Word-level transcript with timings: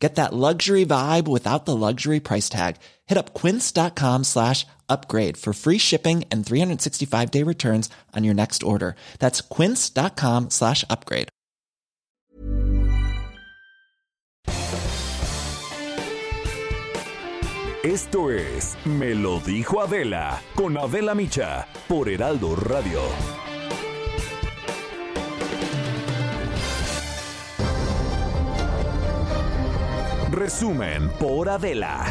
Get 0.00 0.14
that 0.14 0.32
luxury 0.32 0.86
vibe 0.86 1.28
without 1.28 1.66
the 1.66 1.76
luxury 1.76 2.20
price 2.20 2.48
tag. 2.48 2.76
Hit 3.06 3.18
up 3.18 3.34
quince.com 3.34 4.24
slash 4.24 4.66
upgrade 4.88 5.36
for 5.36 5.52
free 5.52 5.78
shipping 5.78 6.24
and 6.32 6.44
365 6.44 7.30
day 7.30 7.42
returns 7.44 7.90
on 8.16 8.24
your 8.24 8.34
next 8.34 8.62
order. 8.62 8.96
That's 9.18 9.42
quince.com 9.42 10.50
slash 10.50 10.84
upgrade. 10.88 11.28
Esto 17.82 18.30
es 18.30 18.76
Me 18.84 19.14
lo 19.14 19.40
dijo 19.40 19.80
Adela 19.80 20.42
con 20.54 20.76
Adela 20.76 21.14
Micha 21.14 21.66
por 21.88 22.10
Heraldo 22.10 22.54
Radio. 22.54 23.00
Resumen 30.32 31.10
por 31.18 31.48
Adela. 31.48 32.06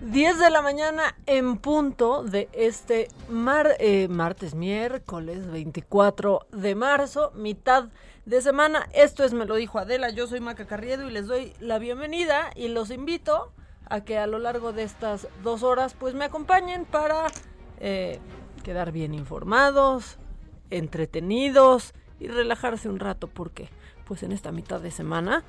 Diez 0.00 0.38
de 0.40 0.50
la 0.50 0.62
mañana 0.62 1.14
en 1.26 1.58
punto 1.58 2.24
de 2.24 2.48
este 2.52 3.06
mar, 3.28 3.76
eh, 3.78 4.08
martes, 4.08 4.56
miércoles 4.56 5.46
24 5.46 6.48
de 6.50 6.74
marzo, 6.74 7.30
mitad 7.36 7.90
de 8.24 8.42
semana. 8.42 8.88
Esto 8.92 9.22
es 9.22 9.32
Me 9.32 9.44
lo 9.44 9.54
dijo 9.54 9.78
Adela, 9.78 10.10
yo 10.10 10.26
soy 10.26 10.40
Maca 10.40 10.66
Carriedo 10.66 11.08
y 11.08 11.12
les 11.12 11.28
doy 11.28 11.52
la 11.60 11.78
bienvenida 11.78 12.50
y 12.56 12.66
los 12.66 12.90
invito 12.90 13.52
a 13.88 14.00
que 14.00 14.18
a 14.18 14.26
lo 14.26 14.40
largo 14.40 14.72
de 14.72 14.82
estas 14.82 15.28
dos 15.44 15.62
horas 15.62 15.94
pues 15.94 16.14
me 16.14 16.24
acompañen 16.24 16.84
para 16.84 17.26
eh, 17.78 18.18
quedar 18.64 18.90
bien 18.90 19.14
informados, 19.14 20.18
entretenidos 20.70 21.94
y 22.20 22.28
relajarse 22.28 22.88
un 22.88 22.98
rato 22.98 23.28
porque 23.28 23.68
pues 24.06 24.22
en 24.22 24.32
esta 24.32 24.52
mitad 24.52 24.80
de 24.80 24.90
semana 24.90 25.44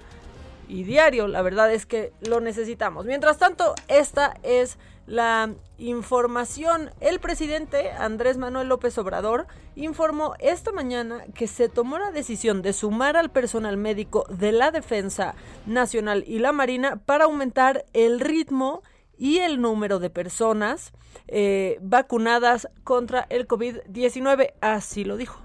y 0.67 0.83
diario 0.83 1.27
la 1.27 1.41
verdad 1.41 1.71
es 1.71 1.85
que 1.85 2.11
lo 2.27 2.41
necesitamos. 2.41 3.05
Mientras 3.05 3.37
tanto, 3.37 3.75
esta 3.87 4.35
es 4.43 4.77
la 5.05 5.49
información. 5.77 6.91
El 6.99 7.19
presidente 7.19 7.91
Andrés 7.91 8.37
Manuel 8.37 8.67
López 8.67 8.97
Obrador 8.97 9.47
informó 9.75 10.33
esta 10.39 10.71
mañana 10.71 11.23
que 11.33 11.47
se 11.47 11.69
tomó 11.69 11.97
la 11.97 12.11
decisión 12.11 12.61
de 12.61 12.73
sumar 12.73 13.15
al 13.15 13.31
personal 13.31 13.77
médico 13.77 14.25
de 14.29 14.51
la 14.51 14.71
Defensa 14.71 15.35
Nacional 15.65 16.23
y 16.27 16.39
la 16.39 16.51
Marina 16.51 16.97
para 17.05 17.25
aumentar 17.25 17.85
el 17.93 18.19
ritmo 18.19 18.83
el 19.19 19.61
número 19.61 19.99
de 19.99 20.09
personas 20.09 20.93
eh, 21.27 21.77
vacunadas 21.81 22.69
contra 22.83 23.27
el 23.29 23.47
COVID-19. 23.47 24.53
Así 24.61 25.03
lo 25.03 25.17
dijo. 25.17 25.39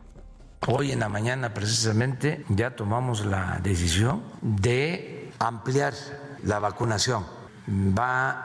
Hoy 0.68 0.92
en 0.92 1.00
la 1.00 1.08
mañana 1.08 1.54
precisamente 1.54 2.44
ya 2.48 2.76
tomamos 2.76 3.26
la 3.26 3.58
decisión 3.62 4.22
de 4.40 5.32
ampliar 5.40 5.92
la 6.44 6.60
vacunación. 6.60 7.26
Va 7.68 8.44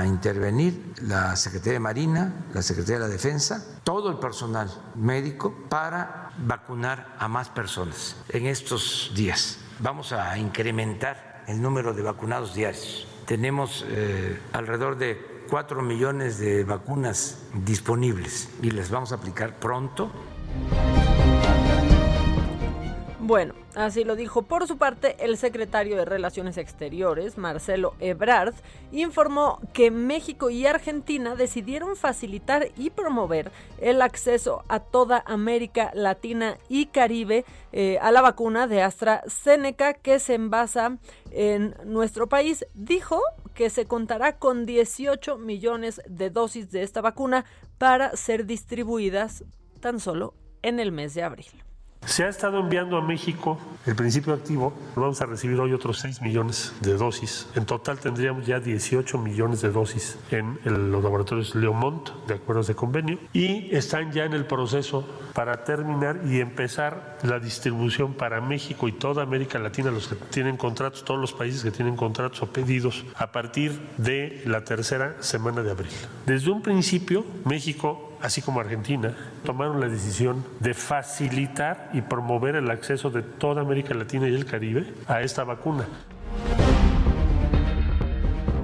a 0.00 0.06
intervenir 0.06 0.94
la 1.02 1.36
Secretaría 1.36 1.74
de 1.74 1.80
Marina, 1.80 2.46
la 2.54 2.62
Secretaría 2.62 2.98
de 2.98 3.08
la 3.08 3.12
Defensa, 3.12 3.62
todo 3.84 4.10
el 4.10 4.18
personal 4.18 4.70
médico 4.94 5.54
para 5.68 6.30
vacunar 6.38 7.14
a 7.18 7.28
más 7.28 7.48
personas 7.50 8.16
en 8.30 8.46
estos 8.46 9.12
días. 9.14 9.58
Vamos 9.80 10.12
a 10.12 10.38
incrementar 10.38 11.44
el 11.46 11.60
número 11.60 11.92
de 11.92 12.02
vacunados 12.02 12.54
diarios. 12.54 13.06
Tenemos 13.26 13.84
eh, 13.88 14.38
alrededor 14.52 14.96
de 14.96 15.44
4 15.48 15.82
millones 15.82 16.38
de 16.38 16.64
vacunas 16.64 17.42
disponibles 17.52 18.48
y 18.62 18.70
les 18.70 18.90
vamos 18.90 19.12
a 19.12 19.16
aplicar 19.16 19.58
pronto. 19.58 20.10
Bueno, 23.26 23.54
así 23.74 24.04
lo 24.04 24.16
dijo 24.16 24.42
por 24.42 24.68
su 24.68 24.76
parte 24.76 25.16
el 25.18 25.38
secretario 25.38 25.96
de 25.96 26.04
Relaciones 26.04 26.58
Exteriores, 26.58 27.38
Marcelo 27.38 27.94
Ebrard, 27.98 28.52
informó 28.92 29.60
que 29.72 29.90
México 29.90 30.50
y 30.50 30.66
Argentina 30.66 31.34
decidieron 31.34 31.96
facilitar 31.96 32.68
y 32.76 32.90
promover 32.90 33.50
el 33.78 34.02
acceso 34.02 34.62
a 34.68 34.78
toda 34.78 35.24
América 35.26 35.90
Latina 35.94 36.58
y 36.68 36.84
Caribe 36.84 37.46
eh, 37.72 37.96
a 38.02 38.12
la 38.12 38.20
vacuna 38.20 38.66
de 38.66 38.82
AstraZeneca 38.82 39.94
que 39.94 40.18
se 40.18 40.34
envasa 40.34 40.98
en 41.30 41.74
nuestro 41.86 42.28
país. 42.28 42.66
Dijo 42.74 43.22
que 43.54 43.70
se 43.70 43.86
contará 43.86 44.36
con 44.36 44.66
18 44.66 45.38
millones 45.38 46.02
de 46.06 46.28
dosis 46.28 46.70
de 46.70 46.82
esta 46.82 47.00
vacuna 47.00 47.46
para 47.78 48.14
ser 48.18 48.44
distribuidas 48.44 49.44
tan 49.80 49.98
solo 49.98 50.34
en 50.60 50.78
el 50.78 50.92
mes 50.92 51.14
de 51.14 51.22
abril. 51.22 51.63
Se 52.06 52.24
ha 52.24 52.28
estado 52.28 52.60
enviando 52.60 52.96
a 52.96 53.02
México 53.02 53.58
el 53.86 53.96
principio 53.96 54.34
activo. 54.34 54.72
Vamos 54.94 55.20
a 55.20 55.26
recibir 55.26 55.58
hoy 55.58 55.72
otros 55.72 56.00
6 56.00 56.22
millones 56.22 56.72
de 56.80 56.94
dosis. 56.94 57.48
En 57.54 57.66
total 57.66 57.98
tendríamos 57.98 58.46
ya 58.46 58.60
18 58.60 59.18
millones 59.18 59.62
de 59.62 59.70
dosis 59.70 60.18
en 60.30 60.58
los 60.64 61.02
laboratorios 61.02 61.54
Leomont, 61.54 62.10
de 62.26 62.34
acuerdo 62.34 62.60
a 62.60 62.64
ese 62.64 62.74
convenio. 62.74 63.18
Y 63.32 63.74
están 63.74 64.12
ya 64.12 64.24
en 64.24 64.34
el 64.34 64.46
proceso 64.46 65.06
para 65.34 65.64
terminar 65.64 66.20
y 66.26 66.40
empezar 66.40 67.18
la 67.22 67.38
distribución 67.38 68.14
para 68.14 68.40
México 68.40 68.86
y 68.86 68.92
toda 68.92 69.22
América 69.22 69.58
Latina, 69.58 69.90
los 69.90 70.08
que 70.08 70.14
tienen 70.14 70.56
contratos, 70.56 71.04
todos 71.04 71.20
los 71.20 71.32
países 71.32 71.62
que 71.62 71.70
tienen 71.70 71.96
contratos 71.96 72.42
o 72.42 72.52
pedidos, 72.52 73.04
a 73.16 73.32
partir 73.32 73.80
de 73.96 74.42
la 74.46 74.64
tercera 74.64 75.16
semana 75.20 75.62
de 75.62 75.70
abril. 75.70 75.92
Desde 76.26 76.50
un 76.50 76.62
principio, 76.62 77.24
México 77.44 78.13
así 78.20 78.42
como 78.42 78.60
Argentina, 78.60 79.14
tomaron 79.44 79.80
la 79.80 79.88
decisión 79.88 80.44
de 80.60 80.74
facilitar 80.74 81.90
y 81.92 82.02
promover 82.02 82.56
el 82.56 82.70
acceso 82.70 83.10
de 83.10 83.22
toda 83.22 83.62
América 83.62 83.94
Latina 83.94 84.28
y 84.28 84.34
el 84.34 84.46
Caribe 84.46 84.92
a 85.06 85.22
esta 85.22 85.44
vacuna. 85.44 85.86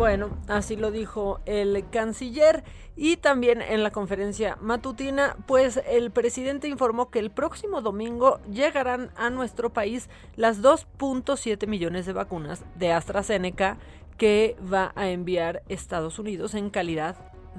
Bueno, 0.01 0.31
así 0.49 0.77
lo 0.77 0.91
dijo 0.91 1.41
el 1.45 1.85
canciller 1.91 2.65
y 2.97 3.19
también 3.19 3.61
en 3.61 3.83
la 3.83 3.91
conferencia 3.91 4.57
matutina, 4.59 5.37
pues 5.47 5.79
el 5.87 6.11
presidente 6.11 6.69
informó 6.69 7.11
que 7.11 7.19
el 7.19 7.31
próximo 7.31 7.83
domingo 7.83 8.41
llegarán 8.51 9.11
a 9.17 9.29
nuestro 9.29 9.75
país 9.75 10.09
las 10.37 10.63
2.7 10.63 11.67
millones 11.67 12.07
de 12.07 12.15
vacunas 12.15 12.65
de 12.77 12.93
AstraZeneca 12.93 13.77
que 14.17 14.57
va 14.73 14.93
a 14.97 15.11
enviar 15.11 15.63
Estados 15.69 16.19
Unidos 16.19 16.55
en 16.55 16.71
calidad 16.71 17.17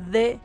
de 0.09 0.39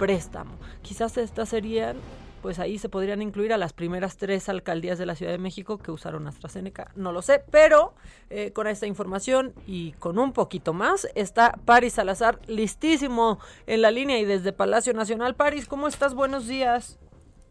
préstamo. 0.00 0.58
Quizás 0.80 1.18
estas 1.18 1.50
serían, 1.50 1.98
pues 2.40 2.58
ahí 2.58 2.78
se 2.78 2.88
podrían 2.88 3.20
incluir 3.20 3.52
a 3.52 3.58
las 3.58 3.74
primeras 3.74 4.16
tres 4.16 4.48
alcaldías 4.48 4.98
de 4.98 5.04
la 5.04 5.14
Ciudad 5.14 5.30
de 5.30 5.38
México 5.38 5.76
que 5.76 5.90
usaron 5.90 6.26
AstraZeneca, 6.26 6.90
no 6.96 7.12
lo 7.12 7.20
sé, 7.20 7.42
pero 7.52 7.92
eh, 8.30 8.50
con 8.52 8.66
esta 8.66 8.86
información 8.86 9.52
y 9.66 9.92
con 9.92 10.18
un 10.18 10.32
poquito 10.32 10.72
más 10.72 11.06
está 11.14 11.52
Paris 11.66 11.92
Salazar 11.92 12.38
listísimo 12.48 13.38
en 13.66 13.82
la 13.82 13.90
línea 13.90 14.18
y 14.18 14.24
desde 14.24 14.54
Palacio 14.54 14.94
Nacional. 14.94 15.34
Paris, 15.34 15.68
¿cómo 15.68 15.86
estás? 15.86 16.14
Buenos 16.14 16.48
días. 16.48 16.98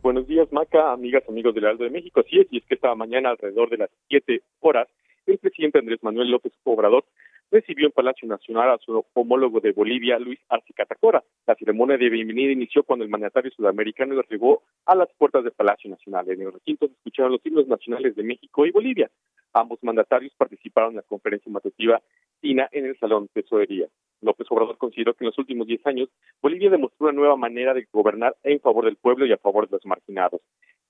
Buenos 0.01 0.25
días, 0.25 0.51
Maca, 0.51 0.91
amigas, 0.91 1.23
amigos 1.29 1.53
del 1.53 1.65
Alto 1.65 1.83
de 1.83 1.91
México. 1.91 2.21
Así 2.21 2.39
es, 2.39 2.47
y 2.49 2.57
es 2.57 2.65
que 2.65 2.75
esta 2.75 2.95
mañana, 2.95 3.29
alrededor 3.29 3.69
de 3.69 3.77
las 3.77 3.89
siete 4.07 4.41
horas, 4.61 4.87
el 5.27 5.37
presidente 5.37 5.77
Andrés 5.77 5.99
Manuel 6.01 6.31
López 6.31 6.53
Obrador 6.63 7.05
recibió 7.51 7.87
en 7.87 7.91
Palacio 7.91 8.27
Nacional 8.27 8.69
a 8.71 8.77
su 8.77 9.03
homólogo 9.13 9.59
de 9.59 9.71
Bolivia, 9.71 10.19
Luis 10.19 10.39
Arce 10.49 10.73
Catacora. 10.73 11.23
La 11.47 11.55
ceremonia 11.55 11.97
de 11.97 12.09
bienvenida 12.09 12.51
inició 12.51 12.83
cuando 12.83 13.03
el 13.03 13.11
mandatario 13.11 13.51
sudamericano 13.51 14.19
arribó 14.19 14.63
a 14.85 14.95
las 14.95 15.09
puertas 15.17 15.43
del 15.43 15.53
Palacio 15.53 15.89
Nacional. 15.89 16.29
En 16.29 16.41
el 16.41 16.53
recinto 16.53 16.85
escucharon 16.85 17.31
los 17.31 17.45
himnos 17.45 17.67
nacionales 17.67 18.15
de 18.15 18.23
México 18.23 18.65
y 18.65 18.71
Bolivia. 18.71 19.09
Ambos 19.53 19.79
mandatarios 19.81 20.33
participaron 20.37 20.91
en 20.91 20.97
la 20.97 21.01
conferencia 21.03 21.51
matutiva 21.51 22.01
TINA 22.39 22.69
en 22.71 22.85
el 22.85 22.97
Salón 22.99 23.29
de 23.33 23.41
Tesorería. 23.41 23.87
López 24.21 24.47
Obrador 24.49 24.77
consideró 24.77 25.13
que 25.13 25.23
en 25.23 25.27
los 25.27 25.37
últimos 25.37 25.65
diez 25.65 25.85
años 25.87 26.09
Bolivia 26.41 26.69
demostró 26.69 27.07
una 27.07 27.17
nueva 27.17 27.35
manera 27.35 27.73
de 27.73 27.87
gobernar 27.91 28.35
en 28.43 28.59
favor 28.59 28.85
del 28.85 28.97
pueblo 28.97 29.25
y 29.25 29.31
a 29.31 29.37
favor 29.37 29.67
de 29.67 29.77
los 29.77 29.85
marginados. 29.85 30.41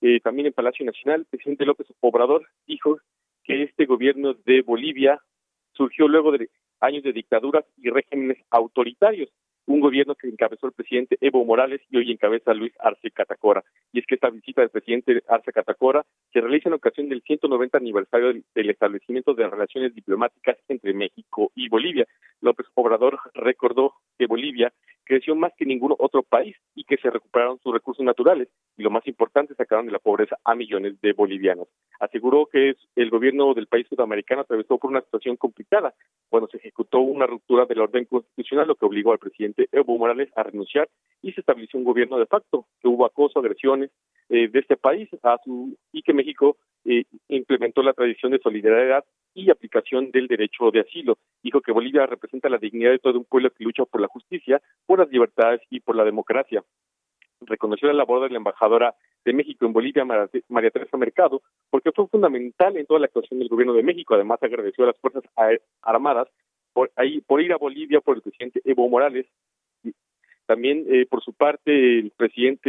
Eh, 0.02 0.20
también 0.20 0.46
en 0.46 0.52
Palacio 0.52 0.84
Nacional, 0.84 1.20
el 1.20 1.26
presidente 1.26 1.64
López 1.64 1.86
Obrador 2.00 2.46
dijo 2.66 2.98
que 3.44 3.62
este 3.62 3.86
gobierno 3.86 4.34
de 4.34 4.62
Bolivia 4.62 5.20
surgió 5.72 6.08
luego 6.08 6.32
de 6.32 6.50
años 6.80 7.02
de 7.02 7.12
dictaduras 7.12 7.64
y 7.76 7.90
regímenes 7.90 8.38
autoritarios, 8.50 9.30
un 9.66 9.80
gobierno 9.80 10.14
que 10.14 10.28
encabezó 10.28 10.66
el 10.66 10.72
presidente 10.72 11.16
Evo 11.20 11.44
Morales 11.44 11.80
y 11.90 11.96
hoy 11.96 12.10
encabeza 12.10 12.54
Luis 12.54 12.72
Arce 12.80 13.10
Catacora. 13.10 13.62
Y 13.92 14.00
es 14.00 14.06
que 14.06 14.16
esta 14.16 14.30
visita 14.30 14.60
del 14.60 14.70
presidente 14.70 15.22
Arce 15.28 15.52
Catacora 15.52 16.04
se 16.32 16.40
realiza 16.40 16.68
en 16.68 16.74
ocasión 16.74 17.08
del 17.08 17.22
190 17.22 17.78
aniversario 17.78 18.32
del, 18.54 18.70
establecimiento 18.70 19.34
de 19.34 19.48
relaciones 19.48 19.94
diplomáticas 19.94 20.56
entre 20.68 20.94
México 20.94 21.52
y 21.54 21.68
Bolivia. 21.68 22.06
López 22.40 22.66
Obrador 22.74 23.18
recordó 23.34 23.94
que 24.18 24.26
Bolivia 24.26 24.72
creció 25.04 25.34
más 25.34 25.52
que 25.56 25.66
ningún 25.66 25.94
otro 25.98 26.22
país 26.22 26.56
y 26.74 26.84
que 26.84 26.96
se 26.96 27.10
recuperaron 27.10 27.58
sus 27.58 27.72
recursos 27.72 28.04
naturales 28.04 28.48
y 28.76 28.82
lo 28.82 28.90
más 28.90 29.06
importante, 29.08 29.54
sacaron 29.54 29.86
de 29.86 29.92
la 29.92 29.98
pobreza 29.98 30.38
a 30.44 30.54
millones 30.54 31.00
de 31.00 31.12
bolivianos. 31.12 31.68
Aseguró 31.98 32.46
que 32.46 32.76
el 32.96 33.10
gobierno 33.10 33.52
del 33.54 33.66
país 33.66 33.86
sudamericano 33.88 34.42
atravesó 34.42 34.78
por 34.78 34.90
una 34.90 35.02
situación 35.02 35.36
complicada 35.36 35.94
cuando 36.28 36.48
se 36.48 36.58
ejecutó 36.58 37.00
una 37.00 37.26
ruptura 37.26 37.66
del 37.66 37.80
orden 37.80 38.04
constitucional, 38.04 38.68
lo 38.68 38.76
que 38.76 38.86
obligó 38.86 39.12
al 39.12 39.18
presidente 39.18 39.59
Evo 39.72 39.98
Morales 39.98 40.30
a 40.36 40.42
renunciar 40.42 40.88
y 41.22 41.32
se 41.32 41.40
estableció 41.40 41.78
un 41.78 41.84
gobierno 41.84 42.18
de 42.18 42.26
facto, 42.26 42.66
que 42.80 42.88
hubo 42.88 43.04
acoso, 43.04 43.40
agresiones 43.40 43.90
eh, 44.28 44.48
de 44.48 44.58
este 44.58 44.76
país 44.76 45.08
a 45.22 45.38
su, 45.44 45.76
y 45.92 46.02
que 46.02 46.14
México 46.14 46.56
eh, 46.84 47.04
implementó 47.28 47.82
la 47.82 47.92
tradición 47.92 48.32
de 48.32 48.38
solidaridad 48.38 49.04
y 49.34 49.50
aplicación 49.50 50.10
del 50.10 50.28
derecho 50.28 50.70
de 50.70 50.80
asilo. 50.80 51.18
Dijo 51.42 51.60
que 51.60 51.72
Bolivia 51.72 52.06
representa 52.06 52.48
la 52.48 52.58
dignidad 52.58 52.90
de 52.90 52.98
todo 52.98 53.18
un 53.18 53.24
pueblo 53.24 53.50
que 53.50 53.64
lucha 53.64 53.84
por 53.84 54.00
la 54.00 54.08
justicia, 54.08 54.60
por 54.86 54.98
las 54.98 55.10
libertades 55.10 55.60
y 55.70 55.80
por 55.80 55.96
la 55.96 56.04
democracia. 56.04 56.64
Reconoció 57.40 57.88
la 57.88 57.94
labor 57.94 58.22
de 58.22 58.30
la 58.30 58.38
embajadora 58.38 58.94
de 59.24 59.32
México 59.32 59.66
en 59.66 59.72
Bolivia, 59.72 60.04
María 60.04 60.70
Teresa 60.70 60.96
Mercado, 60.96 61.42
porque 61.68 61.92
fue 61.92 62.06
fundamental 62.08 62.76
en 62.76 62.86
toda 62.86 63.00
la 63.00 63.06
actuación 63.06 63.38
del 63.38 63.48
gobierno 63.48 63.74
de 63.74 63.82
México. 63.82 64.14
Además, 64.14 64.42
agradeció 64.42 64.84
a 64.84 64.88
las 64.88 64.98
Fuerzas 64.98 65.24
Armadas 65.82 66.28
por, 66.72 66.90
ahí, 66.96 67.20
por 67.20 67.40
ir 67.40 67.52
a 67.52 67.58
Bolivia 67.58 68.00
por 68.00 68.16
el 68.16 68.22
presidente 68.22 68.60
Evo 68.64 68.88
Morales 68.88 69.26
también, 70.50 70.84
eh, 70.90 71.06
por 71.08 71.22
su 71.22 71.32
parte, 71.32 71.70
el 72.00 72.10
presidente 72.10 72.68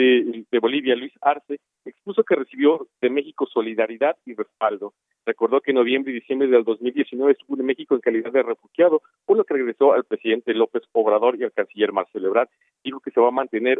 de 0.51 0.59
Bolivia, 0.59 0.95
Luis 0.95 1.13
Arce, 1.19 1.59
expuso 1.83 2.23
que 2.23 2.35
recibió 2.35 2.87
de 3.01 3.09
México 3.09 3.47
solidaridad 3.51 4.15
y 4.23 4.35
respaldo. 4.35 4.93
Recordó 5.25 5.61
que 5.61 5.71
en 5.71 5.75
noviembre 5.75 6.11
y 6.11 6.15
diciembre 6.15 6.47
del 6.47 6.63
2019 6.63 7.33
estuvo 7.33 7.59
en 7.59 7.65
México 7.65 7.93
en 7.93 8.01
calidad 8.01 8.31
de 8.31 8.41
refugiado, 8.41 9.01
por 9.25 9.37
lo 9.37 9.43
que 9.43 9.53
regresó 9.53 9.93
al 9.93 10.03
presidente 10.03 10.53
López 10.53 10.83
Obrador 10.93 11.35
y 11.39 11.43
al 11.43 11.51
canciller 11.51 11.91
Marcelo 11.91 12.27
Ebrard. 12.27 12.49
Dijo 12.83 12.99
que 12.99 13.11
se 13.11 13.21
va 13.21 13.27
a 13.27 13.31
mantener, 13.31 13.79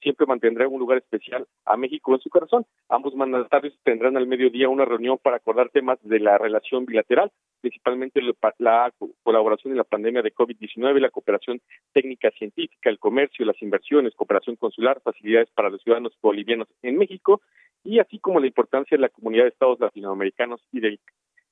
siempre 0.00 0.26
mantendrá 0.26 0.66
un 0.66 0.80
lugar 0.80 0.98
especial 0.98 1.46
a 1.64 1.76
México 1.76 2.12
en 2.14 2.20
su 2.20 2.30
corazón. 2.30 2.66
Ambos 2.88 3.14
mandatarios 3.14 3.78
tendrán 3.84 4.16
al 4.16 4.26
mediodía 4.26 4.68
una 4.68 4.84
reunión 4.84 5.18
para 5.22 5.36
acordar 5.36 5.70
temas 5.70 5.98
de 6.02 6.18
la 6.18 6.38
relación 6.38 6.84
bilateral, 6.84 7.30
principalmente 7.60 8.20
la 8.58 8.92
colaboración 9.22 9.72
en 9.72 9.78
la 9.78 9.84
pandemia 9.84 10.22
de 10.22 10.34
COVID-19, 10.34 10.98
la 10.98 11.10
cooperación 11.10 11.60
técnica 11.92 12.30
científica, 12.32 12.90
el 12.90 12.98
comercio, 12.98 13.46
las 13.46 13.60
inversiones, 13.62 14.14
cooperación 14.16 14.56
consular, 14.56 15.00
facilidades 15.00 15.48
para 15.50 15.70
los 15.70 15.80
ciudadanos 15.82 16.12
bolivianos 16.20 16.68
en 16.82 16.98
México 16.98 17.40
y 17.84 17.98
así 17.98 18.18
como 18.18 18.40
la 18.40 18.46
importancia 18.46 18.96
de 18.96 19.02
la 19.02 19.08
comunidad 19.08 19.44
de 19.44 19.50
estados 19.50 19.80
latinoamericanos 19.80 20.60
y, 20.72 20.80
de, 20.80 20.98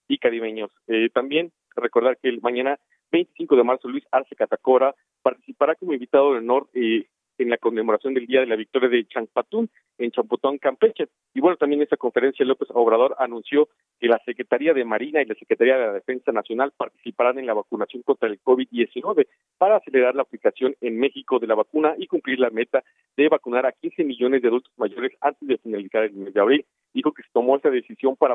y 0.08 0.18
caribeños. 0.18 0.70
Eh, 0.88 1.10
también 1.12 1.52
recordar 1.76 2.18
que 2.18 2.28
el 2.28 2.40
mañana 2.40 2.78
25 3.12 3.56
de 3.56 3.64
marzo 3.64 3.88
Luis 3.88 4.04
Arce 4.10 4.34
Catacora 4.34 4.94
participará 5.22 5.74
como 5.74 5.92
invitado 5.92 6.32
de 6.32 6.38
honor 6.38 6.68
eh, 6.74 7.06
en 7.38 7.50
la 7.50 7.58
conmemoración 7.58 8.14
del 8.14 8.26
Día 8.26 8.40
de 8.40 8.46
la 8.46 8.56
Victoria 8.56 8.88
de 8.88 9.06
Champatún 9.06 9.70
en 10.00 10.10
Champotón, 10.10 10.58
Campeche. 10.58 11.08
Y 11.34 11.40
bueno, 11.40 11.56
también 11.56 11.80
en 11.80 11.84
esta 11.84 11.96
conferencia 11.96 12.44
López 12.44 12.68
Obrador 12.72 13.14
anunció 13.18 13.68
que 13.98 14.08
la 14.08 14.20
Secretaría 14.24 14.74
de 14.74 14.84
Marina 14.84 15.22
y 15.22 15.26
la 15.26 15.34
Secretaría 15.34 15.76
de 15.76 15.86
la 15.86 15.92
Defensa 15.92 16.32
Nacional 16.32 16.72
participarán 16.76 17.38
en 17.38 17.46
la 17.46 17.54
vacunación 17.54 18.02
contra 18.02 18.28
el 18.28 18.40
COVID-19 18.42 19.26
para 19.58 19.76
acelerar 19.76 20.14
la 20.14 20.22
aplicación 20.22 20.74
en 20.80 20.98
México 20.98 21.38
de 21.38 21.46
la 21.46 21.54
vacuna 21.54 21.94
y 21.98 22.06
cumplir 22.06 22.40
la 22.40 22.50
meta 22.50 22.82
de 23.16 23.28
vacunar 23.28 23.66
a 23.66 23.72
15 23.72 24.04
millones 24.04 24.42
de 24.42 24.48
adultos 24.48 24.72
mayores 24.76 25.12
antes 25.20 25.46
de 25.46 25.58
finalizar 25.58 26.04
el 26.04 26.14
mes 26.14 26.34
de 26.34 26.40
abril. 26.40 26.66
Dijo 26.92 27.12
que 27.12 27.22
se 27.22 27.28
tomó 27.32 27.56
esa 27.56 27.70
decisión 27.70 28.16
para, 28.16 28.34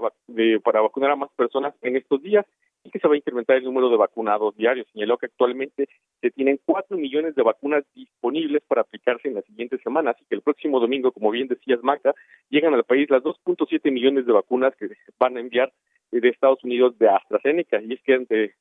para 0.64 0.82
vacunar 0.82 1.12
a 1.12 1.16
más 1.16 1.32
personas 1.36 1.74
en 1.82 1.98
estos 1.98 2.22
días 2.22 2.46
y 2.86 2.92
que 2.92 3.00
se 3.00 3.08
va 3.08 3.16
a 3.16 3.18
incrementar 3.18 3.58
el 3.58 3.64
número 3.64 3.90
de 3.90 3.98
vacunados 3.98 4.56
diarios. 4.56 4.88
Señaló 4.94 5.18
que 5.18 5.26
actualmente 5.26 5.90
se 6.22 6.32
tienen 6.32 6.60
4 6.66 6.96
millones 6.98 7.36
de 7.36 7.42
vacunas 7.42 7.84
disponibles 7.96 8.62
para 8.68 8.82
aplicarse 8.82 9.28
en 9.28 9.34
las 9.34 9.46
siguientes 9.46 9.82
semanas 9.82 10.16
y 10.22 10.26
que 10.26 10.36
el 10.36 10.42
próximo 10.42 10.80
domingo, 10.80 11.12
como 11.12 11.32
bien 11.32 11.48
decías, 11.56 11.84
Maca, 11.84 12.14
llegan 12.50 12.74
al 12.74 12.84
país 12.84 13.10
las 13.10 13.24
2.7 13.24 13.92
millones 13.92 14.26
de 14.26 14.34
vacunas 14.34 14.76
que 14.76 14.90
van 15.20 15.38
a 15.38 15.40
enviar 15.40 15.74
de 16.12 16.30
Estados 16.30 16.64
Unidos 16.64 16.98
de 16.98 17.10
AstraZeneca. 17.10 17.82
Y 17.82 17.94
es 17.94 18.02
que 18.02 18.14
ante 18.14 18.56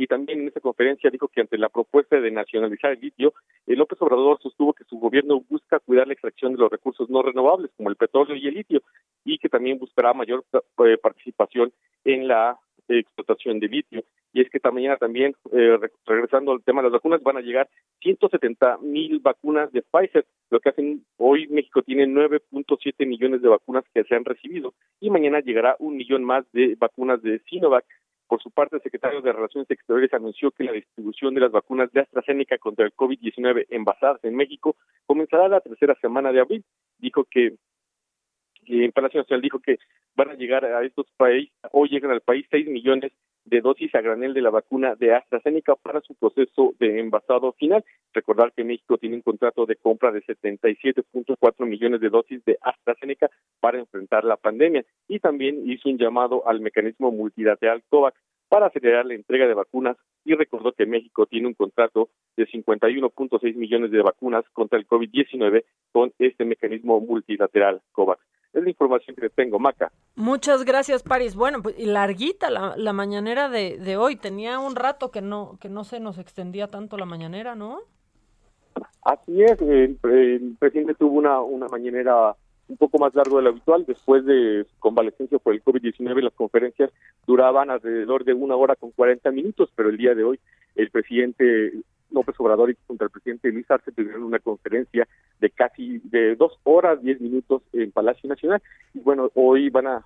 y 0.00 0.06
también 0.06 0.40
en 0.40 0.48
esta 0.48 0.60
conferencia 0.60 1.10
dijo 1.10 1.28
que 1.28 1.42
ante 1.42 1.58
la 1.58 1.68
propuesta 1.68 2.18
de 2.18 2.30
nacionalizar 2.30 2.92
el 2.92 3.00
litio, 3.00 3.34
el 3.66 3.76
López 3.76 4.00
Obrador 4.00 4.40
sostuvo 4.40 4.72
que 4.72 4.84
su 4.84 4.98
gobierno 4.98 5.44
busca 5.46 5.78
cuidar 5.78 6.06
la 6.06 6.14
extracción 6.14 6.52
de 6.52 6.58
los 6.58 6.70
recursos 6.70 7.10
no 7.10 7.20
renovables 7.20 7.70
como 7.76 7.90
el 7.90 7.96
petróleo 7.96 8.34
y 8.34 8.48
el 8.48 8.54
litio 8.54 8.82
y 9.26 9.36
que 9.36 9.50
también 9.50 9.78
buscará 9.78 10.14
mayor 10.14 10.42
eh, 10.54 10.96
participación 10.96 11.70
en 12.02 12.28
la 12.28 12.58
explotación 12.88 13.60
de 13.60 13.68
litio. 13.68 14.02
Y 14.32 14.40
es 14.40 14.50
que 14.50 14.58
esta 14.58 14.70
mañana 14.70 14.96
también, 14.96 15.34
eh, 15.52 15.78
regresando 16.06 16.52
al 16.52 16.62
tema 16.62 16.82
de 16.82 16.88
las 16.88 16.92
vacunas, 16.92 17.22
van 17.22 17.36
a 17.36 17.40
llegar 17.40 17.68
170 18.00 18.78
mil 18.78 19.18
vacunas 19.18 19.72
de 19.72 19.82
Pfizer, 19.82 20.24
lo 20.50 20.60
que 20.60 20.68
hacen 20.68 21.04
hoy 21.16 21.48
México 21.48 21.82
tiene 21.82 22.06
9.7 22.06 23.06
millones 23.06 23.42
de 23.42 23.48
vacunas 23.48 23.84
que 23.92 24.04
se 24.04 24.14
han 24.14 24.24
recibido 24.24 24.74
y 25.00 25.10
mañana 25.10 25.40
llegará 25.40 25.76
un 25.78 25.96
millón 25.96 26.24
más 26.24 26.44
de 26.52 26.76
vacunas 26.78 27.22
de 27.22 27.40
Sinovac. 27.40 27.84
Por 28.28 28.40
su 28.40 28.52
parte, 28.52 28.76
el 28.76 28.82
secretario 28.82 29.22
de 29.22 29.32
Relaciones 29.32 29.68
Exteriores 29.68 30.14
anunció 30.14 30.52
que 30.52 30.62
la 30.62 30.70
distribución 30.70 31.34
de 31.34 31.40
las 31.40 31.50
vacunas 31.50 31.90
de 31.92 32.02
AstraZeneca 32.02 32.58
contra 32.58 32.84
el 32.84 32.94
COVID-19 32.94 33.66
envasadas 33.70 34.22
en 34.22 34.36
México 34.36 34.76
comenzará 35.04 35.48
la 35.48 35.60
tercera 35.60 35.96
semana 36.00 36.30
de 36.30 36.38
abril. 36.38 36.64
Dijo 36.98 37.24
que 37.24 37.56
en 38.66 38.92
Palacio 38.92 39.20
Nacional 39.20 39.42
dijo 39.42 39.58
que 39.58 39.78
van 40.14 40.30
a 40.30 40.34
llegar 40.34 40.64
a 40.64 40.84
estos 40.84 41.06
países, 41.16 41.52
hoy 41.72 41.88
llegan 41.88 42.12
al 42.12 42.20
país 42.20 42.46
6 42.50 42.68
millones 42.68 43.12
de 43.44 43.60
dosis 43.60 43.94
a 43.94 44.00
granel 44.00 44.34
de 44.34 44.42
la 44.42 44.50
vacuna 44.50 44.94
de 44.94 45.14
AstraZeneca 45.14 45.74
para 45.76 46.00
su 46.00 46.14
proceso 46.14 46.74
de 46.78 47.00
envasado 47.00 47.52
final. 47.52 47.84
Recordar 48.12 48.52
que 48.52 48.64
México 48.64 48.98
tiene 48.98 49.16
un 49.16 49.22
contrato 49.22 49.66
de 49.66 49.76
compra 49.76 50.12
de 50.12 50.22
77.4 50.22 51.66
millones 51.66 52.00
de 52.00 52.10
dosis 52.10 52.44
de 52.44 52.58
AstraZeneca 52.60 53.30
para 53.60 53.78
enfrentar 53.78 54.24
la 54.24 54.36
pandemia 54.36 54.84
y 55.08 55.18
también 55.18 55.68
hizo 55.70 55.88
un 55.88 55.98
llamado 55.98 56.46
al 56.46 56.60
mecanismo 56.60 57.10
multilateral 57.10 57.82
COVAX 57.88 58.18
para 58.48 58.66
acelerar 58.66 59.06
la 59.06 59.14
entrega 59.14 59.46
de 59.46 59.54
vacunas 59.54 59.96
y 60.24 60.34
recordó 60.34 60.72
que 60.72 60.84
México 60.84 61.26
tiene 61.26 61.46
un 61.46 61.54
contrato 61.54 62.10
de 62.36 62.46
51.6 62.46 63.54
millones 63.54 63.90
de 63.90 64.02
vacunas 64.02 64.44
contra 64.52 64.78
el 64.78 64.86
COVID-19 64.86 65.64
con 65.92 66.12
este 66.18 66.44
mecanismo 66.44 67.00
multilateral 67.00 67.80
COVAX. 67.92 68.20
Es 68.52 68.62
la 68.64 68.70
información 68.70 69.14
que 69.16 69.30
tengo, 69.30 69.58
Maca. 69.58 69.92
Muchas 70.16 70.64
gracias, 70.64 71.02
París. 71.02 71.36
Bueno, 71.36 71.62
pues 71.62 71.78
larguita 71.78 72.50
la, 72.50 72.74
la 72.76 72.92
mañanera 72.92 73.48
de, 73.48 73.78
de, 73.78 73.96
hoy. 73.96 74.16
Tenía 74.16 74.58
un 74.58 74.74
rato 74.74 75.10
que 75.10 75.22
no 75.22 75.56
que 75.60 75.68
no 75.68 75.84
se 75.84 76.00
nos 76.00 76.18
extendía 76.18 76.66
tanto 76.66 76.96
la 76.96 77.06
mañanera, 77.06 77.54
¿no? 77.54 77.80
Así 79.02 79.42
es. 79.42 79.60
El, 79.62 79.98
el 80.02 80.56
presidente 80.58 80.94
tuvo 80.94 81.18
una, 81.18 81.40
una 81.40 81.68
mañanera 81.68 82.34
un 82.68 82.76
poco 82.76 82.98
más 82.98 83.14
largo 83.14 83.36
de 83.36 83.44
lo 83.44 83.50
habitual. 83.50 83.84
Después 83.86 84.24
de 84.24 84.64
su 84.64 84.78
convalecencia 84.80 85.38
por 85.38 85.54
el 85.54 85.62
COVID-19, 85.62 86.20
las 86.20 86.34
conferencias 86.34 86.90
duraban 87.26 87.70
alrededor 87.70 88.24
de 88.24 88.34
una 88.34 88.56
hora 88.56 88.74
con 88.74 88.90
40 88.90 89.30
minutos, 89.30 89.70
pero 89.76 89.90
el 89.90 89.96
día 89.96 90.14
de 90.14 90.24
hoy 90.24 90.40
el 90.74 90.90
presidente 90.90 91.72
López 92.10 92.34
Obrador 92.38 92.70
y 92.70 92.74
contra 92.86 93.06
el 93.06 93.10
presidente 93.10 93.50
Luis 93.50 93.70
Arce 93.70 93.92
tuvieron 93.92 94.22
una 94.22 94.38
conferencia 94.38 95.06
de 95.40 95.50
casi 95.50 95.98
de 96.04 96.36
dos 96.36 96.58
horas, 96.64 97.02
diez 97.02 97.20
minutos 97.20 97.62
en 97.72 97.92
Palacio 97.92 98.28
Nacional. 98.28 98.62
Y 98.94 99.00
bueno, 99.00 99.30
hoy 99.34 99.70
van 99.70 99.86
a 99.86 100.04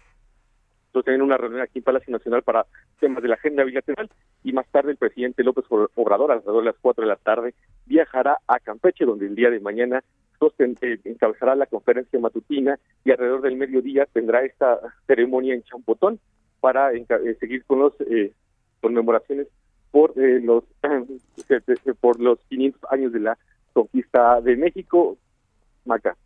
tener 1.05 1.23
una 1.23 1.37
reunión 1.37 1.61
aquí 1.61 1.79
en 1.79 1.85
Palacio 1.85 2.13
Nacional 2.13 2.43
para 2.43 2.67
temas 3.01 3.23
de 3.23 3.29
la 3.29 3.35
agenda 3.35 3.65
bilateral 3.65 4.09
y 4.45 4.53
más 4.53 4.67
tarde 4.69 4.93
el 4.93 4.97
presidente 4.97 5.43
López 5.43 5.65
Obrador, 5.97 6.31
alrededor 6.31 6.63
de 6.63 6.71
las 6.71 6.79
cuatro 6.81 7.03
de 7.03 7.09
la 7.09 7.17
tarde, 7.17 7.55
viajará 7.87 8.39
a 8.47 8.61
Campeche, 8.61 9.05
donde 9.05 9.27
el 9.27 9.35
día 9.35 9.51
de 9.51 9.61
mañana 9.61 10.05
eh, 10.59 10.99
encabezará 11.05 11.55
la 11.55 11.67
conferencia 11.67 12.21
matutina 12.21 12.79
y 13.05 13.11
alrededor 13.11 13.41
del 13.41 13.57
mediodía 13.57 14.07
tendrá 14.13 14.45
esta 14.45 14.79
ceremonia 15.07 15.55
en 15.55 15.63
Champotón 15.63 16.21
para 16.61 16.93
eh, 16.93 17.07
seguir 17.41 17.65
con 17.65 17.81
las 17.81 17.93
eh, 18.01 18.33
conmemoraciones 18.81 19.49
por 19.95 20.13
eh, 20.19 20.41
los 20.41 20.65
por 22.01 22.19
los 22.19 22.41
500 22.49 22.83
años 22.91 23.13
de 23.13 23.21
la 23.21 23.39
conquista 23.73 24.41
de 24.41 24.57
México, 24.57 25.17
Maca. 25.85 26.17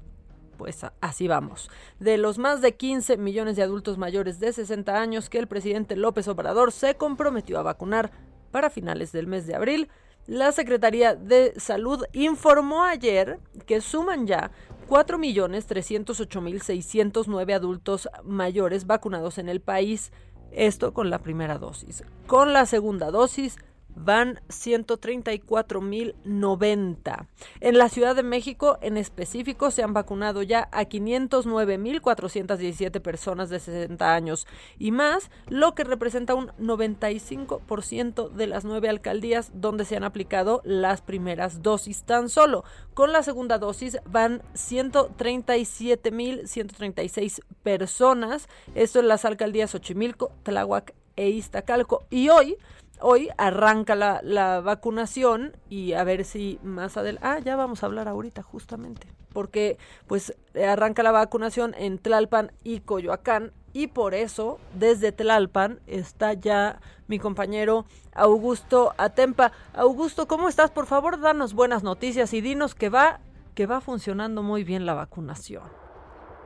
pues 0.62 0.86
así 1.00 1.26
vamos. 1.26 1.68
De 1.98 2.18
los 2.18 2.38
más 2.38 2.60
de 2.60 2.76
15 2.76 3.16
millones 3.16 3.56
de 3.56 3.64
adultos 3.64 3.98
mayores 3.98 4.38
de 4.38 4.52
60 4.52 4.96
años 4.96 5.28
que 5.28 5.40
el 5.40 5.48
presidente 5.48 5.96
López 5.96 6.28
Obrador 6.28 6.70
se 6.70 6.94
comprometió 6.94 7.58
a 7.58 7.64
vacunar 7.64 8.12
para 8.52 8.70
finales 8.70 9.10
del 9.10 9.26
mes 9.26 9.48
de 9.48 9.56
abril, 9.56 9.88
la 10.28 10.52
Secretaría 10.52 11.16
de 11.16 11.52
Salud 11.58 12.04
informó 12.12 12.84
ayer 12.84 13.40
que 13.66 13.80
suman 13.80 14.28
ya 14.28 14.52
4.308.609 14.88 17.54
adultos 17.54 18.08
mayores 18.22 18.86
vacunados 18.86 19.38
en 19.38 19.48
el 19.48 19.60
país 19.60 20.12
esto 20.52 20.94
con 20.94 21.10
la 21.10 21.18
primera 21.18 21.58
dosis. 21.58 22.04
Con 22.28 22.52
la 22.52 22.66
segunda 22.66 23.10
dosis 23.10 23.58
van 23.94 24.40
134.090. 24.48 27.26
En 27.60 27.78
la 27.78 27.88
Ciudad 27.88 28.16
de 28.16 28.22
México, 28.22 28.78
en 28.80 28.96
específico, 28.96 29.70
se 29.70 29.82
han 29.82 29.92
vacunado 29.92 30.42
ya 30.42 30.70
a 30.72 30.84
509.417 30.84 33.00
personas 33.00 33.50
de 33.50 33.60
60 33.60 34.14
años 34.14 34.46
y 34.78 34.92
más, 34.92 35.30
lo 35.48 35.74
que 35.74 35.84
representa 35.84 36.34
un 36.34 36.48
95% 36.58 38.30
de 38.30 38.46
las 38.46 38.64
nueve 38.64 38.88
alcaldías 38.88 39.50
donde 39.54 39.84
se 39.84 39.96
han 39.96 40.04
aplicado 40.04 40.62
las 40.64 41.02
primeras 41.02 41.62
dosis 41.62 42.04
tan 42.04 42.28
solo. 42.28 42.62
Con 42.94 43.12
la 43.12 43.22
segunda 43.22 43.58
dosis 43.58 43.98
van 44.04 44.42
137.136 44.54 47.40
personas, 47.62 48.48
esto 48.74 48.98
en 49.00 49.08
las 49.08 49.24
alcaldías 49.24 49.70
Xochimilco, 49.70 50.32
Tláhuac 50.42 50.94
e 51.16 51.28
Iztacalco. 51.28 52.04
Y 52.10 52.28
hoy 52.28 52.56
hoy 53.02 53.28
arranca 53.36 53.94
la, 53.94 54.20
la, 54.22 54.60
vacunación 54.60 55.56
y 55.68 55.92
a 55.92 56.04
ver 56.04 56.24
si 56.24 56.58
más 56.62 56.96
adelante, 56.96 57.26
ah, 57.26 57.38
ya 57.38 57.56
vamos 57.56 57.82
a 57.82 57.86
hablar 57.86 58.08
ahorita 58.08 58.42
justamente, 58.42 59.06
porque 59.32 59.76
pues 60.06 60.36
arranca 60.54 61.02
la 61.02 61.12
vacunación 61.12 61.74
en 61.76 61.98
Tlalpan 61.98 62.52
y 62.62 62.80
Coyoacán 62.80 63.52
y 63.72 63.88
por 63.88 64.14
eso 64.14 64.58
desde 64.74 65.12
Tlalpan 65.12 65.80
está 65.86 66.34
ya 66.34 66.80
mi 67.08 67.18
compañero 67.18 67.86
Augusto 68.14 68.94
Atempa. 68.98 69.52
Augusto, 69.74 70.28
¿cómo 70.28 70.48
estás? 70.48 70.70
Por 70.70 70.86
favor, 70.86 71.20
danos 71.20 71.54
buenas 71.54 71.82
noticias 71.82 72.32
y 72.34 72.40
dinos 72.40 72.74
que 72.74 72.88
va 72.88 73.20
que 73.54 73.66
va 73.66 73.80
funcionando 73.80 74.42
muy 74.42 74.64
bien 74.64 74.86
la 74.86 74.94
vacunación. 74.94 75.64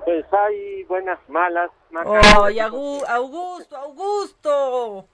Pues 0.04 0.24
hay 0.32 0.84
buenas, 0.84 1.18
malas. 1.28 1.70
Oh, 2.04 2.46
Augusto, 3.08 3.76
Augusto. 3.76 5.08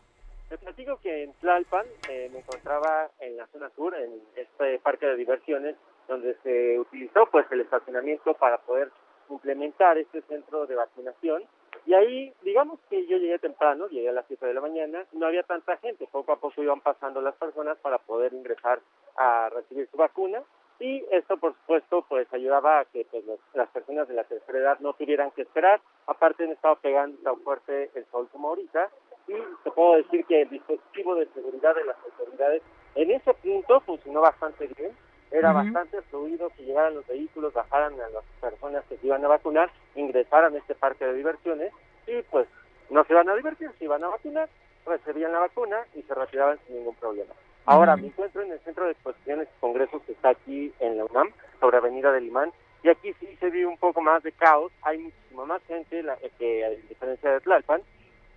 Te 0.52 0.58
platico 0.58 0.98
que 0.98 1.22
en 1.22 1.32
Tlalpan 1.40 1.86
eh, 2.10 2.28
me 2.30 2.40
encontraba 2.40 3.08
en 3.20 3.38
la 3.38 3.46
zona 3.46 3.70
sur, 3.70 3.94
en 3.94 4.20
este 4.36 4.78
parque 4.80 5.06
de 5.06 5.16
diversiones, 5.16 5.76
donde 6.06 6.36
se 6.42 6.78
utilizó 6.78 7.24
pues 7.32 7.50
el 7.52 7.62
estacionamiento 7.62 8.34
para 8.34 8.58
poder 8.58 8.90
implementar 9.30 9.96
este 9.96 10.20
centro 10.20 10.66
de 10.66 10.74
vacunación. 10.74 11.44
Y 11.86 11.94
ahí, 11.94 12.34
digamos 12.42 12.80
que 12.90 13.06
yo 13.06 13.16
llegué 13.16 13.38
temprano, 13.38 13.88
llegué 13.88 14.10
a 14.10 14.12
las 14.12 14.26
7 14.26 14.44
de 14.44 14.52
la 14.52 14.60
mañana, 14.60 15.06
no 15.12 15.24
había 15.24 15.42
tanta 15.42 15.78
gente, 15.78 16.06
poco 16.12 16.32
a 16.32 16.36
poco 16.36 16.62
iban 16.62 16.82
pasando 16.82 17.22
las 17.22 17.34
personas 17.36 17.78
para 17.78 17.96
poder 17.96 18.34
ingresar 18.34 18.78
a 19.16 19.48
recibir 19.48 19.88
su 19.90 19.96
vacuna. 19.96 20.42
Y 20.78 21.02
esto 21.12 21.38
por 21.38 21.54
supuesto 21.54 22.04
pues 22.06 22.30
ayudaba 22.34 22.80
a 22.80 22.84
que 22.84 23.06
pues, 23.10 23.24
las 23.54 23.70
personas 23.70 24.06
de 24.06 24.14
la 24.14 24.24
tercera 24.24 24.58
edad 24.58 24.80
no 24.80 24.92
tuvieran 24.92 25.30
que 25.30 25.42
esperar, 25.42 25.80
aparte 26.06 26.44
han 26.44 26.50
estado 26.50 26.76
pegando 26.76 27.16
tan 27.22 27.40
fuerte 27.40 27.90
el 27.94 28.04
sol 28.10 28.28
como 28.30 28.48
ahorita 28.48 28.90
y 29.28 29.34
te 29.64 29.70
puedo 29.70 29.96
decir 29.96 30.24
que 30.26 30.42
el 30.42 30.50
dispositivo 30.50 31.14
de 31.14 31.26
seguridad 31.28 31.74
de 31.74 31.84
las 31.84 31.96
autoridades 32.04 32.62
en 32.94 33.10
ese 33.10 33.32
punto 33.34 33.80
funcionó 33.80 34.20
bastante 34.20 34.68
bien. 34.76 34.92
Era 35.30 35.52
bastante 35.52 36.02
fluido 36.02 36.50
que 36.50 36.64
llegaran 36.64 36.94
los 36.94 37.06
vehículos, 37.06 37.54
bajaran 37.54 37.94
a 37.94 38.08
las 38.10 38.24
personas 38.38 38.84
que 38.84 38.98
se 38.98 39.06
iban 39.06 39.24
a 39.24 39.28
vacunar, 39.28 39.70
ingresaran 39.94 40.54
a 40.54 40.58
este 40.58 40.74
parque 40.74 41.06
de 41.06 41.14
diversiones 41.14 41.72
y 42.06 42.20
pues 42.30 42.46
no 42.90 43.02
se 43.04 43.14
iban 43.14 43.30
a 43.30 43.34
divertir, 43.34 43.70
se 43.78 43.84
iban 43.86 44.04
a 44.04 44.08
vacunar, 44.08 44.50
recibían 44.84 45.32
la 45.32 45.38
vacuna 45.38 45.78
y 45.94 46.02
se 46.02 46.14
retiraban 46.14 46.58
sin 46.66 46.76
ningún 46.76 46.94
problema. 46.96 47.32
Ahora 47.64 47.96
me 47.96 48.08
encuentro 48.08 48.42
en 48.42 48.52
el 48.52 48.60
centro 48.60 48.84
de 48.84 48.92
exposiciones 48.92 49.48
y 49.48 49.60
congresos 49.60 50.02
que 50.02 50.12
está 50.12 50.30
aquí 50.30 50.72
en 50.80 50.98
la 50.98 51.04
UNAM, 51.06 51.30
sobre 51.60 51.78
Avenida 51.78 52.12
del 52.12 52.26
Imán, 52.26 52.52
y 52.82 52.88
aquí 52.88 53.14
sí 53.20 53.36
se 53.38 53.50
vive 53.50 53.66
un 53.66 53.78
poco 53.78 54.00
más 54.00 54.22
de 54.24 54.32
caos, 54.32 54.72
hay 54.82 54.98
muchísima 54.98 55.46
más 55.46 55.62
gente 55.64 56.02
la, 56.02 56.16
que 56.38 56.64
a 56.64 56.70
diferencia 56.70 57.30
de 57.30 57.40
Tlalpan, 57.40 57.82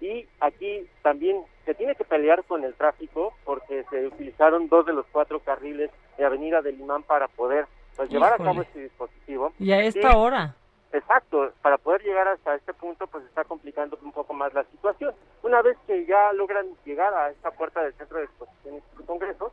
y 0.06 0.28
aquí 0.40 0.88
también 1.02 1.44
se 1.66 1.74
tiene 1.74 1.96
que 1.96 2.04
pelear 2.04 2.44
con 2.44 2.64
el 2.64 2.76
tráfico 2.76 3.34
porque 3.44 3.84
se 3.90 4.06
utilizaron 4.06 4.70
dos 4.70 4.86
de 4.86 4.94
los 4.94 5.06
cuatro 5.12 5.40
carriles 5.40 5.90
de 6.18 6.26
Avenida 6.26 6.62
del 6.62 6.80
Imán 6.80 7.02
para 7.04 7.28
poder 7.28 7.66
pues, 7.96 8.10
llevar 8.10 8.34
a 8.34 8.38
cabo 8.38 8.62
este 8.62 8.82
dispositivo. 8.82 9.52
Y 9.60 9.72
a 9.72 9.80
esta 9.82 10.16
hora. 10.16 10.56
Exacto, 10.94 11.52
para 11.62 11.78
poder 11.78 12.04
llegar 12.04 12.28
hasta 12.28 12.56
este 12.56 12.74
punto 12.74 13.08
pues 13.08 13.26
está 13.26 13.44
complicando 13.44 13.98
un 14.02 14.12
poco 14.12 14.34
más 14.34 14.54
la 14.54 14.64
situación. 14.66 15.14
Una 15.44 15.62
vez 15.62 15.78
que 15.88 16.06
ya 16.06 16.32
logran 16.34 16.68
llegar 16.86 17.14
a 17.14 17.32
esta 17.32 17.52
puerta 17.52 17.84
del 17.84 17.94
centro 17.96 18.20
de 18.20 18.26
exposiciones 18.26 18.84
y 19.00 19.04
congresos, 19.04 19.52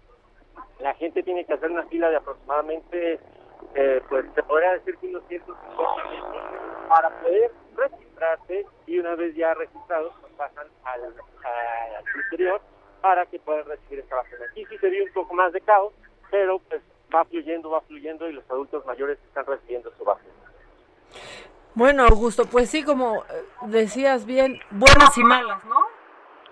la 0.81 0.95
gente 0.95 1.23
tiene 1.23 1.45
que 1.45 1.55
hacer 1.55 1.71
una 1.71 1.85
fila 1.87 2.11
de 2.11 2.17
aproximadamente, 2.17 3.19
eh, 3.75 4.03
pues 4.09 4.27
se 4.35 4.43
podría 4.43 4.73
decir 4.73 4.97
que 4.99 5.07
unos 5.09 5.25
150 5.29 6.09
metros 6.11 6.62
para 6.93 7.09
poder 7.23 7.51
registrarse 7.75 8.67
y 8.87 8.99
una 8.99 9.15
vez 9.15 9.35
ya 9.35 9.55
registrados 9.55 10.13
pues 10.21 10.33
pasan 10.35 10.67
al, 10.85 11.05
al 11.05 12.05
interior 12.25 12.61
para 13.01 13.25
que 13.25 13.39
puedan 13.41 13.65
recibir 13.65 14.01
esta 14.01 14.17
vacuna. 14.17 14.45
Aquí 14.51 14.67
sí 14.67 14.77
se 14.77 14.91
vio 14.91 15.05
un 15.05 15.13
poco 15.13 15.33
más 15.33 15.55
de 15.55 15.63
caos, 15.63 15.95
pero 16.31 16.59
pues 16.59 16.83
va 17.15 17.25
fluyendo, 17.25 17.71
va 17.71 17.81
fluyendo 17.81 18.29
y 18.29 18.35
los 18.35 18.49
adultos 18.51 18.85
mayores 18.85 19.19
están 19.27 19.47
recibiendo 19.47 19.91
su 19.97 20.05
vacuna. 20.05 20.35
Bueno, 21.75 22.05
Augusto, 22.05 22.45
pues 22.45 22.69
sí, 22.69 22.85
como 22.85 23.25
eh, 23.25 23.43
decías 23.69 24.27
bien, 24.27 24.61
buenas 24.71 25.17
y 25.17 25.25
malas, 25.25 25.65
¿no? 25.65 25.87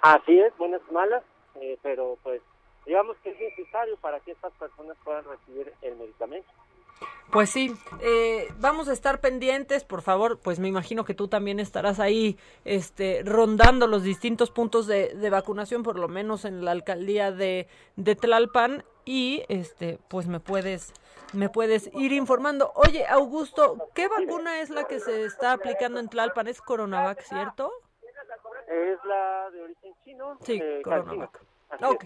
Así 0.00 0.40
es, 0.40 0.56
buenas 0.56 0.80
y 0.88 0.94
malas, 0.94 1.22
eh, 1.56 1.78
pero 1.82 2.16
pues 2.22 2.40
digamos 2.86 3.14
que 3.18 3.30
es 3.30 3.38
necesario 3.38 3.98
para 3.98 4.20
que 4.20 4.32
estas 4.32 4.54
personas 4.54 4.96
puedan 5.04 5.24
recibir 5.24 5.70
el 5.82 5.96
medicamento. 5.96 6.50
Pues 7.30 7.50
sí, 7.50 7.72
eh, 8.00 8.48
vamos 8.58 8.88
a 8.88 8.92
estar 8.92 9.20
pendientes, 9.20 9.84
por 9.84 10.02
favor, 10.02 10.40
pues 10.40 10.58
me 10.58 10.66
imagino 10.66 11.04
que 11.04 11.14
tú 11.14 11.28
también 11.28 11.60
estarás 11.60 12.00
ahí 12.00 12.36
este, 12.64 13.22
rondando 13.24 13.86
los 13.86 14.02
distintos 14.02 14.50
puntos 14.50 14.88
de, 14.88 15.14
de 15.14 15.30
vacunación, 15.30 15.84
por 15.84 15.96
lo 15.96 16.08
menos 16.08 16.44
en 16.44 16.64
la 16.64 16.72
alcaldía 16.72 17.30
de, 17.30 17.68
de 17.94 18.16
Tlalpan, 18.16 18.84
y 19.04 19.44
este, 19.48 20.00
pues 20.08 20.26
me 20.26 20.40
puedes, 20.40 20.92
me 21.32 21.48
puedes 21.48 21.90
ir 21.94 22.12
informando. 22.12 22.72
Oye, 22.74 23.06
Augusto, 23.06 23.88
¿qué 23.94 24.08
vacuna 24.08 24.60
es 24.60 24.70
la 24.70 24.84
que 24.84 24.98
se 24.98 25.24
está 25.24 25.52
aplicando 25.52 26.00
en 26.00 26.08
Tlalpan? 26.08 26.48
¿Es 26.48 26.60
Coronavac, 26.60 27.22
cierto? 27.22 27.72
Es 28.68 28.98
la 29.04 29.50
de 29.50 29.62
origen 29.62 29.94
chino. 30.04 30.36
Sí, 30.42 30.60
eh, 30.60 30.80
Coronavac. 30.82 31.40
Ok, 31.82 32.04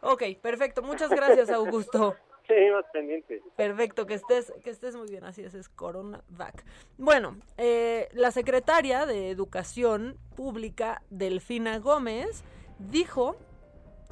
ok, 0.00 0.22
perfecto. 0.40 0.82
Muchas 0.82 1.10
gracias, 1.10 1.50
Augusto. 1.50 2.16
Sí, 2.46 2.54
más 2.72 2.84
pendiente. 2.92 3.42
Perfecto, 3.56 4.06
que 4.06 4.14
estés, 4.14 4.52
que 4.62 4.70
estés 4.70 4.96
muy 4.96 5.08
bien, 5.08 5.24
así 5.24 5.42
es, 5.42 5.54
es 5.54 5.68
Coronavac. 5.68 6.64
Bueno, 6.98 7.36
eh, 7.56 8.08
la 8.12 8.30
secretaria 8.30 9.06
de 9.06 9.30
Educación 9.30 10.18
Pública, 10.36 11.02
Delfina 11.10 11.78
Gómez, 11.78 12.42
dijo 12.78 13.36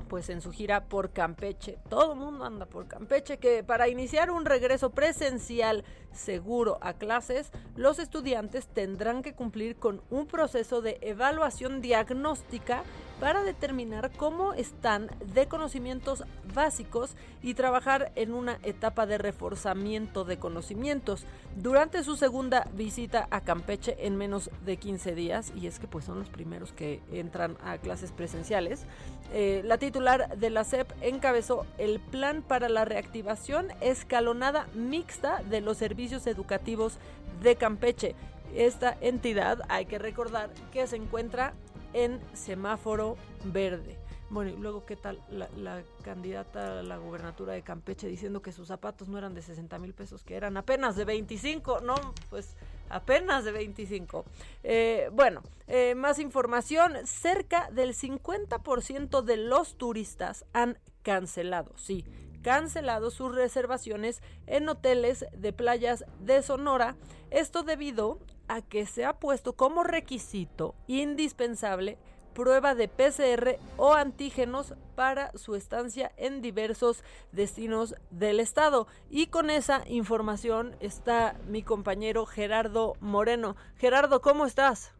pues 0.08 0.28
en 0.30 0.40
su 0.40 0.50
gira 0.50 0.84
por 0.84 1.12
Campeche. 1.12 1.78
Todo 1.88 2.14
el 2.14 2.18
mundo 2.18 2.44
anda 2.44 2.66
por 2.66 2.88
Campeche, 2.88 3.38
que 3.38 3.62
para 3.62 3.88
iniciar 3.88 4.30
un 4.30 4.44
regreso 4.44 4.90
presencial 4.90 5.84
seguro 6.12 6.78
a 6.80 6.94
clases, 6.94 7.50
los 7.76 7.98
estudiantes 7.98 8.66
tendrán 8.66 9.22
que 9.22 9.34
cumplir 9.34 9.76
con 9.76 10.02
un 10.10 10.26
proceso 10.26 10.82
de 10.82 10.98
evaluación 11.02 11.80
diagnóstica 11.80 12.82
para 13.20 13.44
determinar 13.44 14.10
cómo 14.16 14.54
están 14.54 15.10
de 15.34 15.46
conocimientos 15.46 16.24
básicos 16.54 17.14
y 17.42 17.52
trabajar 17.52 18.12
en 18.14 18.32
una 18.32 18.58
etapa 18.62 19.04
de 19.04 19.18
reforzamiento 19.18 20.24
de 20.24 20.38
conocimientos. 20.38 21.26
Durante 21.54 22.02
su 22.02 22.16
segunda 22.16 22.66
visita 22.72 23.28
a 23.30 23.42
Campeche 23.42 24.06
en 24.06 24.16
menos 24.16 24.50
de 24.64 24.78
15 24.78 25.14
días, 25.14 25.52
y 25.54 25.66
es 25.66 25.78
que 25.78 25.86
pues 25.86 26.06
son 26.06 26.18
los 26.18 26.30
primeros 26.30 26.72
que 26.72 27.02
entran 27.12 27.58
a 27.62 27.76
clases 27.76 28.10
presenciales, 28.10 28.86
eh, 29.32 29.62
la 29.64 29.76
titular 29.76 30.38
de 30.38 30.50
la 30.50 30.64
SEP 30.64 30.90
encabezó 31.02 31.66
el 31.76 32.00
plan 32.00 32.42
para 32.42 32.68
la 32.68 32.84
reactivación 32.86 33.68
escalonada 33.80 34.66
mixta 34.74 35.42
de 35.42 35.60
los 35.60 35.76
servicios 35.76 35.99
educativos 36.26 36.98
de 37.42 37.56
Campeche. 37.56 38.14
Esta 38.54 38.96
entidad, 39.00 39.60
hay 39.68 39.86
que 39.86 39.98
recordar, 39.98 40.50
que 40.72 40.86
se 40.86 40.96
encuentra 40.96 41.52
en 41.92 42.20
semáforo 42.32 43.16
verde. 43.44 43.98
Bueno, 44.30 44.50
y 44.50 44.56
luego, 44.56 44.86
¿qué 44.86 44.96
tal 44.96 45.20
la, 45.28 45.82
candidata 46.02 46.80
a 46.80 46.82
la 46.82 46.96
gubernatura 46.96 47.52
de 47.52 47.62
Campeche 47.62 48.06
diciendo 48.06 48.42
que 48.42 48.52
sus 48.52 48.68
zapatos 48.68 49.08
no 49.08 49.18
eran 49.18 49.34
de 49.34 49.42
60 49.42 49.78
mil 49.78 49.92
pesos, 49.92 50.22
que 50.22 50.36
eran 50.36 50.56
apenas 50.56 50.96
de 50.96 51.04
25? 51.04 51.80
No, 51.80 51.94
pues 52.30 52.56
Apenas 52.90 53.44
de 53.44 53.52
25. 53.52 54.24
Eh, 54.64 55.08
bueno, 55.12 55.42
eh, 55.68 55.94
más 55.94 56.18
información. 56.18 56.94
Cerca 57.06 57.70
del 57.70 57.94
50% 57.94 59.22
de 59.22 59.36
los 59.36 59.78
turistas 59.78 60.44
han 60.52 60.76
cancelado, 61.02 61.72
sí, 61.76 62.04
cancelado 62.42 63.10
sus 63.10 63.34
reservaciones 63.34 64.22
en 64.46 64.68
hoteles 64.68 65.26
de 65.36 65.52
playas 65.52 66.04
de 66.20 66.42
Sonora. 66.42 66.96
Esto 67.30 67.62
debido 67.62 68.18
a 68.48 68.62
que 68.62 68.86
se 68.86 69.04
ha 69.04 69.14
puesto 69.14 69.54
como 69.54 69.84
requisito 69.84 70.74
indispensable 70.86 71.98
prueba 72.34 72.74
de 72.74 72.88
PCR 72.88 73.58
o 73.76 73.94
antígenos 73.94 74.74
para 74.94 75.30
su 75.32 75.54
estancia 75.54 76.10
en 76.16 76.40
diversos 76.40 77.04
destinos 77.32 77.94
del 78.10 78.40
estado. 78.40 78.86
Y 79.10 79.26
con 79.26 79.50
esa 79.50 79.82
información 79.86 80.72
está 80.80 81.36
mi 81.48 81.62
compañero 81.62 82.26
Gerardo 82.26 82.94
Moreno. 83.00 83.56
Gerardo, 83.76 84.20
¿cómo 84.20 84.46
estás? 84.46 84.94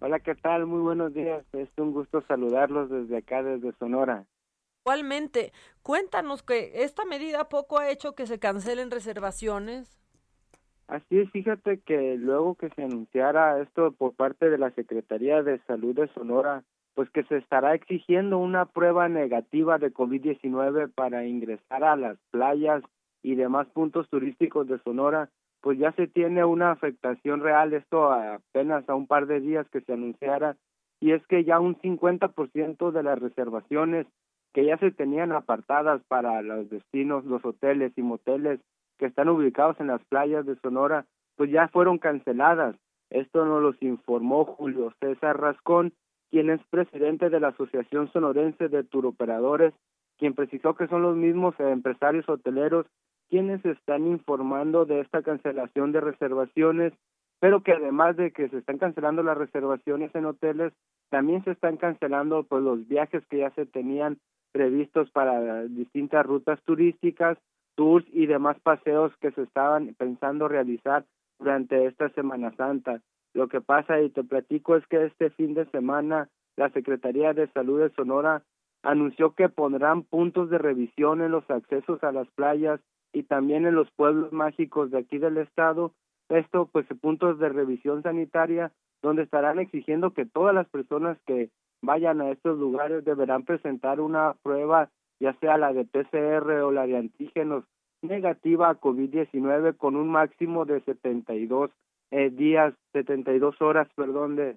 Hola, 0.00 0.20
¿qué 0.20 0.34
tal? 0.34 0.66
Muy 0.66 0.80
buenos 0.80 1.12
días. 1.12 1.44
Es 1.52 1.68
un 1.76 1.92
gusto 1.92 2.22
saludarlos 2.28 2.90
desde 2.90 3.16
acá, 3.16 3.42
desde 3.42 3.72
Sonora. 3.78 4.24
Igualmente, 4.84 5.52
cuéntanos 5.82 6.42
que 6.42 6.82
esta 6.82 7.04
medida 7.04 7.48
poco 7.48 7.78
ha 7.78 7.90
hecho 7.90 8.14
que 8.14 8.26
se 8.26 8.38
cancelen 8.38 8.90
reservaciones. 8.90 9.98
Así 10.86 11.18
es, 11.18 11.30
fíjate 11.30 11.80
que 11.80 12.16
luego 12.16 12.54
que 12.54 12.70
se 12.70 12.82
anunciara 12.82 13.60
esto 13.60 13.92
por 13.92 14.14
parte 14.14 14.48
de 14.48 14.56
la 14.56 14.70
Secretaría 14.70 15.42
de 15.42 15.58
Salud 15.66 15.94
de 15.94 16.08
Sonora, 16.14 16.64
pues 16.94 17.10
que 17.10 17.24
se 17.24 17.36
estará 17.36 17.74
exigiendo 17.74 18.38
una 18.38 18.64
prueba 18.64 19.08
negativa 19.08 19.78
de 19.78 19.92
COVID-19 19.92 20.90
para 20.94 21.26
ingresar 21.26 21.84
a 21.84 21.94
las 21.94 22.16
playas 22.30 22.82
y 23.22 23.34
demás 23.34 23.68
puntos 23.68 24.08
turísticos 24.08 24.66
de 24.66 24.78
Sonora, 24.78 25.28
pues 25.60 25.78
ya 25.78 25.92
se 25.92 26.06
tiene 26.06 26.44
una 26.44 26.70
afectación 26.70 27.40
real, 27.40 27.74
esto 27.74 28.10
apenas 28.10 28.88
a 28.88 28.94
un 28.94 29.06
par 29.06 29.26
de 29.26 29.40
días 29.40 29.68
que 29.70 29.82
se 29.82 29.92
anunciara, 29.92 30.56
y 31.00 31.12
es 31.12 31.24
que 31.26 31.44
ya 31.44 31.60
un 31.60 31.76
50% 31.76 32.90
de 32.90 33.02
las 33.02 33.18
reservaciones 33.18 34.06
que 34.52 34.64
ya 34.64 34.78
se 34.78 34.90
tenían 34.90 35.32
apartadas 35.32 36.02
para 36.08 36.42
los 36.42 36.70
destinos, 36.70 37.24
los 37.24 37.44
hoteles 37.44 37.92
y 37.96 38.02
moteles 38.02 38.60
que 38.98 39.06
están 39.06 39.28
ubicados 39.28 39.78
en 39.80 39.88
las 39.88 40.04
playas 40.06 40.44
de 40.46 40.56
Sonora, 40.56 41.06
pues 41.36 41.50
ya 41.50 41.68
fueron 41.68 41.98
canceladas. 41.98 42.76
Esto 43.10 43.44
nos 43.44 43.62
los 43.62 43.80
informó 43.82 44.44
Julio 44.44 44.92
César 45.00 45.40
Rascón, 45.40 45.92
quien 46.30 46.50
es 46.50 46.60
presidente 46.70 47.30
de 47.30 47.40
la 47.40 47.48
Asociación 47.48 48.10
Sonorense 48.12 48.68
de 48.68 48.84
Turoperadores, 48.84 49.72
quien 50.18 50.34
precisó 50.34 50.74
que 50.74 50.88
son 50.88 51.02
los 51.02 51.16
mismos 51.16 51.54
empresarios 51.60 52.28
hoteleros 52.28 52.86
quienes 53.28 53.64
están 53.64 54.06
informando 54.06 54.84
de 54.84 55.00
esta 55.00 55.22
cancelación 55.22 55.92
de 55.92 56.00
reservaciones, 56.00 56.92
pero 57.40 57.62
que 57.62 57.72
además 57.72 58.16
de 58.16 58.32
que 58.32 58.48
se 58.48 58.58
están 58.58 58.78
cancelando 58.78 59.22
las 59.22 59.38
reservaciones 59.38 60.14
en 60.14 60.26
hoteles, 60.26 60.72
también 61.10 61.44
se 61.44 61.52
están 61.52 61.76
cancelando 61.76 62.44
pues 62.44 62.62
los 62.62 62.86
viajes 62.88 63.24
que 63.26 63.38
ya 63.38 63.50
se 63.50 63.66
tenían 63.66 64.18
previstos 64.52 65.10
para 65.10 65.64
distintas 65.64 66.24
rutas 66.24 66.60
turísticas 66.64 67.38
tours 67.78 68.04
y 68.12 68.26
demás 68.26 68.58
paseos 68.60 69.12
que 69.20 69.30
se 69.30 69.42
estaban 69.42 69.94
pensando 69.96 70.48
realizar 70.48 71.04
durante 71.38 71.86
esta 71.86 72.08
Semana 72.08 72.52
Santa. 72.56 73.00
Lo 73.34 73.46
que 73.46 73.60
pasa, 73.60 74.00
y 74.00 74.10
te 74.10 74.24
platico, 74.24 74.74
es 74.74 74.84
que 74.88 75.04
este 75.04 75.30
fin 75.30 75.54
de 75.54 75.64
semana 75.66 76.28
la 76.56 76.70
Secretaría 76.70 77.34
de 77.34 77.46
Salud 77.52 77.80
de 77.80 77.90
Sonora 77.90 78.42
anunció 78.82 79.34
que 79.34 79.48
pondrán 79.48 80.02
puntos 80.02 80.50
de 80.50 80.58
revisión 80.58 81.22
en 81.22 81.30
los 81.30 81.48
accesos 81.48 82.02
a 82.02 82.10
las 82.10 82.26
playas 82.32 82.80
y 83.12 83.22
también 83.22 83.64
en 83.64 83.76
los 83.76 83.88
pueblos 83.92 84.32
mágicos 84.32 84.90
de 84.90 84.98
aquí 84.98 85.18
del 85.18 85.36
estado. 85.38 85.92
Esto, 86.28 86.68
pues, 86.72 86.86
puntos 87.00 87.38
de 87.38 87.48
revisión 87.48 88.02
sanitaria 88.02 88.72
donde 89.02 89.22
estarán 89.22 89.60
exigiendo 89.60 90.10
que 90.10 90.26
todas 90.26 90.52
las 90.52 90.68
personas 90.68 91.16
que 91.26 91.50
vayan 91.82 92.20
a 92.20 92.30
estos 92.30 92.58
lugares 92.58 93.04
deberán 93.04 93.44
presentar 93.44 94.00
una 94.00 94.34
prueba 94.42 94.90
ya 95.20 95.32
sea 95.40 95.58
la 95.58 95.72
de 95.72 95.84
PCR 95.84 96.50
o 96.62 96.70
la 96.70 96.86
de 96.86 96.96
antígenos 96.96 97.64
negativa 98.02 98.70
a 98.70 98.80
COVID-19 98.80 99.76
con 99.76 99.96
un 99.96 100.08
máximo 100.08 100.64
de 100.64 100.80
72 100.80 101.70
eh, 102.10 102.30
días, 102.30 102.74
72 102.92 103.60
horas, 103.60 103.88
perdón, 103.94 104.36
de, 104.36 104.56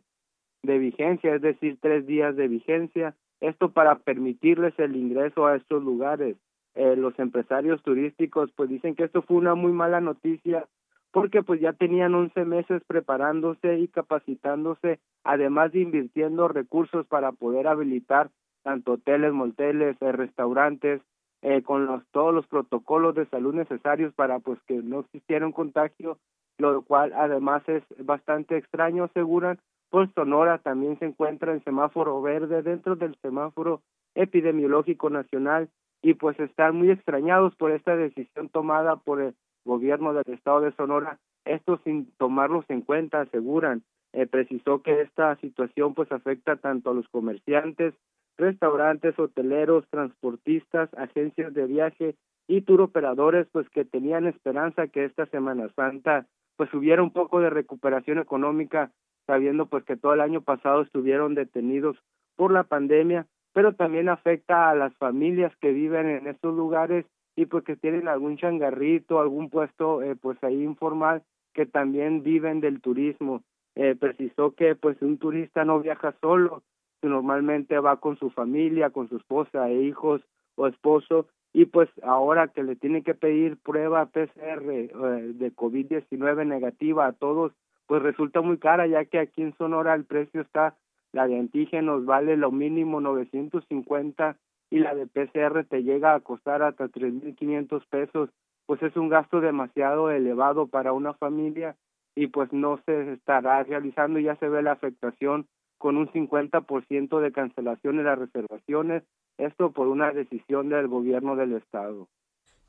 de 0.63 0.77
vigencia, 0.77 1.35
es 1.35 1.41
decir, 1.41 1.77
tres 1.81 2.05
días 2.05 2.35
de 2.35 2.47
vigencia. 2.47 3.15
Esto 3.39 3.71
para 3.71 3.95
permitirles 3.95 4.77
el 4.77 4.95
ingreso 4.95 5.47
a 5.47 5.55
estos 5.55 5.83
lugares. 5.83 6.37
Eh, 6.75 6.95
los 6.95 7.17
empresarios 7.19 7.81
turísticos 7.83 8.51
pues 8.55 8.69
dicen 8.69 8.95
que 8.95 9.03
esto 9.03 9.23
fue 9.23 9.37
una 9.37 9.55
muy 9.55 9.73
mala 9.73 9.99
noticia 9.99 10.67
porque 11.11 11.43
pues 11.43 11.59
ya 11.59 11.73
tenían 11.73 12.15
11 12.15 12.45
meses 12.45 12.81
preparándose 12.87 13.79
y 13.79 13.87
capacitándose, 13.87 14.99
además 15.23 15.71
de 15.71 15.81
invirtiendo 15.81 16.47
recursos 16.47 17.05
para 17.07 17.31
poder 17.31 17.67
habilitar 17.67 18.29
tanto 18.63 18.93
hoteles, 18.93 19.33
moteles, 19.33 19.97
eh, 20.01 20.11
restaurantes, 20.11 21.01
eh, 21.41 21.63
con 21.63 21.87
los, 21.87 22.03
todos 22.11 22.33
los 22.33 22.45
protocolos 22.47 23.15
de 23.15 23.25
salud 23.25 23.53
necesarios 23.53 24.13
para 24.13 24.39
pues 24.39 24.59
que 24.67 24.75
no 24.75 24.99
existiera 24.99 25.45
un 25.45 25.51
contagio, 25.51 26.19
lo 26.59 26.83
cual 26.83 27.13
además 27.15 27.63
es 27.67 27.83
bastante 27.97 28.57
extraño, 28.57 29.05
aseguran, 29.05 29.57
pues 29.89 30.09
Sonora 30.13 30.59
también 30.59 30.99
se 30.99 31.05
encuentra 31.05 31.51
en 31.51 31.63
semáforo 31.63 32.21
verde 32.21 32.61
dentro 32.61 32.95
del 32.95 33.15
semáforo 33.21 33.81
epidemiológico 34.13 35.09
nacional 35.09 35.69
y 36.03 36.13
pues 36.13 36.39
están 36.39 36.75
muy 36.75 36.91
extrañados 36.91 37.55
por 37.55 37.71
esta 37.71 37.95
decisión 37.95 38.49
tomada 38.49 38.95
por 38.97 39.21
el 39.21 39.35
gobierno 39.65 40.13
del 40.13 40.33
estado 40.33 40.61
de 40.61 40.71
Sonora, 40.73 41.19
esto 41.45 41.79
sin 41.83 42.11
tomarlos 42.17 42.65
en 42.69 42.81
cuenta, 42.81 43.21
aseguran. 43.21 43.83
Eh, 44.13 44.27
precisó 44.27 44.81
que 44.81 45.01
esta 45.01 45.35
situación 45.37 45.93
pues 45.93 46.11
afecta 46.11 46.57
tanto 46.57 46.91
a 46.91 46.93
los 46.93 47.07
comerciantes 47.09 47.93
restaurantes, 48.37 49.17
hoteleros, 49.19 49.87
transportistas, 49.89 50.89
agencias 50.95 51.53
de 51.53 51.67
viaje 51.67 52.15
y 52.47 52.61
turoperadores 52.61 53.47
pues 53.51 53.69
que 53.69 53.85
tenían 53.85 54.25
esperanza 54.25 54.87
que 54.87 55.05
esta 55.05 55.25
Semana 55.27 55.69
Santa 55.75 56.25
pues 56.57 56.73
hubiera 56.73 57.03
un 57.03 57.11
poco 57.11 57.39
de 57.39 57.49
recuperación 57.49 58.17
económica 58.17 58.91
sabiendo 59.27 59.67
pues 59.67 59.83
que 59.85 59.95
todo 59.95 60.13
el 60.13 60.21
año 60.21 60.41
pasado 60.41 60.81
estuvieron 60.81 61.35
detenidos 61.35 61.97
por 62.35 62.51
la 62.51 62.63
pandemia 62.63 63.27
pero 63.53 63.73
también 63.73 64.09
afecta 64.09 64.69
a 64.69 64.75
las 64.75 64.95
familias 64.95 65.53
que 65.61 65.71
viven 65.71 66.07
en 66.09 66.27
estos 66.27 66.55
lugares 66.55 67.05
y 67.41 67.47
pues 67.47 67.63
que 67.63 67.75
tienen 67.75 68.07
algún 68.07 68.37
changarrito, 68.37 69.19
algún 69.19 69.49
puesto 69.49 70.03
eh, 70.03 70.15
pues 70.15 70.37
ahí 70.43 70.61
informal 70.63 71.23
que 71.53 71.65
también 71.65 72.21
viven 72.21 72.61
del 72.61 72.81
turismo. 72.81 73.41
Eh, 73.73 73.95
precisó 73.99 74.53
que 74.53 74.75
pues 74.75 75.01
un 75.01 75.17
turista 75.17 75.65
no 75.65 75.79
viaja 75.79 76.13
solo, 76.21 76.61
normalmente 77.01 77.79
va 77.79 77.99
con 77.99 78.17
su 78.17 78.29
familia, 78.29 78.91
con 78.91 79.09
su 79.09 79.17
esposa 79.17 79.69
e 79.69 79.81
hijos 79.81 80.21
o 80.55 80.67
esposo, 80.67 81.27
y 81.51 81.65
pues 81.65 81.89
ahora 82.03 82.49
que 82.49 82.61
le 82.61 82.75
tiene 82.75 83.01
que 83.01 83.15
pedir 83.15 83.57
prueba 83.57 84.05
PCR 84.05 84.69
eh, 84.71 84.89
de 85.33 85.55
COVID-19 85.55 86.45
negativa 86.45 87.07
a 87.07 87.13
todos, 87.13 87.53
pues 87.87 88.03
resulta 88.03 88.41
muy 88.41 88.59
cara, 88.59 88.85
ya 88.85 89.03
que 89.05 89.17
aquí 89.17 89.41
en 89.41 89.57
Sonora 89.57 89.95
el 89.95 90.05
precio 90.05 90.41
está, 90.41 90.75
la 91.11 91.27
de 91.27 91.39
antígenos 91.39 92.05
vale 92.05 92.37
lo 92.37 92.51
mínimo 92.51 93.01
950 93.01 94.37
y 94.71 94.79
la 94.79 94.95
de 94.95 95.05
PCR 95.05 95.65
te 95.65 95.83
llega 95.83 96.15
a 96.15 96.21
costar 96.21 96.63
hasta 96.63 96.87
3.500 96.87 97.85
pesos, 97.89 98.29
pues 98.65 98.81
es 98.81 98.95
un 98.95 99.09
gasto 99.09 99.41
demasiado 99.41 100.09
elevado 100.09 100.67
para 100.67 100.93
una 100.93 101.13
familia 101.13 101.75
y 102.15 102.27
pues 102.27 102.51
no 102.53 102.81
se 102.85 103.13
estará 103.13 103.61
realizando, 103.63 104.17
ya 104.19 104.37
se 104.37 104.47
ve 104.47 104.63
la 104.63 104.71
afectación 104.71 105.45
con 105.77 105.97
un 105.97 106.07
50% 106.07 107.19
de 107.19 107.31
cancelación 107.31 107.97
de 107.97 108.03
las 108.03 108.17
reservaciones, 108.17 109.03
esto 109.37 109.71
por 109.71 109.87
una 109.87 110.11
decisión 110.11 110.69
del 110.69 110.87
gobierno 110.87 111.35
del 111.35 111.53
estado. 111.53 112.07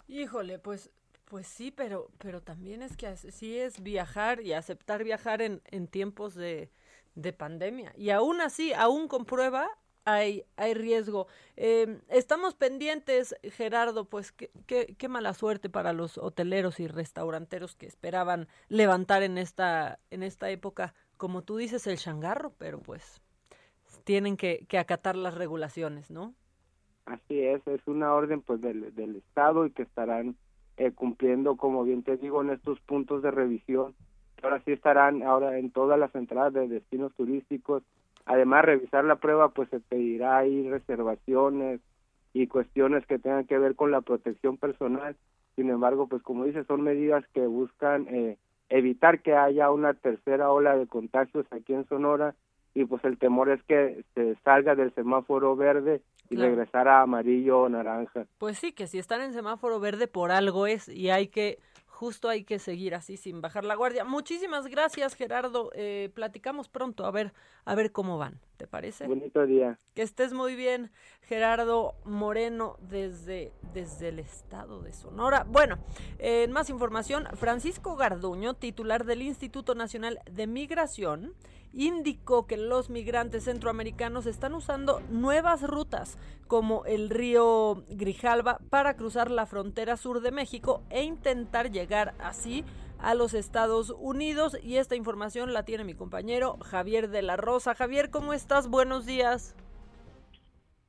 Híjole, 0.08 0.58
pues 0.58 0.90
pues 1.26 1.46
sí, 1.46 1.70
pero 1.70 2.08
pero 2.18 2.42
también 2.42 2.82
es 2.82 2.96
que 2.96 3.16
sí 3.16 3.58
es 3.58 3.82
viajar 3.82 4.40
y 4.40 4.54
aceptar 4.54 5.04
viajar 5.04 5.40
en, 5.40 5.60
tiempos 5.86 6.34
de, 6.34 6.70
de 7.14 7.32
pandemia. 7.32 7.92
Y 7.96 8.10
aún 8.10 8.40
así, 8.40 8.72
aún 8.72 9.08
con 9.08 9.24
prueba, 9.24 9.68
hay, 10.04 10.44
hay 10.56 10.74
riesgo. 10.74 11.26
Eh, 11.56 12.00
estamos 12.08 12.54
pendientes, 12.54 13.36
Gerardo, 13.42 14.04
pues 14.06 14.32
qué, 14.32 14.96
mala 15.08 15.34
suerte 15.34 15.68
para 15.68 15.92
los 15.92 16.18
hoteleros 16.18 16.80
y 16.80 16.88
restauranteros 16.88 17.74
que 17.74 17.86
esperaban 17.86 18.48
levantar 18.68 19.22
en 19.22 19.38
esta, 19.38 19.98
en 20.10 20.22
esta 20.22 20.50
época 20.50 20.94
como 21.22 21.42
tú 21.42 21.56
dices, 21.56 21.86
el 21.86 21.98
changarro, 21.98 22.50
pero 22.58 22.80
pues 22.80 23.22
tienen 24.02 24.36
que, 24.36 24.66
que 24.68 24.78
acatar 24.78 25.14
las 25.14 25.36
regulaciones, 25.36 26.10
¿no? 26.10 26.34
Así 27.06 27.40
es, 27.40 27.64
es 27.68 27.86
una 27.86 28.12
orden 28.12 28.42
pues 28.42 28.60
del, 28.60 28.92
del 28.96 29.14
Estado 29.14 29.64
y 29.64 29.70
que 29.70 29.82
estarán 29.82 30.34
eh, 30.78 30.90
cumpliendo, 30.90 31.56
como 31.56 31.84
bien 31.84 32.02
te 32.02 32.16
digo, 32.16 32.42
en 32.42 32.50
estos 32.50 32.80
puntos 32.80 33.22
de 33.22 33.30
revisión. 33.30 33.94
Ahora 34.42 34.60
sí 34.64 34.72
estarán 34.72 35.22
ahora 35.22 35.58
en 35.58 35.70
todas 35.70 35.96
las 35.96 36.12
entradas 36.16 36.54
de 36.54 36.66
destinos 36.66 37.14
turísticos. 37.14 37.84
Además, 38.26 38.64
revisar 38.64 39.04
la 39.04 39.16
prueba, 39.16 39.50
pues 39.50 39.68
se 39.70 39.80
pedirá 39.80 40.38
ahí 40.38 40.68
reservaciones 40.68 41.80
y 42.32 42.46
cuestiones 42.46 43.04
que 43.06 43.18
tengan 43.18 43.46
que 43.46 43.58
ver 43.58 43.74
con 43.74 43.90
la 43.90 44.00
protección 44.00 44.56
personal. 44.56 45.16
Sin 45.56 45.68
embargo, 45.70 46.06
pues 46.06 46.22
como 46.22 46.44
dices, 46.44 46.66
son 46.66 46.82
medidas 46.82 47.24
que 47.34 47.46
buscan 47.46 48.06
eh, 48.08 48.38
evitar 48.68 49.20
que 49.20 49.34
haya 49.34 49.70
una 49.70 49.94
tercera 49.94 50.50
ola 50.50 50.76
de 50.76 50.86
contagios 50.86 51.46
aquí 51.50 51.74
en 51.74 51.86
Sonora 51.88 52.34
y 52.74 52.84
pues 52.86 53.04
el 53.04 53.18
temor 53.18 53.50
es 53.50 53.62
que 53.64 54.04
se 54.14 54.34
salga 54.44 54.74
del 54.74 54.94
semáforo 54.94 55.54
verde 55.56 56.00
y 56.30 56.36
regresar 56.36 56.88
a 56.88 57.02
amarillo 57.02 57.60
o 57.60 57.68
naranja. 57.68 58.26
Pues 58.38 58.58
sí, 58.58 58.72
que 58.72 58.86
si 58.86 58.98
están 58.98 59.20
en 59.20 59.34
semáforo 59.34 59.78
verde 59.78 60.08
por 60.08 60.30
algo 60.30 60.66
es 60.66 60.88
y 60.88 61.10
hay 61.10 61.28
que 61.28 61.58
justo 61.92 62.28
hay 62.28 62.42
que 62.42 62.58
seguir 62.58 62.94
así 62.94 63.16
sin 63.16 63.40
bajar 63.40 63.64
la 63.64 63.76
guardia. 63.76 64.04
Muchísimas 64.04 64.66
gracias, 64.66 65.14
Gerardo. 65.14 65.70
Eh, 65.74 66.10
platicamos 66.14 66.68
pronto 66.68 67.04
a 67.04 67.10
ver 67.10 67.32
a 67.64 67.74
ver 67.74 67.92
cómo 67.92 68.18
van. 68.18 68.40
¿Te 68.56 68.66
parece? 68.66 69.06
Bonito 69.06 69.46
día. 69.46 69.78
Que 69.94 70.02
estés 70.02 70.32
muy 70.32 70.56
bien, 70.56 70.90
Gerardo 71.20 71.94
Moreno 72.04 72.76
desde 72.80 73.52
desde 73.72 74.08
el 74.08 74.18
estado 74.18 74.80
de 74.82 74.92
Sonora. 74.92 75.44
Bueno, 75.48 75.78
en 76.18 76.50
más 76.50 76.70
información, 76.70 77.26
Francisco 77.34 77.94
Garduño, 77.94 78.54
titular 78.54 79.04
del 79.04 79.22
Instituto 79.22 79.74
Nacional 79.74 80.18
de 80.30 80.46
Migración, 80.46 81.34
indicó 81.72 82.46
que 82.46 82.56
los 82.56 82.90
migrantes 82.90 83.44
centroamericanos 83.44 84.26
están 84.26 84.54
usando 84.54 85.00
nuevas 85.10 85.62
rutas 85.62 86.18
como 86.46 86.84
el 86.84 87.10
río 87.10 87.84
Grijalba 87.88 88.58
para 88.70 88.94
cruzar 88.94 89.30
la 89.30 89.46
frontera 89.46 89.96
sur 89.96 90.20
de 90.20 90.30
México 90.30 90.82
e 90.90 91.02
intentar 91.02 91.70
llegar 91.70 92.14
así 92.18 92.64
a 92.98 93.14
los 93.14 93.34
Estados 93.34 93.94
Unidos 93.98 94.56
y 94.62 94.76
esta 94.76 94.94
información 94.94 95.52
la 95.52 95.64
tiene 95.64 95.84
mi 95.84 95.94
compañero 95.94 96.58
Javier 96.62 97.08
de 97.08 97.22
la 97.22 97.36
Rosa. 97.36 97.74
Javier, 97.74 98.10
¿cómo 98.10 98.32
estás? 98.32 98.68
Buenos 98.68 99.06
días. 99.06 99.56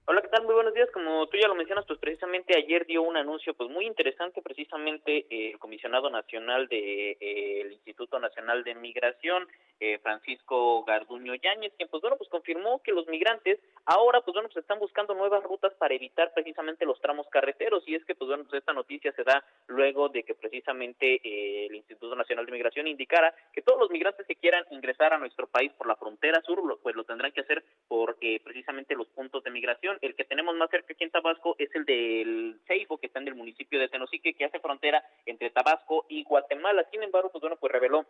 Hola, 0.06 0.22
¿qué 0.22 0.28
tal? 0.28 0.44
Muy 0.44 0.54
buenos 0.54 0.74
días. 0.74 0.92
Como 0.92 1.28
tú 1.28 1.38
ya 1.38 1.48
lo 1.48 1.56
mencionas, 1.56 1.86
pues 1.88 1.98
precisamente 1.98 2.58
ayer 2.58 2.86
dio 2.86 3.04
un 3.04 3.16
anuncio 3.16 3.54
pues 3.54 3.70
muy 3.70 3.86
interesante, 3.86 4.42
precisamente 4.42 5.26
el 5.30 5.58
comisionado 5.60 6.10
nacional 6.10 6.68
de, 6.68 7.16
eh, 7.22 7.70
Instituto 7.72 8.20
Nacional 8.20 8.66
de 8.66 8.76
Migración, 8.76 9.48
eh, 9.80 10.00
Francisco 10.00 10.84
Garduño 10.84 11.36
Yáñez, 11.36 11.72
quien 11.78 11.88
pues 11.88 12.02
bueno, 12.02 12.18
pues 12.18 12.30
confirmó 12.30 12.82
que 12.84 12.92
los 12.92 13.08
migrantes 13.08 13.62
ahora 13.86 14.20
pues 14.20 14.34
bueno, 14.34 14.50
pues 14.50 14.62
están 14.62 14.78
buscando 14.78 15.14
nuevas 15.14 15.42
rutas 15.42 15.74
para 15.76 15.94
evitar 15.94 16.34
precisamente 16.34 16.86
los 16.86 17.00
tramos 17.00 17.28
carreteros 17.30 17.88
y 17.88 17.96
es 17.96 18.04
que 18.04 18.14
pues 18.14 18.28
bueno, 18.28 18.44
pues 18.44 18.60
esta 18.60 18.74
noticia 18.74 19.14
se 19.14 19.24
da 19.24 19.42
luego 19.68 20.10
de 20.10 20.24
que 20.24 20.36
precisamente 20.36 21.22
eh, 21.24 21.68
el 21.68 21.76
Instituto 21.76 22.14
Nacional 22.14 22.46
de 22.46 22.52
Migración 22.52 22.88
indicara 22.88 23.34
que 23.54 23.62
todos 23.62 23.80
los 23.80 23.90
migrantes 23.90 24.28
que 24.28 24.36
quieran 24.36 24.66
ingresar 24.70 25.14
a 25.14 25.18
nuestro 25.18 25.48
país 25.48 25.72
por 25.78 25.88
la 25.88 25.96
frontera 25.96 26.42
sur, 26.42 26.62
pues 26.84 26.94
lo 26.94 27.06
tendrán 27.06 27.32
que 27.32 27.42
hacer 27.42 27.64
por 27.88 28.18
precisamente 28.44 28.96
los 28.96 29.08
puntos 29.08 29.44
de 29.44 29.52
migración 29.52 29.93
el 30.02 30.16
que 30.16 30.24
tenemos 30.26 30.56
más 30.56 30.70
cerca 30.70 30.94
aquí 30.94 31.04
en 31.04 31.12
Tabasco 31.12 31.56
es 31.58 31.74
el 31.76 31.86
del 31.86 32.60
Ceibo, 32.68 32.98
que 32.98 33.08
está 33.08 33.20
en 33.20 33.28
el 33.28 33.36
municipio 33.36 33.80
de 33.80 33.90
Tenosique, 33.90 34.34
que 34.34 34.46
hace 34.46 34.60
frontera 34.60 35.04
entre 35.26 35.50
Tabasco 35.50 36.06
y 36.10 36.24
Guatemala. 36.24 36.86
Sin 36.92 37.04
embargo, 37.04 37.30
pues 37.32 37.42
bueno, 37.42 37.58
pues 37.58 37.72
reveló 37.72 38.06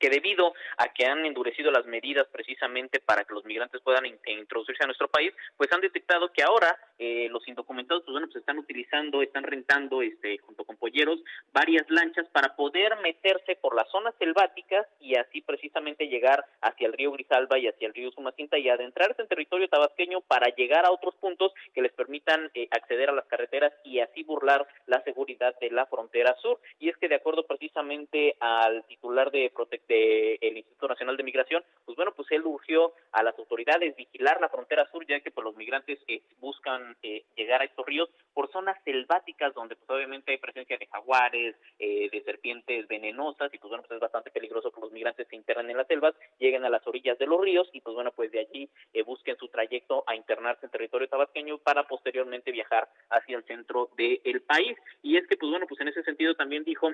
que 0.00 0.10
debido 0.10 0.54
a 0.78 0.88
que 0.92 1.04
han 1.04 1.24
endurecido 1.26 1.70
las 1.70 1.84
medidas 1.84 2.26
precisamente 2.32 3.00
para 3.00 3.24
que 3.24 3.34
los 3.34 3.44
migrantes 3.44 3.80
puedan 3.82 4.06
introducirse 4.06 4.82
a 4.82 4.86
nuestro 4.86 5.08
país, 5.08 5.32
pues 5.56 5.70
han 5.72 5.80
detectado 5.80 6.32
que 6.32 6.42
ahora 6.42 6.76
eh, 6.98 7.28
los 7.30 7.46
indocumentados 7.46 8.02
pues 8.04 8.12
bueno 8.12 8.26
pues 8.26 8.36
están 8.40 8.58
utilizando, 8.58 9.22
están 9.22 9.44
rentando 9.44 10.02
este 10.02 10.38
junto 10.38 10.64
con 10.64 10.76
polleros 10.76 11.20
varias 11.52 11.88
lanchas 11.90 12.26
para 12.30 12.56
poder 12.56 12.96
meterse 13.02 13.56
por 13.56 13.76
las 13.76 13.88
zonas 13.90 14.14
selváticas 14.18 14.86
y 15.00 15.16
así 15.16 15.42
precisamente 15.42 16.08
llegar 16.08 16.44
hacia 16.62 16.86
el 16.86 16.94
río 16.94 17.12
Grisalba 17.12 17.58
y 17.58 17.68
hacia 17.68 17.88
el 17.88 17.94
río 17.94 18.10
Sumacinta 18.12 18.58
y 18.58 18.68
adentrarse 18.68 19.20
en 19.20 19.28
territorio 19.28 19.68
tabasqueño 19.68 20.22
para 20.22 20.48
llegar 20.54 20.86
a 20.86 20.92
otros 20.92 21.14
puntos 21.16 21.52
que 21.74 21.82
les 21.82 21.92
permitan 21.92 22.50
eh, 22.54 22.68
acceder 22.70 23.10
a 23.10 23.14
las 23.14 23.26
carreteras 23.26 23.72
y 23.84 24.00
así 24.00 24.22
burlar 24.22 24.66
la 24.86 25.02
seguridad 25.02 25.54
de 25.60 25.70
la 25.70 25.84
frontera 25.86 26.34
sur. 26.40 26.58
Y 26.78 26.88
es 26.88 26.96
que 26.96 27.08
de 27.08 27.16
acuerdo 27.16 27.46
precisamente 27.46 28.36
al 28.40 28.84
titular 28.86 29.30
de 29.30 29.50
protección 29.54 29.89
del 29.90 30.56
Instituto 30.56 30.88
Nacional 30.88 31.16
de 31.16 31.24
Migración, 31.24 31.64
pues 31.84 31.96
bueno, 31.96 32.12
pues 32.14 32.30
él 32.30 32.46
urgió 32.46 32.92
a 33.10 33.22
las 33.24 33.36
autoridades 33.38 33.96
vigilar 33.96 34.40
la 34.40 34.48
frontera 34.48 34.88
sur, 34.90 35.04
ya 35.06 35.20
que 35.20 35.32
pues 35.32 35.44
los 35.44 35.56
migrantes 35.56 35.98
eh, 36.06 36.22
buscan 36.38 36.96
eh, 37.02 37.24
llegar 37.36 37.60
a 37.60 37.64
estos 37.64 37.84
ríos 37.84 38.08
por 38.32 38.50
zonas 38.52 38.76
selváticas 38.84 39.52
donde 39.52 39.74
pues 39.74 39.90
obviamente 39.90 40.30
hay 40.30 40.38
presencia 40.38 40.78
de 40.78 40.86
jaguares, 40.86 41.56
eh, 41.78 42.08
de 42.10 42.22
serpientes 42.22 42.86
venenosas 42.86 43.52
y 43.52 43.58
pues 43.58 43.68
bueno, 43.68 43.82
pues 43.82 43.96
es 43.96 44.00
bastante 44.00 44.30
peligroso 44.30 44.70
que 44.70 44.80
los 44.80 44.92
migrantes 44.92 45.26
se 45.28 45.36
internen 45.36 45.70
en 45.70 45.76
las 45.76 45.88
selvas, 45.88 46.14
lleguen 46.38 46.64
a 46.64 46.70
las 46.70 46.86
orillas 46.86 47.18
de 47.18 47.26
los 47.26 47.40
ríos 47.40 47.68
y 47.72 47.80
pues 47.80 47.94
bueno, 47.94 48.12
pues 48.12 48.30
de 48.30 48.40
allí 48.40 48.70
busquen 49.04 49.36
su 49.36 49.48
trayecto 49.48 50.04
a 50.06 50.14
internarse 50.14 50.66
en 50.66 50.70
territorio 50.70 51.08
tabasqueño 51.08 51.58
para 51.58 51.88
posteriormente 51.88 52.52
viajar 52.52 52.88
hacia 53.08 53.36
el 53.36 53.44
centro 53.44 53.90
del 53.96 54.42
país. 54.42 54.78
Y 55.02 55.16
es 55.16 55.26
que 55.26 55.36
pues 55.36 55.50
bueno, 55.50 55.66
pues 55.66 55.80
en 55.80 55.88
ese 55.88 56.04
sentido 56.04 56.34
también 56.34 56.62
dijo 56.62 56.90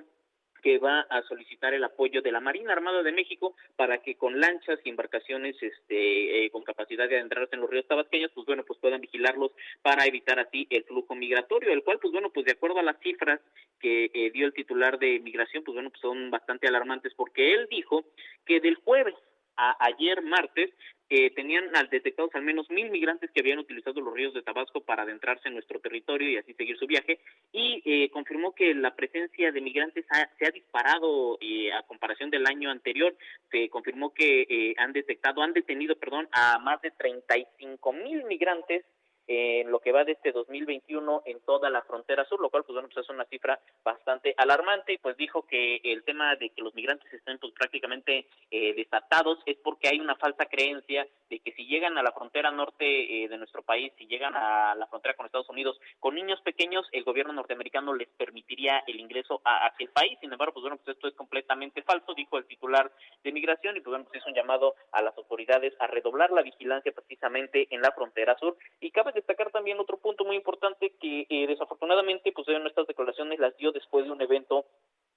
que 0.67 0.79
va 0.79 1.07
a 1.11 1.23
solicitar 1.23 1.75
el 1.75 1.85
apoyo 1.85 2.23
de 2.23 2.33
la 2.33 2.41
Marina 2.41 2.73
Armada 2.73 3.05
de 3.05 3.13
México 3.13 3.55
para 3.77 3.99
que 3.99 4.17
con 4.17 4.41
lanchas 4.41 4.81
y 4.83 4.89
embarcaciones 4.91 5.55
este 5.63 6.45
eh, 6.45 6.51
con 6.51 6.65
capacidad 6.65 7.09
de 7.09 7.15
adentrarse 7.15 7.55
en 7.55 7.61
los 7.61 7.71
ríos 7.71 7.87
tabasqueños, 7.87 8.33
pues 8.35 8.49
bueno, 8.49 8.65
pues 8.67 8.81
puedan 8.81 9.01
vigilarlos 9.01 9.53
para 9.81 10.05
evitar 10.07 10.41
así 10.41 10.67
el 10.71 10.83
flujo 10.83 11.15
migratorio, 11.15 11.73
el 11.73 11.85
cual 11.85 12.01
pues 12.01 12.11
bueno, 12.11 12.31
pues 12.31 12.47
de 12.47 12.53
acuerdo 12.55 12.81
a 12.81 12.83
las 12.83 12.99
cifras 12.99 13.41
que 13.79 14.11
eh, 14.13 14.33
dio 14.33 14.45
el 14.45 14.55
titular 14.55 14.99
de 14.99 15.21
migración, 15.21 15.63
pues 15.63 15.77
bueno, 15.77 15.91
pues 15.91 16.01
son 16.01 16.33
bastante 16.33 16.67
alarmantes 16.67 17.15
porque 17.15 17.55
él 17.55 17.69
dijo 17.71 18.05
que 18.45 18.59
del 18.59 18.75
jueves 18.75 19.15
a 19.57 19.77
ayer 19.81 20.23
martes 20.23 20.71
eh, 21.09 21.31
tenían 21.31 21.65
al 21.77 21.89
detectados 21.89 22.35
al 22.35 22.43
menos 22.43 22.69
mil 22.69 22.91
migrantes 22.91 23.31
que 23.31 23.41
habían 23.41 23.61
utilizado 23.61 24.01
los 24.01 24.13
ríos 24.13 24.35
de 24.35 24.43
Tabasco 24.43 24.81
para 24.81 25.05
adentrarse 25.05 25.49
en 25.49 25.55
nuestro 25.55 25.79
territorio 25.79 26.29
y 26.29 26.37
así 26.37 26.53
seguir 26.55 26.77
su 26.79 26.87
viaje. 26.87 27.21
Y 27.53 27.83
eh, 27.85 28.11
confirmó 28.11 28.55
que 28.55 28.75
la 28.75 28.95
presencia 28.97 29.53
de 29.53 29.61
migrantes 29.61 30.05
se 30.39 30.47
ha 30.47 30.51
disparado 30.51 31.39
eh, 31.41 31.73
a 31.73 31.83
comparación 31.83 32.31
del 32.31 32.47
año 32.47 32.71
anterior. 32.71 33.17
Se 33.51 33.69
confirmó 33.69 34.13
que 34.13 34.47
eh, 34.49 34.75
han 34.79 34.93
detectado 34.93 35.43
han 35.43 35.53
detenido 35.53 35.97
perdón 35.97 36.29
a 36.33 36.59
más 36.59 36.83
de 36.83 36.91
35 36.91 37.93
mil 37.93 38.25
migrantes 38.25 38.85
en 39.27 39.71
lo 39.71 39.81
que 39.81 39.93
va 39.93 40.05
de 40.05 40.13
este 40.13 40.33
2021 40.33 41.23
en 41.27 41.41
toda 41.41 41.71
la 41.71 41.83
frontera 41.83 42.25
sur, 42.25 42.41
lo 42.41 42.51
cual 42.51 42.65
pues 42.65 42.75
bueno, 42.75 42.89
pues 42.93 43.05
es 43.05 43.11
una 43.11 43.25
cifra 43.25 43.59
bastante 43.85 44.35
alarmante 44.37 44.93
y 44.93 44.99
pues 44.99 45.17
dijo 45.17 45.47
que 45.47 45.81
el 45.85 46.05
tema 46.05 46.37
de 46.37 46.51
que 46.51 46.63
los 46.63 46.75
migrantes 46.75 47.13
estén 47.13 47.39
pues 47.39 47.53
prácticamente 47.53 48.27
eh, 48.51 48.75
desatados 48.75 49.39
es 49.47 49.57
porque 49.63 49.89
hay 49.89 50.01
una 50.01 50.17
falsa 50.17 50.47
creencia 50.47 51.07
de 51.29 51.41
que 51.41 51.53
si 51.53 51.67
llegan 51.67 51.99
a 51.99 52.03
la 52.03 52.13
frontera 52.13 52.51
norte 52.51 53.25
eh, 53.25 53.29
de 53.29 53.39
nuestro 53.39 53.63
país, 53.63 53.93
si 53.99 54.07
llegan 54.07 54.35
a 54.37 54.75
la 54.75 54.87
frontera 54.87 55.15
con 55.15 55.27
Estados 55.27 55.49
Unidos 55.49 55.81
con 55.99 56.15
niños 56.15 56.41
pequeños, 56.43 56.87
el 56.93 57.05
gobierno 57.05 57.33
norteamericano 57.33 57.95
les 57.95 58.09
permitiría 58.09 58.83
el 58.87 59.01
ingreso 59.01 59.41
a 59.45 59.67
aquel 59.67 59.89
país. 59.89 60.19
Sin 60.21 60.33
embargo, 60.33 60.55
pues 60.55 60.63
bueno, 60.63 60.77
pues 60.77 60.97
esto 60.97 61.09
es 61.09 61.15
completamente 61.15 61.83
falso, 61.83 62.15
dijo 62.15 62.39
el 62.39 62.47
titular 62.47 62.91
de 63.25 63.33
migración 63.33 63.77
y 63.77 63.81
pues 63.81 63.91
bueno, 63.91 64.05
pues 64.05 64.23
es 64.23 64.27
un 64.27 64.35
llamado 64.35 64.75
a 64.93 65.03
las 65.03 65.17
autoridades 65.17 65.75
a 65.81 65.87
redoblar 65.87 66.31
la 66.31 66.43
vigilancia 66.43 66.93
precisamente 66.93 67.67
en 67.71 67.81
la 67.81 67.93
frontera 67.93 68.37
sur 68.39 68.57
y 68.81 68.91
cabe 68.91 69.13
destacar 69.17 69.51
también 69.51 69.81
otro 69.81 69.97
punto 69.97 70.25
muy 70.25 70.37
importante 70.37 70.95
que 71.01 71.27
eh, 71.29 71.47
desafortunadamente 71.49 72.31
pues 72.33 72.47
en 72.49 72.67
estas 72.67 72.87
declaraciones 72.87 73.41
las 73.41 73.57
dio 73.57 73.73
después 73.73 74.05
de 74.05 74.13
un 74.13 74.23
evento 74.23 74.67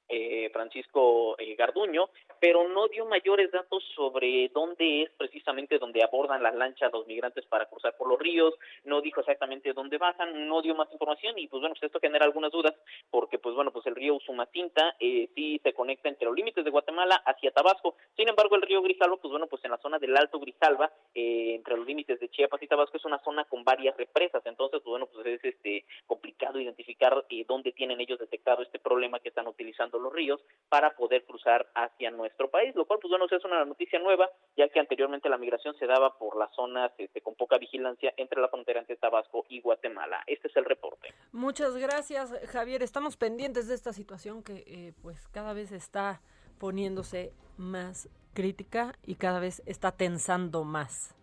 eh, 0.10 0.50
Francisco 0.52 1.38
eh, 1.38 1.56
Garduño, 1.56 2.10
pero 2.40 2.68
no 2.68 2.88
dio 2.88 3.06
mayores 3.06 3.52
datos 3.52 3.84
sobre 3.96 4.50
dónde 4.50 5.04
es 5.04 5.10
precisamente 5.18 5.78
donde 5.78 6.04
abordan 6.04 6.44
las 6.44 6.56
lanchas 6.56 6.92
los 6.92 7.08
migrantes 7.08 7.46
para 7.46 7.66
cruzar 7.66 7.96
por 7.98 8.08
los 8.08 8.20
ríos, 8.20 8.54
no 8.86 9.02
dijo 9.02 9.20
exactamente 9.20 9.74
dónde 9.74 9.98
bajan, 9.98 10.48
no 10.48 10.62
dio 10.62 10.76
más 10.76 10.92
información 10.92 11.38
y 11.38 11.48
pues 11.48 11.62
bueno, 11.62 11.76
pues 11.76 11.84
esto 11.84 12.00
genera 12.00 12.26
algunas 12.26 12.52
dudas 12.52 12.74
porque 13.12 13.38
pues 13.40 13.56
bueno, 13.56 13.72
pues 13.72 13.86
el 13.86 13.96
río 13.96 14.16
Usumacinta 14.16 14.96
eh, 15.00 15.30
sí 15.36 15.60
se 15.64 15.74
conecta 15.74 16.10
entre 16.10 16.26
los 16.26 16.36
límites 16.36 16.64
de 16.64 16.72
Guatemala 16.72 17.22
hacia 17.26 17.52
Tabasco, 17.52 17.96
sin 18.16 18.30
embargo 18.30 18.56
el 18.56 18.62
río 18.62 18.82
Grijalva, 18.82 19.18
pues 19.18 19.32
bueno, 19.32 19.48
pues 19.48 19.64
en 19.66 19.72
la 19.72 19.78
zona 19.78 20.00
del 20.00 20.16
Alto 20.16 20.40
Grijalva, 20.40 20.92
eh, 21.14 21.56
entre 21.56 21.78
los 21.78 21.86
límites 21.86 22.20
de 22.20 22.30
Chiapas 22.30 22.62
y 22.64 22.68
Tabasco 22.68 22.98
es 22.98 23.06
una 23.06 23.20
zona 23.20 23.46
con 23.46 23.64
varias 23.64 23.96
represas, 23.98 24.42
entonces 24.46 24.82
pues 24.82 24.90
bueno, 24.90 25.08
pues 25.08 25.26
es 25.28 25.44
este 25.44 25.86
complicado 26.08 26.60
identificar 26.60 27.26
eh, 27.30 27.46
dónde 27.48 27.72
tienen 27.72 28.00
ellos 28.02 28.20
detectado 28.20 28.64
este 28.64 28.80
problema 28.80 29.20
que 29.20 29.30
están 29.30 29.48
utilizando 29.48 29.99
los 30.00 30.14
ríos 30.14 30.42
para 30.70 30.96
poder 30.96 31.26
cruzar 31.26 31.68
hacia 31.74 32.12
nuestro 32.12 32.50
país, 32.50 32.76
lo 32.76 32.86
cual 32.86 33.00
pues 33.02 33.10
bueno, 33.10 33.26
es 33.30 33.46
una 33.46 33.66
noticia 33.66 34.00
nueva, 34.00 34.30
ya 34.56 34.70
que 34.70 34.80
anteriormente 34.80 35.30
la 35.30 35.38
migración 35.38 35.76
se 35.78 35.88
daba 35.88 36.18
por 36.18 36.38
las 36.38 36.54
zonas 36.56 36.92
este, 36.98 37.22
con 37.22 37.36
poca 37.36 37.58
vigilancia 37.58 38.14
entre 38.18 38.40
la 38.40 38.50
frontera 38.50 38.80
entre 38.80 38.96
Tabasco 38.96 39.46
y 39.50 39.62
Guatemala. 39.62 40.24
Este 40.28 40.48
es 40.48 40.56
el 40.56 40.66
reporte. 40.66 41.14
Muchas 41.32 41.76
gracias, 41.76 42.34
Javier. 42.52 42.84
Estamos 42.84 43.18
pendientes 43.18 43.68
de 43.68 43.76
esta 43.76 43.94
situación 43.94 44.44
que 44.44 44.64
eh, 44.68 44.94
pues 45.02 45.28
cada 45.30 45.54
vez 45.54 45.72
está 45.72 46.22
poniéndose 46.60 47.34
más 47.58 48.10
crítica 48.34 48.94
y 49.06 49.16
cada 49.16 49.40
vez 49.40 49.64
está 49.66 49.92
tensando 49.92 50.64
más. 50.64 51.16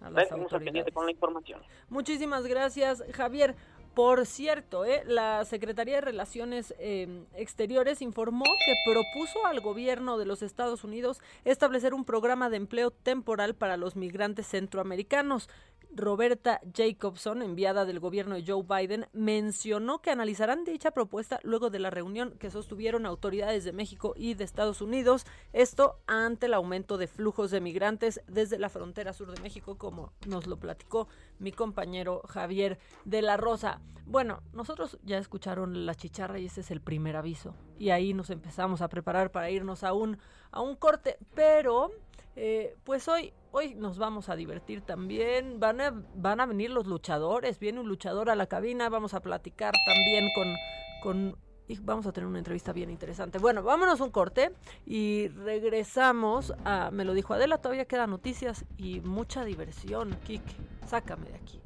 A 0.00 0.10
las 0.10 0.30
autoridades. 0.32 0.92
con 0.92 1.06
la 1.06 1.12
información. 1.12 1.62
Muchísimas 1.88 2.46
gracias, 2.46 3.02
Javier. 3.14 3.54
Por 3.94 4.26
cierto, 4.26 4.84
eh, 4.84 5.04
la 5.06 5.44
Secretaría 5.44 5.96
de 5.96 6.00
Relaciones 6.00 6.74
eh, 6.80 7.24
Exteriores 7.34 8.02
informó 8.02 8.44
que 8.66 8.74
propuso 8.84 9.46
al 9.46 9.60
gobierno 9.60 10.18
de 10.18 10.26
los 10.26 10.42
Estados 10.42 10.82
Unidos 10.82 11.20
establecer 11.44 11.94
un 11.94 12.04
programa 12.04 12.50
de 12.50 12.56
empleo 12.56 12.90
temporal 12.90 13.54
para 13.54 13.76
los 13.76 13.94
migrantes 13.94 14.48
centroamericanos 14.48 15.48
Roberta 15.96 16.60
Jacobson, 16.72 17.42
enviada 17.42 17.84
del 17.84 18.00
gobierno 18.00 18.34
de 18.34 18.44
Joe 18.46 18.62
Biden, 18.62 19.06
mencionó 19.12 20.00
que 20.00 20.10
analizarán 20.10 20.64
dicha 20.64 20.90
propuesta 20.90 21.40
luego 21.42 21.70
de 21.70 21.78
la 21.78 21.90
reunión 21.90 22.36
que 22.38 22.50
sostuvieron 22.50 23.06
autoridades 23.06 23.64
de 23.64 23.72
México 23.72 24.14
y 24.16 24.34
de 24.34 24.44
Estados 24.44 24.80
Unidos, 24.80 25.24
esto 25.52 26.00
ante 26.06 26.46
el 26.46 26.54
aumento 26.54 26.98
de 26.98 27.06
flujos 27.06 27.50
de 27.50 27.60
migrantes 27.60 28.20
desde 28.26 28.58
la 28.58 28.68
frontera 28.68 29.12
sur 29.12 29.32
de 29.32 29.40
México, 29.40 29.78
como 29.78 30.12
nos 30.26 30.46
lo 30.46 30.58
platicó 30.58 31.08
mi 31.38 31.52
compañero 31.52 32.22
Javier 32.28 32.78
de 33.04 33.22
la 33.22 33.36
Rosa. 33.36 33.80
Bueno, 34.06 34.42
nosotros 34.52 34.98
ya 35.02 35.18
escucharon 35.18 35.86
la 35.86 35.94
chicharra 35.94 36.38
y 36.38 36.46
ese 36.46 36.60
es 36.60 36.70
el 36.70 36.80
primer 36.80 37.16
aviso. 37.16 37.54
Y 37.78 37.90
ahí 37.90 38.12
nos 38.12 38.30
empezamos 38.30 38.82
a 38.82 38.88
preparar 38.88 39.30
para 39.30 39.50
irnos 39.50 39.82
a 39.82 39.92
un, 39.94 40.18
a 40.50 40.60
un 40.60 40.76
corte, 40.76 41.16
pero 41.34 41.90
eh, 42.36 42.76
pues 42.84 43.08
hoy, 43.08 43.32
hoy 43.54 43.74
nos 43.76 43.98
vamos 43.98 44.28
a 44.28 44.36
divertir 44.36 44.82
también. 44.82 45.60
Van 45.60 45.80
a, 45.80 45.94
van 46.16 46.40
a 46.40 46.46
venir 46.46 46.70
los 46.70 46.86
luchadores. 46.86 47.58
Viene 47.58 47.80
un 47.80 47.88
luchador 47.88 48.28
a 48.28 48.34
la 48.34 48.46
cabina. 48.46 48.88
Vamos 48.88 49.14
a 49.14 49.20
platicar 49.20 49.72
también 49.86 50.28
con, 50.34 50.54
con 51.02 51.36
y 51.68 51.78
vamos 51.78 52.06
a 52.06 52.12
tener 52.12 52.26
una 52.26 52.38
entrevista 52.38 52.72
bien 52.72 52.90
interesante. 52.90 53.38
Bueno, 53.38 53.62
vámonos 53.62 54.00
un 54.00 54.10
corte 54.10 54.52
y 54.84 55.28
regresamos 55.28 56.52
a 56.64 56.90
Me 56.90 57.04
lo 57.04 57.14
dijo 57.14 57.32
Adela, 57.32 57.58
todavía 57.58 57.86
quedan 57.86 58.10
noticias 58.10 58.64
y 58.76 59.00
mucha 59.00 59.44
diversión, 59.44 60.16
Kik. 60.24 60.42
Sácame 60.86 61.30
de 61.30 61.36
aquí. 61.36 61.60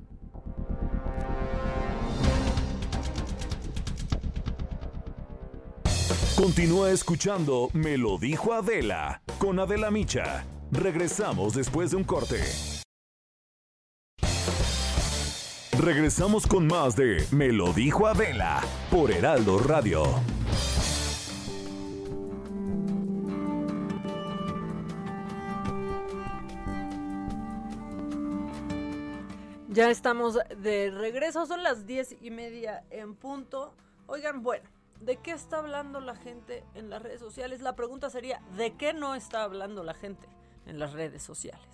Continúa 6.36 6.92
escuchando 6.92 7.68
Me 7.72 7.98
lo 7.98 8.18
dijo 8.18 8.52
Adela 8.52 9.22
con 9.38 9.58
Adela 9.58 9.90
Micha. 9.90 10.44
Regresamos 10.70 11.54
después 11.54 11.92
de 11.92 11.96
un 11.96 12.04
corte. 12.04 12.42
Regresamos 15.78 16.46
con 16.46 16.66
más 16.66 16.94
de 16.94 17.24
Me 17.30 17.52
lo 17.52 17.72
dijo 17.72 18.06
Adela 18.06 18.60
por 18.90 19.10
Heraldo 19.10 19.58
Radio. 19.60 20.02
Ya 29.70 29.90
estamos 29.90 30.38
de 30.58 30.90
regreso, 30.90 31.46
son 31.46 31.62
las 31.62 31.86
diez 31.86 32.14
y 32.20 32.30
media 32.30 32.84
en 32.90 33.14
punto. 33.14 33.72
Oigan, 34.06 34.42
bueno, 34.42 34.68
¿de 35.00 35.16
qué 35.16 35.30
está 35.30 35.58
hablando 35.58 36.00
la 36.00 36.16
gente 36.16 36.62
en 36.74 36.90
las 36.90 37.00
redes 37.00 37.20
sociales? 37.20 37.62
La 37.62 37.74
pregunta 37.74 38.10
sería, 38.10 38.42
¿de 38.56 38.74
qué 38.74 38.92
no 38.92 39.14
está 39.14 39.44
hablando 39.44 39.82
la 39.82 39.94
gente 39.94 40.28
en 40.68 40.78
las 40.78 40.92
redes 40.92 41.22
sociales? 41.22 41.66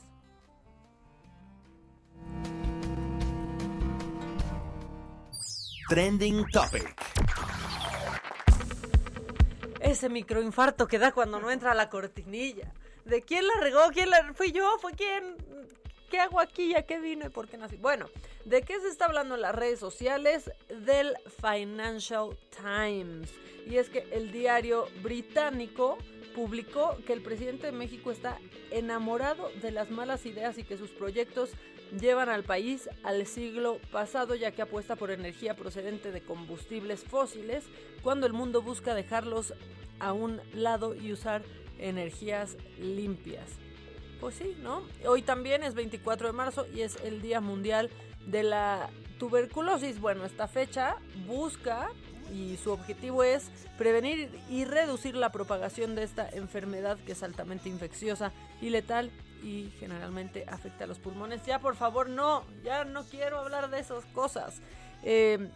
Trending 5.89 6.47
Topic. 6.51 6.95
Ese 9.81 10.09
microinfarto 10.09 10.87
que 10.87 10.99
da 10.99 11.13
cuando 11.13 11.39
no 11.39 11.51
entra 11.51 11.75
la 11.75 11.91
cortinilla. 11.91 12.73
¿De 13.05 13.21
quién 13.21 13.47
la 13.47 13.55
regó? 13.61 13.81
¿Quién 13.93 14.09
la... 14.09 14.33
¿Fui 14.33 14.51
yo? 14.51 14.79
¿Fue 14.81 14.93
quién? 14.93 15.37
¿Qué 16.11 16.21
hago 16.21 16.41
aquí? 16.41 16.75
¿A 16.75 16.87
qué 16.87 17.01
vine? 17.01 17.29
¿Por 17.29 17.49
qué 17.49 17.59
nací? 17.59 17.77
Bueno, 17.77 18.09
¿de 18.47 18.63
qué 18.63 18.81
se 18.81 18.89
está 18.89 19.05
hablando 19.05 19.35
en 19.35 19.43
las 19.43 19.55
redes 19.55 19.79
sociales? 19.79 20.51
Del 20.69 21.15
Financial 21.43 22.31
Times. 22.57 23.31
Y 23.67 23.77
es 23.77 23.91
que 23.91 24.09
el 24.13 24.33
diario 24.33 24.89
británico 25.03 25.99
publicó 26.35 26.97
que 27.07 27.13
el 27.13 27.23
presidente 27.23 27.67
de 27.67 27.73
México 27.73 28.11
está 28.11 28.39
enamorado 28.71 29.51
de 29.63 29.71
las 29.71 29.91
malas 29.91 30.27
ideas 30.27 30.59
y 30.59 30.65
que 30.65 30.77
sus 30.77 30.91
proyectos 30.91 31.51
llevan 31.99 32.29
al 32.29 32.43
país 32.43 32.89
al 33.03 33.27
siglo 33.27 33.79
pasado 33.93 34.35
ya 34.35 34.51
que 34.51 34.63
apuesta 34.63 34.97
por 34.97 35.11
energía 35.11 35.55
procedente 35.55 36.11
de 36.11 36.23
combustibles 36.23 37.05
fósiles 37.05 37.65
cuando 38.03 38.27
el 38.27 38.33
mundo 38.33 38.63
busca 38.63 38.95
dejarlos 38.95 39.55
a 40.01 40.13
un 40.13 40.41
lado 40.53 40.95
y 40.95 41.13
usar 41.13 41.43
energías 41.79 42.57
limpias. 42.79 43.49
Pues 44.21 44.37
sí, 44.37 44.57
¿no? 44.63 44.83
Hoy 45.07 45.23
también 45.23 45.63
es 45.63 45.75
24 45.75 46.29
de 46.29 46.33
marzo 46.33 46.67
y 46.75 46.81
es 46.81 46.97
el 47.05 47.23
Día 47.23 47.41
Mundial 47.41 47.91
de 48.27 48.43
la 48.43 48.91
Tuberculosis. 49.19 50.01
Bueno, 50.01 50.25
esta 50.25 50.49
fecha 50.49 50.97
busca 51.27 51.91
y 52.33 52.57
su 52.57 52.73
objetivo 52.73 53.23
es 53.23 53.51
prevenir 53.79 54.31
y 54.49 54.65
reducir 54.65 55.15
la 55.17 55.31
propagación 55.31 55.95
de 55.95 56.05
esta 56.05 56.29
enfermedad 56.29 56.99
que 57.07 57.13
es 57.13 57.23
altamente 57.23 57.69
infecciosa 57.69 58.33
y 58.61 58.71
letal 58.71 59.11
y 59.43 59.71
generalmente 59.79 60.45
afecta 60.49 60.85
a 60.85 60.87
los 60.87 60.99
pulmones. 60.99 61.45
Ya 61.45 61.59
por 61.59 61.77
favor, 61.77 62.09
no, 62.09 62.45
ya 62.65 62.85
no 62.85 63.05
quiero 63.05 63.39
hablar 63.39 63.71
de 63.71 63.81
esas 63.81 64.05
cosas. 64.07 64.61
Eh, 65.03 65.51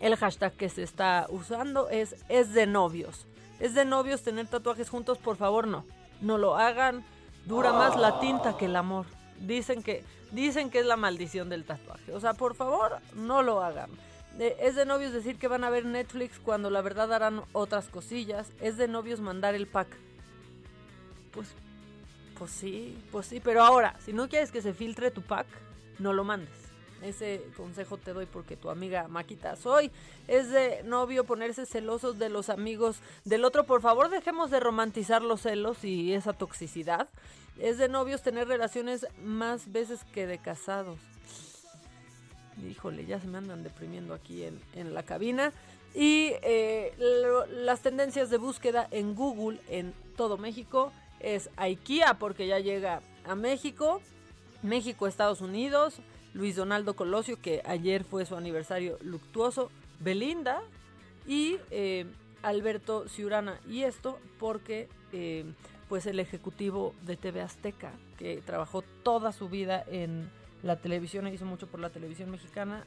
el 0.00 0.16
hashtag 0.16 0.52
que 0.52 0.68
se 0.68 0.82
está 0.82 1.26
usando 1.30 1.88
es 1.88 2.16
es 2.28 2.52
de 2.52 2.66
novios. 2.66 3.26
Es 3.60 3.74
de 3.74 3.84
novios 3.84 4.22
tener 4.22 4.46
tatuajes 4.46 4.90
juntos, 4.90 5.18
por 5.18 5.36
favor 5.36 5.66
no. 5.66 5.84
No 6.20 6.38
lo 6.38 6.56
hagan. 6.56 7.04
Dura 7.46 7.72
más 7.72 7.96
la 7.96 8.20
tinta 8.20 8.56
que 8.56 8.66
el 8.66 8.76
amor. 8.76 9.06
Dicen 9.38 9.82
que, 9.82 10.04
dicen 10.32 10.70
que 10.70 10.80
es 10.80 10.86
la 10.86 10.96
maldición 10.96 11.48
del 11.48 11.64
tatuaje. 11.64 12.12
O 12.12 12.20
sea, 12.20 12.34
por 12.34 12.54
favor, 12.54 12.98
no 13.14 13.42
lo 13.42 13.62
hagan. 13.62 13.90
Es 14.38 14.74
de 14.74 14.84
novios 14.84 15.12
decir 15.12 15.38
que 15.38 15.46
van 15.46 15.62
a 15.62 15.70
ver 15.70 15.84
Netflix 15.84 16.40
cuando 16.40 16.68
la 16.68 16.82
verdad 16.82 17.12
harán 17.12 17.42
otras 17.52 17.88
cosillas. 17.88 18.50
Es 18.60 18.76
de 18.76 18.88
novios 18.88 19.20
mandar 19.20 19.54
el 19.54 19.66
pack. 19.66 19.88
Pues, 21.30 21.48
pues 22.36 22.50
sí, 22.50 22.98
pues 23.12 23.26
sí. 23.26 23.40
Pero 23.40 23.62
ahora, 23.62 23.96
si 24.04 24.12
no 24.12 24.28
quieres 24.28 24.50
que 24.50 24.60
se 24.62 24.74
filtre 24.74 25.12
tu 25.12 25.22
pack, 25.22 25.46
no 26.00 26.12
lo 26.12 26.24
mandes. 26.24 26.64
Ese 27.00 27.44
consejo 27.56 27.98
te 27.98 28.12
doy 28.12 28.26
porque 28.26 28.56
tu 28.56 28.70
amiga 28.70 29.06
Maquita 29.08 29.56
soy. 29.56 29.92
Es 30.26 30.50
de 30.50 30.82
novio 30.84 31.24
ponerse 31.24 31.66
celosos 31.66 32.18
de 32.18 32.28
los 32.28 32.48
amigos 32.48 33.00
del 33.24 33.44
otro. 33.44 33.66
Por 33.66 33.82
favor, 33.82 34.08
dejemos 34.08 34.50
de 34.50 34.58
romantizar 34.58 35.22
los 35.22 35.42
celos 35.42 35.84
y 35.84 36.14
esa 36.14 36.32
toxicidad. 36.32 37.08
Es 37.58 37.78
de 37.78 37.88
novios 37.88 38.22
tener 38.22 38.48
relaciones 38.48 39.06
más 39.22 39.70
veces 39.70 40.02
que 40.12 40.26
de 40.26 40.38
casados. 40.38 40.98
Híjole, 42.62 43.06
ya 43.06 43.20
se 43.20 43.26
me 43.26 43.38
andan 43.38 43.62
deprimiendo 43.62 44.14
aquí 44.14 44.44
en, 44.44 44.60
en 44.74 44.94
la 44.94 45.02
cabina. 45.02 45.52
Y 45.94 46.32
eh, 46.42 46.92
las 47.50 47.80
tendencias 47.80 48.28
de 48.28 48.36
búsqueda 48.36 48.88
en 48.90 49.14
Google 49.14 49.60
en 49.68 49.94
todo 50.16 50.36
México 50.36 50.92
es 51.20 51.50
IKEA 51.56 52.18
porque 52.18 52.48
ya 52.48 52.58
llega 52.58 53.00
a 53.24 53.36
México, 53.36 54.00
México, 54.62 55.06
Estados 55.06 55.40
Unidos, 55.40 56.00
Luis 56.34 56.56
Donaldo 56.56 56.94
Colosio 56.96 57.40
que 57.40 57.62
ayer 57.64 58.02
fue 58.02 58.26
su 58.26 58.34
aniversario 58.34 58.98
luctuoso, 59.02 59.70
Belinda 60.00 60.62
y 61.28 61.58
eh, 61.70 62.06
Alberto 62.42 63.08
Ciurana. 63.08 63.60
Y 63.68 63.84
esto 63.84 64.18
porque 64.40 64.88
eh, 65.12 65.44
pues 65.88 66.06
el 66.06 66.18
ejecutivo 66.18 66.92
de 67.02 67.16
TV 67.16 67.40
Azteca 67.40 67.92
que 68.18 68.42
trabajó 68.44 68.82
toda 69.04 69.30
su 69.30 69.48
vida 69.48 69.84
en 69.86 70.28
la 70.64 70.76
televisión 70.76 71.28
hizo 71.28 71.44
mucho 71.44 71.66
por 71.66 71.78
la 71.78 71.90
televisión 71.90 72.30
mexicana 72.30 72.84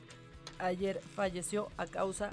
ayer 0.59 0.99
falleció 1.15 1.69
a 1.77 1.85
causa 1.85 2.31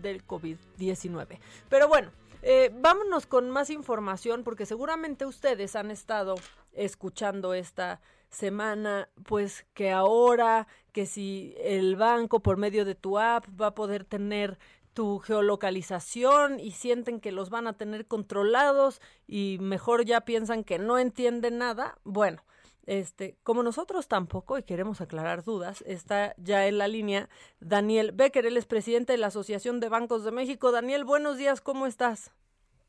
del 0.00 0.26
COVID-19. 0.26 1.38
Pero 1.68 1.88
bueno, 1.88 2.10
eh, 2.42 2.70
vámonos 2.74 3.26
con 3.26 3.50
más 3.50 3.70
información 3.70 4.42
porque 4.42 4.66
seguramente 4.66 5.26
ustedes 5.26 5.76
han 5.76 5.90
estado 5.90 6.36
escuchando 6.72 7.54
esta 7.54 8.00
semana, 8.30 9.08
pues 9.24 9.66
que 9.74 9.92
ahora, 9.92 10.66
que 10.92 11.06
si 11.06 11.54
el 11.58 11.96
banco 11.96 12.40
por 12.40 12.56
medio 12.56 12.84
de 12.84 12.94
tu 12.94 13.18
app 13.18 13.44
va 13.60 13.68
a 13.68 13.74
poder 13.74 14.04
tener 14.04 14.58
tu 14.94 15.18
geolocalización 15.18 16.58
y 16.58 16.70
sienten 16.70 17.20
que 17.20 17.30
los 17.30 17.50
van 17.50 17.66
a 17.66 17.74
tener 17.74 18.06
controlados 18.06 19.02
y 19.26 19.58
mejor 19.60 20.06
ya 20.06 20.22
piensan 20.22 20.64
que 20.64 20.78
no 20.78 20.98
entienden 20.98 21.58
nada, 21.58 21.98
bueno, 22.02 22.42
este, 22.86 23.36
como 23.42 23.62
nosotros 23.62 24.08
tampoco 24.08 24.58
y 24.58 24.62
queremos 24.62 25.00
aclarar 25.00 25.44
dudas, 25.44 25.82
está 25.86 26.34
ya 26.38 26.66
en 26.66 26.78
la 26.78 26.88
línea 26.88 27.28
Daniel 27.60 28.12
Becker, 28.12 28.46
él 28.46 28.56
es 28.56 28.66
presidente 28.66 29.12
de 29.12 29.18
la 29.18 29.28
Asociación 29.28 29.80
de 29.80 29.88
Bancos 29.88 30.24
de 30.24 30.32
México. 30.32 30.72
Daniel, 30.72 31.04
buenos 31.04 31.36
días, 31.36 31.60
¿cómo 31.60 31.86
estás? 31.86 32.32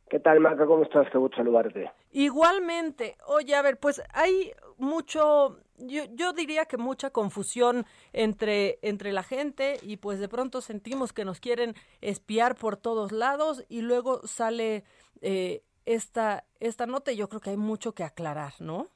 ¿Qué 0.10 0.20
tal, 0.20 0.40
Marca? 0.40 0.66
¿Cómo 0.66 0.84
estás? 0.84 1.08
Qué 1.12 1.18
gusto 1.18 1.38
saludarte. 1.38 1.92
Igualmente, 2.12 3.18
oye, 3.26 3.56
a 3.56 3.62
ver, 3.62 3.78
pues 3.78 4.02
hay 4.14 4.54
mucho, 4.78 5.58
yo, 5.78 6.04
yo 6.14 6.32
diría 6.32 6.66
que 6.66 6.78
mucha 6.78 7.10
confusión 7.10 7.86
entre, 8.14 8.80
entre 8.82 9.12
la 9.12 9.24
gente 9.24 9.80
y 9.82 9.98
pues 9.98 10.20
de 10.20 10.30
pronto 10.30 10.62
sentimos 10.62 11.12
que 11.12 11.26
nos 11.26 11.42
quieren 11.42 11.76
espiar 12.00 12.56
por 12.56 12.78
todos 12.78 13.12
lados 13.12 13.66
y 13.68 13.82
luego 13.82 14.26
sale 14.26 14.86
eh, 15.22 15.64
esta, 15.86 16.46
esta 16.62 16.86
nota 16.86 17.12
y 17.12 17.18
yo 17.18 17.28
creo 17.28 17.42
que 17.42 17.50
hay 17.50 17.58
mucho 17.58 17.94
que 17.94 18.04
aclarar, 18.04 18.54
¿no? 18.60 18.88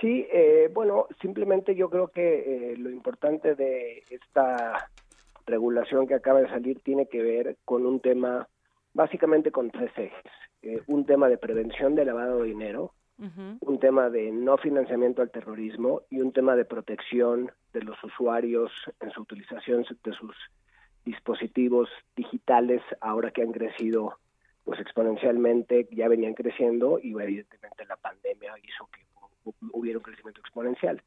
Sí, 0.00 0.26
eh, 0.32 0.70
bueno, 0.72 1.06
simplemente 1.20 1.74
yo 1.74 1.90
creo 1.90 2.08
que 2.08 2.72
eh, 2.72 2.76
lo 2.78 2.90
importante 2.90 3.54
de 3.54 4.02
esta 4.08 4.88
regulación 5.46 6.06
que 6.06 6.14
acaba 6.14 6.40
de 6.40 6.48
salir 6.48 6.80
tiene 6.80 7.06
que 7.06 7.22
ver 7.22 7.58
con 7.66 7.84
un 7.84 8.00
tema, 8.00 8.48
básicamente 8.94 9.50
con 9.50 9.70
tres 9.70 9.90
ejes. 9.96 10.32
Eh, 10.62 10.82
un 10.86 11.04
tema 11.04 11.28
de 11.28 11.36
prevención 11.36 11.94
de 11.94 12.06
lavado 12.06 12.42
de 12.42 12.48
dinero, 12.48 12.94
un 13.60 13.78
tema 13.78 14.08
de 14.08 14.30
no 14.30 14.56
financiamiento 14.56 15.20
al 15.20 15.30
terrorismo 15.30 16.00
y 16.08 16.22
un 16.22 16.32
tema 16.32 16.56
de 16.56 16.64
protección 16.64 17.52
de 17.74 17.82
los 17.82 18.02
usuarios 18.02 18.72
en 18.98 19.10
su 19.10 19.20
utilización 19.20 19.84
de 20.02 20.12
sus 20.14 20.34
dispositivos 21.04 21.90
digitales 22.16 22.80
ahora 23.02 23.30
que 23.30 23.42
han 23.42 23.52
crecido 23.52 24.16
pues 24.64 24.80
exponencialmente, 24.80 25.86
ya 25.90 26.08
venían 26.08 26.32
creciendo 26.32 26.98
y 26.98 27.10
evidentemente 27.10 27.84
la 27.84 27.96
pandemia 27.96 28.54
hizo 28.62 28.88
que 28.90 29.09
hubiera 29.72 29.98
un 29.98 30.04
crecimiento 30.04 30.40
exponencial. 30.40 31.02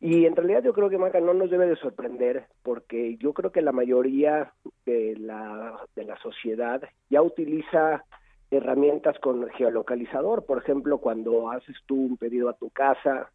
Y 0.00 0.24
en 0.24 0.34
realidad 0.34 0.62
yo 0.62 0.72
creo 0.72 0.88
que 0.88 0.96
Maca 0.96 1.20
no 1.20 1.34
nos 1.34 1.50
debe 1.50 1.66
de 1.66 1.76
sorprender 1.76 2.46
porque 2.62 3.16
yo 3.18 3.34
creo 3.34 3.52
que 3.52 3.60
la 3.60 3.72
mayoría 3.72 4.52
de 4.86 5.14
la, 5.18 5.78
de 5.94 6.04
la 6.04 6.16
sociedad 6.18 6.82
ya 7.10 7.20
utiliza 7.20 8.04
herramientas 8.50 9.18
con 9.18 9.48
geolocalizador. 9.50 10.46
Por 10.46 10.58
ejemplo, 10.58 10.98
cuando 10.98 11.50
haces 11.50 11.76
tú 11.86 11.96
un 11.96 12.16
pedido 12.16 12.48
a 12.48 12.54
tu 12.54 12.70
casa 12.70 13.30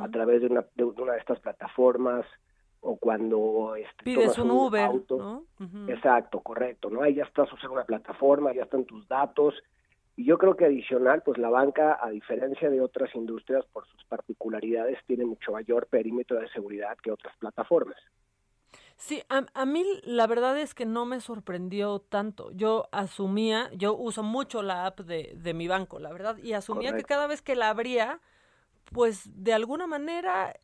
a 0.00 0.08
través 0.08 0.42
de 0.42 0.48
una, 0.48 0.66
de 0.74 0.84
una 0.84 1.12
de 1.12 1.18
estas 1.20 1.40
plataformas 1.40 2.26
o 2.80 2.96
cuando 2.96 3.74
este, 3.76 4.04
pides 4.04 4.36
un, 4.38 4.50
Uber, 4.50 4.84
auto. 4.84 5.44
Exacto, 5.88 6.40
correcto, 6.40 6.90
¿no? 6.90 7.02
Ahí 7.02 7.14
ya 7.14 7.22
estás 7.22 7.50
usando 7.52 7.74
una 7.74 7.84
plataforma, 7.84 8.52
ya 8.52 8.64
están 8.64 8.84
tus 8.84 9.06
datos. 9.08 9.54
Y 10.16 10.24
yo 10.26 10.36
creo 10.36 10.56
que 10.56 10.66
adicional, 10.66 11.22
pues 11.22 11.38
la 11.38 11.48
banca, 11.48 11.98
a 12.00 12.10
diferencia 12.10 12.68
de 12.68 12.80
otras 12.80 13.14
industrias, 13.14 13.64
por 13.72 13.86
sus 13.86 14.04
particularidades, 14.04 14.98
tiene 15.06 15.24
mucho 15.24 15.52
mayor 15.52 15.86
perímetro 15.86 16.38
de 16.38 16.48
seguridad 16.50 16.96
que 17.02 17.10
otras 17.10 17.34
plataformas. 17.38 17.96
Sí, 18.96 19.22
a, 19.28 19.66
mí 19.66 19.84
la 20.04 20.26
verdad 20.26 20.56
es 20.58 20.74
que 20.74 20.86
no 20.86 21.06
me 21.06 21.20
sorprendió 21.20 21.98
tanto. 21.98 22.50
Yo 22.52 22.88
asumía, 22.92 23.70
yo 23.74 23.96
uso 23.96 24.22
mucho 24.22 24.62
la 24.62 24.86
app 24.86 25.00
de, 25.00 25.32
de 25.34 25.54
mi 25.54 25.66
banco, 25.66 25.98
la 25.98 26.12
verdad, 26.12 26.36
y 26.38 26.52
asumía 26.52 26.94
que 26.94 27.02
cada 27.02 27.26
vez 27.26 27.42
que 27.42 27.56
la 27.56 27.70
abría, 27.70 28.20
pues 28.92 29.28
de 29.42 29.54
alguna 29.54 29.86
manera 29.86 30.54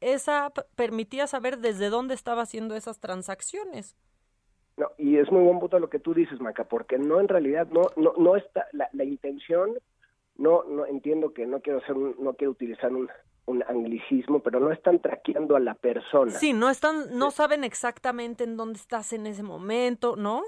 esa 0.00 0.46
app 0.46 0.58
permitía 0.76 1.26
saber 1.26 1.58
desde 1.58 1.90
dónde 1.90 2.14
estaba 2.14 2.42
haciendo 2.42 2.76
esas 2.76 3.00
transacciones. 3.00 3.96
No, 4.76 4.90
y 4.98 5.18
es 5.18 5.30
muy 5.30 5.42
buen 5.42 5.58
punto 5.58 5.78
lo 5.78 5.90
que 5.90 5.98
tú 5.98 6.14
dices, 6.14 6.40
Maca, 6.40 6.64
porque 6.64 6.98
no 6.98 7.20
en 7.20 7.28
realidad 7.28 7.68
no 7.70 7.82
no 7.96 8.14
no 8.16 8.36
está 8.36 8.66
la, 8.72 8.88
la 8.92 9.04
intención 9.04 9.74
no 10.36 10.64
no 10.64 10.86
entiendo 10.86 11.32
que 11.32 11.46
no 11.46 11.60
quiero 11.60 11.80
hacer 11.80 11.96
no 11.96 12.34
quiero 12.34 12.52
utilizar 12.52 12.92
un, 12.92 13.10
un 13.46 13.62
anglicismo, 13.64 14.40
pero 14.40 14.60
no 14.60 14.72
están 14.72 15.00
traqueando 15.00 15.56
a 15.56 15.60
la 15.60 15.74
persona. 15.74 16.30
Sí, 16.32 16.52
no 16.52 16.70
están 16.70 17.18
no 17.18 17.30
saben 17.30 17.64
exactamente 17.64 18.44
en 18.44 18.56
dónde 18.56 18.78
estás 18.78 19.12
en 19.12 19.26
ese 19.26 19.42
momento, 19.42 20.16
¿no? 20.16 20.42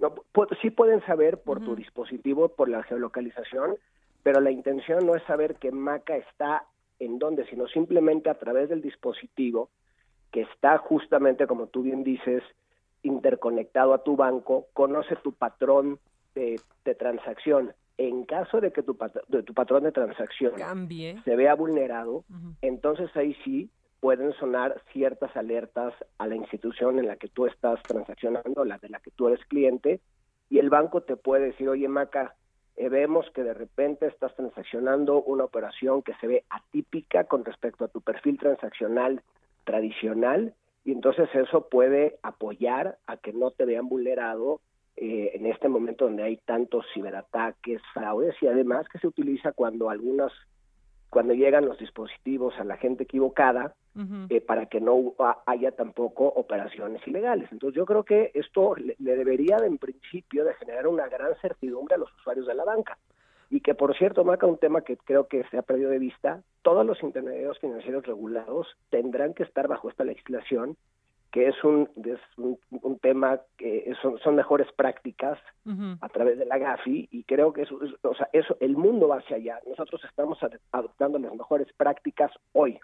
No, 0.00 0.14
sí 0.60 0.70
pueden 0.70 1.04
saber 1.06 1.40
por 1.40 1.64
tu 1.64 1.74
dispositivo, 1.74 2.50
por 2.50 2.68
la 2.68 2.82
geolocalización, 2.82 3.76
pero 4.22 4.40
la 4.40 4.50
intención 4.50 5.06
no 5.06 5.14
es 5.14 5.22
saber 5.22 5.56
que 5.56 5.72
Maca 5.72 6.16
está 6.16 6.66
en 6.98 7.18
dónde, 7.18 7.46
sino 7.46 7.66
simplemente 7.68 8.28
a 8.28 8.38
través 8.38 8.68
del 8.68 8.82
dispositivo 8.82 9.70
que 10.30 10.42
está 10.42 10.76
justamente, 10.76 11.46
como 11.46 11.68
tú 11.68 11.82
bien 11.82 12.04
dices, 12.04 12.42
interconectado 13.02 13.94
a 13.94 14.02
tu 14.02 14.16
banco, 14.16 14.66
conoce 14.72 15.16
tu 15.16 15.32
patrón 15.32 15.98
de, 16.34 16.60
transacción. 16.98 17.72
En 17.96 18.24
caso 18.24 18.60
de 18.60 18.72
que 18.72 18.82
tu, 18.82 18.96
de 19.28 19.42
tu 19.42 19.54
patrón 19.54 19.84
de 19.84 19.92
transacción 19.92 20.54
Cambie. 20.54 21.20
se 21.24 21.36
vea 21.36 21.54
vulnerado, 21.54 22.24
entonces 22.62 23.10
ahí 23.16 23.34
sí 23.44 23.70
pueden 24.00 24.32
sonar 24.34 24.80
ciertas 24.92 25.36
alertas 25.36 25.92
a 26.18 26.26
la 26.26 26.36
institución 26.36 26.98
en 26.98 27.08
la 27.08 27.16
que 27.16 27.28
tú 27.28 27.46
estás 27.46 27.82
transaccionando, 27.82 28.64
la 28.64 28.78
de 28.78 28.88
la 28.88 29.00
que 29.00 29.10
tú 29.10 29.28
eres 29.28 29.44
cliente, 29.46 30.00
y 30.48 30.58
el 30.58 30.70
banco 30.70 31.02
te 31.02 31.16
puede 31.16 31.46
decir, 31.46 31.68
oye 31.68 31.88
Maca, 31.88 32.36
eh, 32.76 32.88
vemos 32.88 33.28
que 33.34 33.42
de 33.42 33.54
repente 33.54 34.06
estás 34.06 34.34
transaccionando 34.36 35.20
una 35.22 35.44
operación 35.44 36.02
que 36.02 36.14
se 36.20 36.28
ve 36.28 36.44
atípica 36.48 37.24
con 37.24 37.44
respecto 37.44 37.84
a 37.84 37.88
tu 37.88 38.00
perfil 38.00 38.38
transaccional 38.38 39.22
tradicional 39.64 40.54
y 40.88 40.92
entonces 40.92 41.28
eso 41.34 41.68
puede 41.68 42.18
apoyar 42.22 42.96
a 43.06 43.18
que 43.18 43.34
no 43.34 43.50
te 43.50 43.66
vean 43.66 43.90
vulnerado 43.90 44.62
eh, 44.96 45.32
en 45.34 45.44
este 45.44 45.68
momento 45.68 46.06
donde 46.06 46.22
hay 46.22 46.38
tantos 46.38 46.86
ciberataques, 46.94 47.82
fraudes 47.92 48.34
y 48.40 48.46
además 48.46 48.88
que 48.88 48.98
se 48.98 49.06
utiliza 49.06 49.52
cuando 49.52 49.90
algunas 49.90 50.32
cuando 51.10 51.34
llegan 51.34 51.66
los 51.66 51.78
dispositivos 51.78 52.54
a 52.58 52.64
la 52.64 52.78
gente 52.78 53.04
equivocada 53.04 53.74
eh, 54.30 54.40
para 54.40 54.64
que 54.64 54.80
no 54.80 55.14
haya 55.44 55.72
tampoco 55.72 56.24
operaciones 56.24 57.06
ilegales. 57.06 57.52
Entonces 57.52 57.76
yo 57.76 57.84
creo 57.84 58.04
que 58.04 58.30
esto 58.32 58.74
le, 58.76 58.96
debería 58.98 59.58
de, 59.58 59.66
en 59.66 59.76
principio 59.76 60.42
de 60.46 60.54
generar 60.54 60.86
una 60.86 61.06
gran 61.08 61.34
certidumbre 61.42 61.96
a 61.96 61.98
los 61.98 62.10
usuarios 62.14 62.46
de 62.46 62.54
la 62.54 62.64
banca. 62.64 62.96
Y 63.50 63.60
que 63.60 63.74
por 63.74 63.96
cierto, 63.96 64.24
Maca, 64.24 64.46
un 64.46 64.58
tema 64.58 64.82
que 64.82 64.96
creo 64.96 65.26
que 65.26 65.44
se 65.50 65.58
ha 65.58 65.62
perdido 65.62 65.90
de 65.90 65.98
vista, 65.98 66.42
todos 66.62 66.84
los 66.84 67.02
intermediarios 67.02 67.58
financieros 67.58 68.04
regulados 68.04 68.66
tendrán 68.90 69.34
que 69.34 69.42
estar 69.42 69.68
bajo 69.68 69.88
esta 69.88 70.04
legislación 70.04 70.76
que 71.30 71.48
es 71.48 71.62
un, 71.62 71.90
es 72.04 72.20
un, 72.36 72.98
tema 73.00 73.40
que 73.58 73.92
son, 74.00 74.18
son 74.20 74.34
mejores 74.34 74.66
prácticas 74.72 75.38
a 76.00 76.08
través 76.08 76.38
de 76.38 76.46
la 76.46 76.56
GAFI 76.56 77.08
y 77.10 77.24
creo 77.24 77.52
que 77.52 77.62
eso, 77.62 77.78
o 78.02 78.14
sea, 78.14 78.30
eso, 78.32 78.56
el 78.60 78.76
mundo 78.76 79.08
va 79.08 79.18
hacia 79.18 79.36
allá. 79.36 79.60
Nosotros 79.66 80.00
estamos 80.08 80.38
adoptando 80.72 81.18
las 81.18 81.34
mejores 81.34 81.68
prácticas 81.76 82.32
hoy. 82.52 82.78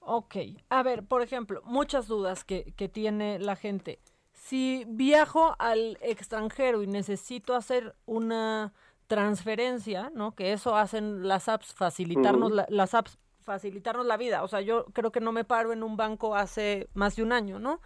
Ok, 0.00 0.36
a 0.68 0.82
ver, 0.82 1.04
por 1.06 1.22
ejemplo, 1.22 1.62
muchas 1.64 2.08
dudas 2.08 2.44
que, 2.44 2.72
que 2.76 2.88
tiene 2.88 3.38
la 3.38 3.54
gente. 3.54 4.00
Si 4.32 4.84
viajo 4.88 5.54
al 5.60 5.96
extranjero 6.02 6.82
y 6.82 6.88
necesito 6.88 7.54
hacer 7.54 7.94
una 8.04 8.72
transferencia, 9.06 10.10
¿no? 10.14 10.34
Que 10.34 10.52
eso 10.52 10.76
hacen 10.76 11.28
las 11.28 11.48
apps, 11.48 11.74
facilitarnos 11.74 12.52
las 12.68 12.94
apps 12.94 13.18
facilitarnos 13.44 14.06
la 14.06 14.16
vida. 14.16 14.42
O 14.42 14.48
sea, 14.48 14.60
yo 14.60 14.86
creo 14.86 15.12
que 15.12 15.20
no 15.20 15.30
me 15.30 15.44
paro 15.44 15.72
en 15.72 15.82
un 15.82 15.96
banco 15.96 16.34
hace 16.34 16.88
más 16.94 17.16
de 17.16 17.22
un 17.22 17.32
año, 17.32 17.58
¿no? 17.58 17.80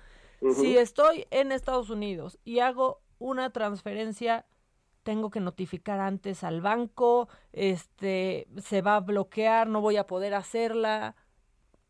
Si 0.55 0.79
estoy 0.79 1.27
en 1.33 1.51
Estados 1.51 1.91
Unidos 1.91 2.39
y 2.45 2.61
hago 2.61 3.01
una 3.19 3.51
transferencia, 3.51 4.47
tengo 5.03 5.31
que 5.31 5.41
notificar 5.41 5.99
antes 5.99 6.45
al 6.45 6.61
banco, 6.61 7.29
este, 7.53 8.47
se 8.63 8.81
va 8.81 8.97
a 8.97 9.01
bloquear, 9.01 9.67
no 9.67 9.81
voy 9.81 9.97
a 9.97 10.07
poder 10.07 10.35
hacerla. 10.35 11.17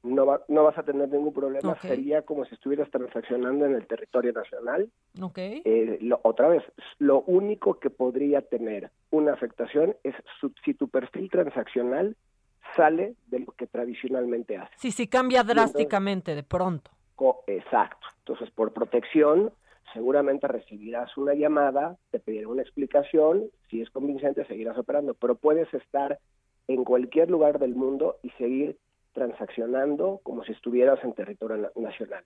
No, 0.02 0.26
va, 0.26 0.42
no 0.48 0.62
vas 0.62 0.78
a 0.78 0.84
tener 0.84 1.08
ningún 1.08 1.32
problema, 1.32 1.74
sería 1.80 2.22
como 2.22 2.44
si 2.44 2.54
estuvieras 2.54 2.88
transaccionando 2.90 3.66
en 3.66 3.74
el 3.74 3.86
territorio 3.86 4.32
nacional. 4.32 4.88
Okay. 5.20 5.62
Eh, 5.64 5.98
otra 6.22 6.48
vez, 6.48 6.62
lo 6.98 7.22
único 7.22 7.80
que 7.80 7.90
podría 7.90 8.42
tener 8.42 8.90
una 9.10 9.32
afectación 9.32 9.96
es 10.04 10.14
si 10.64 10.74
tu 10.74 10.88
perfil 10.88 11.28
transaccional 11.30 12.16
sale 12.76 13.14
de 13.26 13.40
lo 13.40 13.52
que 13.52 13.66
tradicionalmente 13.66 14.56
hace. 14.56 14.72
Sí, 14.76 14.92
sí, 14.92 15.08
cambia 15.08 15.42
drásticamente 15.42 16.34
de 16.34 16.42
pronto. 16.42 16.90
exacto. 17.46 18.06
Entonces, 18.18 18.50
por 18.50 18.72
protección, 18.72 19.52
seguramente 19.92 20.46
recibirás 20.48 21.16
una 21.16 21.34
llamada, 21.34 21.96
te 22.10 22.20
pedirán 22.20 22.50
una 22.50 22.62
explicación, 22.62 23.50
si 23.70 23.80
es 23.80 23.90
convincente 23.90 24.44
seguirás 24.46 24.78
operando, 24.78 25.14
pero 25.14 25.34
puedes 25.34 25.72
estar 25.74 26.18
en 26.68 26.84
cualquier 26.84 27.30
lugar 27.30 27.58
del 27.58 27.74
mundo 27.74 28.18
y 28.22 28.30
seguir 28.30 28.76
transaccionando 29.18 30.20
como 30.22 30.44
si 30.44 30.52
estuvieras 30.52 31.02
en 31.02 31.12
territorio 31.12 31.72
nacional. 31.74 32.24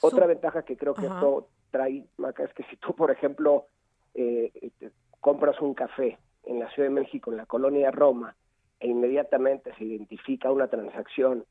Otra 0.00 0.26
ventaja 0.26 0.64
que 0.64 0.76
creo 0.76 0.94
que 0.94 1.06
esto 1.06 1.48
trae, 1.70 2.04
Maca, 2.16 2.42
es 2.42 2.52
que 2.52 2.64
si 2.64 2.76
tú, 2.76 2.94
por 2.94 3.10
ejemplo, 3.12 3.66
eh, 4.14 4.50
compras 5.20 5.60
un 5.60 5.74
café 5.74 6.18
en 6.44 6.58
la 6.58 6.68
Ciudad 6.70 6.88
de 6.88 6.94
México, 6.94 7.30
en 7.30 7.36
la 7.36 7.46
colonia 7.46 7.92
Roma, 7.92 8.34
e 8.80 8.88
inmediatamente 8.88 9.72
se 9.76 9.84
identifica 9.84 10.50
una 10.50 10.66
transacción 10.66 11.44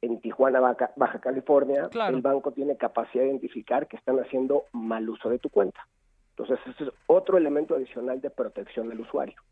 en 0.00 0.20
Tijuana, 0.20 0.60
Baja, 0.60 1.20
California, 1.20 1.90
el 2.08 2.22
banco 2.22 2.52
tiene 2.52 2.76
capacidad 2.76 3.24
de 3.24 3.30
identificar 3.30 3.86
que 3.86 3.96
están 3.96 4.18
haciendo 4.18 4.64
mal 4.72 5.08
uso 5.08 5.28
de 5.28 5.38
tu 5.38 5.50
cuenta. 5.50 5.86
Entonces, 6.30 6.58
ese 6.66 6.84
es 6.84 6.90
otro 7.06 7.36
elemento 7.36 7.74
adicional 7.74 8.20
de 8.20 8.30
protección 8.30 8.88
del 8.88 9.00
usuario. 9.00 9.42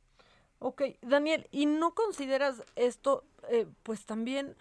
Ok, 0.60 0.82
Daniel, 1.02 1.46
¿y 1.50 1.66
no 1.66 1.94
consideras 1.94 2.64
esto, 2.76 3.24
eh, 3.50 3.66
pues 3.82 4.06
también 4.06 4.56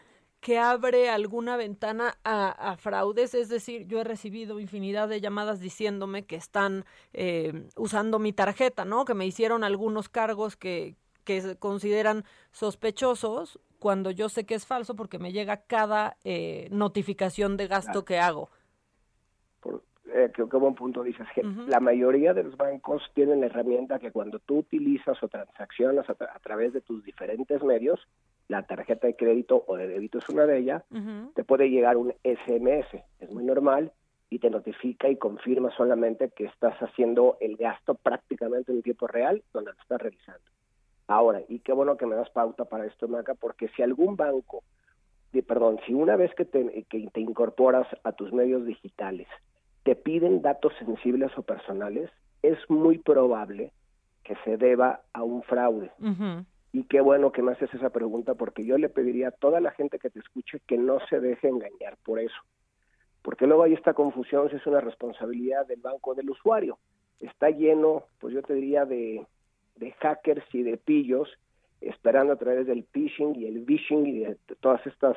que 0.46 0.60
abre 0.60 1.10
alguna 1.10 1.58
ventana 1.58 2.20
a, 2.24 2.78
fraudes? 2.78 3.34
Es 3.34 3.50
decir, 3.50 3.88
yo 3.88 4.02
he 4.02 4.04
recibido 4.04 4.60
infinidad 4.60 5.10
de 5.10 5.20
llamadas 5.20 5.60
diciéndome 5.60 6.28
que 6.28 6.36
están 6.36 6.86
eh, 7.14 7.68
usando 7.76 8.20
mi 8.20 8.32
tarjeta, 8.32 8.86
¿no? 8.86 9.06
Que 9.06 9.16
me 9.16 9.26
hicieron 9.26 9.64
algunos 9.64 10.08
cargos 10.08 10.56
que, 10.56 10.98
que 11.24 11.42
se 11.42 11.58
consideran 11.58 12.26
sospechosos 12.52 13.60
cuando 13.80 14.12
yo 14.12 14.30
sé 14.30 14.46
que 14.46 14.54
es 14.54 14.68
falso 14.68 14.96
porque 14.96 15.18
me 15.18 15.32
llega 15.32 15.64
cada 15.66 16.16
eh, 16.24 16.68
notificación 16.70 17.58
de 17.58 17.66
gasto 17.66 18.06
que 18.06 18.20
hago. 18.20 18.52
Por, 19.62 19.82
eh, 20.14 20.30
creo 20.32 20.48
que 20.48 20.58
buen 20.58 20.76
punto 20.76 21.02
dices 21.02 21.26
que 21.34 21.42
la 21.42 21.80
mayoría 21.80 22.36
de 22.36 22.44
los 22.44 22.56
bancos 22.56 23.02
tienen 23.16 23.40
la 23.40 23.48
herramienta 23.48 23.98
que 23.98 24.12
cuando 24.12 24.38
tú 24.38 24.60
utilizas 24.60 25.18
o 25.24 25.28
transaccionas 25.28 26.08
a, 26.08 26.40
través 26.40 26.72
de 26.72 26.82
tus 26.82 27.04
diferentes 27.04 27.64
medios, 27.64 28.00
la 28.48 28.64
tarjeta 28.64 29.08
de 29.08 29.16
crédito 29.16 29.64
o 29.68 29.76
de 29.76 29.88
débito 29.88 30.20
es 30.20 30.30
una 30.30 30.46
de 30.46 30.60
ellas, 30.60 30.84
te 31.34 31.44
puede 31.44 31.70
llegar 31.70 31.98
un 31.98 32.14
SMS, 32.24 33.04
es 33.20 33.32
muy 33.32 33.44
normal, 33.44 33.92
y 34.30 34.40
te 34.40 34.50
notifica 34.50 35.08
y 35.08 35.18
confirma 35.18 35.72
solamente 35.76 36.30
que 36.30 36.46
estás 36.46 36.76
haciendo 36.80 37.38
el 37.40 37.58
gasto 37.58 37.96
prácticamente 37.96 38.72
en 38.72 38.82
tiempo 38.82 39.08
real 39.08 39.44
donde 39.54 39.72
lo 39.72 39.80
estás 39.80 40.02
realizando. 40.02 40.44
Ahora, 41.08 41.42
y 41.48 41.60
qué 41.60 41.72
bueno 41.74 41.98
que 41.98 42.08
me 42.08 42.16
das 42.16 42.30
pauta 42.32 42.66
para 42.66 42.86
esto, 42.86 43.08
Maca, 43.08 43.36
porque 43.36 43.70
si 43.70 43.84
algún 43.84 44.16
banco, 44.16 44.64
perdón, 45.48 45.80
si 45.86 45.94
una 45.94 46.16
vez 46.16 46.34
que 46.36 46.46
te, 46.46 46.84
que 46.90 47.08
te 47.14 47.20
incorporas 47.20 47.88
a 48.04 48.12
tus 48.14 48.34
medios 48.34 48.66
digitales, 48.66 49.28
te 49.84 49.96
piden 49.96 50.42
datos 50.42 50.74
sensibles 50.80 51.32
o 51.38 51.44
personales, 51.44 52.10
es 52.42 52.58
muy 52.70 52.98
probable 52.98 53.72
que 54.24 54.36
se 54.44 54.58
deba 54.58 55.02
a 55.14 55.24
un 55.24 55.44
fraude. 55.44 55.92
Y 56.76 56.84
qué 56.84 57.00
bueno 57.00 57.32
que 57.32 57.42
me 57.42 57.54
haces 57.54 57.74
esa 57.74 57.90
pregunta 57.90 58.34
porque 58.34 58.66
yo 58.66 58.78
le 58.78 58.90
pediría 58.90 59.30
a 59.30 59.32
toda 59.32 59.62
la 59.62 59.72
gente 59.72 59.98
que 59.98 60.10
te 60.10 60.20
escuche 60.20 60.60
que 60.68 60.78
no 60.78 61.00
se 61.08 61.22
deje 61.22 61.48
engañar 61.48 61.96
por 62.04 62.20
eso. 62.20 62.36
Porque 63.22 63.48
luego 63.48 63.64
hay 63.64 63.72
esta 63.72 63.94
confusión 63.94 64.50
si 64.50 64.58
es 64.58 64.68
una 64.68 64.82
responsabilidad 64.82 65.66
del 65.66 65.80
banco 65.80 66.16
del 66.16 66.30
usuario. 66.30 66.78
Está 67.22 67.50
lleno, 67.50 68.08
pues 68.20 68.34
yo 68.34 68.42
te 68.42 68.56
diría, 68.56 68.84
de, 68.84 69.26
de 69.78 69.92
hackers 70.02 70.44
y 70.54 70.64
de 70.64 70.76
pillos 70.76 71.30
esperando 71.80 72.34
a 72.34 72.36
través 72.36 72.68
del 72.68 72.84
phishing 72.92 73.36
y 73.38 73.46
el 73.46 73.60
vishing 73.60 74.06
y 74.06 74.20
de 74.20 74.38
todas 74.60 74.86
estas 74.86 75.16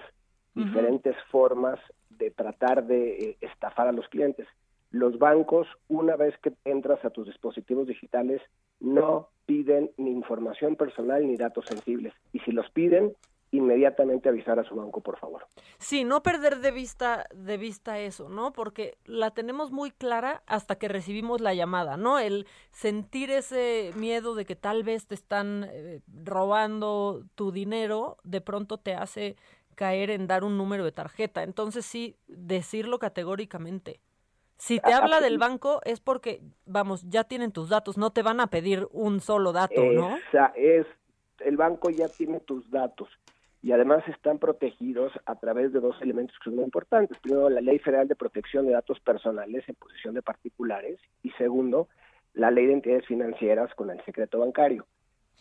diferentes 0.54 1.16
formas 1.28 1.80
de 2.08 2.30
tratar 2.30 2.86
de 2.86 3.18
eh, 3.18 3.36
estafar 3.40 3.88
a 3.88 3.92
los 3.92 4.06
clientes. 4.06 4.46
Los 4.92 5.18
bancos, 5.18 5.66
una 5.88 6.14
vez 6.14 6.38
que 6.38 6.52
entras 6.64 7.04
a 7.04 7.10
tus 7.10 7.26
dispositivos 7.26 7.88
digitales, 7.88 8.40
no 8.78 9.30
piden 9.48 9.90
ni 9.96 10.10
información 10.10 10.76
personal 10.76 11.26
ni 11.26 11.36
datos 11.36 11.64
sensibles. 11.64 12.12
Y 12.34 12.38
si 12.40 12.52
los 12.52 12.70
piden, 12.70 13.14
inmediatamente 13.50 14.28
avisar 14.28 14.58
a 14.58 14.64
su 14.64 14.74
banco, 14.74 15.00
por 15.00 15.18
favor. 15.18 15.46
Sí, 15.78 16.04
no 16.04 16.22
perder 16.22 16.58
de 16.58 16.70
vista 16.70 17.26
de 17.34 17.56
vista 17.56 17.98
eso, 17.98 18.28
¿no? 18.28 18.52
Porque 18.52 18.98
la 19.06 19.30
tenemos 19.30 19.72
muy 19.72 19.90
clara 19.90 20.42
hasta 20.46 20.76
que 20.76 20.88
recibimos 20.88 21.40
la 21.40 21.54
llamada, 21.54 21.96
¿no? 21.96 22.18
El 22.18 22.46
sentir 22.72 23.30
ese 23.30 23.92
miedo 23.96 24.34
de 24.34 24.44
que 24.44 24.54
tal 24.54 24.82
vez 24.82 25.06
te 25.06 25.14
están 25.14 25.66
eh, 25.72 26.02
robando 26.22 27.24
tu 27.34 27.50
dinero, 27.50 28.18
de 28.24 28.42
pronto 28.42 28.76
te 28.76 28.92
hace 28.92 29.36
caer 29.76 30.10
en 30.10 30.26
dar 30.26 30.44
un 30.44 30.58
número 30.58 30.84
de 30.84 30.92
tarjeta. 30.92 31.42
Entonces 31.42 31.86
sí, 31.86 32.16
decirlo 32.26 32.98
categóricamente. 32.98 34.00
Si 34.58 34.80
te 34.80 34.92
habla 34.92 35.20
del 35.20 35.38
banco 35.38 35.80
es 35.84 36.00
porque, 36.00 36.40
vamos, 36.66 37.04
ya 37.08 37.24
tienen 37.24 37.52
tus 37.52 37.68
datos, 37.68 37.96
no 37.96 38.10
te 38.10 38.22
van 38.22 38.40
a 38.40 38.48
pedir 38.48 38.88
un 38.92 39.20
solo 39.20 39.52
dato, 39.52 39.82
¿no? 39.82 40.16
Esa 40.16 40.52
es, 40.56 40.86
el 41.40 41.56
banco 41.56 41.90
ya 41.90 42.08
tiene 42.08 42.40
tus 42.40 42.68
datos 42.70 43.08
y 43.62 43.72
además 43.72 44.06
están 44.08 44.38
protegidos 44.38 45.12
a 45.26 45.36
través 45.36 45.72
de 45.72 45.80
dos 45.80 46.00
elementos 46.00 46.36
que 46.38 46.44
son 46.44 46.56
muy 46.56 46.64
importantes. 46.64 47.18
Primero, 47.18 47.48
la 47.50 47.60
Ley 47.60 47.78
Federal 47.78 48.08
de 48.08 48.16
Protección 48.16 48.66
de 48.66 48.72
Datos 48.72 49.00
Personales 49.00 49.68
en 49.68 49.76
posesión 49.76 50.14
de 50.14 50.22
particulares 50.22 50.98
y 51.22 51.30
segundo, 51.30 51.88
la 52.34 52.50
Ley 52.50 52.66
de 52.66 52.74
Entidades 52.74 53.06
Financieras 53.06 53.74
con 53.74 53.90
el 53.90 54.04
secreto 54.04 54.40
bancario. 54.40 54.86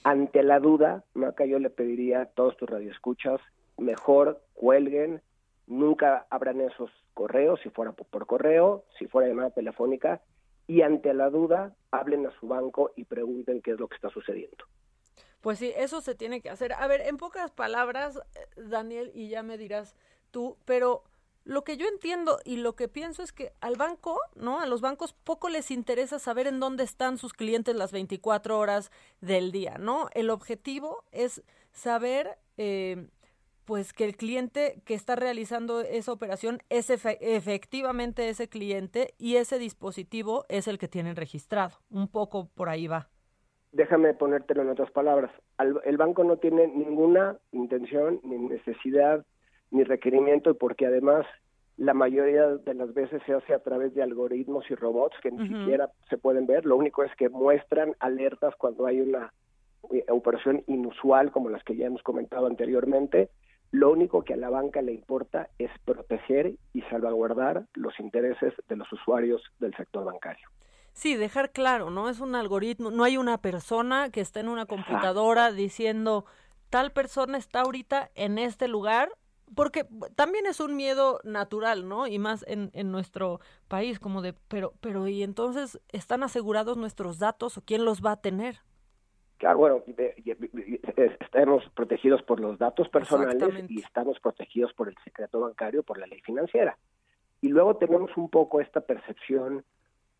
Ante 0.03 0.43
la 0.43 0.59
duda, 0.59 1.03
Maca, 1.13 1.45
yo 1.45 1.59
le 1.59 1.69
pediría 1.69 2.21
a 2.21 2.25
todos 2.25 2.55
tus 2.57 2.69
radioescuchas, 2.69 3.41
mejor 3.77 4.41
cuelguen, 4.53 5.21
nunca 5.67 6.25
abran 6.29 6.61
esos 6.61 6.89
correos, 7.13 7.59
si 7.61 7.69
fuera 7.69 7.91
por, 7.91 8.25
correo, 8.25 8.85
si 8.97 9.05
fuera 9.07 9.27
llamada 9.27 9.51
telefónica, 9.51 10.21
y 10.65 10.81
ante 10.81 11.13
la 11.13 11.29
duda, 11.29 11.75
hablen 11.91 12.25
a 12.25 12.31
su 12.39 12.47
banco 12.47 12.91
y 12.95 13.05
pregunten 13.05 13.61
qué 13.61 13.71
es 13.71 13.79
lo 13.79 13.87
que 13.87 13.95
está 13.95 14.09
sucediendo. 14.09 14.65
Pues 15.41 15.59
sí, 15.59 15.71
eso 15.77 16.01
se 16.01 16.15
tiene 16.15 16.41
que 16.41 16.49
hacer. 16.49 16.73
A 16.73 16.87
ver, 16.87 17.01
en 17.01 17.17
pocas 17.17 17.51
palabras, 17.51 18.19
Daniel, 18.55 19.11
y 19.13 19.29
ya 19.29 19.43
me 19.43 19.57
dirás 19.57 19.95
tú, 20.31 20.57
pero 20.65 21.03
lo 21.47 21.63
que 21.63 21.77
yo 21.77 21.87
entiendo 21.87 22.39
y 22.43 22.57
lo 22.57 22.75
que 22.75 22.89
pienso 22.89 23.23
es 23.23 23.31
que 23.31 23.53
al 23.61 23.75
banco, 23.75 24.19
¿no? 24.35 24.59
A 24.59 24.65
los 24.65 24.81
bancos 24.81 25.13
poco 25.13 25.47
les 25.47 25.71
interesa 25.71 26.19
saber 26.19 26.47
en 26.47 26.59
dónde 26.59 26.83
están 26.83 27.17
sus 27.17 27.31
clientes 27.31 27.75
las 27.75 27.93
24 27.93 28.59
horas 28.59 28.91
del 29.21 29.53
día, 29.53 29.77
¿no? 29.77 30.09
El 30.13 30.29
objetivo 30.29 31.05
es 31.13 31.41
saber 31.71 32.37
eh, 32.57 33.07
pues 33.67 33.91
que 33.91 34.05
el 34.05 34.15
cliente 34.15 34.81
que 34.85 34.93
está 34.93 35.17
realizando 35.17 35.81
esa 35.81 36.13
operación 36.13 36.59
es 36.69 36.89
efectivamente 36.89 38.29
ese 38.29 38.47
cliente 38.47 39.13
y 39.19 39.35
ese 39.35 39.59
dispositivo 39.59 40.45
es 40.47 40.69
el 40.69 40.77
que 40.77 40.87
tienen 40.87 41.17
registrado. 41.17 41.75
Un 41.91 42.07
poco 42.07 42.47
por 42.55 42.69
ahí 42.69 42.87
va. 42.87 43.09
Déjame 43.73 44.13
ponértelo 44.13 44.61
en 44.61 44.69
otras 44.69 44.89
palabras. 44.91 45.31
el 45.83 45.97
banco 45.97 46.23
no 46.23 46.37
tiene 46.37 46.67
ninguna 46.67 47.37
intención, 47.51 48.21
ni 48.23 48.37
necesidad, 48.37 49.25
ni 49.69 49.83
requerimiento, 49.83 50.55
porque 50.55 50.85
además 50.85 51.25
la 51.75 51.93
mayoría 51.93 52.47
de 52.47 52.73
las 52.73 52.93
veces 52.93 53.21
se 53.25 53.33
hace 53.33 53.53
a 53.53 53.59
través 53.59 53.93
de 53.93 54.01
algoritmos 54.01 54.63
y 54.71 54.75
robots 54.75 55.17
que 55.21 55.29
ni 55.29 55.45
siquiera 55.45 55.91
se 56.09 56.17
pueden 56.17 56.47
ver. 56.47 56.65
Lo 56.65 56.77
único 56.77 57.03
es 57.03 57.13
que 57.17 57.27
muestran 57.27 57.95
alertas 57.99 58.55
cuando 58.57 58.85
hay 58.85 59.01
una 59.01 59.33
eh, 59.91 60.05
operación 60.07 60.63
inusual 60.67 61.31
como 61.31 61.49
las 61.49 61.65
que 61.65 61.75
ya 61.75 61.87
hemos 61.87 62.01
comentado 62.01 62.47
anteriormente 62.47 63.29
lo 63.71 63.91
único 63.91 64.23
que 64.23 64.33
a 64.33 64.37
la 64.37 64.49
banca 64.49 64.81
le 64.81 64.93
importa 64.93 65.49
es 65.57 65.71
proteger 65.85 66.55
y 66.73 66.81
salvaguardar 66.83 67.65
los 67.73 67.99
intereses 67.99 68.53
de 68.67 68.75
los 68.75 68.91
usuarios 68.93 69.41
del 69.59 69.75
sector 69.75 70.05
bancario. 70.05 70.49
Sí, 70.93 71.15
dejar 71.15 71.51
claro, 71.51 71.91
¿no? 71.91 72.09
Es 72.09 72.19
un 72.19 72.33
algoritmo, 72.33 72.89
no 72.89 73.03
hay 73.03 73.17
una 73.17 73.39
persona 73.39 74.09
que 74.09 74.21
está 74.21 74.39
en 74.39 74.47
una 74.47 74.65
computadora 74.65 75.51
diciendo 75.51 76.25
tal 76.69 76.91
persona 76.91 77.37
está 77.37 77.61
ahorita 77.61 78.09
en 78.15 78.37
este 78.39 78.67
lugar, 78.67 79.11
porque 79.55 79.85
también 80.15 80.45
es 80.45 80.59
un 80.59 80.75
miedo 80.75 81.19
natural, 81.23 81.87
¿no? 81.87 82.07
Y 82.07 82.19
más 82.19 82.43
en, 82.47 82.71
en 82.73 82.91
nuestro 82.91 83.39
país, 83.67 83.99
como 83.99 84.21
de, 84.21 84.33
pero, 84.33 84.73
pero, 84.81 85.07
¿y 85.07 85.23
entonces 85.23 85.79
están 85.89 86.23
asegurados 86.23 86.77
nuestros 86.77 87.19
datos 87.19 87.57
o 87.57 87.61
quién 87.61 87.85
los 87.85 88.03
va 88.03 88.13
a 88.13 88.21
tener? 88.21 88.61
Claro, 89.37 89.59
bueno, 89.59 89.83
estamos 91.21 91.63
protegidos 91.75 92.23
por 92.23 92.39
los 92.39 92.57
datos 92.57 92.89
personales 92.89 93.69
y 93.69 93.81
estamos 93.81 94.19
protegidos 94.19 94.73
por 94.73 94.87
el 94.87 94.95
secreto 95.03 95.41
bancario, 95.41 95.83
por 95.83 95.99
la 95.99 96.07
ley 96.07 96.21
financiera. 96.21 96.77
Y 97.41 97.49
luego 97.49 97.77
tenemos 97.77 98.15
un 98.17 98.29
poco 98.29 98.61
esta 98.61 98.81
percepción, 98.81 99.63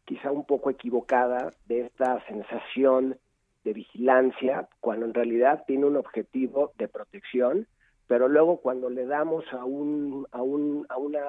quizá 0.05 0.31
un 0.31 0.45
poco 0.45 0.69
equivocada, 0.69 1.51
de 1.65 1.81
esta 1.81 2.23
sensación 2.27 3.17
de 3.63 3.73
vigilancia, 3.73 4.69
cuando 4.81 5.07
en 5.07 5.15
realidad 5.15 5.63
tiene 5.65 5.85
un 5.85 5.97
objetivo 5.97 6.73
de 6.77 6.87
protección, 6.87 7.67
pero 8.05 8.27
luego 8.27 8.57
cuando 8.57 8.91
le 8.91 9.07
damos 9.07 9.45
a 9.51 9.65
un 9.65 10.27
a 10.31 10.43
un 10.43 10.85
a 10.89 10.97
una 10.97 11.19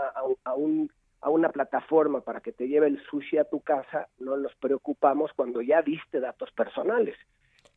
a 0.45 0.55
un, 0.55 0.93
a 1.23 1.31
una 1.31 1.49
plataforma 1.49 2.21
para 2.21 2.43
que 2.43 2.53
te 2.53 2.69
lleve 2.69 2.87
el 2.87 3.03
sushi 3.05 3.39
a 3.39 3.45
tu 3.45 3.61
casa, 3.61 4.09
no 4.19 4.37
nos 4.37 4.55
preocupamos 4.57 5.33
cuando 5.35 5.63
ya 5.63 5.81
diste 5.81 6.21
datos 6.21 6.53
personales 6.53 7.17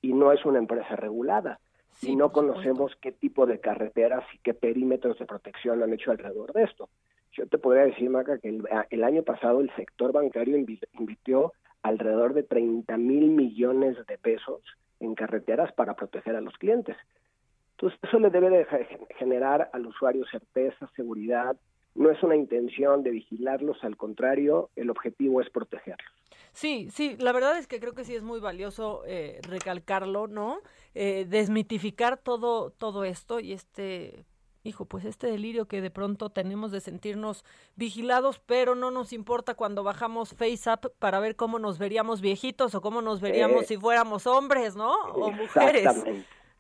y 0.02 0.14
no 0.14 0.32
es 0.32 0.44
una 0.46 0.60
empresa 0.60 0.96
regulada. 0.96 1.60
y 2.02 2.16
no 2.16 2.32
conocemos 2.32 2.96
qué 3.00 3.12
tipo 3.12 3.46
de 3.46 3.60
carreteras 3.60 4.24
y 4.34 4.40
qué 4.40 4.56
perímetros 4.56 5.20
de 5.20 5.26
protección 5.26 5.84
han 5.84 5.94
hecho 5.94 6.10
alrededor 6.10 6.52
de 6.54 6.64
esto. 6.64 6.90
Yo 7.34 7.48
te 7.48 7.58
podría 7.58 7.84
decir, 7.84 8.10
Maca, 8.10 8.40
que 8.40 8.60
el, 8.90 9.04
año 9.04 9.24
pasado 9.24 9.62
el 9.62 9.70
sector 9.76 10.12
bancario 10.12 10.58
invirtió 10.58 11.54
alrededor 11.84 12.34
de 12.34 12.44
30 12.44 12.98
mil 12.98 13.30
millones 13.30 13.98
de 14.08 14.18
pesos 14.18 14.62
en 15.00 15.16
carreteras 15.16 15.72
para 15.74 15.96
proteger 15.96 16.36
a 16.36 16.42
los 16.42 16.58
clientes. 16.58 16.98
Entonces, 17.72 18.00
eso 18.04 18.20
le 18.20 18.30
debe 18.30 18.50
de 18.50 18.66
generar 19.18 19.70
al 19.74 19.88
usuario 19.88 20.26
certeza, 20.26 20.90
seguridad. 20.96 21.56
No 21.96 22.10
es 22.10 22.22
una 22.24 22.36
intención 22.36 23.04
de 23.04 23.12
vigilarlos, 23.12 23.84
al 23.84 23.98
contrario, 23.98 24.70
el 24.76 24.90
objetivo 24.90 25.42
es 25.42 25.50
protegerlos. 25.50 26.08
Sí, 26.54 26.90
sí, 26.92 27.16
la 27.20 27.32
verdad 27.32 27.58
es 27.58 27.68
que 27.68 27.80
creo 27.80 27.94
que 27.94 28.04
sí 28.04 28.16
es 28.16 28.24
muy 28.24 28.40
valioso 28.40 29.04
eh, 29.06 29.40
recalcarlo, 29.48 30.28
¿no? 30.28 30.60
Eh, 30.96 31.26
desmitificar 31.28 32.18
todo, 32.18 32.72
todo 32.72 33.06
esto 33.06 33.40
y 33.40 33.54
este, 33.54 34.26
hijo, 34.64 34.86
pues 34.86 35.06
este 35.06 35.28
delirio 35.28 35.68
que 35.68 35.82
de 35.82 35.90
pronto 35.90 36.30
tenemos 36.30 36.72
de 36.72 36.82
sentirnos 36.82 37.46
vigilados, 37.76 38.40
pero 38.40 38.76
no 38.76 38.92
nos 38.92 39.14
importa 39.14 39.56
cuando 39.56 39.84
bajamos 39.84 40.34
FaceApp 40.34 40.88
para 41.00 41.20
ver 41.20 41.36
cómo 41.36 41.58
nos 41.58 41.80
veríamos 41.80 42.22
viejitos 42.22 42.76
o 42.76 42.82
cómo 42.82 43.02
nos 43.02 43.22
veríamos 43.22 43.64
eh, 43.64 43.68
si 43.68 43.78
fuéramos 43.78 44.28
hombres, 44.28 44.76
¿no? 44.76 44.94
O 45.14 45.32
mujeres. 45.32 45.88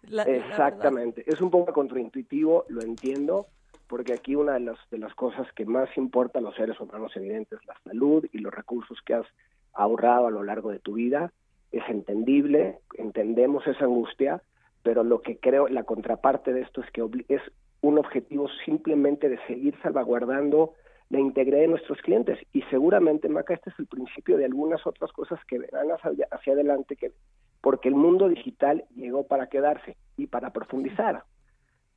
Exactamente. 0.03 1.23
es 1.27 1.41
un 1.41 1.51
poco 1.51 1.73
contraintuitivo, 1.73 2.65
lo 2.69 2.81
entiendo, 2.81 3.47
porque 3.91 4.13
aquí 4.13 4.35
una 4.35 4.53
de 4.53 4.61
las, 4.61 4.77
de 4.89 4.97
las 4.97 5.13
cosas 5.15 5.45
que 5.51 5.65
más 5.65 5.89
importa 5.97 6.39
a 6.39 6.41
los 6.41 6.55
seres 6.55 6.79
humanos 6.79 7.11
evidentes 7.17 7.59
es 7.59 7.67
la 7.67 7.75
salud 7.83 8.25
y 8.31 8.37
los 8.37 8.53
recursos 8.53 8.97
que 9.05 9.15
has 9.15 9.25
ahorrado 9.73 10.27
a 10.27 10.31
lo 10.31 10.43
largo 10.43 10.71
de 10.71 10.79
tu 10.79 10.93
vida. 10.93 11.33
Es 11.73 11.83
entendible, 11.89 12.79
entendemos 12.97 13.67
esa 13.67 13.83
angustia, 13.83 14.41
pero 14.81 15.03
lo 15.03 15.21
que 15.21 15.39
creo, 15.39 15.67
la 15.67 15.83
contraparte 15.83 16.53
de 16.53 16.61
esto 16.61 16.79
es 16.79 16.89
que 16.91 17.05
es 17.27 17.41
un 17.81 17.97
objetivo 17.97 18.47
simplemente 18.63 19.27
de 19.27 19.45
seguir 19.45 19.75
salvaguardando 19.83 20.71
la 21.09 21.19
integridad 21.19 21.59
de 21.59 21.67
nuestros 21.67 21.99
clientes. 21.99 22.39
Y 22.53 22.61
seguramente, 22.69 23.27
Maca, 23.27 23.55
este 23.55 23.71
es 23.71 23.79
el 23.79 23.87
principio 23.87 24.37
de 24.37 24.45
algunas 24.45 24.87
otras 24.87 25.11
cosas 25.11 25.37
que 25.49 25.59
verán 25.59 25.89
hacia, 25.91 26.29
hacia 26.31 26.53
adelante, 26.53 26.95
que, 26.95 27.11
porque 27.59 27.89
el 27.89 27.95
mundo 27.95 28.29
digital 28.29 28.85
llegó 28.95 29.27
para 29.27 29.47
quedarse 29.47 29.97
y 30.15 30.27
para 30.27 30.53
profundizar. 30.53 31.25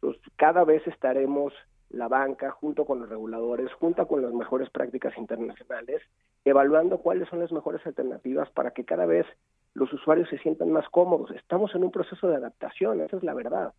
Entonces, 0.01 0.23
cada 0.35 0.65
vez 0.65 0.85
estaremos 0.89 1.55
la 1.95 2.09
banca, 2.09 2.51
junto 2.51 2.85
con 2.85 3.01
los 3.01 3.09
reguladores, 3.09 3.73
junto 3.75 4.07
con 4.07 4.23
las 4.23 4.33
mejores 4.33 4.71
prácticas 4.71 5.17
internacionales, 5.17 6.03
evaluando 6.45 6.99
cuáles 6.99 7.29
son 7.29 7.41
las 7.41 7.53
mejores 7.53 7.85
alternativas 7.87 8.51
para 8.51 8.73
que 8.73 8.85
cada 8.85 9.07
vez 9.07 9.27
los 9.75 9.93
usuarios 9.93 10.29
se 10.29 10.39
sientan 10.39 10.71
más 10.71 10.89
cómodos. 10.91 11.31
Estamos 11.33 11.75
en 11.75 11.85
un 11.85 11.91
proceso 11.91 12.29
de 12.29 12.37
adaptación, 12.37 13.01
esa 13.01 13.17
es 13.17 13.23
la 13.23 13.35
verdad. 13.35 13.73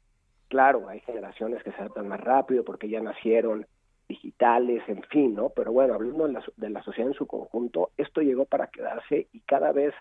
Claro, 0.48 0.88
hay 0.88 1.00
generaciones 1.02 1.64
que 1.64 1.72
se 1.72 1.78
adaptan 1.78 2.08
más 2.08 2.22
rápido 2.22 2.64
porque 2.64 2.90
ya 2.90 3.02
nacieron 3.02 3.66
digitales, 4.08 4.84
en 4.88 5.02
fin, 5.04 5.34
¿no? 5.36 5.50
Pero 5.50 5.72
bueno, 5.72 5.96
hablando 5.96 6.28
de 6.28 6.34
la, 6.34 6.44
de 6.58 6.70
la 6.70 6.84
sociedad 6.84 7.10
en 7.10 7.18
su 7.18 7.26
conjunto, 7.26 7.90
esto 7.98 8.22
llegó 8.22 8.46
para 8.46 8.68
quedarse 8.68 9.28
y 9.32 9.40
cada 9.42 9.72
vez 9.72 9.94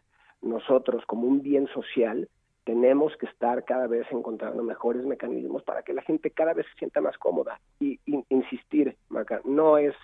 nosotros 0.43 1.05
como 1.07 1.27
un 1.27 1.43
bien 1.43 1.67
social 1.69 2.29
tenemos 2.65 3.17
que 3.17 3.27
estar 3.27 3.65
cada 3.65 3.87
vez 3.87 4.07
encontrando 4.11 4.63
mejores 4.63 5.05
mecanismos 5.05 5.63
para 5.63 5.83
que 5.83 5.93
la 5.93 6.03
gente 6.03 6.31
cada 6.31 6.55
vez 6.55 6.67
se 6.73 6.79
sienta 6.79 7.01
más 7.01 7.17
cómoda. 7.19 7.61
Y, 7.79 8.01
insistir, 8.29 8.97
Marca, 9.09 9.41
no 9.45 9.79
es 9.79 9.95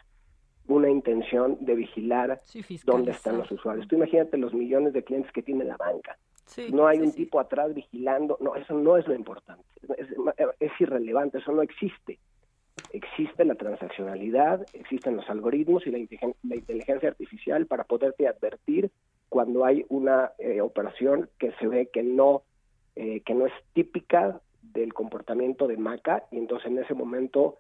una 0.69 0.89
intención 0.89 1.57
de 1.61 1.75
vigilar 1.75 2.41
dónde 2.85 3.13
están 3.13 3.39
los 3.39 3.51
usuarios. 3.51 3.89
Tú 3.89 3.97
imagínate 3.97 4.37
los 4.37 4.55
millones 4.55 4.93
de 4.93 5.03
clientes 5.03 5.33
que 5.33 5.43
tiene 5.43 5.65
la 5.65 5.77
banca. 5.77 6.17
no 6.73 6.87
hay 6.87 7.01
un 7.01 7.13
tipo 7.13 7.41
atrás 7.41 7.75
vigilando, 7.75 8.37
no, 8.41 8.55
eso 8.55 8.75
no 8.75 8.97
es 8.97 9.07
lo 9.07 9.15
importante, 9.15 9.65
es, 9.97 10.09
es 10.61 10.73
irrelevante, 10.81 11.39
eso 11.39 11.53
no 11.53 11.63
existe. 11.63 12.19
Existe 12.93 13.45
la 13.45 13.55
transaccionalidad, 13.55 14.67
existen 14.73 15.17
los 15.17 15.29
algoritmos 15.29 15.87
y 15.87 15.91
la, 15.91 15.99
la 16.43 16.57
inteligencia 16.57 17.09
artificial 17.09 17.67
para 17.67 17.85
poderte 17.85 18.27
advertir 18.27 18.91
cuando 19.29 19.65
hay 19.65 19.87
una 19.89 20.33
eh, 20.39 20.61
operación 20.61 21.31
que 21.39 21.53
se 21.53 21.69
ve 21.69 21.89
que 21.93 22.03
no 22.03 22.43
eh, 23.03 23.23
que 23.25 23.33
no 23.33 23.47
es 23.47 23.53
típica 23.73 24.43
del 24.61 24.93
comportamiento 24.93 25.67
de 25.67 25.79
Maca 25.79 26.27
y 26.31 26.37
entonces 26.37 26.71
en 26.71 26.77
ese 26.77 26.93
momento 26.93 27.57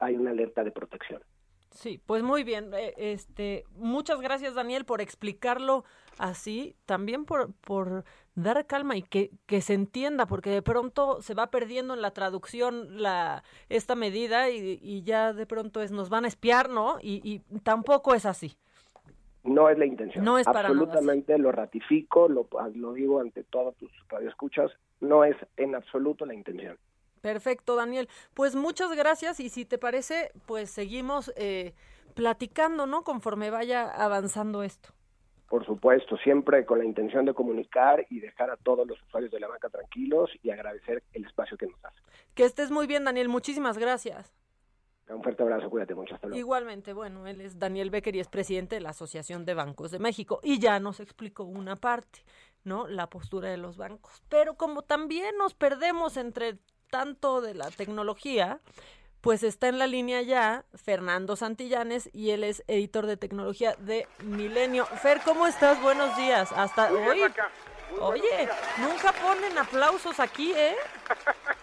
hay 0.00 0.16
una 0.16 0.32
alerta 0.32 0.64
de 0.64 0.72
protección. 0.72 1.22
Sí, 1.70 2.00
pues 2.04 2.24
muy 2.24 2.42
bien. 2.42 2.74
Eh, 2.74 2.92
este, 2.96 3.62
muchas 3.76 4.20
gracias 4.20 4.56
Daniel 4.56 4.84
por 4.84 5.00
explicarlo 5.00 5.84
así, 6.18 6.74
también 6.84 7.24
por, 7.26 7.54
por 7.60 8.02
dar 8.34 8.66
calma 8.66 8.96
y 8.96 9.02
que, 9.02 9.30
que 9.46 9.60
se 9.60 9.74
entienda, 9.74 10.26
porque 10.26 10.50
de 10.50 10.62
pronto 10.62 11.22
se 11.22 11.34
va 11.34 11.52
perdiendo 11.52 11.94
en 11.94 12.02
la 12.02 12.10
traducción 12.10 13.00
la 13.00 13.44
esta 13.68 13.94
medida 13.94 14.50
y, 14.50 14.80
y 14.82 15.04
ya 15.04 15.32
de 15.32 15.46
pronto 15.46 15.80
es 15.80 15.92
nos 15.92 16.08
van 16.08 16.24
a 16.24 16.28
espiar, 16.28 16.68
¿no? 16.68 16.98
Y, 17.00 17.20
y 17.22 17.38
tampoco 17.60 18.14
es 18.14 18.26
así. 18.26 18.56
No 19.44 19.68
es 19.68 19.78
la 19.78 19.86
intención. 19.86 20.24
No 20.24 20.38
es 20.38 20.46
para 20.46 20.68
Absolutamente 20.68 21.36
lo 21.36 21.50
ratifico, 21.50 22.28
lo, 22.28 22.46
lo 22.74 22.92
digo 22.92 23.20
ante 23.20 23.42
todos 23.44 23.76
tus 23.76 23.90
radioescuchas, 24.08 24.70
no 25.00 25.24
es 25.24 25.36
en 25.56 25.74
absoluto 25.74 26.24
la 26.24 26.34
intención. 26.34 26.78
Perfecto, 27.20 27.76
Daniel. 27.76 28.08
Pues 28.34 28.54
muchas 28.54 28.94
gracias 28.94 29.40
y 29.40 29.48
si 29.48 29.64
te 29.64 29.78
parece, 29.78 30.30
pues 30.46 30.70
seguimos 30.70 31.32
eh, 31.36 31.72
platicando, 32.14 32.86
¿no? 32.86 33.02
Conforme 33.02 33.50
vaya 33.50 33.88
avanzando 33.88 34.62
esto. 34.62 34.90
Por 35.48 35.66
supuesto, 35.66 36.16
siempre 36.16 36.64
con 36.64 36.78
la 36.78 36.84
intención 36.84 37.24
de 37.26 37.34
comunicar 37.34 38.06
y 38.10 38.20
dejar 38.20 38.50
a 38.50 38.56
todos 38.56 38.86
los 38.86 39.00
usuarios 39.02 39.30
de 39.30 39.38
la 39.38 39.48
banca 39.48 39.68
tranquilos 39.68 40.30
y 40.42 40.50
agradecer 40.50 41.02
el 41.12 41.26
espacio 41.26 41.56
que 41.58 41.66
nos 41.66 41.80
das. 41.82 41.92
Que 42.34 42.44
estés 42.44 42.70
muy 42.70 42.86
bien, 42.86 43.04
Daniel. 43.04 43.28
Muchísimas 43.28 43.76
gracias. 43.76 44.32
Un 45.14 45.22
fuerte 45.22 45.42
abrazo, 45.42 45.68
cuídate 45.70 45.94
mucho, 45.94 46.14
hasta 46.14 46.26
luego. 46.26 46.38
Igualmente, 46.38 46.92
bueno, 46.92 47.26
él 47.26 47.40
es 47.40 47.58
Daniel 47.58 47.90
Becker 47.90 48.16
y 48.16 48.20
es 48.20 48.28
presidente 48.28 48.76
de 48.76 48.80
la 48.80 48.90
Asociación 48.90 49.44
de 49.44 49.54
Bancos 49.54 49.90
de 49.90 49.98
México 49.98 50.40
y 50.42 50.58
ya 50.58 50.80
nos 50.80 51.00
explicó 51.00 51.44
una 51.44 51.76
parte, 51.76 52.24
¿no? 52.64 52.86
La 52.86 53.08
postura 53.08 53.50
de 53.50 53.56
los 53.56 53.76
bancos. 53.76 54.22
Pero 54.28 54.54
como 54.54 54.82
también 54.82 55.36
nos 55.36 55.54
perdemos 55.54 56.16
entre 56.16 56.58
tanto 56.90 57.40
de 57.40 57.54
la 57.54 57.70
tecnología, 57.70 58.60
pues 59.22 59.42
está 59.44 59.68
en 59.68 59.78
la 59.78 59.86
línea 59.86 60.20
ya 60.22 60.64
Fernando 60.74 61.36
Santillanes 61.36 62.10
y 62.12 62.30
él 62.30 62.44
es 62.44 62.64
editor 62.66 63.06
de 63.06 63.16
tecnología 63.16 63.74
de 63.78 64.06
Milenio. 64.24 64.84
Fer, 64.86 65.20
¿cómo 65.24 65.46
estás? 65.46 65.80
Buenos 65.80 66.16
días. 66.16 66.50
Hasta 66.52 66.92
hoy. 66.92 67.20
Oye, 68.00 68.48
nunca 68.78 69.12
ponen 69.12 69.56
aplausos 69.58 70.18
aquí, 70.18 70.52
¿eh? 70.52 70.74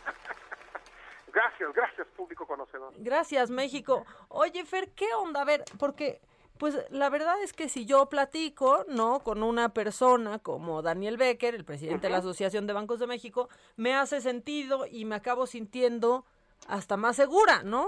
Gracias, 1.32 1.74
gracias, 1.74 2.08
público 2.16 2.46
conocedor. 2.46 2.94
Gracias, 2.98 3.50
México. 3.50 4.06
Oye, 4.30 4.66
Fer, 4.66 4.92
¿qué 4.94 5.08
onda? 5.14 5.42
A 5.42 5.46
ver, 5.46 5.64
porque 5.80 6.22
pues 6.60 6.78
la 6.92 7.10
verdad 7.10 7.42
es 7.42 7.54
que 7.54 7.70
si 7.70 7.86
yo 7.86 8.10
platico, 8.10 8.84
¿no? 8.90 9.22
Con 9.22 9.44
una 9.44 9.70
persona 9.70 10.40
como 10.40 10.82
Daniel 10.82 11.16
Becker, 11.16 11.56
el 11.56 11.64
presidente 11.64 12.08
de 12.08 12.12
la 12.12 12.20
Asociación 12.20 12.68
de 12.68 12.74
Bancos 12.74 13.00
de 13.00 13.08
México, 13.08 13.48
me 13.78 13.96
hace 13.96 14.20
sentido 14.20 14.86
y 14.86 15.06
me 15.06 15.16
acabo 15.16 15.48
sintiendo 15.48 16.26
hasta 16.68 16.98
más 16.98 17.16
segura, 17.16 17.64
¿no? 17.64 17.88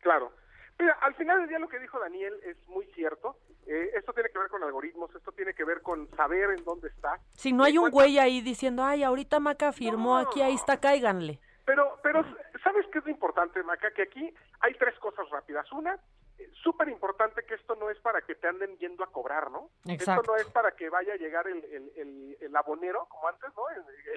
Claro. 0.00 0.32
Mira, 0.78 0.96
al 1.02 1.14
final 1.16 1.40
del 1.40 1.48
día 1.48 1.58
lo 1.58 1.68
que 1.68 1.80
dijo 1.80 1.98
Daniel 1.98 2.34
es 2.44 2.56
muy 2.68 2.86
cierto. 2.94 3.36
Eh, 3.66 3.90
esto 3.94 4.12
tiene 4.12 4.28
que 4.30 4.38
ver 4.38 4.48
con 4.48 4.62
algoritmos, 4.62 5.12
esto 5.14 5.32
tiene 5.32 5.52
que 5.52 5.64
ver 5.64 5.82
con 5.82 6.08
saber 6.16 6.50
en 6.50 6.64
dónde 6.64 6.88
está. 6.88 7.18
Si 7.32 7.52
no 7.52 7.64
hay 7.64 7.78
un 7.78 7.90
güey 7.90 8.18
ahí 8.18 8.42
diciendo, 8.42 8.84
ay, 8.84 9.02
ahorita 9.02 9.40
Maca 9.40 9.72
firmó 9.72 10.16
aquí, 10.16 10.40
ahí 10.40 10.54
está, 10.54 10.78
cáiganle. 10.78 11.40
Pero, 11.64 11.98
pero, 12.02 12.22
¿sabes 12.62 12.86
qué 12.92 12.98
es 12.98 13.04
lo 13.04 13.10
importante, 13.10 13.62
Maca? 13.62 13.90
Que 13.92 14.02
aquí 14.02 14.34
hay 14.60 14.74
tres 14.74 14.98
cosas 14.98 15.28
rápidas. 15.30 15.70
Una, 15.72 15.98
eh, 16.38 16.50
súper 16.62 16.88
importante 16.88 17.44
que 17.44 17.54
esto 17.54 17.74
no 17.76 17.90
es 17.90 17.98
para 18.00 18.20
que 18.22 18.34
te 18.34 18.48
anden 18.48 18.76
yendo 18.78 19.04
a 19.04 19.12
cobrar, 19.12 19.50
¿no? 19.50 19.70
Exacto. 19.86 20.22
Esto 20.22 20.32
no 20.32 20.38
es 20.38 20.46
para 20.48 20.72
que 20.72 20.90
vaya 20.90 21.14
a 21.14 21.16
llegar 21.16 21.46
el, 21.46 21.64
el, 21.64 22.36
el, 22.40 22.56
abonero, 22.56 23.06
como 23.08 23.28
antes, 23.28 23.50
¿no? 23.56 23.62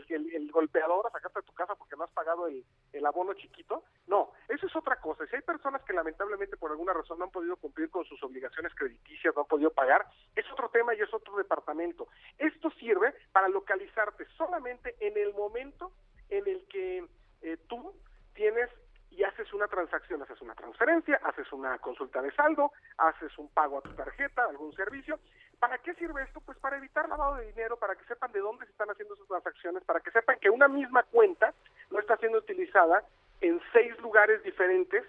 El, 0.09 0.33
el, 0.33 0.51
golpeador 0.51 1.05
a 1.05 1.11
sacarte 1.11 1.39
de 1.39 1.45
tu 1.45 1.53
casa 1.53 1.75
porque 1.75 1.95
no 1.95 2.03
has 2.03 2.11
pagado 2.11 2.47
el, 2.47 2.65
el 2.91 3.05
abono 3.05 3.33
chiquito. 3.33 3.83
No, 4.07 4.31
eso 4.49 4.65
es 4.65 4.75
otra 4.75 4.99
cosa. 4.99 5.25
Si 5.27 5.35
hay 5.35 5.41
personas 5.41 5.83
que 5.83 5.93
lamentablemente 5.93 6.57
por 6.57 6.71
alguna 6.71 6.93
razón 6.93 7.19
no 7.19 7.25
han 7.25 7.31
podido 7.31 7.55
cumplir 7.57 7.89
con 7.89 8.03
sus 8.05 8.21
obligaciones 8.23 8.73
crediticias, 8.75 9.35
no 9.35 9.41
han 9.41 9.47
podido 9.47 9.71
pagar, 9.71 10.07
es 10.35 10.49
otro 10.51 10.69
tema 10.69 10.95
y 10.95 11.01
es 11.01 11.13
otro 11.13 11.37
departamento. 11.37 12.07
Esto 12.37 12.71
sirve 12.71 13.13
para 13.31 13.47
localizarte 13.47 14.25
solamente 14.37 14.95
en 14.99 15.17
el 15.17 15.33
momento 15.33 15.91
en 16.29 16.47
el 16.47 16.67
que 16.67 17.05
eh, 17.41 17.57
tú 17.67 17.93
tienes 18.33 18.69
y 19.11 19.23
haces 19.23 19.51
una 19.53 19.67
transacción, 19.67 20.21
haces 20.21 20.39
una 20.41 20.53
transferencia, 20.53 21.19
haces 21.23 21.51
una 21.51 21.77
consulta 21.79 22.21
de 22.21 22.31
saldo, 22.31 22.71
haces 22.97 23.35
un 23.37 23.49
pago 23.49 23.79
a 23.79 23.81
tu 23.81 23.93
tarjeta, 23.93 24.45
algún 24.45 24.73
servicio. 24.73 25.19
¿Para 25.59 25.79
qué 25.79 25.95
sirve 25.95 26.21
esto? 26.21 26.39
Pues 26.41 26.57
para 26.59 26.77
evitar 26.77 27.09
lavado 27.09 27.37
de 27.37 27.47
dinero, 27.47 27.77
para 27.77 27.95
que 27.95 28.05
sepan 28.05 28.31
de 28.31 28.39
dónde 28.39 28.65
se 28.65 28.71
están 28.71 28.91
haciendo 28.91 29.15
esas 29.15 29.27
transacciones, 29.27 29.83
para 29.85 30.01
que 30.01 30.11
sepan 30.11 30.37
que 30.39 30.51
una 30.51 30.67
misma 30.67 31.03
cuenta 31.03 31.53
no 31.89 31.99
está 31.99 32.15
siendo 32.17 32.37
utilizada 32.37 33.03
en 33.41 33.59
seis 33.73 33.97
lugares 33.99 34.43
diferentes 34.43 35.03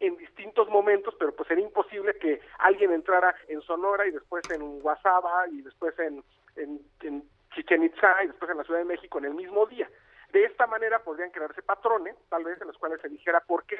en 0.00 0.16
distintos 0.16 0.68
momentos, 0.68 1.14
pero 1.18 1.32
pues 1.32 1.50
era 1.50 1.60
imposible 1.60 2.18
que 2.18 2.40
alguien 2.58 2.92
entrara 2.92 3.34
en 3.48 3.62
Sonora 3.62 4.06
y 4.06 4.10
después 4.10 4.44
en 4.50 4.80
Guasaba 4.80 5.48
y 5.48 5.62
después 5.62 5.98
en, 5.98 6.22
en, 6.56 6.80
en 7.00 7.22
Chichen 7.54 7.84
Itza 7.84 8.24
y 8.24 8.26
después 8.26 8.50
en 8.50 8.58
la 8.58 8.64
Ciudad 8.64 8.80
de 8.80 8.84
México 8.84 9.18
en 9.18 9.26
el 9.26 9.34
mismo 9.34 9.64
día. 9.66 9.88
De 10.34 10.44
esta 10.46 10.66
manera 10.66 10.98
podrían 10.98 11.30
crearse 11.30 11.62
patrones, 11.62 12.16
tal 12.28 12.42
vez 12.42 12.60
en 12.60 12.66
los 12.66 12.76
cuales 12.76 13.00
se 13.00 13.08
dijera 13.08 13.38
por 13.46 13.62
qué 13.66 13.76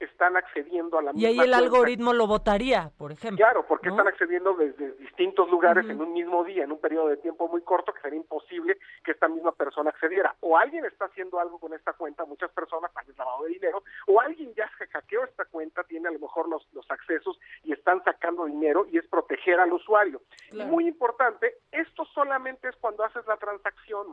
están 0.00 0.38
accediendo 0.38 0.98
a 0.98 1.02
la 1.02 1.12
misma 1.12 1.28
Y 1.28 1.30
ahí 1.30 1.46
el 1.46 1.52
algoritmo 1.52 2.14
lo 2.14 2.26
votaría, 2.26 2.90
por 2.96 3.12
ejemplo. 3.12 3.44
Claro, 3.44 3.66
porque 3.66 3.90
están 3.90 4.08
accediendo 4.08 4.54
desde 4.54 4.92
distintos 4.92 5.50
lugares 5.50 5.84
en 5.86 6.00
un 6.00 6.14
mismo 6.14 6.44
día, 6.44 6.64
en 6.64 6.72
un 6.72 6.80
periodo 6.80 7.08
de 7.08 7.18
tiempo 7.18 7.46
muy 7.48 7.60
corto, 7.60 7.92
que 7.92 8.00
sería 8.00 8.16
imposible 8.16 8.78
que 9.04 9.10
esta 9.10 9.28
misma 9.28 9.52
persona 9.52 9.90
accediera. 9.90 10.34
O 10.40 10.56
alguien 10.56 10.86
está 10.86 11.04
haciendo 11.04 11.40
algo 11.40 11.58
con 11.58 11.74
esta 11.74 11.92
cuenta, 11.92 12.24
muchas 12.24 12.50
personas, 12.52 12.90
tal 12.94 13.04
vez 13.04 13.18
lavado 13.18 13.44
de 13.44 13.50
dinero, 13.50 13.82
o 14.06 14.18
alguien 14.18 14.54
ya 14.54 14.70
se 14.78 14.86
hackeó 14.86 15.24
esta 15.24 15.44
cuenta, 15.44 15.84
tiene 15.84 16.08
a 16.08 16.12
lo 16.12 16.20
mejor 16.20 16.48
los, 16.48 16.66
los 16.72 16.90
accesos 16.90 17.38
y 17.64 17.74
están 17.74 18.02
sacando 18.02 18.46
dinero 18.46 18.86
y 18.90 18.96
es 18.96 19.06
proteger 19.08 19.60
al 19.60 19.74
usuario. 19.74 20.22
Y 20.52 20.64
muy 20.64 20.88
importante, 20.88 21.58
esto 21.70 22.06
solamente 22.14 22.68
es 22.68 22.76
cuando 22.76 23.04
haces 23.04 23.26
la 23.26 23.36
transacción, 23.36 24.06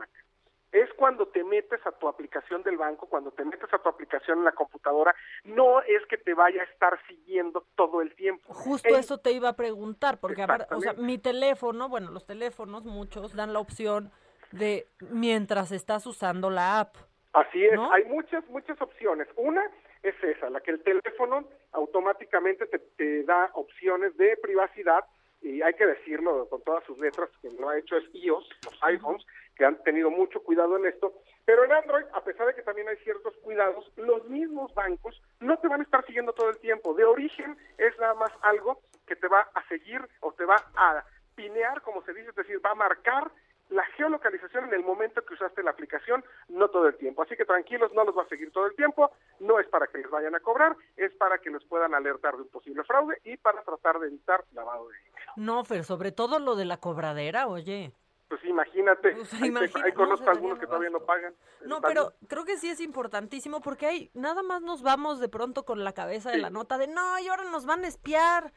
es 0.75 0.91
cuando 0.95 1.25
te 1.27 1.41
metes 1.45 1.79
a 1.87 1.91
tu 1.93 2.09
aplicación 2.09 2.61
del 2.63 2.75
banco, 2.75 3.07
cuando 3.07 3.31
te 3.31 3.45
metes 3.45 3.73
a 3.73 3.77
tu 3.77 3.87
aplicación 3.87 4.39
en 4.39 4.43
la 4.43 4.51
computadora, 4.51 5.15
no 5.45 5.81
es 5.81 6.05
que 6.09 6.17
te 6.17 6.33
vaya 6.33 6.61
a 6.61 6.65
estar 6.65 6.99
siguiendo 7.07 7.65
todo 7.75 8.01
el 8.01 8.13
tiempo. 8.15 8.53
Justo 8.53 8.89
eso 8.89 9.17
te 9.17 9.31
iba 9.31 9.47
a 9.47 9.55
preguntar, 9.55 10.19
porque 10.19 10.45
o 10.71 10.81
sea, 10.81 10.91
mi 10.93 11.17
teléfono, 11.17 11.87
bueno, 11.87 12.11
los 12.11 12.25
teléfonos 12.25 12.83
muchos 12.83 13.33
dan 13.33 13.53
la 13.53 13.59
opción 13.59 14.11
de 14.51 14.85
mientras 14.99 15.71
estás 15.71 16.05
usando 16.05 16.49
la 16.49 16.81
app. 16.81 16.97
Así 17.31 17.63
es, 17.63 17.79
hay 17.91 18.03
muchas, 18.05 18.45
muchas 18.49 18.81
opciones. 18.81 19.29
Una 19.37 19.63
es 20.03 20.15
esa, 20.23 20.49
la 20.49 20.59
que 20.59 20.71
el 20.71 20.83
teléfono 20.83 21.47
automáticamente 21.71 22.65
te, 22.65 22.79
te 22.79 23.23
da 23.23 23.49
opciones 23.53 24.15
de 24.17 24.35
privacidad 24.41 25.05
y 25.41 25.61
hay 25.61 25.73
que 25.75 25.85
decirlo 25.85 26.47
con 26.49 26.61
todas 26.63 26.83
sus 26.85 26.97
letras, 26.97 27.29
que 27.41 27.49
lo 27.51 27.69
ha 27.69 27.77
hecho 27.77 27.97
es 27.97 28.03
iOS, 28.13 28.49
los 28.65 28.83
iPhones, 28.83 29.25
que 29.55 29.65
han 29.65 29.81
tenido 29.83 30.11
mucho 30.11 30.43
cuidado 30.43 30.77
en 30.77 30.85
esto, 30.85 31.13
pero 31.45 31.63
en 31.63 31.71
Android, 31.71 32.05
a 32.13 32.23
pesar 32.23 32.47
de 32.47 32.55
que 32.55 32.61
también 32.61 32.87
hay 32.87 32.97
ciertos 32.97 33.35
cuidados, 33.37 33.91
los 33.95 34.25
mismos 34.25 34.73
bancos 34.73 35.21
no 35.39 35.57
te 35.59 35.67
van 35.67 35.81
a 35.81 35.83
estar 35.83 36.05
siguiendo 36.05 36.33
todo 36.33 36.49
el 36.49 36.59
tiempo. 36.59 36.93
De 36.93 37.05
origen 37.05 37.57
es 37.77 37.97
nada 37.99 38.15
más 38.15 38.31
algo 38.41 38.81
que 39.05 39.15
te 39.15 39.27
va 39.27 39.49
a 39.53 39.67
seguir 39.67 40.01
o 40.21 40.31
te 40.33 40.45
va 40.45 40.55
a 40.75 41.05
pinear, 41.35 41.81
como 41.81 42.01
se 42.03 42.13
dice, 42.13 42.29
es 42.29 42.35
decir, 42.35 42.65
va 42.65 42.71
a 42.71 42.75
marcar 42.75 43.31
la 43.69 43.83
geolocalización 43.97 44.65
en 44.65 44.73
el 44.73 44.83
momento 44.83 45.23
que 45.25 45.33
usaste 45.33 45.63
la 45.63 45.71
aplicación, 45.71 46.23
no 46.49 46.69
todo 46.69 46.87
el 46.87 46.97
tiempo. 46.97 47.23
Así 47.23 47.35
que 47.35 47.45
tranquilos, 47.45 47.91
no 47.93 48.03
los 48.03 48.15
va 48.15 48.23
a 48.23 48.27
seguir 48.27 48.51
todo 48.51 48.67
el 48.67 48.75
tiempo, 48.75 49.11
no 49.39 49.59
es 49.59 49.67
para 49.67 49.87
que 49.87 49.97
les 49.97 50.09
vayan 50.09 50.35
a 50.35 50.39
cobrar, 50.39 50.75
es 50.95 51.13
para 51.15 51.39
que 51.39 51.49
los 51.49 51.63
puedan 51.65 51.93
alertar 51.93 52.35
de 52.35 52.43
un 52.43 52.49
posible 52.49 52.83
fraude 52.83 53.19
y 53.23 53.37
para 53.37 53.63
tratar 53.63 53.99
de 53.99 54.07
evitar 54.07 54.45
lavado 54.53 54.87
de 54.89 54.97
dinero. 54.97 55.31
No, 55.37 55.63
pero 55.67 55.83
sobre 55.83 56.11
todo 56.11 56.39
lo 56.39 56.55
de 56.55 56.65
la 56.65 56.77
cobradera, 56.77 57.47
oye. 57.47 57.91
Pues 58.27 58.43
imagínate, 58.45 59.11
Pues, 59.11 59.33
ahí, 59.35 59.39
te- 59.41 59.47
imagina- 59.47 59.85
ahí 59.85 59.91
no, 59.91 59.97
conozco 59.97 60.25
se 60.25 60.31
algunos 60.31 60.57
que 60.59 60.65
todavía 60.65 60.89
no 60.89 60.99
pagan. 61.01 61.33
No, 61.65 61.79
pero 61.81 62.13
creo 62.27 62.43
que 62.43 62.57
sí 62.57 62.69
es 62.69 62.79
importantísimo 62.79 63.61
porque 63.61 63.85
hay 63.85 64.11
nada 64.15 64.41
más 64.41 64.61
nos 64.63 64.81
vamos 64.81 65.19
de 65.19 65.29
pronto 65.29 65.63
con 65.63 65.83
la 65.83 65.93
cabeza 65.93 66.31
de 66.31 66.37
la 66.39 66.49
nota 66.49 66.77
de 66.79 66.87
no, 66.87 67.19
y 67.19 67.27
ahora 67.27 67.43
nos 67.43 67.65
van 67.67 67.83
a 67.85 67.87
espiar. 67.87 68.51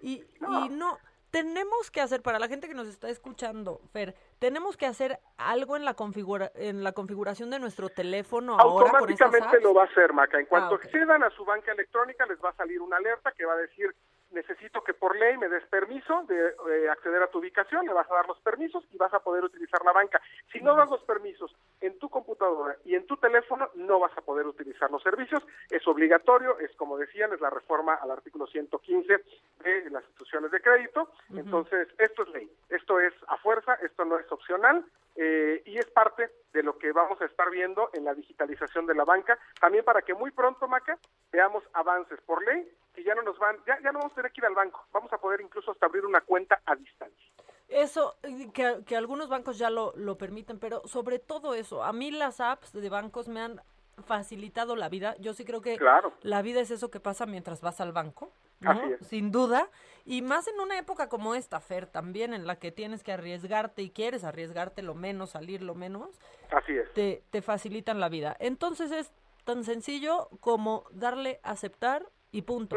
Y 0.00 0.24
no. 0.40 0.66
y 0.66 0.68
no, 0.68 0.98
tenemos 1.32 1.90
que 1.90 2.00
hacer, 2.00 2.22
para 2.22 2.38
la 2.38 2.46
gente 2.46 2.68
que 2.68 2.74
nos 2.74 2.86
está 2.86 3.08
escuchando, 3.10 3.80
Fer, 3.92 4.14
tenemos 4.38 4.76
que 4.76 4.86
hacer 4.86 5.18
algo 5.36 5.76
en 5.76 5.84
la, 5.84 5.94
configura, 5.94 6.52
en 6.54 6.84
la 6.84 6.92
configuración 6.92 7.50
de 7.50 7.58
nuestro 7.58 7.88
teléfono 7.88 8.52
ahora 8.52 8.86
con 8.86 8.96
Automáticamente 9.00 9.56
apps. 9.56 9.62
lo 9.64 9.74
va 9.74 9.82
a 9.82 9.86
hacer, 9.86 10.12
Maca. 10.12 10.38
En 10.38 10.46
cuanto 10.46 10.74
Ah, 10.74 10.78
ok. 10.78 10.84
accedan 10.84 11.24
a 11.24 11.30
su 11.30 11.44
banca 11.44 11.72
electrónica, 11.72 12.24
les 12.26 12.38
va 12.38 12.50
a 12.50 12.54
salir 12.54 12.80
una 12.80 12.96
alerta 12.98 13.32
que 13.32 13.44
va 13.44 13.54
a 13.54 13.56
decir, 13.58 13.92
necesito 14.30 14.82
que 14.82 14.94
por 14.94 15.16
ley 15.16 15.36
me 15.36 15.48
des 15.48 15.64
permiso 15.66 16.24
de 16.24 16.54
eh, 16.70 16.88
acceder 16.90 17.22
a 17.22 17.28
tu 17.28 17.38
ubicación, 17.38 17.86
le 17.86 17.92
vas 17.92 18.10
a 18.10 18.14
dar 18.14 18.28
los 18.28 18.38
permisos 18.40 18.84
y 18.92 18.96
vas 18.96 19.12
a 19.14 19.20
poder 19.20 19.44
utilizar 19.44 19.84
la 19.84 19.92
banca. 19.92 20.20
Si 20.52 20.60
no 20.60 20.74
das 20.74 20.90
los 20.90 21.02
permisos 21.02 21.54
en 21.80 21.98
tu 21.98 22.08
computadora 22.08 22.76
y 22.84 22.94
en 22.94 23.06
tu 23.06 23.16
teléfono, 23.16 23.70
no 23.74 23.98
vas 24.00 24.16
a 24.16 24.22
poder 24.22 24.46
utilizar 24.46 24.90
los 24.90 25.02
servicios. 25.02 25.44
Es 25.70 25.86
obligatorio, 25.86 26.58
es 26.58 26.74
como 26.76 26.98
decían, 26.98 27.32
es 27.32 27.40
la 27.40 27.50
reforma 27.50 27.94
al 27.94 28.10
artículo 28.10 28.46
115 28.46 29.24
de 29.64 29.90
las 29.90 30.04
instituciones 30.04 30.50
de 30.50 30.60
crédito. 30.60 31.10
Entonces, 31.34 31.88
esto 31.98 32.22
es 32.22 32.28
ley, 32.30 32.50
esto 32.68 33.00
es 33.00 33.14
a 33.28 33.36
fuerza, 33.38 33.74
esto 33.82 34.04
no 34.04 34.18
es 34.18 34.30
opcional 34.30 34.84
eh, 35.16 35.62
y 35.66 35.78
es 35.78 35.86
parte 35.86 36.30
de 36.52 36.62
lo 36.62 36.78
que 36.78 36.92
vamos 36.92 37.20
a 37.20 37.26
estar 37.26 37.50
viendo 37.50 37.90
en 37.92 38.04
la 38.04 38.14
digitalización 38.14 38.86
de 38.86 38.94
la 38.94 39.04
banca, 39.04 39.38
también 39.60 39.84
para 39.84 40.02
que 40.02 40.14
muy 40.14 40.30
pronto, 40.30 40.66
Maca, 40.66 40.98
veamos 41.30 41.62
avances 41.74 42.20
por 42.22 42.44
ley 42.44 42.70
que 42.94 43.04
ya 43.04 43.14
no 43.14 43.22
nos 43.22 43.38
van, 43.38 43.56
ya, 43.66 43.78
ya 43.80 43.92
no 43.92 43.98
vamos 43.98 44.12
a 44.12 44.16
tener 44.16 44.32
que 44.32 44.40
ir 44.40 44.46
al 44.46 44.54
banco, 44.54 44.84
vamos 44.92 45.12
a 45.12 45.18
poder 45.18 45.40
incluso 45.40 45.70
hasta 45.70 45.86
abrir 45.86 46.04
una 46.04 46.20
cuenta 46.22 46.60
a 46.66 46.74
distancia. 46.74 47.28
Eso, 47.68 48.16
eh, 48.22 48.50
que, 48.52 48.82
que 48.86 48.96
algunos 48.96 49.28
bancos 49.28 49.58
ya 49.58 49.68
lo, 49.68 49.92
lo 49.96 50.16
permiten, 50.16 50.58
pero 50.58 50.80
sobre 50.86 51.18
todo 51.18 51.54
eso, 51.54 51.84
a 51.84 51.92
mí 51.92 52.10
las 52.10 52.40
apps 52.40 52.72
de 52.72 52.88
bancos 52.88 53.28
me 53.28 53.40
han 53.40 53.60
facilitado 54.06 54.74
la 54.76 54.88
vida. 54.88 55.16
Yo 55.18 55.34
sí 55.34 55.44
creo 55.44 55.60
que 55.60 55.76
Claro. 55.76 56.12
la 56.22 56.40
vida 56.40 56.60
es 56.60 56.70
eso 56.70 56.90
que 56.90 57.00
pasa 57.00 57.26
mientras 57.26 57.60
vas 57.60 57.80
al 57.80 57.92
banco, 57.92 58.32
¿no? 58.60 58.70
Así 58.70 58.92
es. 58.92 59.06
Sin 59.08 59.30
duda. 59.30 59.68
Y 60.10 60.22
más 60.22 60.48
en 60.48 60.58
una 60.58 60.78
época 60.78 61.10
como 61.10 61.34
esta, 61.34 61.60
Fer, 61.60 61.84
también 61.84 62.32
en 62.32 62.46
la 62.46 62.58
que 62.58 62.72
tienes 62.72 63.04
que 63.04 63.12
arriesgarte 63.12 63.82
y 63.82 63.90
quieres 63.90 64.24
arriesgarte 64.24 64.80
lo 64.80 64.94
menos, 64.94 65.30
salir 65.32 65.60
lo 65.60 65.74
menos, 65.74 66.18
Así 66.50 66.72
es. 66.72 66.90
te, 66.94 67.22
te 67.28 67.42
facilitan 67.42 68.00
la 68.00 68.08
vida. 68.08 68.34
Entonces 68.40 68.90
es 68.90 69.12
tan 69.44 69.64
sencillo 69.64 70.30
como 70.40 70.84
darle 70.92 71.40
aceptar 71.42 72.06
y 72.32 72.40
punto. 72.40 72.76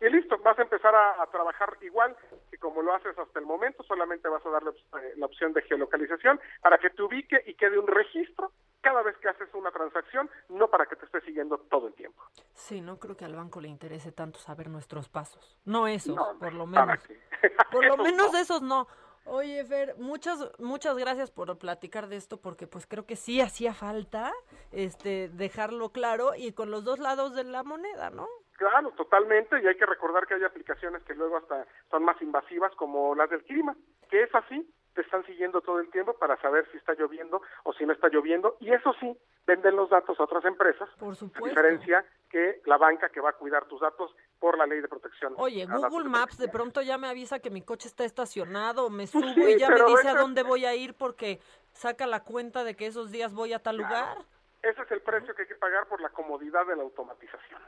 Y 0.00 0.10
listo, 0.10 0.36
vas 0.38 0.58
a 0.58 0.62
empezar 0.62 0.94
a, 0.94 1.22
a 1.22 1.26
trabajar 1.26 1.76
igual 1.80 2.14
que 2.50 2.58
como 2.58 2.82
lo 2.82 2.94
haces 2.94 3.18
hasta 3.18 3.38
el 3.38 3.46
momento, 3.46 3.82
solamente 3.84 4.28
vas 4.28 4.44
a 4.44 4.50
darle 4.50 4.70
eh, 4.70 5.14
la 5.16 5.26
opción 5.26 5.52
de 5.52 5.62
geolocalización 5.62 6.38
para 6.60 6.78
que 6.78 6.90
te 6.90 7.02
ubique 7.02 7.42
y 7.46 7.54
quede 7.54 7.78
un 7.78 7.86
registro 7.86 8.52
cada 8.82 9.02
vez 9.02 9.16
que 9.18 9.28
haces 9.28 9.48
una 9.54 9.70
transacción, 9.72 10.30
no 10.48 10.68
para 10.68 10.86
que 10.86 10.96
te 10.96 11.06
esté 11.06 11.20
siguiendo 11.22 11.58
todo 11.70 11.88
el 11.88 11.94
tiempo. 11.94 12.22
Sí, 12.54 12.80
no 12.80 12.98
creo 12.98 13.16
que 13.16 13.24
al 13.24 13.34
banco 13.34 13.60
le 13.60 13.68
interese 13.68 14.12
tanto 14.12 14.38
saber 14.38 14.68
nuestros 14.68 15.08
pasos. 15.08 15.58
No 15.64 15.88
esos, 15.88 16.14
No, 16.14 16.38
por 16.38 16.52
lo 16.52 16.70
¿para 16.70 16.86
menos. 16.86 17.08
Por 17.72 17.84
lo 17.84 17.96
menos 17.96 18.34
esos 18.34 18.62
no. 18.62 18.86
Oye, 19.24 19.64
Fer, 19.64 19.96
muchas 19.98 20.52
muchas 20.60 20.96
gracias 20.96 21.32
por 21.32 21.58
platicar 21.58 22.06
de 22.06 22.14
esto 22.16 22.40
porque 22.40 22.68
pues 22.68 22.86
creo 22.86 23.06
que 23.06 23.16
sí 23.16 23.40
hacía 23.40 23.74
falta 23.74 24.32
este 24.70 25.28
dejarlo 25.30 25.90
claro 25.90 26.34
y 26.36 26.52
con 26.52 26.70
los 26.70 26.84
dos 26.84 27.00
lados 27.00 27.34
de 27.34 27.42
la 27.42 27.64
moneda, 27.64 28.10
¿no? 28.10 28.28
Claro, 28.56 28.90
totalmente, 28.92 29.60
y 29.62 29.66
hay 29.66 29.76
que 29.76 29.86
recordar 29.86 30.26
que 30.26 30.34
hay 30.34 30.44
aplicaciones 30.44 31.02
que 31.02 31.14
luego 31.14 31.36
hasta 31.36 31.66
son 31.90 32.04
más 32.04 32.20
invasivas 32.22 32.74
como 32.74 33.14
las 33.14 33.28
del 33.28 33.44
clima, 33.44 33.76
que 34.10 34.22
es 34.22 34.34
así, 34.34 34.66
te 34.94 35.02
están 35.02 35.24
siguiendo 35.26 35.60
todo 35.60 35.78
el 35.78 35.90
tiempo 35.90 36.14
para 36.14 36.40
saber 36.40 36.66
si 36.72 36.78
está 36.78 36.94
lloviendo 36.94 37.42
o 37.64 37.74
si 37.74 37.84
no 37.84 37.92
está 37.92 38.08
lloviendo, 38.08 38.56
y 38.60 38.72
eso 38.72 38.94
sí, 38.98 39.14
venden 39.46 39.76
los 39.76 39.90
datos 39.90 40.18
a 40.18 40.24
otras 40.24 40.42
empresas, 40.46 40.88
Por 40.98 41.12
a 41.12 41.16
supuesto. 41.16 41.48
diferencia 41.48 42.04
que 42.30 42.62
la 42.64 42.78
banca 42.78 43.10
que 43.10 43.20
va 43.20 43.30
a 43.30 43.34
cuidar 43.34 43.66
tus 43.66 43.80
datos 43.80 44.16
por 44.38 44.56
la 44.56 44.66
ley 44.66 44.80
de 44.80 44.88
protección. 44.88 45.34
Oye, 45.36 45.64
a 45.64 45.88
Google 45.88 46.08
Maps 46.08 46.38
de 46.38 46.48
pronto 46.48 46.80
ya 46.80 46.96
me 46.96 47.08
avisa 47.08 47.40
que 47.40 47.50
mi 47.50 47.60
coche 47.60 47.88
está 47.88 48.04
estacionado, 48.04 48.88
me 48.88 49.06
subo 49.06 49.34
Sí, 49.34 49.42
y 49.42 49.58
ya 49.58 49.68
me 49.68 49.84
dice 49.84 50.08
a 50.08 50.14
dónde 50.14 50.42
voy 50.42 50.64
a 50.64 50.74
ir 50.74 50.94
porque 50.94 51.40
saca 51.72 52.06
la 52.06 52.24
cuenta 52.24 52.64
de 52.64 52.74
que 52.74 52.86
esos 52.86 53.10
días 53.10 53.34
voy 53.34 53.52
a 53.52 53.58
tal 53.58 53.76
lugar. 53.76 54.16
Ese 54.62 54.80
es 54.80 54.90
el 54.90 55.02
precio 55.02 55.34
que 55.34 55.42
hay 55.42 55.48
que 55.48 55.54
pagar 55.56 55.86
por 55.88 56.00
la 56.00 56.08
comodidad 56.08 56.66
de 56.66 56.74
la 56.74 56.82
automatización. 56.82 57.60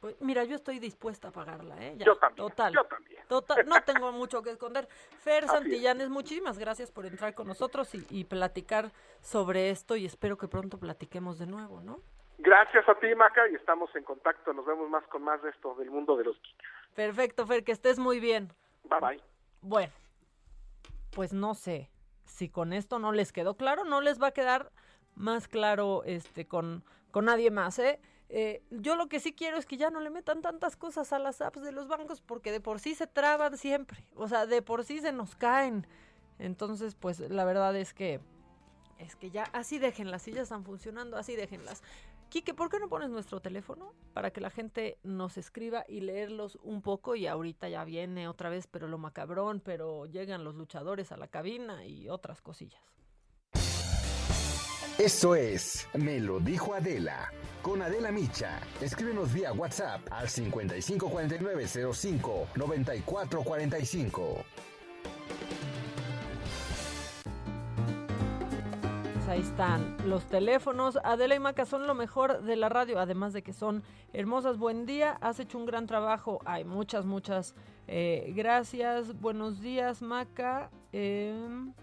Pues, 0.00 0.14
mira, 0.20 0.44
yo 0.44 0.54
estoy 0.56 0.78
dispuesta 0.78 1.28
a 1.28 1.30
pagarla, 1.32 1.82
¿eh? 1.82 1.94
Ya, 1.96 2.04
Yo 2.06 2.16
también, 2.16 2.48
Total. 2.48 2.72
yo 2.74 2.84
también. 2.84 3.22
Total, 3.28 3.66
no 3.66 3.82
tengo 3.82 4.12
mucho 4.12 4.42
que 4.42 4.50
esconder. 4.50 4.86
Fer 5.18 5.44
Así 5.44 5.54
es. 5.56 5.62
Santillanes, 5.62 6.10
muchísimas 6.10 6.58
gracias 6.58 6.90
por 6.90 7.06
entrar 7.06 7.34
con 7.34 7.46
nosotros 7.46 7.94
y, 7.94 8.06
y 8.10 8.24
platicar 8.24 8.92
sobre 9.22 9.70
esto 9.70 9.96
y 9.96 10.04
espero 10.04 10.36
que 10.36 10.48
pronto 10.48 10.78
platiquemos 10.78 11.38
de 11.38 11.46
nuevo, 11.46 11.80
¿no? 11.80 12.00
Gracias 12.38 12.86
a 12.88 12.94
ti, 12.96 13.14
Maca, 13.14 13.48
y 13.48 13.54
estamos 13.54 13.88
en 13.96 14.04
contacto. 14.04 14.52
Nos 14.52 14.66
vemos 14.66 14.90
más 14.90 15.04
con 15.08 15.22
más 15.22 15.42
de 15.42 15.48
esto 15.50 15.74
del 15.76 15.90
mundo 15.90 16.16
de 16.16 16.24
los 16.24 16.36
geeks. 16.42 16.64
Perfecto, 16.94 17.46
Fer, 17.46 17.64
que 17.64 17.72
estés 17.72 17.98
muy 17.98 18.20
bien. 18.20 18.52
Bye 18.84 19.00
bye. 19.00 19.22
Bueno, 19.62 19.92
pues 21.12 21.32
no 21.32 21.54
sé 21.54 21.90
si 22.24 22.50
con 22.50 22.72
esto 22.74 22.98
no 22.98 23.12
les 23.12 23.32
quedó 23.32 23.56
claro, 23.56 23.84
no 23.84 24.00
les 24.02 24.20
va 24.22 24.28
a 24.28 24.32
quedar 24.32 24.70
más 25.14 25.48
claro 25.48 26.02
este 26.04 26.46
con, 26.46 26.84
con 27.10 27.24
nadie 27.24 27.50
más, 27.50 27.78
¿eh? 27.78 28.00
Eh, 28.28 28.62
yo 28.70 28.96
lo 28.96 29.08
que 29.08 29.20
sí 29.20 29.32
quiero 29.32 29.56
es 29.56 29.66
que 29.66 29.76
ya 29.76 29.90
no 29.90 30.00
le 30.00 30.10
metan 30.10 30.42
tantas 30.42 30.76
cosas 30.76 31.12
a 31.12 31.18
las 31.18 31.40
apps 31.40 31.62
de 31.62 31.72
los 31.72 31.86
bancos 31.86 32.20
porque 32.20 32.50
de 32.50 32.60
por 32.60 32.80
sí 32.80 32.94
se 32.94 33.06
traban 33.06 33.56
siempre, 33.56 34.04
o 34.16 34.26
sea, 34.26 34.46
de 34.46 34.62
por 34.62 34.84
sí 34.84 35.00
se 35.00 35.12
nos 35.12 35.36
caen. 35.36 35.86
Entonces, 36.38 36.94
pues 36.94 37.20
la 37.20 37.44
verdad 37.44 37.76
es 37.76 37.94
que 37.94 38.20
es 38.98 39.14
que 39.14 39.30
ya 39.30 39.44
así 39.52 39.78
déjenlas, 39.78 40.22
si 40.22 40.32
ya 40.32 40.42
están 40.42 40.64
funcionando, 40.64 41.16
así 41.16 41.36
déjenlas. 41.36 41.82
Quique, 42.28 42.54
¿por 42.54 42.70
qué 42.70 42.80
no 42.80 42.88
pones 42.88 43.08
nuestro 43.08 43.40
teléfono 43.40 43.92
para 44.12 44.32
que 44.32 44.40
la 44.40 44.50
gente 44.50 44.98
nos 45.04 45.38
escriba 45.38 45.84
y 45.86 46.00
leerlos 46.00 46.58
un 46.62 46.82
poco? 46.82 47.14
Y 47.14 47.26
ahorita 47.26 47.68
ya 47.68 47.84
viene 47.84 48.26
otra 48.26 48.48
vez, 48.48 48.66
pero 48.66 48.88
lo 48.88 48.98
macabrón, 48.98 49.60
pero 49.60 50.06
llegan 50.06 50.42
los 50.42 50.56
luchadores 50.56 51.12
a 51.12 51.16
la 51.16 51.28
cabina 51.28 51.84
y 51.84 52.08
otras 52.08 52.42
cosillas. 52.42 52.82
Esto 54.98 55.34
es 55.34 55.86
Me 55.92 56.18
lo 56.20 56.40
dijo 56.40 56.72
Adela. 56.72 57.30
Con 57.60 57.82
Adela 57.82 58.10
Micha. 58.10 58.60
Escríbenos 58.80 59.30
vía 59.30 59.52
WhatsApp 59.52 60.00
al 60.10 60.26
554905 60.26 62.48
9445. 62.54 64.44
Pues 69.12 69.28
ahí 69.28 69.40
están 69.40 69.98
los 70.06 70.24
teléfonos. 70.30 70.98
Adela 71.04 71.34
y 71.34 71.40
Maca 71.40 71.66
son 71.66 71.86
lo 71.86 71.94
mejor 71.94 72.42
de 72.42 72.56
la 72.56 72.70
radio, 72.70 72.98
además 72.98 73.34
de 73.34 73.42
que 73.42 73.52
son 73.52 73.82
hermosas. 74.14 74.56
Buen 74.56 74.86
día, 74.86 75.18
has 75.20 75.38
hecho 75.40 75.58
un 75.58 75.66
gran 75.66 75.86
trabajo. 75.86 76.40
Hay 76.46 76.64
muchas, 76.64 77.04
muchas 77.04 77.54
eh, 77.86 78.32
gracias. 78.34 79.12
Buenos 79.20 79.60
días, 79.60 80.00
Maca. 80.00 80.70
Em, 80.92 81.74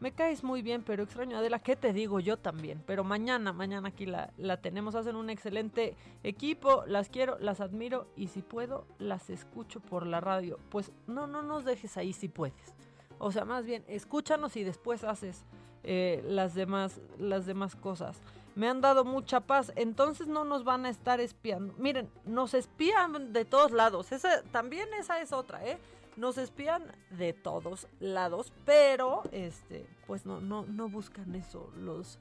me 0.00 0.12
caes 0.12 0.42
muy 0.42 0.62
bien, 0.62 0.82
pero 0.82 1.02
extraño, 1.02 1.36
Adela, 1.36 1.58
¿qué 1.58 1.76
te 1.76 1.92
digo? 1.92 2.20
Yo 2.20 2.38
también. 2.38 2.82
Pero 2.86 3.04
mañana, 3.04 3.52
mañana 3.52 3.88
aquí 3.88 4.06
la, 4.06 4.32
la 4.38 4.56
tenemos. 4.56 4.94
Hacen 4.94 5.14
un 5.14 5.28
excelente 5.28 5.94
equipo. 6.22 6.84
Las 6.86 7.10
quiero, 7.10 7.38
las 7.38 7.60
admiro 7.60 8.06
y 8.16 8.28
si 8.28 8.40
puedo, 8.40 8.86
las 8.98 9.28
escucho 9.28 9.80
por 9.80 10.06
la 10.06 10.20
radio. 10.20 10.58
Pues 10.70 10.90
no, 11.06 11.26
no 11.26 11.42
nos 11.42 11.64
dejes 11.64 11.96
ahí 11.98 12.12
si 12.14 12.28
puedes. 12.28 12.74
O 13.18 13.30
sea, 13.30 13.44
más 13.44 13.66
bien, 13.66 13.84
escúchanos 13.86 14.56
y 14.56 14.64
después 14.64 15.04
haces 15.04 15.44
eh, 15.84 16.24
las 16.26 16.54
demás, 16.54 17.00
las 17.18 17.44
demás 17.44 17.76
cosas. 17.76 18.18
Me 18.54 18.68
han 18.68 18.80
dado 18.80 19.04
mucha 19.04 19.40
paz, 19.40 19.72
entonces 19.76 20.26
no 20.26 20.44
nos 20.44 20.64
van 20.64 20.86
a 20.86 20.88
estar 20.88 21.20
espiando. 21.20 21.74
Miren, 21.78 22.10
nos 22.24 22.54
espían 22.54 23.32
de 23.32 23.44
todos 23.44 23.70
lados. 23.70 24.12
Esa, 24.12 24.42
también 24.44 24.88
esa 24.98 25.20
es 25.20 25.32
otra, 25.32 25.64
¿eh? 25.66 25.78
Nos 26.20 26.36
espían 26.36 26.82
de 27.12 27.32
todos 27.32 27.88
lados, 27.98 28.52
pero 28.66 29.22
este, 29.32 29.86
pues 30.06 30.26
no, 30.26 30.38
no, 30.38 30.66
no 30.66 30.86
buscan 30.90 31.34
eso 31.34 31.72
los, 31.78 32.18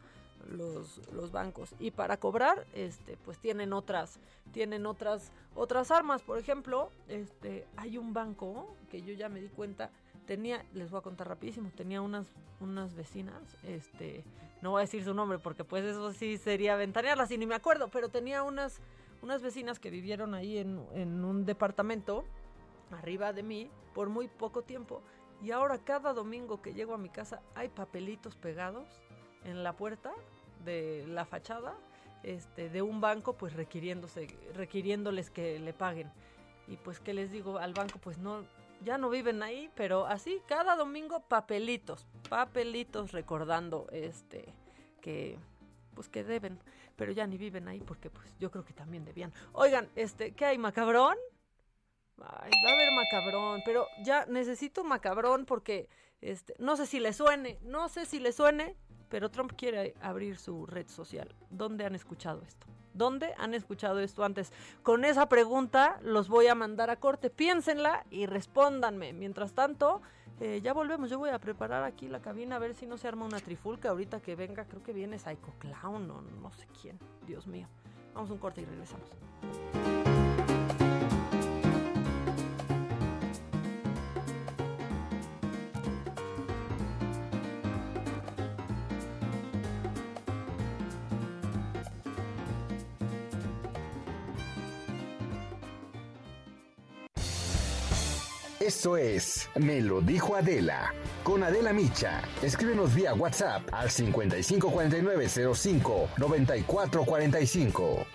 los, 0.50 1.02
los 1.12 1.34
bancos. 1.34 1.76
Y 1.80 1.92
para 1.92 2.16
cobrar, 2.16 2.66
este, 2.72 3.18
pues 3.18 3.40
tienen 3.40 3.74
otras, 3.74 4.22
tienen 4.54 4.86
otras, 4.86 5.34
otras 5.54 5.92
armas. 5.92 6.22
Por 6.22 6.38
ejemplo, 6.38 6.94
este, 7.10 7.68
hay 7.76 7.98
un 7.98 8.14
banco 8.14 8.74
que 8.90 9.02
yo 9.02 9.14
ya 9.16 9.28
me 9.28 9.42
di 9.42 9.50
cuenta, 9.50 9.90
tenía, 10.26 10.64
les 10.74 10.90
voy 10.90 11.00
a 11.00 11.04
contar 11.04 11.28
rapidísimo, 11.28 11.70
tenía 11.76 12.02
unas, 12.02 12.26
unas 12.62 12.94
vecinas, 12.94 13.58
este, 13.64 14.24
no 14.62 14.72
voy 14.72 14.80
a 14.80 14.86
decir 14.86 15.04
su 15.04 15.14
nombre 15.14 15.40
porque 15.40 15.66
pues 15.66 15.84
eso 15.84 16.14
sí 16.14 16.38
sería 16.38 16.78
ventanearlas 16.78 17.32
y 17.32 17.38
ni 17.38 17.46
me 17.46 17.56
acuerdo, 17.56 17.90
pero 17.90 18.08
tenía 18.08 18.44
unas, 18.44 18.80
unas 19.22 19.42
vecinas 19.42 19.78
que 19.78 19.90
vivieron 19.90 20.36
ahí 20.36 20.58
en, 20.58 20.86
en 20.94 21.26
un 21.26 21.44
departamento 21.44 22.24
arriba 22.92 23.34
de 23.34 23.44
mí 23.44 23.70
por 23.94 24.10
muy 24.10 24.28
poco 24.28 24.64
tiempo 24.64 25.02
y 25.42 25.52
ahora 25.52 25.78
cada 25.80 26.14
domingo 26.14 26.62
que 26.62 26.74
llego 26.74 26.94
a 26.94 26.98
mi 26.98 27.10
casa 27.10 27.42
hay 27.56 27.70
papelitos 27.70 28.36
pegados 28.36 28.88
en 29.44 29.64
la 29.64 29.76
puerta 29.76 30.12
de 30.66 31.06
la 31.08 31.26
fachada 31.26 31.76
este, 32.24 32.70
de 32.70 32.82
un 32.82 33.00
banco 33.00 33.34
pues 33.34 33.54
requiriéndose, 33.54 34.28
requiriéndoles 34.54 35.30
que 35.30 35.60
le 35.60 35.74
paguen. 35.74 36.12
Y 36.68 36.78
pues, 36.78 37.00
¿qué 37.00 37.14
les 37.14 37.32
digo 37.32 37.58
al 37.58 37.74
banco? 37.74 38.00
Pues 38.00 38.18
no, 38.18 38.44
ya 38.84 38.98
no 38.98 39.10
viven 39.10 39.42
ahí, 39.42 39.72
pero 39.76 40.06
así 40.06 40.42
cada 40.48 40.76
domingo 40.76 41.22
papelitos, 41.22 42.06
papelitos 42.30 43.12
recordando 43.12 43.88
este 43.92 44.54
que 45.02 45.40
pues 45.96 46.10
que 46.10 46.24
deben, 46.24 46.60
pero 46.96 47.12
ya 47.12 47.26
ni 47.28 47.38
viven 47.38 47.68
ahí 47.68 47.82
porque 47.82 48.10
pues 48.10 48.38
yo 48.40 48.52
creo 48.52 48.64
que 48.64 48.74
también 48.74 49.06
debían. 49.06 49.34
Oigan, 49.54 49.90
este, 49.96 50.34
¿qué 50.34 50.46
hay 50.46 50.58
macabrón? 50.58 51.18
Ay, 52.22 52.52
va 52.64 52.70
a 52.70 52.74
haber 52.74 52.92
macabrón, 52.92 53.62
pero 53.66 53.88
ya 54.04 54.26
necesito 54.26 54.84
macabrón 54.84 55.46
porque 55.46 55.90
este, 56.22 56.54
no 56.60 56.76
sé 56.76 56.86
si 56.86 57.00
le 57.00 57.14
suene, 57.14 57.60
no 57.64 57.90
sé 57.90 58.06
si 58.06 58.20
le 58.20 58.32
suene, 58.32 58.76
pero 59.10 59.30
Trump 59.30 59.54
quiere 59.56 59.96
abrir 60.02 60.38
su 60.38 60.66
red 60.66 60.88
social. 60.88 61.34
¿Dónde 61.50 61.86
han 61.86 61.96
escuchado 61.96 62.42
esto? 62.44 62.68
¿Dónde 62.94 63.34
han 63.38 63.54
escuchado 63.54 64.00
esto 64.00 64.24
antes? 64.24 64.52
Con 64.84 65.06
esa 65.06 65.30
pregunta 65.30 66.00
los 66.02 66.28
voy 66.28 66.48
a 66.48 66.56
mandar 66.56 66.90
a 66.90 66.98
corte. 66.98 67.30
Piénsenla 67.30 68.06
y 68.10 68.26
respóndanme. 68.26 69.14
Mientras 69.14 69.54
tanto, 69.54 70.02
eh, 70.40 70.60
ya 70.62 70.74
volvemos. 70.74 71.10
Yo 71.10 71.18
voy 71.18 71.30
a 71.30 71.40
preparar 71.40 71.84
aquí 71.84 72.08
la 72.08 72.20
cabina 72.20 72.58
a 72.58 72.60
ver 72.60 72.76
si 72.76 72.86
no 72.86 72.98
se 72.98 73.08
arma 73.08 73.26
una 73.26 73.40
trifulca. 73.40 73.90
Ahorita 73.90 74.20
que 74.20 74.36
venga, 74.36 74.66
creo 74.66 74.84
que 74.84 74.94
viene 74.94 75.18
Psycho 75.18 75.54
Clown 75.60 76.12
o 76.12 76.22
no 76.22 76.52
sé 76.52 76.68
quién. 76.82 77.00
Dios 77.26 77.48
mío. 77.48 77.68
Vamos 78.14 78.30
a 78.32 78.34
un 78.34 78.40
corte 78.40 78.62
y 78.62 78.66
regresamos. 78.66 79.10
Esto 98.60 98.98
es 98.98 99.50
Me 99.56 99.80
lo 99.80 100.02
dijo 100.02 100.36
Adela. 100.36 100.94
Con 101.24 101.44
Adela 101.44 101.72
Micha. 101.72 102.22
Escríbenos 102.42 102.94
vía 102.94 103.14
WhatsApp 103.14 103.74
al 103.74 103.90
554905 103.90 106.10
9445. 106.18 108.06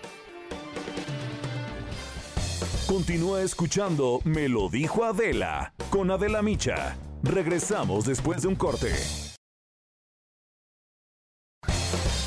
Continúa 2.86 3.40
escuchando 3.40 4.20
Me 4.24 4.50
lo 4.50 4.68
dijo 4.68 5.04
Adela 5.04 5.72
con 5.88 6.10
Adela 6.10 6.42
Micha. 6.42 6.98
Regresamos 7.22 8.04
después 8.04 8.42
de 8.42 8.48
un 8.48 8.56
corte. 8.56 8.92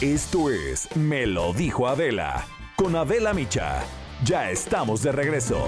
Esto 0.02 0.50
es 0.50 0.90
Me 0.96 1.28
lo 1.28 1.54
dijo 1.54 1.88
Adela 1.88 2.48
con 2.76 2.96
Adela 2.96 3.36
Micha. 3.36 3.84
Ya 4.24 4.50
estamos 4.50 5.04
de 5.04 5.12
regreso. 5.12 5.68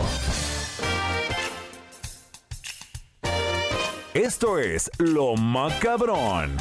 Esto 4.21 4.59
es 4.59 4.91
Lo 4.97 5.37
Macabrón. 5.37 6.57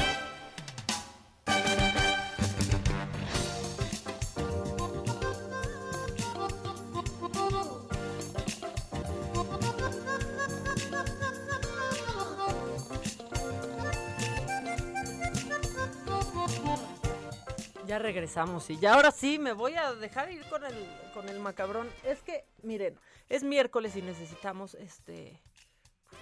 Ya 17.84 17.98
regresamos 17.98 18.70
y 18.70 18.78
ya 18.78 18.94
ahora 18.94 19.10
sí 19.10 19.40
me 19.40 19.52
voy 19.52 19.74
a 19.74 19.94
dejar 19.94 20.30
ir 20.30 20.44
con 20.48 20.62
el 20.64 20.74
con 21.12 21.28
el 21.28 21.40
macabrón. 21.40 21.88
Es 22.04 22.22
que 22.22 22.44
miren, 22.62 22.96
es 23.28 23.42
miércoles 23.42 23.96
y 23.96 24.02
necesitamos 24.02 24.74
este 24.74 25.40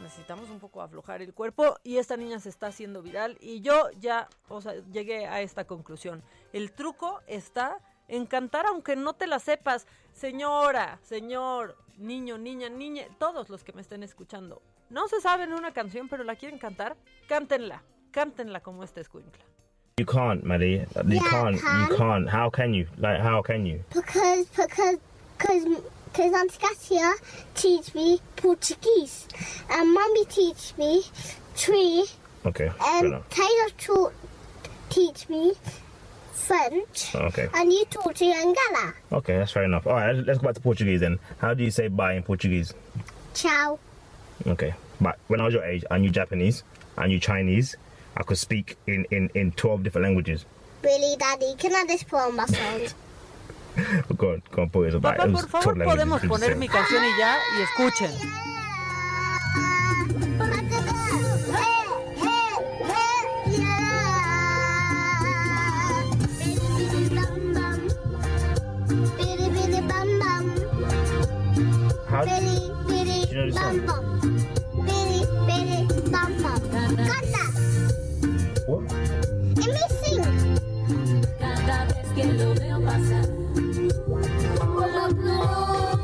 necesitamos 0.00 0.50
un 0.50 0.58
poco 0.60 0.82
aflojar 0.82 1.22
el 1.22 1.32
cuerpo 1.34 1.76
y 1.82 1.96
esta 1.98 2.16
niña 2.16 2.38
se 2.40 2.48
está 2.48 2.68
haciendo 2.68 3.02
viral 3.02 3.36
y 3.40 3.60
yo 3.60 3.90
ya, 3.98 4.28
o 4.48 4.60
sea, 4.60 4.74
llegué 4.92 5.26
a 5.26 5.40
esta 5.40 5.64
conclusión. 5.64 6.22
El 6.52 6.72
truco 6.72 7.20
está 7.26 7.78
en 8.08 8.26
cantar 8.26 8.66
aunque 8.66 8.96
no 8.96 9.14
te 9.14 9.26
la 9.26 9.38
sepas. 9.38 9.86
Señora, 10.12 10.98
señor, 11.02 11.76
niño, 11.98 12.38
niña, 12.38 12.68
niña, 12.68 13.04
todos 13.18 13.48
los 13.48 13.64
que 13.64 13.72
me 13.72 13.80
estén 13.82 14.02
escuchando. 14.02 14.62
No 14.90 15.08
se 15.08 15.20
saben 15.20 15.52
una 15.52 15.72
canción, 15.72 16.08
pero 16.08 16.22
la 16.24 16.36
quieren 16.36 16.58
cantar, 16.58 16.96
cántenla. 17.28 17.82
Cántenla 18.12 18.60
como 18.60 18.82
esta 18.84 19.00
escuincla. 19.00 19.44
You 19.98 20.06
can't, 20.06 20.42
Maddie. 20.44 20.86
You 21.06 21.14
Yeah, 21.14 21.22
can't. 21.30 21.60
can. 21.60 21.88
You 21.90 21.96
can't. 21.96 22.28
How 22.28 22.50
can 22.50 22.72
you? 22.74 22.86
Like, 22.98 23.20
how 23.20 23.42
can 23.42 23.64
you? 23.66 23.82
Because 23.94 24.46
because 24.54 24.98
because 25.38 25.64
because 26.16 26.32
Auntie 26.32 26.58
Katia 26.58 27.12
teach 27.54 27.94
me 27.94 28.20
Portuguese, 28.36 29.28
and 29.70 29.92
Mummy 29.92 30.24
teach 30.26 30.72
me 30.78 31.02
tree, 31.56 32.04
Okay. 32.44 32.70
and. 32.80 33.22
Taylor 33.30 33.70
taught 33.76 34.14
teach 34.88 35.28
me 35.28 35.52
French, 36.32 37.14
Okay. 37.14 37.48
and 37.54 37.72
you 37.72 37.84
taught 37.90 38.20
me 38.20 38.32
Angala. 38.34 38.94
Okay, 39.12 39.36
that's 39.36 39.52
fair 39.52 39.64
enough. 39.64 39.86
All 39.86 39.94
right, 39.94 40.14
let's- 40.16 40.38
go 40.38 40.44
back 40.46 40.54
to 40.54 40.60
Portuguese 40.60 41.00
then. 41.00 41.18
How 41.38 41.52
do 41.54 41.62
you 41.64 41.70
say 41.70 41.88
bye 41.88 42.14
in 42.14 42.22
Portuguese? 42.22 42.72
Ciao. 43.34 43.78
Okay. 44.46 44.74
But 45.00 45.18
when 45.26 45.40
I 45.40 45.44
was 45.44 45.54
your 45.54 45.64
age, 45.64 45.84
I 45.90 45.98
knew 45.98 46.08
Japanese, 46.10 46.62
I 46.96 47.06
knew 47.08 47.18
Chinese, 47.20 47.76
I 48.16 48.22
could 48.22 48.38
speak 48.38 48.78
in, 48.86 49.06
in, 49.10 49.28
in 49.34 49.52
12 49.52 49.82
different 49.82 50.06
languages. 50.06 50.46
Really, 50.82 51.16
Daddy, 51.18 51.54
can 51.58 51.74
I 51.74 51.84
just 51.86 52.08
put 52.08 52.20
on 52.20 52.36
my 52.36 52.46
song? 52.46 52.80
Go 54.16 54.32
on, 54.32 54.42
go 54.50 54.62
on, 54.62 54.70
put 54.70 54.88
it 54.88 54.94
about 54.94 55.16
Papá, 55.16 55.28
it 55.28 55.32
was 55.32 55.42
por 55.42 55.62
favor, 55.62 55.74
12 55.74 55.78
languages, 55.78 55.96
podemos 55.96 56.20
poner 56.26 56.56
mi 56.56 56.68
canción 56.68 57.04
y 57.04 57.18
ya, 57.18 57.36
y 57.58 57.62
escuchen. 57.62 58.10
How-. 72.08 72.24
Canta. 73.46 73.96
What? 78.66 78.82
Me 79.56 79.82
sing. 80.02 80.22
Cada 81.38 81.84
vez 81.84 82.06
que 82.14 82.24
lo 82.24 82.54
veo 82.54 82.80
pasar. 82.84 83.45
A 85.08 85.95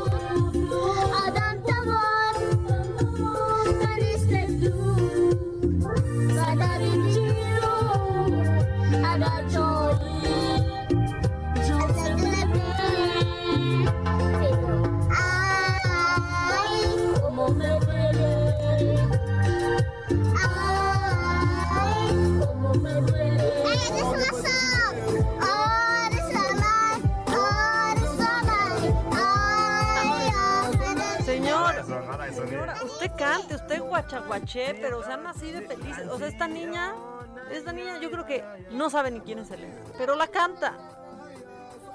guachaguaché, 33.84 34.74
pero 34.80 35.02
sean 35.02 35.26
así 35.26 35.50
de 35.50 35.62
felices. 35.62 36.08
O 36.08 36.18
sea, 36.18 36.28
esta 36.28 36.48
niña, 36.48 36.94
esta 37.50 37.72
niña 37.72 37.98
yo 38.00 38.10
creo 38.10 38.26
que 38.26 38.44
no 38.70 38.90
sabe 38.90 39.10
ni 39.10 39.20
quién 39.20 39.38
es 39.38 39.50
Elena, 39.50 39.80
pero 39.98 40.16
la 40.16 40.28
canta. 40.28 40.76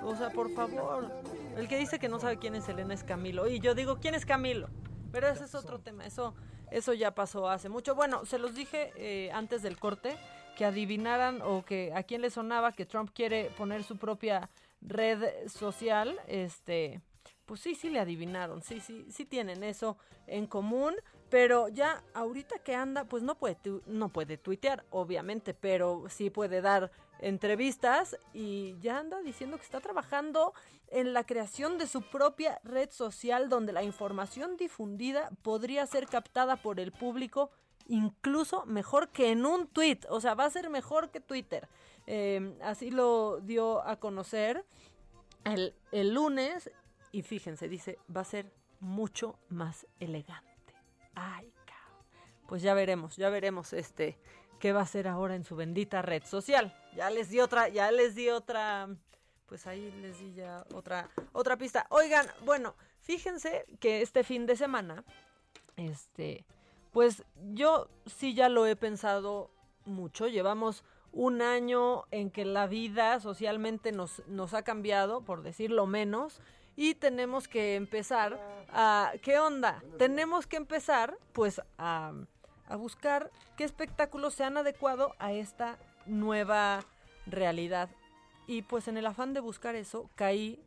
O 0.03 0.15
sea, 0.15 0.29
por 0.29 0.53
favor. 0.53 1.11
El 1.57 1.67
que 1.67 1.77
dice 1.77 1.97
que 1.99 2.07
no 2.07 2.19
sabe 2.19 2.37
quién 2.37 2.55
es 2.55 2.69
Elena 2.69 2.93
es 2.93 3.03
Camilo. 3.03 3.47
Y 3.47 3.59
yo 3.59 3.73
digo, 3.73 3.97
¿quién 3.99 4.13
es 4.13 4.25
Camilo? 4.25 4.69
Pero 5.11 5.27
ese 5.27 5.45
es 5.45 5.55
otro 5.55 5.79
tema, 5.79 6.05
eso, 6.05 6.35
eso 6.69 6.93
ya 6.93 7.15
pasó 7.15 7.49
hace 7.49 7.69
mucho. 7.69 7.95
Bueno, 7.95 8.25
se 8.25 8.37
los 8.37 8.53
dije 8.53 8.91
eh, 8.95 9.31
antes 9.33 9.61
del 9.63 9.79
corte 9.79 10.17
que 10.55 10.65
adivinaran 10.65 11.41
o 11.43 11.63
que 11.63 11.91
a 11.95 12.03
quién 12.03 12.21
le 12.21 12.29
sonaba 12.29 12.71
que 12.71 12.85
Trump 12.85 13.11
quiere 13.13 13.51
poner 13.57 13.83
su 13.83 13.97
propia 13.97 14.49
red 14.81 15.47
social, 15.47 16.19
este, 16.27 17.01
pues 17.45 17.61
sí, 17.61 17.75
sí 17.75 17.89
le 17.89 17.99
adivinaron, 17.99 18.61
sí, 18.61 18.79
sí, 18.79 19.05
sí 19.09 19.25
tienen 19.25 19.63
eso 19.63 19.97
en 20.25 20.47
común, 20.47 20.95
pero 21.29 21.67
ya 21.67 22.03
ahorita 22.13 22.59
que 22.59 22.75
anda, 22.75 23.03
pues 23.05 23.23
no 23.23 23.35
puede, 23.35 23.57
no 23.85 24.09
puede 24.09 24.37
tuitear, 24.37 24.85
obviamente, 24.89 25.53
pero 25.53 26.05
sí 26.09 26.29
puede 26.29 26.61
dar 26.61 26.91
entrevistas 27.19 28.17
y 28.33 28.75
ya 28.79 28.99
anda 28.99 29.21
diciendo 29.21 29.57
que 29.57 29.63
está 29.63 29.79
trabajando 29.79 30.53
en 30.89 31.13
la 31.13 31.25
creación 31.25 31.77
de 31.77 31.87
su 31.87 32.01
propia 32.01 32.59
red 32.63 32.89
social 32.91 33.49
donde 33.49 33.73
la 33.73 33.83
información 33.83 34.55
difundida 34.55 35.29
podría 35.41 35.85
ser 35.87 36.07
captada 36.07 36.57
por 36.57 36.79
el 36.79 36.91
público 36.91 37.49
incluso 37.87 38.65
mejor 38.65 39.09
que 39.09 39.31
en 39.31 39.45
un 39.45 39.67
tweet, 39.67 39.99
o 40.09 40.19
sea, 40.19 40.35
va 40.35 40.45
a 40.45 40.49
ser 40.49 40.69
mejor 40.69 41.09
que 41.09 41.19
Twitter. 41.19 41.67
Eh, 42.05 42.57
así 42.61 42.91
lo 42.91 43.39
dio 43.41 43.81
a 43.85 43.97
conocer 43.97 44.65
el, 45.43 45.73
el 45.91 46.13
lunes 46.13 46.69
y 47.11 47.21
fíjense, 47.21 47.67
dice, 47.67 47.97
va 48.15 48.21
a 48.21 48.25
ser 48.25 48.51
mucho 48.79 49.39
más 49.49 49.87
elegante. 49.99 50.46
Ay, 51.19 51.51
pues 52.47 52.61
ya 52.61 52.75
veremos, 52.75 53.17
ya 53.17 53.29
veremos 53.29 53.73
este 53.73 54.19
qué 54.59 54.71
va 54.71 54.81
a 54.81 54.83
hacer 54.83 55.07
ahora 55.07 55.35
en 55.35 55.43
su 55.43 55.55
bendita 55.55 56.03
red 56.03 56.23
social. 56.23 56.75
Ya 56.95 57.09
les 57.09 57.29
di 57.29 57.39
otra, 57.39 57.69
ya 57.69 57.91
les 57.91 58.13
di 58.13 58.29
otra, 58.29 58.87
pues 59.47 59.65
ahí 59.65 59.91
les 59.99 60.19
di 60.19 60.33
ya 60.33 60.63
otra, 60.75 61.09
otra 61.33 61.57
pista. 61.57 61.87
Oigan, 61.89 62.27
bueno, 62.45 62.75
fíjense 63.01 63.65
que 63.79 64.01
este 64.03 64.23
fin 64.23 64.45
de 64.45 64.55
semana, 64.55 65.03
este, 65.75 66.45
pues 66.91 67.23
yo 67.53 67.89
sí 68.05 68.35
ya 68.35 68.47
lo 68.47 68.67
he 68.67 68.75
pensado 68.75 69.49
mucho. 69.85 70.27
Llevamos 70.27 70.83
un 71.11 71.41
año 71.41 72.05
en 72.11 72.29
que 72.29 72.45
la 72.45 72.67
vida 72.67 73.19
socialmente 73.19 73.91
nos, 73.91 74.21
nos 74.27 74.53
ha 74.53 74.61
cambiado, 74.61 75.21
por 75.21 75.41
decirlo 75.41 75.87
menos, 75.87 76.41
y 76.77 76.93
tenemos 76.95 77.49
que 77.49 77.75
empezar 77.75 78.39
a... 78.71 79.11
¿Qué 79.21 79.39
onda? 79.39 79.83
Tenemos 79.97 80.47
que 80.47 80.55
empezar, 80.55 81.17
pues, 81.33 81.59
a, 81.77 82.13
a 82.69 82.75
buscar 82.77 83.31
qué 83.57 83.65
espectáculos 83.65 84.35
se 84.35 84.45
han 84.45 84.57
adecuado 84.57 85.15
a 85.19 85.33
esta 85.33 85.77
nueva 86.05 86.85
realidad. 87.25 87.89
Y 88.45 88.61
pues 88.61 88.87
en 88.87 88.95
el 88.95 89.07
afán 89.07 89.33
de 89.33 89.41
buscar 89.41 89.75
eso, 89.75 90.09
caí 90.15 90.61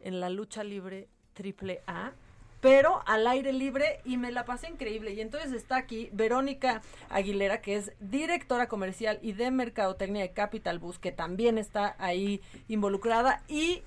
en 0.00 0.20
la 0.20 0.30
lucha 0.30 0.62
libre 0.62 1.08
triple 1.34 1.82
A, 1.86 2.12
pero 2.60 3.02
al 3.06 3.26
aire 3.26 3.52
libre 3.52 4.00
y 4.04 4.16
me 4.16 4.32
la 4.32 4.44
pasé 4.44 4.68
increíble. 4.68 5.12
Y 5.12 5.20
entonces 5.20 5.52
está 5.52 5.76
aquí 5.76 6.08
Verónica 6.12 6.82
Aguilera, 7.10 7.60
que 7.60 7.76
es 7.76 7.92
directora 8.00 8.68
comercial 8.68 9.18
y 9.22 9.32
de 9.32 9.50
mercadotecnia 9.50 10.22
de 10.22 10.32
Capital 10.32 10.78
Bus, 10.78 10.98
que 10.98 11.12
también 11.12 11.58
está 11.58 11.96
ahí 11.98 12.40
involucrada, 12.68 13.42
y 13.48 13.82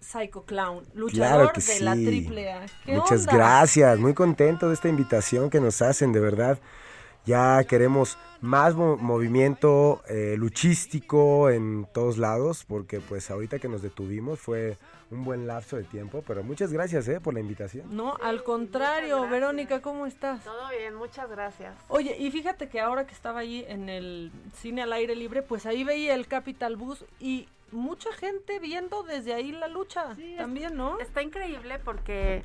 Psycho 0.00 0.44
Clown, 0.44 0.84
luchador 0.94 1.50
Claro 1.50 1.52
que 1.52 1.60
de 1.60 1.80
la 1.80 1.94
sí. 1.94 2.04
triple 2.04 2.52
A. 2.52 2.66
¿Qué 2.84 2.92
Muchas 2.96 3.20
onda? 3.22 3.34
gracias, 3.34 3.98
muy 3.98 4.14
contento 4.14 4.68
de 4.68 4.74
esta 4.74 4.88
invitación 4.88 5.50
que 5.50 5.60
nos 5.60 5.82
hacen, 5.82 6.12
de 6.12 6.20
verdad. 6.20 6.58
Ya 7.24 7.64
queremos 7.64 8.16
más 8.40 8.74
mo- 8.76 8.96
movimiento 8.96 10.02
eh, 10.08 10.36
luchístico 10.38 11.50
en 11.50 11.88
todos 11.92 12.18
lados, 12.18 12.64
porque 12.68 13.00
pues 13.00 13.30
ahorita 13.30 13.58
que 13.58 13.68
nos 13.68 13.82
detuvimos 13.82 14.38
fue 14.38 14.76
un 15.10 15.24
buen 15.24 15.46
lapso 15.46 15.76
de 15.76 15.84
tiempo, 15.84 16.22
pero 16.26 16.42
muchas 16.42 16.72
gracias 16.72 17.06
eh, 17.08 17.20
por 17.20 17.34
la 17.34 17.40
invitación. 17.40 17.94
No, 17.94 18.16
al 18.22 18.42
contrario, 18.42 19.28
Verónica, 19.28 19.80
¿cómo 19.80 20.06
estás? 20.06 20.42
Todo 20.44 20.68
bien, 20.76 20.94
muchas 20.94 21.30
gracias. 21.30 21.74
Oye, 21.88 22.16
y 22.18 22.30
fíjate 22.30 22.68
que 22.68 22.80
ahora 22.80 23.06
que 23.06 23.14
estaba 23.14 23.40
ahí 23.40 23.64
en 23.68 23.88
el 23.88 24.32
cine 24.54 24.82
al 24.82 24.92
aire 24.92 25.14
libre, 25.14 25.42
pues 25.42 25.66
ahí 25.66 25.84
veía 25.84 26.14
el 26.14 26.26
Capital 26.26 26.76
Bus 26.76 27.04
y 27.20 27.48
mucha 27.70 28.12
gente 28.12 28.58
viendo 28.58 29.02
desde 29.02 29.34
ahí 29.34 29.52
la 29.52 29.68
lucha 29.68 30.16
también, 30.36 30.76
¿no? 30.76 30.98
Está 30.98 31.22
increíble 31.22 31.78
porque 31.84 32.42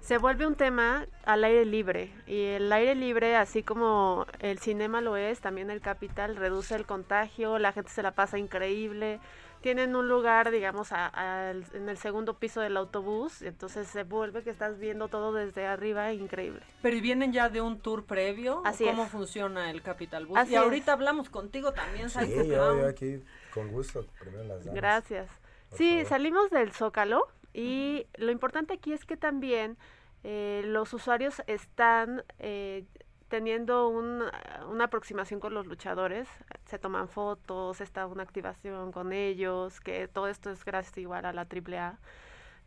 se 0.00 0.18
vuelve 0.18 0.46
un 0.46 0.54
tema 0.54 1.06
al 1.24 1.44
aire 1.44 1.64
libre 1.64 2.10
y 2.26 2.44
el 2.44 2.72
aire 2.72 2.94
libre, 2.94 3.36
así 3.36 3.62
como 3.62 4.26
el 4.40 4.58
cinema 4.58 5.00
lo 5.00 5.16
es, 5.16 5.40
también 5.40 5.70
el 5.70 5.80
capital 5.80 6.36
reduce 6.36 6.74
el 6.74 6.86
contagio, 6.86 7.58
la 7.58 7.72
gente 7.72 7.90
se 7.90 8.02
la 8.02 8.12
pasa 8.12 8.38
increíble. 8.38 9.20
Tienen 9.60 9.94
un 9.94 10.08
lugar, 10.08 10.50
digamos, 10.50 10.90
a- 10.92 11.06
al- 11.50 11.64
en 11.74 11.88
el 11.90 11.98
segundo 11.98 12.34
piso 12.38 12.60
del 12.62 12.76
autobús, 12.78 13.42
entonces 13.42 13.88
se 13.88 14.04
vuelve 14.04 14.42
que 14.42 14.48
estás 14.50 14.78
viendo 14.78 15.08
todo 15.08 15.32
desde 15.34 15.66
arriba, 15.66 16.12
increíble. 16.12 16.60
Pero 16.80 16.96
¿y 16.96 17.00
vienen 17.02 17.32
ya 17.32 17.48
de 17.50 17.60
un 17.60 17.78
tour 17.80 18.04
previo? 18.04 18.60
¿O 18.60 18.66
Así 18.66 18.84
¿Cómo 18.84 19.04
es. 19.04 19.10
funciona 19.10 19.70
el 19.70 19.82
Capital 19.82 20.24
Bus? 20.26 20.38
Así 20.38 20.52
y 20.52 20.56
es. 20.56 20.62
ahorita 20.62 20.92
hablamos 20.92 21.28
contigo 21.28 21.72
también, 21.72 22.08
Sí, 22.08 22.18
yo, 22.48 22.78
yo 22.78 22.88
aquí 22.88 23.22
con 23.52 23.68
gusto, 23.68 24.06
primero 24.18 24.44
las 24.44 24.64
damas. 24.64 24.74
Gracias. 24.74 25.28
Sí, 25.72 26.04
salimos 26.06 26.50
del 26.50 26.72
Zócalo 26.72 27.28
y 27.52 28.06
lo 28.16 28.30
importante 28.32 28.72
aquí 28.74 28.92
es 28.92 29.04
que 29.04 29.16
también 29.16 29.76
eh, 30.24 30.62
los 30.64 30.92
usuarios 30.94 31.42
están 31.46 32.24
eh, 32.38 32.84
teniendo 33.30 33.88
un- 33.88 34.24
una 34.68 34.84
aproximación 34.84 35.40
con 35.40 35.54
los 35.54 35.66
luchadores, 35.66 36.28
se 36.66 36.78
toman 36.78 37.08
fotos, 37.08 37.80
está 37.80 38.06
una 38.06 38.24
activación 38.24 38.92
con 38.92 39.12
ellos, 39.14 39.80
que 39.80 40.08
todo 40.08 40.28
esto 40.28 40.50
es 40.50 40.64
gracias 40.64 40.98
igual 40.98 41.24
a 41.24 41.32
la 41.32 41.46
AAA. 41.46 41.98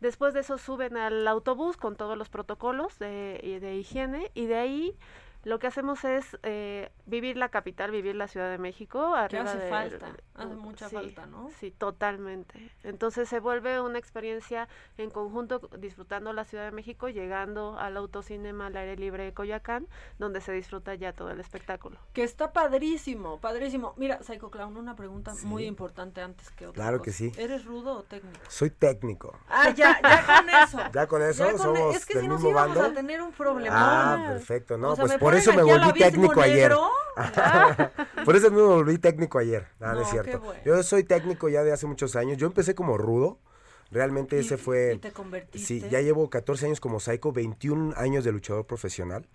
Después 0.00 0.34
de 0.34 0.40
eso 0.40 0.58
suben 0.58 0.96
al 0.96 1.28
autobús 1.28 1.76
con 1.76 1.94
todos 1.96 2.18
los 2.18 2.28
protocolos 2.28 2.98
de, 2.98 3.58
de 3.60 3.76
higiene 3.76 4.30
y 4.34 4.46
de 4.46 4.56
ahí 4.56 4.98
lo 5.44 5.58
que 5.58 5.66
hacemos 5.66 6.04
es 6.04 6.36
eh, 6.42 6.90
vivir 7.06 7.36
la 7.36 7.48
capital, 7.50 7.90
vivir 7.90 8.14
la 8.16 8.28
Ciudad 8.28 8.50
de 8.50 8.58
México. 8.58 9.14
Que 9.28 9.38
hace 9.38 9.68
falta, 9.68 10.06
hace 10.34 10.54
mucha 10.56 10.88
sí, 10.88 10.94
falta, 10.96 11.26
¿no? 11.26 11.50
Sí, 11.60 11.70
totalmente. 11.70 12.70
Entonces 12.82 13.28
se 13.28 13.40
vuelve 13.40 13.80
una 13.80 13.98
experiencia 13.98 14.68
en 14.98 15.10
conjunto 15.10 15.60
disfrutando 15.78 16.32
la 16.32 16.44
Ciudad 16.44 16.64
de 16.64 16.72
México, 16.72 17.08
llegando 17.08 17.78
al 17.78 17.96
autocinema 17.96 18.66
al 18.66 18.76
aire 18.76 18.96
libre 18.96 19.24
de 19.24 19.32
Coyoacán, 19.34 19.86
donde 20.18 20.40
se 20.40 20.52
disfruta 20.52 20.94
ya 20.94 21.12
todo 21.12 21.30
el 21.30 21.40
espectáculo. 21.40 21.98
Que 22.12 22.22
está 22.24 22.52
padrísimo, 22.52 23.38
padrísimo. 23.40 23.94
Mira, 23.96 24.22
Psycho 24.22 24.50
Clown, 24.50 24.76
una 24.76 24.96
pregunta 24.96 25.34
Sí. 25.34 25.46
muy 25.46 25.64
importante 25.66 26.20
antes 26.20 26.50
que 26.50 26.66
otra 26.66 26.82
Claro 26.82 27.02
que 27.02 27.12
sí. 27.12 27.32
¿Eres 27.36 27.64
rudo 27.64 27.98
o 27.98 28.02
técnico? 28.02 28.38
Soy 28.48 28.70
técnico. 28.70 29.38
Ah, 29.48 29.70
ya, 29.70 30.00
ya 30.02 30.26
con 30.26 30.48
eso. 30.48 30.78
Ya 30.94 31.06
con 31.06 31.22
eso 31.22 31.44
Ya 31.44 31.50
con- 31.52 31.60
somos 31.60 31.96
es 31.96 32.06
que 32.06 32.14
del 32.14 32.22
si 32.22 32.28
nos 32.28 32.36
mismo 32.38 32.50
íbamos 32.50 32.76
bando. 32.76 32.90
a 32.90 32.94
tener 32.94 33.22
un 33.22 33.32
problema. 33.32 34.14
Ah, 34.14 34.26
perfecto. 34.28 34.76
No, 34.78 34.90
O 34.92 34.96
sea, 34.96 35.02
pues 35.04 35.12
me 35.14 35.18
por 35.42 35.42
ponen 35.42 35.42
eso 35.42 35.52
me 35.52 35.62
volví 35.62 35.98
técnico 35.98 36.40
ayer. 36.40 36.72
por 38.24 38.36
eso 38.36 38.50
me 38.50 38.62
volví 38.62 38.98
técnico 38.98 39.38
ayer. 39.38 39.66
Ah, 39.80 39.92
no, 39.92 39.94
No, 39.94 40.02
es 40.02 40.08
cierto. 40.10 40.40
bueno. 40.40 40.60
Yo 40.64 40.82
soy 40.82 41.04
técnico 41.04 41.48
ya 41.48 41.62
de 41.62 41.72
hace 41.72 41.86
muchos 41.86 42.16
años. 42.16 42.38
Yo 42.38 42.46
empecé 42.46 42.74
como 42.74 42.98
rudo. 42.98 43.38
Realmente 43.90 44.38
ese 44.38 44.56
fue... 44.56 44.94
y 44.94 44.98
te 44.98 45.12
convertiste. 45.12 45.66
Sí, 45.66 45.84
ya 45.88 46.00
llevo 46.00 46.28
14 46.28 46.66
años 46.66 46.80
como 46.80 46.98
psycho, 46.98 47.32
21 47.32 47.94
años 47.96 48.24
de 48.24 48.32
luchador 48.32 48.66
profesional. 48.66 49.28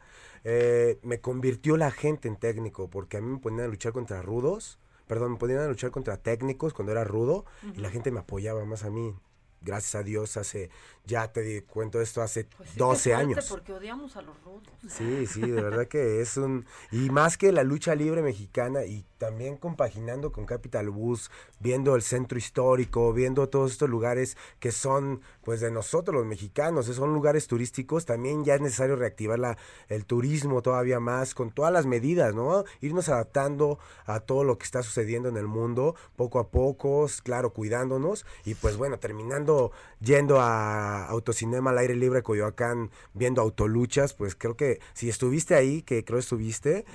Eh, 0.43 1.00
me 1.04 1.22
convirtió 1.22 1.78
la 1.78 1.91
gente 1.91 2.28
en 2.28 2.36
técnico 2.36 2.89
porque 2.89 3.18
a 3.18 3.22
mí 3.22 3.32
me 3.32 3.39
ponían 3.39 3.66
a 3.66 3.68
luchar 3.68 3.93
contra 3.93 4.22
rudos. 4.22 4.80
Perdón, 5.08 5.34
me 5.34 5.38
ponían 5.38 5.60
a 5.60 5.68
luchar 5.68 5.91
contra 5.91 6.18
técnicos 6.18 6.74
cuando 6.74 6.91
era 6.91 7.04
rudo 7.04 7.45
y 7.74 7.80
la 7.80 7.89
gente 7.89 8.12
me 8.12 8.20
apoyaba 8.20 8.66
más 8.66 8.84
a 8.84 8.89
mí. 8.89 9.16
Gracias 9.62 9.95
a 9.95 10.03
Dios, 10.03 10.38
hace, 10.38 10.70
ya 11.05 11.32
te 11.32 11.41
di- 11.41 11.62
cuento 11.62 11.99
esto, 12.01 12.22
hace 12.22 12.45
Pues 12.45 12.70
sí, 12.70 12.76
qué 12.76 12.80
12 12.80 13.10
fuerte, 13.12 13.32
años. 13.34 13.45
Porque 13.49 13.74
odiamos 13.74 14.16
a 14.16 14.22
los 14.22 14.41
rudos. 14.43 14.64
Sí, 14.88 15.26
sí, 15.28 15.41
de 15.41 15.62
verdad 15.62 15.88
que 15.88 16.22
es 16.22 16.38
un... 16.38 16.66
Y 16.91 17.10
más 17.10 17.38
que 17.38 17.51
la 17.51 17.64
lucha 17.64 17.93
libre 17.95 18.22
mexicana 18.22 18.86
y 18.86 19.05
también 19.20 19.57
compaginando 19.57 20.32
con 20.32 20.45
Capital 20.45 20.89
Bus, 20.89 21.30
viendo 21.59 21.95
el 21.95 22.01
centro 22.01 22.39
histórico, 22.39 23.13
viendo 23.13 23.49
todos 23.49 23.74
estos 23.74 23.89
lugares 23.89 24.38
que 24.59 24.72
son 24.72 25.22
pues 25.43 25.59
de 25.59 25.70
nosotros 25.70 26.15
los 26.15 26.26
mexicanos, 26.26 26.88
eh, 26.88 26.93
son 26.93 27.13
lugares 27.13 27.47
turísticos, 27.47 28.05
también 28.05 28.43
ya 28.43 28.55
es 28.55 28.61
necesario 28.61 28.95
reactivar 28.95 29.38
la, 29.38 29.57
el 29.89 30.05
turismo 30.05 30.61
todavía 30.61 30.99
más 30.99 31.36
con 31.36 31.51
todas 31.51 31.74
las 31.74 31.86
medidas, 31.86 32.34
¿no? 32.34 32.63
Irnos 32.82 33.09
adaptando 33.09 33.78
a 34.05 34.22
todo 34.22 34.43
lo 34.43 34.57
que 34.57 34.65
está 34.65 34.82
sucediendo 34.82 35.30
en 35.30 35.38
el 35.38 35.47
mundo, 35.47 35.95
poco 36.15 36.39
a 36.39 36.49
poco, 36.49 37.05
claro, 37.24 37.51
cuidándonos 37.51 38.26
y 38.45 38.55
pues 38.55 38.78
bueno, 38.78 38.99
terminando 38.99 39.72
yendo 39.99 40.39
a 40.39 41.05
Autocinema 41.07 41.72
al 41.72 41.78
aire 41.78 41.95
libre 41.95 42.24
Coyoacán, 42.24 42.89
viendo 43.13 43.41
autoluchas, 43.41 44.13
pues 44.13 44.36
creo 44.36 44.55
que 44.55 44.80
si 44.93 45.09
estuviste 45.09 45.55
ahí, 45.55 45.82
que 45.82 46.05
creo 46.05 46.20
estuviste, 46.20 46.86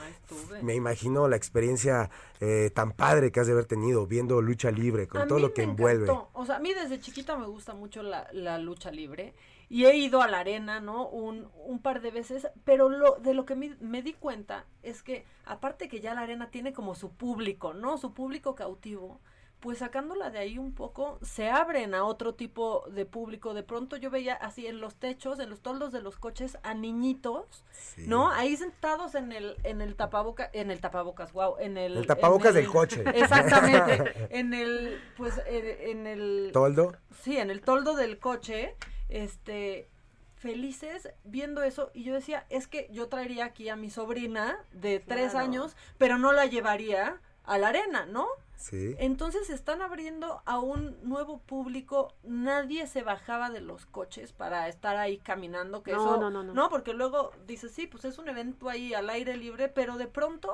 me 0.63 0.75
imagino 0.75 1.29
la 1.29 1.37
experiencia 1.37 2.11
eh, 2.41 2.71
tan 2.75 2.93
padre 2.93 3.31
que 3.33 3.41
has 3.41 3.47
de 3.47 3.53
haber 3.53 3.65
tenido 3.67 4.07
viendo 4.07 4.43
lucha 4.43 4.71
libre, 4.71 5.07
con 5.07 5.23
A 5.23 5.27
todo 5.27 5.39
lo 5.39 5.53
que 5.55 5.63
envuelve. 5.63 6.05
encantó. 6.05 6.31
O 6.33 6.45
sea, 6.47 6.57
a 6.57 6.61
mí 6.61 6.73
desde 6.75 7.01
chiquita 7.01 7.37
me 7.37 7.47
gusta 7.47 7.75
mucho 7.75 8.03
la, 8.03 8.29
la 8.33 8.59
lucha 8.59 8.91
libre 8.91 9.35
y 9.69 9.87
he 9.87 9.97
ido 9.97 10.21
a 10.21 10.29
la 10.29 10.41
arena, 10.41 10.81
¿no? 10.81 11.09
Un, 11.09 11.49
un 11.65 11.79
par 11.81 12.01
de 12.03 12.11
veces, 12.11 12.49
pero 12.65 12.89
lo 12.89 13.17
de 13.17 13.35
lo 13.35 13.47
que 13.47 13.55
me, 13.55 13.77
me 13.81 14.03
di 14.03 14.13
cuenta 14.13 14.67
es 14.83 15.03
que 15.03 15.25
aparte 15.47 15.89
que 15.89 16.01
ya 16.01 16.15
la 16.15 16.21
arena 16.23 16.51
tiene 16.51 16.73
como 16.73 16.95
su 16.95 17.13
público, 17.13 17.73
¿no? 17.73 17.97
Su 17.99 18.13
público 18.13 18.55
cautivo. 18.55 19.21
Pues 19.65 19.79
sacándola 19.79 20.29
de 20.29 20.39
ahí 20.41 20.59
un 20.59 20.75
poco, 20.75 21.19
se 21.23 21.49
abren 21.49 21.95
a 21.95 22.05
otro 22.05 22.35
tipo 22.35 22.85
de 22.91 23.07
público. 23.07 23.55
De 23.55 23.63
pronto 23.63 23.97
yo 23.97 24.11
veía 24.11 24.35
así 24.35 24.67
en 24.67 24.79
los 24.79 24.95
techos, 24.97 25.39
en 25.39 25.49
los 25.49 25.61
toldos 25.63 25.91
de 25.91 26.03
los 26.03 26.19
coches, 26.19 26.59
a 26.63 26.75
niñitos, 26.75 27.65
¿no? 27.97 28.31
Ahí 28.31 28.59
sentados 28.59 29.15
en 29.15 29.33
el, 29.33 29.57
en 29.65 29.81
el 29.81 29.97
tapaboca, 29.97 30.51
en 30.53 30.71
el 30.71 30.81
tapabocas, 30.83 31.33
wow, 31.33 31.57
en 31.61 31.79
el, 31.79 31.97
El 31.97 32.07
tapabocas 32.07 32.51
en 32.51 32.57
el- 32.59 32.63
del 32.65 32.73
coche. 32.73 33.05
Exactamente. 33.15 34.29
en 34.39 34.53
el, 34.53 35.01
pues, 35.17 35.41
en 35.47 36.07
el 36.07 36.51
¿Toldo? 36.53 36.95
Sí, 37.23 37.39
en 37.39 37.51
el 37.51 37.63
toldo 37.63 37.95
del 37.97 38.19
coche, 38.19 38.77
este, 39.09 39.89
felices 40.37 41.09
viendo 41.25 41.63
eso 41.63 41.91
y 41.95 42.05
yo 42.05 42.13
decía, 42.13 42.45
es 42.51 42.67
que 42.67 42.87
yo 42.93 43.09
traería 43.09 43.47
aquí 43.47 43.71
a 43.71 43.77
mi 43.77 43.89
sobrina 43.89 44.59
de 44.73 45.01
tres 45.01 45.31
Claro. 45.31 45.47
años, 45.47 45.75
pero 45.97 46.19
no 46.19 46.33
la 46.35 46.45
llevaría 46.45 47.19
a 47.45 47.59
la 47.59 47.69
arena, 47.69 48.07
¿no? 48.07 48.27
Sí. 48.57 48.95
Entonces 48.99 49.49
se 49.49 49.55
están 49.55 49.83
abriendo 49.83 50.41
a 50.47 50.59
un 50.61 50.97
nuevo 51.07 51.39
público. 51.39 52.15
Nadie 52.23 52.87
se 52.87 53.03
bajaba 53.03 53.51
de 53.51 53.61
los 53.61 53.85
coches 53.87 54.33
para 54.33 54.69
estar 54.69 54.97
ahí 54.97 55.19
caminando. 55.19 55.83
Que 55.83 55.93
No, 55.93 55.99
eso, 56.01 56.17
no, 56.21 56.31
no, 56.31 56.43
no. 56.43 56.69
porque 56.71 56.95
luego 56.95 57.33
dices, 57.47 57.73
sí, 57.73 57.87
pues 57.87 58.05
es 58.05 58.17
un 58.19 58.29
evento 58.29 58.69
ahí 58.71 58.95
al 58.95 59.11
aire 59.11 59.37
libre, 59.37 59.69
pero 59.69 59.99
de 59.99 60.07
pronto, 60.07 60.53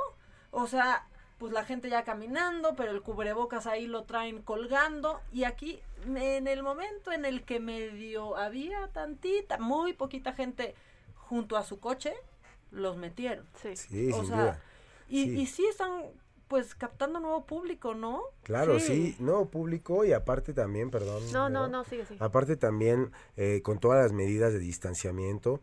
o 0.51 0.66
sea, 0.66 1.07
pues 1.38 1.53
la 1.53 1.64
gente 1.64 1.88
ya 1.88 2.03
caminando, 2.03 2.74
pero 2.74 2.91
el 2.91 3.03
cubrebocas 3.03 3.66
ahí 3.66 3.86
lo 3.86 4.03
traen 4.05 4.43
colgando. 4.43 5.20
Y 5.32 5.45
aquí, 5.45 5.80
en 6.05 6.49
el 6.49 6.62
momento 6.62 7.12
en 7.12 7.24
el 7.24 7.45
que 7.45 7.61
medio 7.61 8.36
había 8.36 8.88
tantita, 8.88 9.59
muy 9.59 9.93
poquita 9.93 10.32
gente 10.32 10.74
junto 11.14 11.57
a 11.57 11.62
su 11.62 11.78
coche, 11.78 12.14
los 12.72 12.97
metieron. 12.97 13.47
Sí, 13.62 13.76
Sí, 13.76 14.11
o 14.12 14.24
sea, 14.24 14.36
duda. 14.36 14.62
Y, 15.09 15.24
Sí. 15.24 15.41
y 15.41 15.47
sí 15.47 15.66
están 15.66 16.03
pues 16.51 16.75
captando 16.75 17.21
nuevo 17.21 17.47
público, 17.47 17.95
¿no? 17.95 18.23
Claro, 18.43 18.81
sí, 18.81 19.15
no, 19.21 19.47
público 19.47 20.05
y 20.05 20.13
aparte 20.13 20.53
también, 20.53 20.91
perdón. 20.91 21.23
No, 21.33 21.49
no, 21.49 21.61
Vero, 21.61 21.73
no, 21.73 21.85
sigue, 21.85 22.05
sigue. 22.05 22.19
Aparte 22.23 22.57
también 22.57 23.13
eh, 23.37 23.61
con 23.63 23.79
todas 23.79 24.03
las 24.03 24.13
medidas 24.13 24.53
de 24.53 24.59
distanciamiento. 24.59 25.61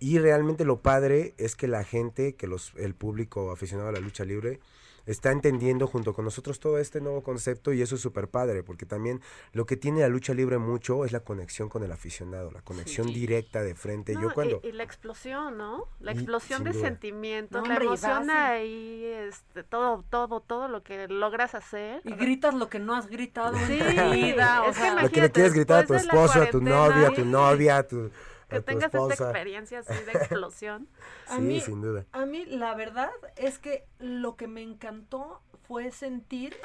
Y 0.00 0.18
realmente 0.18 0.64
lo 0.64 0.80
padre 0.80 1.34
es 1.36 1.54
que 1.54 1.68
la 1.68 1.84
gente, 1.84 2.34
que 2.34 2.46
los, 2.46 2.72
el 2.76 2.94
público 2.94 3.50
aficionado 3.50 3.90
a 3.90 3.92
la 3.92 4.00
lucha 4.00 4.24
libre, 4.24 4.58
está 5.06 5.30
entendiendo 5.32 5.86
junto 5.86 6.12
con 6.12 6.24
nosotros 6.24 6.60
todo 6.60 6.78
este 6.78 7.00
nuevo 7.00 7.22
concepto 7.22 7.72
y 7.72 7.80
eso 7.82 7.94
es 7.94 8.00
súper 8.00 8.28
padre, 8.28 8.62
porque 8.62 8.86
también 8.86 9.20
lo 9.52 9.64
que 9.64 9.76
tiene 9.76 10.00
la 10.00 10.08
lucha 10.08 10.34
libre 10.34 10.58
mucho 10.58 11.04
es 11.04 11.12
la 11.12 11.20
conexión 11.20 11.68
con 11.68 11.82
el 11.84 11.92
aficionado, 11.92 12.50
la 12.50 12.62
conexión 12.62 13.06
Sí. 13.08 13.14
directa 13.14 13.62
de 13.62 13.74
frente. 13.74 14.14
No, 14.14 14.22
Yo 14.22 14.34
cuando... 14.34 14.60
y, 14.62 14.68
y 14.68 14.72
la 14.72 14.82
explosión, 14.82 15.56
¿no? 15.56 15.84
La 16.00 16.12
explosión 16.12 16.64
de 16.64 16.72
duda. 16.72 16.82
sentimientos, 16.82 17.62
No, 17.62 17.66
la 17.68 17.74
hombre, 17.74 17.86
emoción 17.86 18.30
ahí, 18.30 19.04
este, 19.04 19.62
todo, 19.62 20.04
todo, 20.10 20.40
todo 20.40 20.68
lo 20.68 20.82
que 20.82 21.08
logras 21.08 21.54
hacer. 21.54 22.00
Y 22.04 22.12
gritas 22.12 22.54
lo 22.54 22.68
que 22.68 22.78
no 22.78 22.94
has 22.94 23.06
gritado 23.06 23.56
Sí, 23.66 23.78
en 23.80 23.96
tu 23.96 24.10
vida, 24.12 24.62
o 24.64 24.72
sea, 24.72 25.00
Lo 25.02 25.08
que 25.10 25.20
le 25.20 25.30
quieres 25.30 25.52
gritar 25.54 25.84
a 25.84 25.86
tu 25.86 25.94
esposo, 25.94 26.42
a 26.42 26.50
tu 26.50 26.60
novia, 26.60 27.08
a 27.08 27.14
tu 27.14 27.24
novia, 27.24 27.78
a 27.78 27.82
tu, 27.86 28.10
que 28.48 28.60
tengas 28.60 28.94
esta 28.94 29.14
experiencia 29.14 29.80
así 29.80 29.94
de 30.04 30.12
explosión. 30.12 30.88
A 31.28 31.36
Sí, 31.36 31.42
mí- 31.42 31.60
sin 31.60 31.80
duda. 31.80 32.04
A 32.12 32.26
mí 32.26 32.44
la 32.46 32.74
verdad 32.74 33.10
es 33.36 33.58
que 33.58 33.84
lo 33.98 34.36
que 34.36 34.46
me 34.48 34.62
encantó 34.62 35.40
fue 35.66 35.90
sentir 35.90 36.56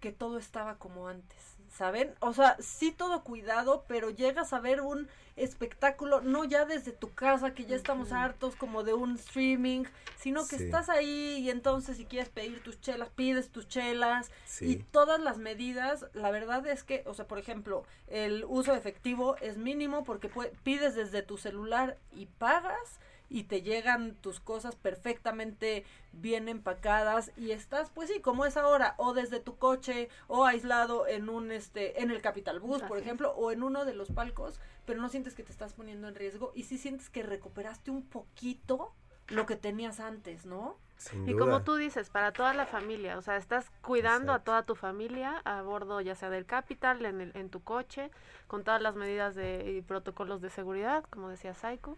que 0.00 0.10
todo 0.12 0.38
estaba 0.38 0.78
como 0.78 1.06
antes, 1.08 1.38
¿saben? 1.70 2.14
O 2.20 2.32
sea, 2.34 2.56
sí 2.60 2.90
todo 2.90 3.22
cuidado, 3.22 3.84
pero 3.86 4.10
llegas 4.10 4.52
a 4.52 4.58
ver 4.60 4.80
un 4.80 5.08
espectáculo 5.36 6.20
no 6.20 6.44
ya 6.44 6.64
desde 6.64 6.92
tu 6.92 7.12
casa, 7.12 7.54
que 7.54 7.64
ya 7.64 7.76
estamos 7.76 8.12
hartos 8.12 8.56
como 8.56 8.82
de 8.84 8.94
un 8.94 9.14
streaming, 9.16 9.84
sino 10.18 10.46
que 10.46 10.58
Sí. 10.58 10.64
estás 10.64 10.88
ahí 10.88 11.38
y 11.38 11.50
entonces 11.50 11.96
si 11.96 12.04
quieres 12.04 12.28
pedir 12.28 12.62
tus 12.62 12.80
chelas, 12.80 13.08
pides 13.10 13.50
tus 13.50 13.68
chelas 13.68 14.30
Sí. 14.44 14.66
y 14.72 14.76
todas 14.76 15.20
las 15.20 15.38
medidas, 15.38 16.06
la 16.14 16.30
verdad 16.30 16.66
es 16.66 16.84
que, 16.84 17.02
o 17.06 17.14
sea, 17.14 17.26
por 17.26 17.38
ejemplo, 17.38 17.84
el 18.08 18.44
uso 18.46 18.74
efectivo 18.74 19.36
es 19.40 19.56
mínimo 19.56 20.04
porque 20.04 20.30
pides 20.62 20.94
desde 20.94 21.22
tu 21.22 21.38
celular 21.38 21.98
y 22.12 22.26
pagas 22.26 23.00
y 23.32 23.44
te 23.44 23.62
llegan 23.62 24.14
tus 24.16 24.40
cosas 24.40 24.76
perfectamente 24.76 25.84
bien 26.12 26.48
empacadas 26.48 27.32
y 27.36 27.52
estás 27.52 27.90
pues 27.90 28.10
sí 28.10 28.20
como 28.20 28.44
es 28.44 28.56
ahora 28.56 28.94
o 28.98 29.14
desde 29.14 29.40
tu 29.40 29.56
coche 29.56 30.08
o 30.28 30.44
aislado 30.44 31.06
en 31.06 31.28
un 31.30 31.50
este 31.50 32.02
en 32.02 32.10
el 32.10 32.20
Capital 32.20 32.60
Bus 32.60 32.82
por 32.82 32.98
es. 32.98 33.04
ejemplo 33.04 33.32
o 33.32 33.50
en 33.50 33.62
uno 33.62 33.84
de 33.84 33.94
los 33.94 34.10
palcos 34.10 34.60
pero 34.84 35.00
no 35.00 35.08
sientes 35.08 35.34
que 35.34 35.42
te 35.42 35.52
estás 35.52 35.72
poniendo 35.72 36.08
en 36.08 36.14
riesgo 36.14 36.52
y 36.54 36.64
sí 36.64 36.76
sientes 36.76 37.08
que 37.08 37.22
recuperaste 37.22 37.90
un 37.90 38.02
poquito 38.06 38.92
lo 39.28 39.46
que 39.46 39.56
tenías 39.56 39.98
antes 40.00 40.44
no 40.44 40.76
Sin 40.96 41.26
Y 41.28 41.32
duda. 41.32 41.38
como 41.38 41.62
tú 41.62 41.76
dices, 41.76 42.10
para 42.10 42.32
toda 42.32 42.52
la 42.54 42.66
familia, 42.66 43.16
o 43.18 43.22
sea, 43.22 43.36
estás 43.36 43.70
cuidando 43.82 44.32
a 44.32 44.40
toda 44.40 44.62
tu 44.64 44.74
familia 44.76 45.40
a 45.44 45.62
bordo 45.62 46.00
ya 46.00 46.14
sea 46.14 46.30
del 46.30 46.44
Capital, 46.46 47.04
en, 47.06 47.20
el, 47.20 47.32
en 47.34 47.48
tu 47.50 47.60
coche, 47.62 48.10
con 48.46 48.62
todas 48.62 48.80
las 48.82 48.94
medidas 48.94 49.34
de, 49.34 49.72
y 49.78 49.82
protocolos 49.82 50.40
de 50.40 50.50
seguridad, 50.50 51.04
como 51.10 51.28
decía 51.28 51.54
Saiko. 51.54 51.96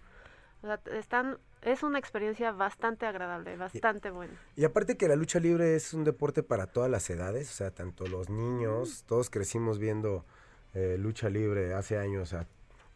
O 0.65 0.67
sea, 0.67 0.81
están, 0.99 1.37
es 1.61 1.83
una 1.83 1.99
experiencia 1.99 2.51
bastante 2.51 3.05
agradable, 3.05 3.55
bastante 3.59 4.09
buena. 4.09 4.33
Y 4.57 4.65
aparte 4.65 4.97
que 4.97 5.09
la 5.09 5.15
lucha 5.15 5.39
libre 5.39 5.77
es 5.77 5.93
un 5.93 6.05
deporte 6.05 6.43
para 6.43 6.67
todas 6.67 6.91
las 6.91 7.11
edades, 7.11 7.51
o 7.51 7.55
sea, 7.55 7.71
tanto 7.71 8.07
los 8.07 8.31
niños, 8.31 9.05
todos 9.07 9.29
crecimos 9.29 9.79
viendo 9.79 10.25
eh, 10.73 10.97
lucha 10.99 11.29
libre 11.29 11.75
hace 11.75 11.99
años, 11.99 12.33
a 12.33 12.47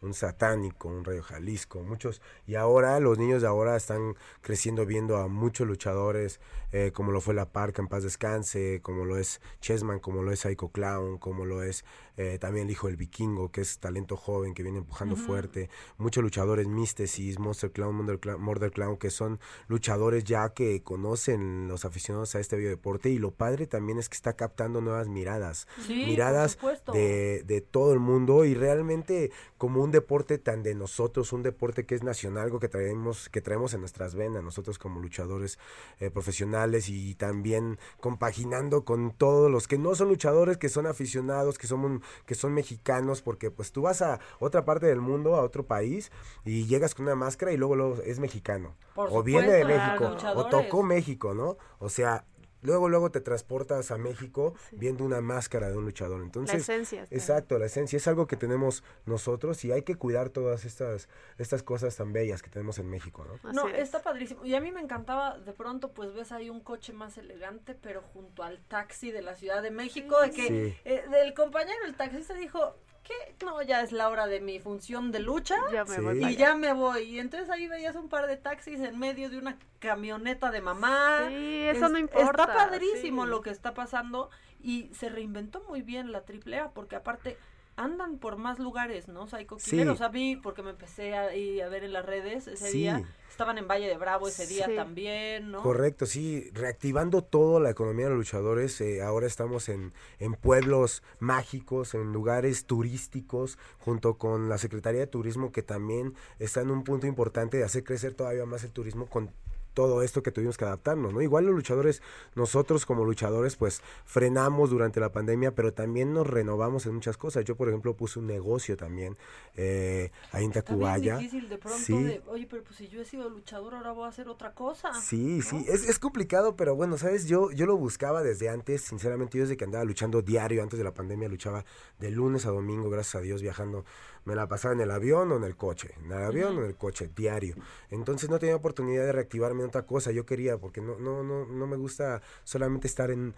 un 0.01 0.15
satánico, 0.15 0.87
un 0.87 1.03
rayo 1.03 1.21
Jalisco, 1.21 1.83
muchos, 1.83 2.21
y 2.47 2.55
ahora 2.55 2.99
los 2.99 3.19
niños 3.19 3.41
de 3.43 3.47
ahora 3.47 3.75
están 3.75 4.15
creciendo 4.41 4.85
viendo 4.87 5.17
a 5.17 5.27
muchos 5.27 5.67
luchadores, 5.67 6.39
eh, 6.71 6.91
como 6.91 7.11
lo 7.11 7.21
fue 7.21 7.33
La 7.33 7.51
Parca 7.51 7.81
en 7.81 7.87
paz 7.87 8.03
descanse, 8.03 8.79
como 8.81 9.05
lo 9.05 9.17
es 9.17 9.41
Chessman, 9.61 9.99
como 9.99 10.23
lo 10.23 10.31
es 10.31 10.39
Psycho 10.39 10.69
Clown, 10.69 11.17
como 11.19 11.45
lo 11.45 11.61
es 11.61 11.85
eh, 12.21 12.37
también 12.37 12.65
el 12.65 12.71
hijo 12.71 12.87
del 12.87 12.97
vikingo, 12.97 13.49
que 13.49 13.61
es 13.61 13.79
talento 13.79 14.17
joven, 14.17 14.53
que 14.53 14.61
viene 14.61 14.79
empujando 14.79 15.15
fuerte, 15.15 15.69
muchos 15.97 16.21
luchadores 16.21 16.67
Místesis, 16.67 17.39
Monster 17.39 17.71
Clown, 17.71 17.95
Murder 17.95 18.19
Clown, 18.19 18.41
Murder 18.41 18.71
Clown, 18.71 18.97
que 18.97 19.09
son 19.09 19.39
luchadores 19.69 20.25
ya 20.25 20.49
que 20.49 20.83
conocen 20.83 21.69
los 21.69 21.85
aficionados 21.85 22.35
a 22.35 22.41
este 22.41 22.57
biodeporte 22.57 23.09
y 23.09 23.19
lo 23.19 23.31
padre 23.31 23.67
también 23.67 23.99
es 23.99 24.09
que 24.09 24.15
está 24.15 24.33
captando 24.33 24.81
nuevas 24.81 25.07
miradas, 25.07 25.65
Sí, 25.87 25.93
miradas 25.93 26.57
de, 26.91 27.43
de 27.45 27.61
todo 27.61 27.93
el 27.93 27.99
mundo. 27.99 28.43
Y 28.43 28.53
realmente 28.53 29.31
como 29.57 29.81
un 29.81 29.91
deporte 29.91 30.37
tan 30.39 30.61
de 30.61 30.75
nosotros, 30.75 31.31
un 31.31 31.41
deporte 31.41 31.85
que 31.85 31.95
es 31.95 32.03
nacional, 32.03 32.43
algo 32.43 32.59
que 32.59 32.67
traemos, 32.67 33.29
que 33.29 33.41
traemos 33.41 33.73
en 33.73 33.79
nuestras 33.79 34.15
venas, 34.15 34.43
nosotros 34.43 34.77
como 34.77 34.99
luchadores 34.99 35.59
eh, 35.99 36.09
profesionales 36.09 36.89
y 36.89 37.15
también 37.15 37.77
compaginando 37.99 38.83
con 38.83 39.11
todos 39.11 39.49
los 39.51 39.67
que 39.67 39.77
no 39.77 39.95
son 39.95 40.09
luchadores, 40.09 40.57
que 40.57 40.69
son 40.69 40.87
aficionados, 40.87 41.57
que 41.57 41.67
son, 41.67 42.01
que 42.25 42.35
son 42.35 42.53
mexicanos, 42.53 43.21
porque 43.21 43.51
pues 43.51 43.71
tú 43.71 43.83
vas 43.83 44.01
a 44.01 44.19
otra 44.39 44.65
parte 44.65 44.87
del 44.87 45.01
mundo, 45.01 45.35
a 45.35 45.43
otro 45.43 45.65
país, 45.65 46.11
y 46.45 46.65
llegas 46.65 46.95
con 46.95 47.05
una 47.05 47.15
máscara 47.15 47.51
y 47.51 47.57
luego, 47.57 47.75
luego 47.75 48.01
es 48.03 48.19
mexicano. 48.19 48.75
Por 48.95 49.09
o 49.11 49.23
viene 49.23 49.51
de 49.51 49.65
México, 49.65 50.15
o 50.35 50.45
tocó 50.47 50.83
México, 50.83 51.33
¿no? 51.33 51.57
O 51.79 51.89
sea, 51.89 52.25
luego, 52.61 52.89
luego 52.89 53.11
te 53.11 53.21
transportas 53.21 53.91
a 53.91 53.97
México 53.97 54.53
viendo 54.71 55.03
una 55.03 55.21
máscara 55.21 55.69
de 55.69 55.77
un 55.77 55.85
luchador. 55.85 56.21
Entonces, 56.21 56.61
esencia 56.61 57.03
está 57.03 57.13
ahí. 57.15 57.19
Exacto, 57.19 57.59
la 57.59 57.65
esencia 57.67 57.97
es 57.97 58.07
algo 58.07 58.27
que 58.27 58.35
tenemos 58.35 58.83
nosotros 59.05 59.63
y 59.65 59.71
hay 59.71 59.83
que 59.83 59.95
cuidar 59.95 60.29
todas 60.29 60.65
estas, 60.65 61.09
estas 61.37 61.63
cosas 61.63 61.95
tan 61.95 62.13
bellas 62.13 62.41
que 62.41 62.49
tenemos 62.49 62.79
en 62.79 62.89
México, 62.89 63.25
¿no? 63.25 63.53
No, 63.53 63.67
está 63.67 64.01
padrísimo. 64.01 64.45
Y 64.45 64.55
a 64.55 64.61
mí 64.61 64.71
me 64.71 64.81
encantaba, 64.81 65.37
de 65.39 65.53
pronto, 65.53 65.91
pues 65.93 66.13
ves 66.13 66.31
ahí 66.31 66.49
un 66.49 66.61
coche 66.61 66.93
más 66.93 67.17
elegante, 67.17 67.75
pero 67.75 68.01
junto 68.01 68.43
al 68.43 68.59
taxi 68.67 69.11
de 69.11 69.21
la 69.21 69.35
Ciudad 69.35 69.61
de 69.61 69.71
México, 69.71 70.19
de 70.21 70.31
que 70.31 70.47
Sí. 70.47 70.77
eh, 70.85 71.03
del 71.11 71.33
compañero, 71.33 71.79
el 71.85 71.95
taxista 71.95 72.33
dijo 72.33 72.75
que 73.03 73.45
no, 73.45 73.61
ya 73.61 73.81
es 73.81 73.91
la 73.91 74.09
hora 74.09 74.27
de 74.27 74.39
mi 74.39 74.59
función 74.59 75.11
de 75.11 75.19
lucha 75.19 75.55
Ya 75.71 75.83
me 75.85 75.95
Sí. 75.95 76.01
voy. 76.01 76.23
y 76.25 76.35
ya 76.35 76.55
me 76.55 76.73
voy. 76.73 77.03
Y 77.03 77.19
entonces 77.19 77.49
ahí 77.49 77.67
veías 77.67 77.95
un 77.95 78.09
par 78.09 78.27
de 78.27 78.37
taxis 78.37 78.79
en 78.81 78.99
medio 78.99 79.29
de 79.29 79.37
una 79.37 79.57
camioneta 79.79 80.51
de 80.51 80.61
mamá. 80.61 81.25
Sí, 81.27 81.63
eso 81.67 81.89
no 81.89 81.97
importa, 81.97 82.43
Está 82.43 82.53
padrísimo 82.53 83.23
sí. 83.23 83.29
lo 83.29 83.41
que 83.41 83.49
está 83.49 83.73
pasando 83.73 84.29
y 84.61 84.89
se 84.93 85.09
reinventó 85.09 85.63
muy 85.67 85.81
bien 85.81 86.11
la 86.11 86.19
AAA 86.25 86.71
porque 86.73 86.95
aparte 86.95 87.37
andan 87.79 88.17
por 88.17 88.37
más 88.37 88.59
lugares, 88.59 89.07
¿no? 89.07 89.25
Psycho 89.27 89.57
Sí. 89.57 89.71
Killer, 89.71 89.89
o 89.89 89.95
sea, 89.95 90.09
vi 90.09 90.35
porque 90.35 90.61
me 90.61 90.71
empecé 90.71 91.15
a, 91.15 91.33
ir 91.35 91.63
a 91.63 91.69
ver 91.69 91.83
en 91.85 91.93
las 91.93 92.05
redes 92.05 92.47
ese 92.47 92.71
Sí. 92.71 92.79
día. 92.79 93.03
Estaban 93.29 93.57
en 93.57 93.69
Valle 93.69 93.87
de 93.87 93.95
Bravo 93.97 94.27
ese 94.27 94.45
día 94.47 94.65
Sí. 94.65 94.75
también, 94.75 95.49
¿no? 95.51 95.61
Correcto, 95.63 96.05
sí, 96.05 96.49
reactivando 96.53 97.23
toda 97.23 97.61
la 97.61 97.69
economía 97.69 98.05
de 98.05 98.09
los 98.11 98.17
luchadores. 98.19 98.81
eh, 98.81 99.01
ahora 99.01 99.27
estamos 99.27 99.69
en, 99.69 99.93
en 100.19 100.33
pueblos 100.33 101.03
mágicos, 101.19 101.93
en 101.93 102.11
lugares 102.11 102.65
turísticos, 102.65 103.57
junto 103.79 104.17
con 104.17 104.49
la 104.49 104.57
Secretaría 104.57 104.99
de 104.99 105.07
Turismo, 105.07 105.51
que 105.53 105.63
también 105.63 106.15
está 106.37 106.59
en 106.61 106.71
un 106.71 106.83
punto 106.83 107.07
importante 107.07 107.57
de 107.57 107.63
hacer 107.63 107.85
crecer 107.85 108.13
todavía 108.13 108.45
más 108.45 108.63
el 108.65 108.71
turismo 108.71 109.05
con 109.07 109.31
todo 109.73 110.01
esto 110.03 110.23
que 110.23 110.31
tuvimos 110.31 110.57
que 110.57 110.65
adaptarnos, 110.65 111.13
¿no? 111.13 111.21
Igual 111.21 111.45
los 111.45 111.55
luchadores, 111.55 112.01
nosotros 112.35 112.85
como 112.85 113.05
luchadores, 113.05 113.55
pues 113.55 113.81
frenamos 114.05 114.69
durante 114.69 114.99
la 114.99 115.11
pandemia, 115.11 115.55
pero 115.55 115.73
también 115.73 116.13
nos 116.13 116.27
renovamos 116.27 116.85
en 116.85 116.95
muchas 116.95 117.17
cosas. 117.17 117.45
Yo, 117.45 117.55
por 117.55 117.69
ejemplo, 117.69 117.95
puse 117.95 118.19
un 118.19 118.27
negocio 118.27 118.75
también 118.75 119.17
eh, 119.55 120.11
ahí 120.31 120.45
en 120.45 120.51
Tacubaya. 120.51 121.17
bien 121.17 121.29
difícil 121.29 121.49
de 121.49 121.57
pronto 121.57 121.79
Sí. 121.79 122.03
de, 122.03 122.21
oye, 122.27 122.47
pero 122.49 122.63
pues 122.63 122.75
si 122.77 122.87
yo 122.87 123.01
he 123.01 123.05
sido 123.05 123.29
luchador, 123.29 123.73
ahora 123.75 123.91
voy 123.91 124.05
a 124.05 124.09
hacer 124.09 124.27
otra 124.27 124.53
cosa. 124.53 124.93
Sí, 124.93 125.41
sí, 125.41 125.65
es, 125.67 125.87
es 125.87 125.99
complicado, 125.99 126.55
pero 126.55 126.75
bueno, 126.75 126.97
sabes, 126.97 127.27
yo, 127.27 127.51
yo 127.51 127.65
lo 127.65 127.77
buscaba 127.77 128.21
desde 128.23 128.49
antes, 128.49 128.81
sinceramente, 128.81 129.37
yo 129.37 129.43
desde 129.43 129.57
que 129.57 129.65
andaba 129.65 129.83
luchando 129.85 130.21
diario, 130.21 130.61
antes 130.63 130.77
de 130.77 130.83
la 130.83 130.93
pandemia, 130.93 131.29
luchaba 131.29 131.63
de 131.99 132.11
lunes 132.11 132.45
a 132.45 132.49
domingo, 132.51 132.89
gracias 132.89 133.15
a 133.15 133.19
Dios, 133.21 133.41
viajando, 133.41 133.85
me 134.25 134.35
la 134.35 134.47
pasaba 134.47 134.73
en 134.73 134.81
el 134.81 134.91
avión 134.91 135.31
o 135.31 135.37
en 135.37 135.43
el 135.43 135.55
coche, 135.55 135.93
en 136.03 136.11
el 136.11 136.23
avión 136.23 136.57
o 136.57 136.61
en 136.61 136.67
el 136.67 136.75
coche, 136.75 137.09
diario. 137.15 137.55
Entonces 137.89 138.29
no 138.29 138.37
tenía 138.39 138.55
oportunidad 138.55 139.05
de 139.05 139.11
reactivarme 139.11 139.58
otra 139.65 139.85
cosa, 139.85 140.11
yo 140.11 140.25
quería, 140.25 140.57
porque 140.57 140.81
no, 140.81 140.97
no, 140.99 141.23
no, 141.23 141.45
no 141.45 141.67
me 141.67 141.77
gusta 141.77 142.21
solamente 142.43 142.87
estar 142.87 143.11
en 143.11 143.33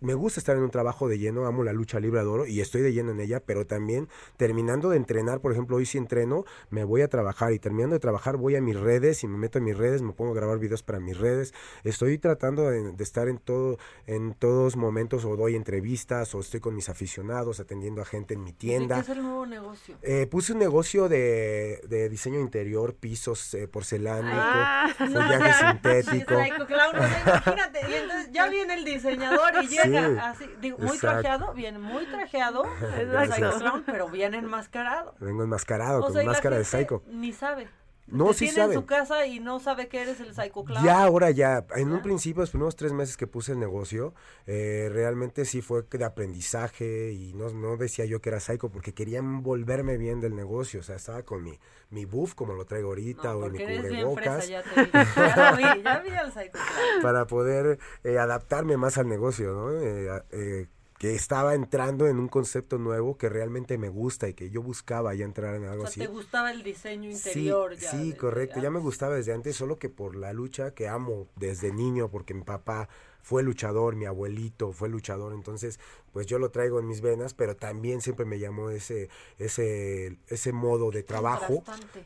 me 0.00 0.14
gusta 0.14 0.40
estar 0.40 0.56
en 0.56 0.62
un 0.62 0.70
trabajo 0.70 1.08
de 1.08 1.18
lleno, 1.18 1.46
amo 1.46 1.62
la 1.62 1.72
lucha 1.72 2.00
libre, 2.00 2.20
adoro 2.20 2.46
y 2.46 2.60
estoy 2.60 2.80
de 2.82 2.92
lleno 2.92 3.10
en 3.12 3.20
ella, 3.20 3.40
pero 3.44 3.66
también 3.66 4.08
terminando 4.36 4.90
de 4.90 4.96
entrenar, 4.96 5.40
por 5.40 5.52
ejemplo, 5.52 5.76
hoy 5.76 5.86
si 5.86 5.98
entreno, 5.98 6.44
me 6.70 6.84
voy 6.84 7.02
a 7.02 7.08
trabajar 7.08 7.52
y 7.52 7.58
terminando 7.58 7.94
de 7.94 8.00
trabajar 8.00 8.36
voy 8.36 8.56
a 8.56 8.60
mis 8.60 8.78
redes 8.78 9.22
y 9.24 9.28
me 9.28 9.36
meto 9.38 9.58
en 9.58 9.64
mis 9.64 9.76
redes, 9.76 10.02
me 10.02 10.12
pongo 10.12 10.32
a 10.32 10.34
grabar 10.34 10.58
videos 10.58 10.82
para 10.82 11.00
mis 11.00 11.18
redes. 11.18 11.52
Estoy 11.84 12.18
tratando 12.18 12.68
de, 12.70 12.92
de 12.92 13.04
estar 13.04 13.28
en 13.28 13.38
todo 13.38 13.78
en 14.06 14.34
todos 14.34 14.76
momentos 14.76 15.24
o 15.24 15.36
doy 15.36 15.54
entrevistas 15.56 16.34
o 16.34 16.40
estoy 16.40 16.60
con 16.60 16.74
mis 16.74 16.88
aficionados 16.88 17.60
atendiendo 17.60 18.02
a 18.02 18.04
gente 18.04 18.34
en 18.34 18.42
mi 18.44 18.52
¿De 18.52 18.56
tienda. 18.58 18.96
qué 18.96 19.00
es 19.02 19.08
el 19.16 19.22
nuevo 19.22 19.46
negocio? 19.46 19.96
Eh, 20.02 20.26
puse 20.30 20.52
un 20.52 20.58
negocio 20.58 21.08
de, 21.08 21.80
de 21.88 22.08
diseño 22.08 22.40
interior, 22.40 22.94
pisos 22.94 23.54
eh, 23.54 23.68
porcelánico, 23.68 24.30
Ah, 24.34 24.88
follaje 24.96 25.52
sintético. 26.02 26.34
Imagínate, 26.34 27.80
y 27.88 27.94
entonces 27.94 28.30
ya 28.32 28.48
viene 28.48 28.74
el 28.74 28.84
diseñador 28.84 29.52
y 29.62 29.68
llega 29.68 29.89
Sí, 29.90 30.18
así, 30.20 30.50
digo, 30.60 30.78
muy 30.78 30.96
exacto. 30.96 31.20
trajeado, 31.20 31.54
viene 31.54 31.78
muy 31.78 32.06
trajeado, 32.06 32.64
Exacto. 32.98 33.34
Psycho 33.34 33.58
Clown, 33.58 33.82
pero 33.86 34.08
bien 34.08 34.34
enmascarado. 34.34 35.14
Vengo 35.20 35.42
enmascarado, 35.44 36.00
O 36.00 36.02
con 36.04 36.12
sea, 36.12 36.24
máscara 36.24 36.56
de 36.58 36.64
psycho. 36.64 37.02
Ni 37.06 37.32
sabe. 37.32 37.68
No, 38.10 38.32
sí 38.32 38.46
tiene 38.46 38.54
saben. 38.54 38.76
en 38.76 38.80
su 38.80 38.86
casa 38.86 39.26
y 39.26 39.40
no 39.40 39.60
sabe 39.60 39.88
que 39.88 40.02
eres 40.02 40.20
el 40.20 40.34
Psycho 40.34 40.64
Clown. 40.64 40.84
Ya, 40.84 41.02
ahora 41.02 41.30
ya. 41.30 41.66
En 41.76 41.92
un 41.92 42.02
principio, 42.02 42.40
los 42.40 42.50
primeros 42.50 42.76
tres 42.76 42.92
meses 42.92 43.16
que 43.16 43.26
puse 43.26 43.52
el 43.52 43.58
negocio, 43.58 44.14
eh, 44.46 44.88
realmente 44.92 45.44
sí 45.44 45.62
fue 45.62 45.84
de 45.90 46.04
aprendizaje 46.04 47.12
y 47.12 47.32
no, 47.34 47.50
no 47.50 47.76
decía 47.76 48.04
yo 48.04 48.20
que 48.20 48.30
era 48.30 48.40
psycho 48.40 48.68
porque 48.70 48.94
quería 48.94 49.20
volverme 49.22 49.96
bien 49.96 50.20
del 50.20 50.34
negocio. 50.34 50.80
O 50.80 50.82
sea, 50.82 50.96
estaba 50.96 51.22
con 51.22 51.42
mi, 51.42 51.58
mi 51.90 52.04
buff, 52.04 52.34
como 52.34 52.54
lo 52.54 52.64
traigo 52.64 52.88
ahorita, 52.88 53.36
o 53.36 53.48
mi 53.48 53.58
fresa, 53.58 53.82
cubrebocas, 53.82 54.48
ya 54.48 54.62
te 54.62 54.82
vi. 54.82 54.90
Ya 54.92 55.52
vi, 55.52 55.82
ya 55.82 55.98
vi 56.00 56.10
al 56.10 56.32
Psycho 56.32 56.52
Clown. 56.52 57.02
para 57.02 57.26
poder 57.26 57.78
eh, 58.04 58.18
adaptarme 58.18 58.76
más 58.76 58.98
al 58.98 59.08
negocio, 59.08 59.52
¿no? 59.52 59.72
Eh, 59.72 60.22
eh, 60.30 60.66
que 61.00 61.14
estaba 61.14 61.54
entrando 61.54 62.08
en 62.08 62.18
un 62.18 62.28
concepto 62.28 62.76
nuevo 62.76 63.16
que 63.16 63.30
realmente 63.30 63.78
me 63.78 63.88
gusta 63.88 64.28
y 64.28 64.34
que 64.34 64.50
yo 64.50 64.62
buscaba 64.62 65.14
ya 65.14 65.24
entrar 65.24 65.54
en 65.54 65.64
algo 65.64 65.84
O 65.84 65.86
así. 65.86 65.98
sea, 66.00 66.06
te 66.08 66.12
gustaba 66.12 66.50
el 66.52 66.62
diseño 66.62 67.10
interior 67.10 67.74
sí, 67.74 67.82
ya. 67.84 67.90
sí, 67.90 68.12
correcto. 68.12 68.60
Ya 68.60 68.70
me 68.70 68.80
gustaba 68.80 69.16
desde 69.16 69.32
antes, 69.32 69.56
solo 69.56 69.78
que 69.78 69.88
por 69.88 70.14
la 70.14 70.34
lucha 70.34 70.74
que 70.74 70.88
amo 70.88 71.26
desde 71.36 71.72
niño, 71.72 72.10
porque 72.10 72.34
mi 72.34 72.42
papá 72.42 72.90
fue 73.22 73.42
luchador, 73.42 73.96
mi 73.96 74.06
abuelito 74.06 74.72
fue 74.72 74.88
luchador, 74.88 75.32
entonces 75.34 75.78
pues 76.12 76.26
yo 76.26 76.38
lo 76.38 76.50
traigo 76.50 76.80
en 76.80 76.88
mis 76.88 77.00
venas, 77.02 77.34
pero 77.34 77.54
también 77.56 78.00
siempre 78.00 78.24
me 78.26 78.38
llamó 78.38 78.70
ese 78.70 79.08
ese 79.38 80.16
ese 80.28 80.52
modo 80.52 80.90
de 80.90 81.02
trabajo. 81.02 81.62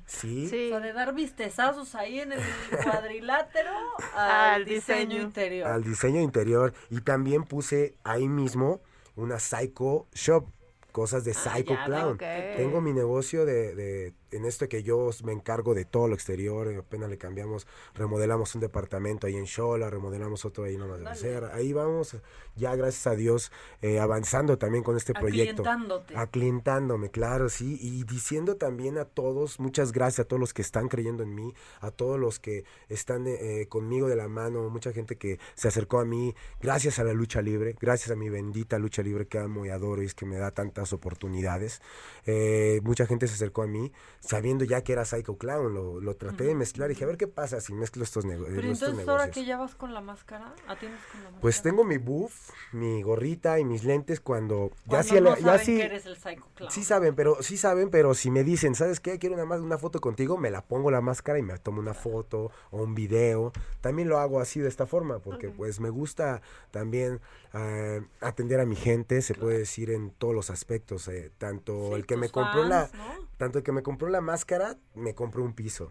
Sí. 0.06 0.46
O 0.46 0.50
sea, 0.50 0.80
de 0.80 0.92
dar 0.92 1.14
vistezazos 1.14 1.94
ahí 1.94 2.20
en 2.20 2.32
el 2.32 2.40
cuadrilátero 2.84 3.70
al, 4.14 4.30
Al 4.54 4.64
diseño, 4.64 5.06
diseño. 5.08 5.22
interior. 5.22 5.68
al 5.70 5.84
diseño 5.84 6.20
interior 6.20 6.74
y 6.90 7.00
también 7.00 7.44
puse 7.44 7.94
ahí 8.04 8.28
mismo 8.28 8.80
una 9.16 9.38
Psycho 9.38 10.06
Shop, 10.12 10.46
cosas 10.92 11.24
de 11.24 11.34
Psycho 11.34 11.74
Ah, 11.74 11.78
ya, 11.80 11.84
Clown. 11.86 12.18
Tengo 12.56 12.80
mi 12.80 12.92
negocio 12.92 13.44
de, 13.46 13.74
de- 13.74 14.12
en 14.34 14.44
esto 14.44 14.68
que 14.68 14.82
yo 14.82 15.10
me 15.24 15.32
encargo 15.32 15.74
de 15.74 15.84
todo 15.84 16.08
lo 16.08 16.14
exterior, 16.14 16.68
eh, 16.68 16.76
apenas 16.76 17.08
le 17.10 17.18
cambiamos, 17.18 17.66
remodelamos 17.94 18.54
un 18.54 18.60
departamento 18.60 19.26
ahí 19.26 19.36
en 19.36 19.46
Xola, 19.46 19.90
remodelamos 19.90 20.44
otro 20.44 20.64
ahí 20.64 20.74
en 20.74 20.86
Mazacer. 20.86 21.44
Ahí 21.52 21.72
vamos, 21.72 22.16
ya 22.56 22.74
gracias 22.76 23.06
a 23.06 23.16
Dios, 23.16 23.52
eh, 23.82 23.98
avanzando 23.98 24.58
también 24.58 24.84
con 24.84 24.96
este 24.96 25.14
proyecto. 25.14 25.62
Aclientándote. 25.62 26.16
Aclientándome, 26.16 27.10
claro, 27.10 27.48
sí, 27.48 27.78
y 27.80 28.04
diciendo 28.04 28.56
también 28.56 28.98
a 28.98 29.04
todos, 29.04 29.60
muchas 29.60 29.92
gracias 29.92 30.20
a 30.20 30.28
todos 30.28 30.40
los 30.40 30.54
que 30.54 30.62
están 30.62 30.88
creyendo 30.88 31.22
en 31.22 31.34
mí, 31.34 31.54
a 31.80 31.90
todos 31.90 32.18
los 32.18 32.38
que 32.40 32.64
están 32.88 33.26
eh, 33.26 33.66
conmigo 33.68 34.08
de 34.08 34.16
la 34.16 34.28
mano, 34.28 34.68
mucha 34.70 34.92
gente 34.92 35.16
que 35.16 35.38
se 35.54 35.68
acercó 35.68 35.98
a 35.98 36.04
mí, 36.04 36.34
gracias 36.60 36.98
a 36.98 37.04
la 37.04 37.12
lucha 37.12 37.42
libre, 37.42 37.74
gracias 37.80 38.10
a 38.10 38.16
mi 38.16 38.28
bendita 38.28 38.78
lucha 38.78 39.02
libre 39.02 39.26
que 39.26 39.38
amo 39.38 39.66
y 39.66 39.70
adoro 39.70 40.02
y 40.02 40.06
es 40.06 40.14
que 40.14 40.26
me 40.26 40.36
da 40.36 40.50
tantas 40.50 40.92
oportunidades. 40.92 41.80
Eh, 42.26 42.80
mucha 42.82 43.06
gente 43.06 43.26
se 43.28 43.34
acercó 43.34 43.62
a 43.62 43.66
mí 43.66 43.92
sabiendo 44.26 44.64
ya 44.64 44.82
que 44.82 44.92
era 44.92 45.04
Psycho 45.04 45.36
Clown, 45.36 45.74
lo, 45.74 46.00
lo 46.00 46.16
traté 46.16 46.44
de 46.44 46.54
mezclar 46.54 46.90
y 46.90 46.94
dije, 46.94 47.04
a 47.04 47.06
ver 47.08 47.16
qué 47.16 47.26
pasa 47.26 47.60
si 47.60 47.74
mezclo 47.74 48.04
estos, 48.04 48.24
nego- 48.24 48.46
Pero 48.46 48.60
estos 48.72 48.88
entonces 48.88 49.08
ahora 49.08 49.30
que 49.30 49.44
ya 49.44 49.58
vas 49.58 49.74
con 49.74 49.92
la 49.92 50.00
máscara, 50.00 50.54
atiendes 50.66 51.00
con 51.12 51.20
la 51.22 51.30
máscara. 51.30 51.40
Pues 51.42 51.60
tengo 51.62 51.84
mi 51.84 51.98
buff, 51.98 52.50
mi 52.72 53.02
gorrita 53.02 53.58
y 53.58 53.64
mis 53.64 53.84
lentes 53.84 54.20
cuando 54.20 54.70
ya 54.86 55.02
sí, 55.02 55.20
no 55.20 55.36
ya 55.36 55.42
saben 55.42 55.60
sí, 55.66 55.76
que 55.76 55.84
eres 55.84 56.06
el 56.06 56.16
Psycho 56.16 56.46
Clown. 56.54 56.70
Sí 56.72 56.84
saben, 56.84 57.14
pero 57.14 57.42
sí 57.42 57.56
saben, 57.58 57.90
pero 57.90 58.14
si 58.14 58.30
me 58.30 58.44
dicen, 58.44 58.74
¿sabes 58.74 59.00
qué? 59.00 59.18
Quiero 59.18 59.34
una, 59.34 59.44
más- 59.44 59.60
una 59.60 59.76
foto 59.78 60.00
contigo, 60.00 60.38
me 60.38 60.50
la 60.50 60.62
pongo 60.62 60.90
la 60.90 61.00
máscara 61.00 61.38
y 61.38 61.42
me 61.42 61.58
tomo 61.58 61.80
una 61.80 61.94
foto 61.94 62.50
o 62.70 62.82
un 62.82 62.94
video. 62.94 63.52
También 63.80 64.08
lo 64.08 64.18
hago 64.18 64.40
así 64.40 64.60
de 64.60 64.68
esta 64.68 64.86
forma, 64.86 65.18
porque 65.18 65.50
pues 65.50 65.80
me 65.80 65.90
gusta 65.90 66.40
también 66.70 67.20
eh, 67.52 68.00
atender 68.20 68.58
a 68.60 68.64
mi 68.66 68.76
gente, 68.76 69.20
se 69.22 69.34
puede 69.34 69.58
decir 69.58 69.90
en 69.90 70.10
todos 70.10 70.34
los 70.34 70.50
aspectos, 70.50 71.06
eh, 71.08 71.30
tanto 71.38 71.88
Sí, 71.88 71.94
el 71.94 72.06
que 72.06 72.16
me 72.16 72.28
compró 72.30 72.64
la, 72.64 72.90
tanto 73.36 73.58
el 73.58 73.64
que 73.64 73.72
me 73.72 73.82
compró 73.82 74.08
la 74.14 74.20
máscara, 74.20 74.76
me 74.94 75.14
compró 75.14 75.42
un 75.44 75.52
piso. 75.54 75.90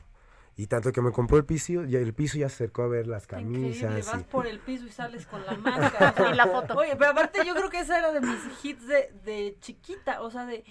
Y 0.56 0.68
tanto 0.68 0.92
que 0.92 1.02
me 1.02 1.12
compró 1.12 1.38
el 1.38 1.46
piso, 1.46 1.84
y 1.84 1.96
el 1.96 2.14
piso 2.14 2.38
ya 2.38 2.48
se 2.48 2.56
acercó 2.56 2.84
a 2.84 2.88
ver 2.88 3.08
las 3.08 3.24
Increíble, 3.24 3.80
camisas. 3.80 4.12
vas 4.14 4.22
y- 4.22 4.24
por 4.26 4.46
el 4.48 4.60
piso 4.60 4.86
y 4.86 4.92
sales 4.92 5.26
con 5.26 5.44
la 5.46 5.56
máscara. 5.58 6.14
Y 6.32 6.36
la 6.36 6.46
foto. 6.48 6.76
Oye, 6.78 6.96
pero 6.96 7.12
aparte 7.12 7.44
yo 7.46 7.56
creo 7.56 7.70
que 7.72 7.80
esa 7.80 7.98
era 7.98 8.12
de 8.12 8.22
mis 8.22 8.40
hits 8.64 8.88
de, 8.88 9.12
de 9.26 9.58
chiquita, 9.60 10.22
o 10.22 10.30
sea, 10.30 10.46
de 10.46 10.64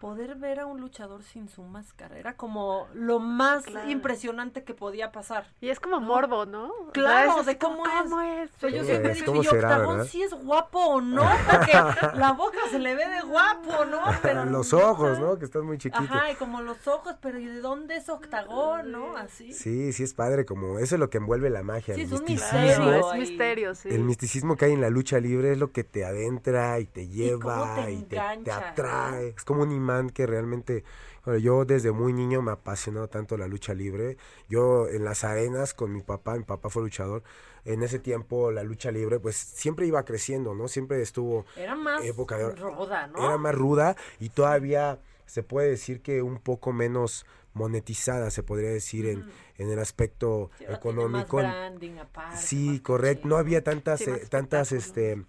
poder 0.00 0.34
ver 0.34 0.60
a 0.60 0.66
un 0.66 0.80
luchador 0.80 1.22
sin 1.22 1.48
su 1.48 1.62
máscara. 1.62 2.18
Era 2.18 2.36
como 2.36 2.88
lo 2.94 3.18
más 3.20 3.64
Claro. 3.64 3.88
impresionante 3.90 4.62
que 4.64 4.74
podía 4.74 5.12
pasar. 5.12 5.46
Y 5.60 5.68
es 5.70 5.80
como 5.80 6.00
morbo, 6.00 6.44
¿no? 6.46 6.70
Claro, 6.92 7.40
es 7.40 7.46
de 7.46 7.58
cómo 7.58 7.78
como, 7.78 7.86
es. 7.86 8.02
¿cómo 8.02 8.20
es? 8.20 8.50
O 8.54 8.58
sea, 8.60 8.70
yo 8.70 8.84
siempre 8.84 9.16
¿y 9.18 9.46
Octagón 9.48 10.06
sí 10.06 10.22
es 10.22 10.32
guapo 10.34 10.78
o 10.78 11.00
no? 11.00 11.24
Porque 11.50 11.72
la 12.18 12.32
boca 12.32 12.58
se 12.70 12.78
le 12.78 12.94
ve 12.94 13.08
de 13.08 13.20
guapo, 13.22 13.84
¿no? 13.86 14.00
Pero 14.22 14.44
los 14.44 14.72
ojos, 14.72 15.18
¿no? 15.18 15.38
Que 15.38 15.44
están 15.46 15.64
muy 15.64 15.78
chiquitos. 15.78 16.04
Ajá, 16.10 16.30
y 16.30 16.34
como 16.36 16.60
los 16.60 16.86
ojos, 16.86 17.14
pero 17.20 17.38
¿y 17.38 17.46
de 17.46 17.60
dónde 17.60 17.96
es 17.96 18.08
Octagón, 18.08 18.92
no? 18.92 19.16
Así. 19.16 19.52
Sí, 19.52 19.92
sí 19.92 20.02
es 20.02 20.14
padre, 20.14 20.44
como 20.44 20.78
eso 20.78 20.96
es 20.96 20.98
lo 21.00 21.08
que 21.10 21.18
envuelve 21.18 21.50
la 21.50 21.62
magia, 21.62 21.94
Sí, 21.94 22.02
el 22.02 22.06
es 22.06 22.12
un 22.20 22.24
misticismo. 22.24 22.60
misterio. 22.60 22.98
es 22.98 23.06
ahí. 23.06 23.20
misterio, 23.20 23.74
sí. 23.74 23.88
El 23.90 24.02
misticismo 24.04 24.56
que 24.56 24.66
hay 24.66 24.72
en 24.72 24.80
la 24.80 24.90
lucha 24.90 25.18
libre 25.20 25.52
es 25.52 25.58
lo 25.58 25.72
que 25.72 25.84
te 25.84 26.04
adentra 26.04 26.78
y 26.80 26.86
te 26.86 27.08
lleva 27.08 27.74
te 27.84 27.92
y 27.92 28.02
te, 28.02 28.16
te 28.16 28.16
engancha, 28.16 28.68
atrae. 28.70 29.28
Es 29.36 29.44
como 29.44 29.62
un 29.62 29.72
imán 29.84 30.08
que 30.10 30.26
realmente... 30.26 30.82
bueno, 31.24 31.38
yo 31.38 31.64
desde 31.64 31.92
muy 31.92 32.12
niño 32.12 32.40
me 32.42 32.52
apasionó 32.52 33.06
tanto 33.08 33.36
la 33.36 33.46
lucha 33.46 33.74
libre. 33.74 34.16
Yo 34.48 34.88
en 34.88 35.04
las 35.04 35.24
arenas 35.24 35.74
con 35.74 35.92
mi 35.92 36.00
papá, 36.02 36.36
mi 36.36 36.44
papá 36.44 36.70
fue 36.70 36.82
luchador. 36.82 37.22
En 37.66 37.82
ese 37.82 37.98
tiempo 37.98 38.50
la 38.50 38.62
lucha 38.62 38.90
libre 38.90 39.18
pues 39.20 39.36
siempre 39.36 39.86
iba 39.86 40.02
creciendo, 40.04 40.54
¿no? 40.54 40.68
Siempre 40.68 41.00
estuvo 41.02 41.44
Era 41.56 41.74
más 41.74 42.02
época 42.04 42.36
de- 42.38 42.50
ruda, 42.54 43.06
¿no? 43.06 43.24
era 43.24 43.38
más 43.38 43.54
ruda 43.54 43.96
y 44.20 44.28
todavía 44.30 44.98
se 45.26 45.42
puede 45.42 45.70
decir 45.70 46.00
que 46.02 46.20
un 46.22 46.38
poco 46.38 46.72
menos 46.72 47.24
monetizada, 47.54 48.30
se 48.30 48.42
podría 48.42 48.70
decir, 48.70 49.06
en, 49.06 49.24
en 49.58 49.70
el 49.70 49.78
aspecto 49.78 50.50
Sí, 50.58 50.64
ahora 50.66 50.80
tiene 50.80 50.94
más 51.08 51.24
económico. 51.24 51.36
branding 51.38 51.98
aparte, 51.98 52.36
sí, 52.36 52.80
correcto. 52.80 53.28
No 53.28 53.36
había 53.36 53.62
tantas, 53.62 54.00
Sí, 54.00 54.10
eh, 54.10 54.26
tantas, 54.28 54.72
este, 54.72 55.24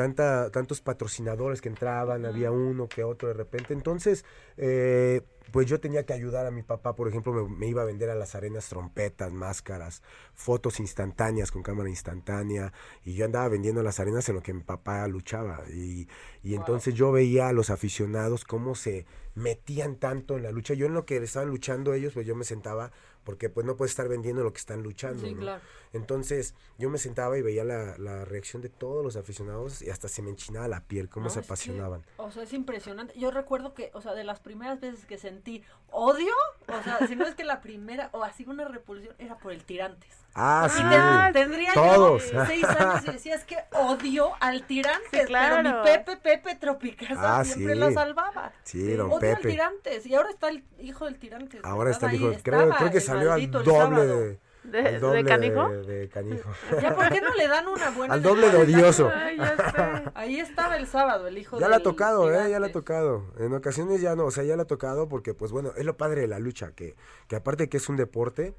tanta, 0.00 0.50
tantos 0.50 0.80
patrocinadores 0.80 1.60
que 1.60 1.68
entraban, 1.68 2.24
había 2.24 2.50
uno 2.50 2.88
que 2.88 3.04
otro 3.04 3.28
de 3.28 3.34
repente. 3.34 3.74
Entonces, 3.74 4.24
eh, 4.56 5.20
pues 5.50 5.66
yo 5.66 5.78
tenía 5.78 6.06
que 6.06 6.14
ayudar 6.14 6.46
a 6.46 6.50
mi 6.50 6.62
papá, 6.62 6.96
por 6.96 7.06
ejemplo, 7.06 7.34
me, 7.34 7.54
me 7.54 7.66
iba 7.66 7.82
a 7.82 7.84
vender 7.84 8.08
a 8.08 8.14
las 8.14 8.34
arenas 8.34 8.66
trompetas, 8.70 9.30
máscaras, 9.30 10.02
fotos 10.32 10.80
instantáneas 10.80 11.50
con 11.52 11.62
cámara 11.62 11.90
instantánea, 11.90 12.72
y 13.04 13.12
yo 13.12 13.26
andaba 13.26 13.48
vendiendo 13.48 13.82
las 13.82 14.00
arenas 14.00 14.26
en 14.30 14.36
lo 14.36 14.42
que 14.42 14.54
mi 14.54 14.62
papá 14.62 15.06
luchaba. 15.06 15.64
Y, 15.68 16.08
y 16.42 16.54
entonces 16.54 16.94
yo 16.94 17.12
veía 17.12 17.48
a 17.48 17.52
los 17.52 17.68
aficionados 17.68 18.46
cómo 18.46 18.74
se 18.74 19.04
metían 19.34 19.96
tanto 19.96 20.38
en 20.38 20.44
la 20.44 20.50
lucha. 20.50 20.72
Yo 20.72 20.86
en 20.86 20.94
lo 20.94 21.04
que 21.04 21.18
estaban 21.18 21.50
luchando 21.50 21.92
ellos, 21.92 22.14
pues 22.14 22.26
yo 22.26 22.34
me 22.34 22.44
sentaba, 22.44 22.90
porque 23.30 23.48
pues 23.48 23.64
no 23.64 23.76
puedes 23.76 23.92
estar 23.92 24.08
vendiendo 24.08 24.42
lo 24.42 24.52
que 24.52 24.58
están 24.58 24.82
luchando. 24.82 25.24
Sí, 25.24 25.34
¿no? 25.34 25.40
claro. 25.42 25.62
Entonces 25.92 26.54
yo 26.78 26.90
me 26.90 26.98
sentaba 26.98 27.38
y 27.38 27.42
veía 27.42 27.62
la, 27.62 27.96
la 27.96 28.24
reacción 28.24 28.60
de 28.60 28.68
todos 28.68 29.04
los 29.04 29.14
aficionados 29.14 29.82
y 29.82 29.90
hasta 29.90 30.08
se 30.08 30.20
me 30.20 30.30
enchinaba 30.30 30.66
la 30.66 30.80
piel, 30.82 31.08
cómo 31.08 31.24
No, 31.26 31.30
se 31.30 31.38
que, 31.40 31.46
apasionaban. 31.46 32.04
o 32.16 32.32
sea, 32.32 32.42
es 32.42 32.52
impresionante. 32.52 33.14
Yo 33.16 33.30
recuerdo 33.30 33.72
que, 33.72 33.92
o 33.94 34.00
sea, 34.00 34.14
de 34.14 34.24
las 34.24 34.40
primeras 34.40 34.80
veces 34.80 35.06
que 35.06 35.16
sentí 35.16 35.62
odio, 35.92 36.32
o 36.66 36.82
sea, 36.82 37.06
si 37.06 37.14
no 37.14 37.24
es 37.24 37.36
que 37.36 37.44
la 37.44 37.60
primera, 37.60 38.10
o 38.12 38.24
así 38.24 38.44
una 38.48 38.66
repulsión, 38.66 39.14
era 39.18 39.38
por 39.38 39.52
el 39.52 39.62
tirantes. 39.62 40.10
Ah, 40.34 40.68
Y 40.68 40.76
sí. 40.76 40.82
te- 40.88 41.38
tendría 41.40 41.72
Todos. 41.74 42.30
yo 42.30 42.46
seis 42.46 42.64
años 42.64 43.04
y 43.08 43.12
decía, 43.12 43.34
es 43.34 43.44
que 43.44 43.56
odio 43.72 44.30
al 44.40 44.64
tirantes, 44.64 45.20
Sí, 45.22 45.26
claro. 45.26 45.56
pero 45.62 45.78
mi 45.78 45.84
Pepe, 45.84 46.16
Pepe 46.16 46.54
Tropicasa 46.56 47.38
Ah, 47.40 47.44
siempre 47.44 47.74
sí. 47.74 47.80
la 47.80 47.92
salvaba. 47.92 48.52
Sí, 48.62 48.92
don 48.92 49.10
odio 49.12 49.36
al 49.36 49.42
tirantes, 49.42 50.06
y 50.06 50.14
ahora 50.14 50.30
está 50.30 50.48
el 50.48 50.64
hijo 50.78 51.06
del 51.06 51.18
tirantes. 51.18 51.60
Ahora 51.64 51.90
está 51.90 52.08
el 52.08 52.14
hijo, 52.16 52.28
Ahí 52.28 52.36
creo, 52.42 52.60
estaba 52.60 52.76
creo 52.78 52.90
que 52.92 52.98
el 52.98 53.02
salió 53.02 53.32
al 53.32 53.50
doble 53.50 53.72
sábado. 53.72 54.20
de, 54.20 54.38
¿De- 54.62 55.00
de 55.00 55.24
canijo? 55.24 55.68
de- 55.68 55.82
de 55.82 56.08
canijo. 56.08 56.48
Ya, 56.80 56.94
¿por 56.94 57.08
qué 57.08 57.20
no 57.20 57.34
le 57.34 57.48
dan 57.48 57.66
una 57.66 57.90
buena 57.90 58.14
Al 58.14 58.22
doble 58.22 58.50
de 58.50 58.56
odioso. 58.58 59.10
Ay, 59.14 59.36
ya 59.36 59.56
sé. 59.56 60.10
Ahí 60.14 60.38
estaba 60.38 60.76
el 60.76 60.86
sábado, 60.86 61.26
el 61.26 61.38
hijo 61.38 61.58
Ya 61.58 61.68
la 61.68 61.76
ha 61.76 61.78
del 61.78 61.84
tocado, 61.84 62.32
eh, 62.32 62.50
ya 62.50 62.60
la 62.60 62.68
ha 62.68 62.72
tocado. 62.72 63.24
En 63.38 63.52
ocasiones 63.52 64.00
ya 64.00 64.14
no, 64.14 64.26
o 64.26 64.30
sea, 64.30 64.44
ya 64.44 64.54
la 64.56 64.62
ha 64.62 64.66
tocado 64.66 65.08
porque, 65.08 65.34
pues 65.34 65.50
bueno, 65.50 65.72
es 65.76 65.84
lo 65.84 65.96
padre 65.96 66.20
de 66.20 66.28
la 66.28 66.38
lucha, 66.38 66.70
que, 66.72 66.94
que 67.26 67.34
aparte 67.36 67.68
que 67.68 67.78
es 67.78 67.88
un 67.88 67.96
deporte, 67.96 68.54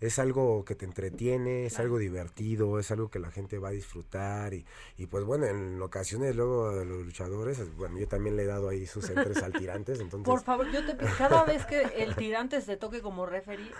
es 0.00 0.18
algo 0.18 0.64
que 0.64 0.74
te 0.74 0.84
entretiene, 0.84 1.66
es 1.66 1.78
algo 1.78 1.98
divertido, 1.98 2.78
es 2.78 2.90
algo 2.90 3.10
que 3.10 3.18
la 3.18 3.30
gente 3.30 3.58
va 3.58 3.68
a 3.68 3.72
disfrutar 3.72 4.54
y, 4.54 4.64
y 4.98 5.06
pues 5.06 5.24
bueno, 5.24 5.46
en 5.46 5.80
ocasiones 5.82 6.36
luego 6.36 6.70
de 6.72 6.84
los 6.84 7.04
luchadores, 7.04 7.58
es- 7.58 7.74
bueno, 7.76 7.98
yo 7.98 8.08
también 8.08 8.36
le 8.36 8.42
he 8.44 8.46
dado 8.46 8.68
ahí 8.68 8.86
sus 8.86 9.08
entres 9.10 9.42
al 9.42 9.52
tirantes, 9.52 10.00
entonces... 10.00 10.24
Por 10.26 10.42
favor, 10.42 10.70
yo 10.70 10.84
te 10.84 10.94
pido, 10.94 11.10
cada 11.18 11.44
vez 11.44 11.64
que 11.66 11.82
el 12.02 12.14
tirante 12.16 12.60
se 12.60 12.76
toque 12.76 13.00
como 13.02 13.26
referee, 13.26 13.70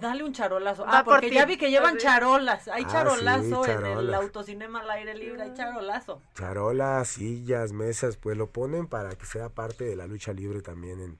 dale 0.00 0.24
un 0.24 0.32
charolazo. 0.32 0.84
Ah, 0.86 1.02
por 1.04 1.14
porque 1.14 1.30
ya 1.30 1.44
vi 1.44 1.56
que 1.56 1.70
llevan 1.70 1.96
charolas. 1.98 2.68
Hay 2.68 2.84
Ah, 2.86 2.92
charolazo 2.92 3.64
sí, 3.64 3.70
en 3.70 3.86
el 3.86 4.14
autocinema 4.14 4.80
al 4.80 4.90
aire 4.90 5.14
libre, 5.14 5.42
hay 5.42 5.54
charolazo. 5.54 6.20
charolas, 6.34 7.08
sillas, 7.08 7.72
mesas, 7.72 8.16
pues 8.16 8.36
lo 8.36 8.48
ponen 8.50 8.86
para 8.86 9.10
que 9.16 9.26
sea 9.26 9.48
parte 9.50 9.84
de 9.84 9.96
la 9.96 10.06
lucha 10.06 10.32
libre 10.32 10.62
también 10.62 11.00
en, 11.00 11.18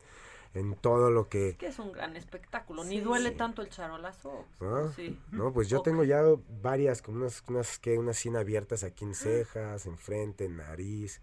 en 0.54 0.74
todo 0.74 1.10
lo 1.10 1.28
que... 1.28 1.56
Que 1.56 1.68
es 1.68 1.78
un 1.78 1.92
gran 1.92 2.16
espectáculo. 2.16 2.84
Ni 2.84 3.00
duele 3.00 3.30
tanto 3.30 3.62
el 3.62 3.68
charolazo. 3.70 4.44
¿no? 4.60 4.92
Sí. 4.92 5.18
No, 5.30 5.52
pues 5.52 5.68
yo 5.68 5.80
tengo 5.82 6.04
ya 6.04 6.22
varias, 6.62 7.02
como 7.02 7.18
unas, 7.18 7.42
unas, 7.48 7.78
que 7.78 7.98
unas 7.98 8.16
100 8.18 8.36
abiertas 8.36 8.84
aquí 8.84 9.04
en 9.04 9.14
cejas, 9.14 9.86
en 9.86 9.96
frente, 9.96 10.44
en 10.44 10.56
nariz, 10.58 11.20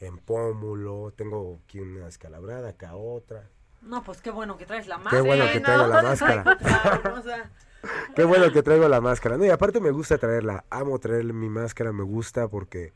en 0.00 0.18
pómulo, 0.18 1.12
tengo 1.14 1.58
aquí 1.64 1.80
una 1.80 2.08
escalabrada, 2.08 2.70
acá 2.70 2.94
otra. 2.96 3.48
No, 3.82 4.02
pues 4.02 4.20
qué 4.20 4.30
bueno 4.30 4.56
que 4.56 4.66
traes 4.66 4.86
la 4.86 4.96
Qué 4.96 5.02
máscara. 5.04 5.22
bueno 5.22 5.44
que 5.52 5.60
traigo 5.60 5.86
la 5.86 6.02
máscara. 6.02 6.56
Claro, 6.56 7.14
o 7.18 7.22
sea, 7.22 7.50
Qué 8.14 8.24
bueno 8.24 8.52
que 8.52 8.62
traigo 8.62 8.88
la 8.88 9.00
máscara. 9.00 9.36
No, 9.36 9.44
y 9.44 9.50
aparte 9.50 9.80
me 9.80 9.90
gusta 9.90 10.18
traerla. 10.18 10.64
Amo 10.70 10.98
traer 10.98 11.24
mi 11.32 11.48
máscara, 11.48 11.92
me 11.92 12.02
gusta 12.02 12.48
porque 12.48 12.92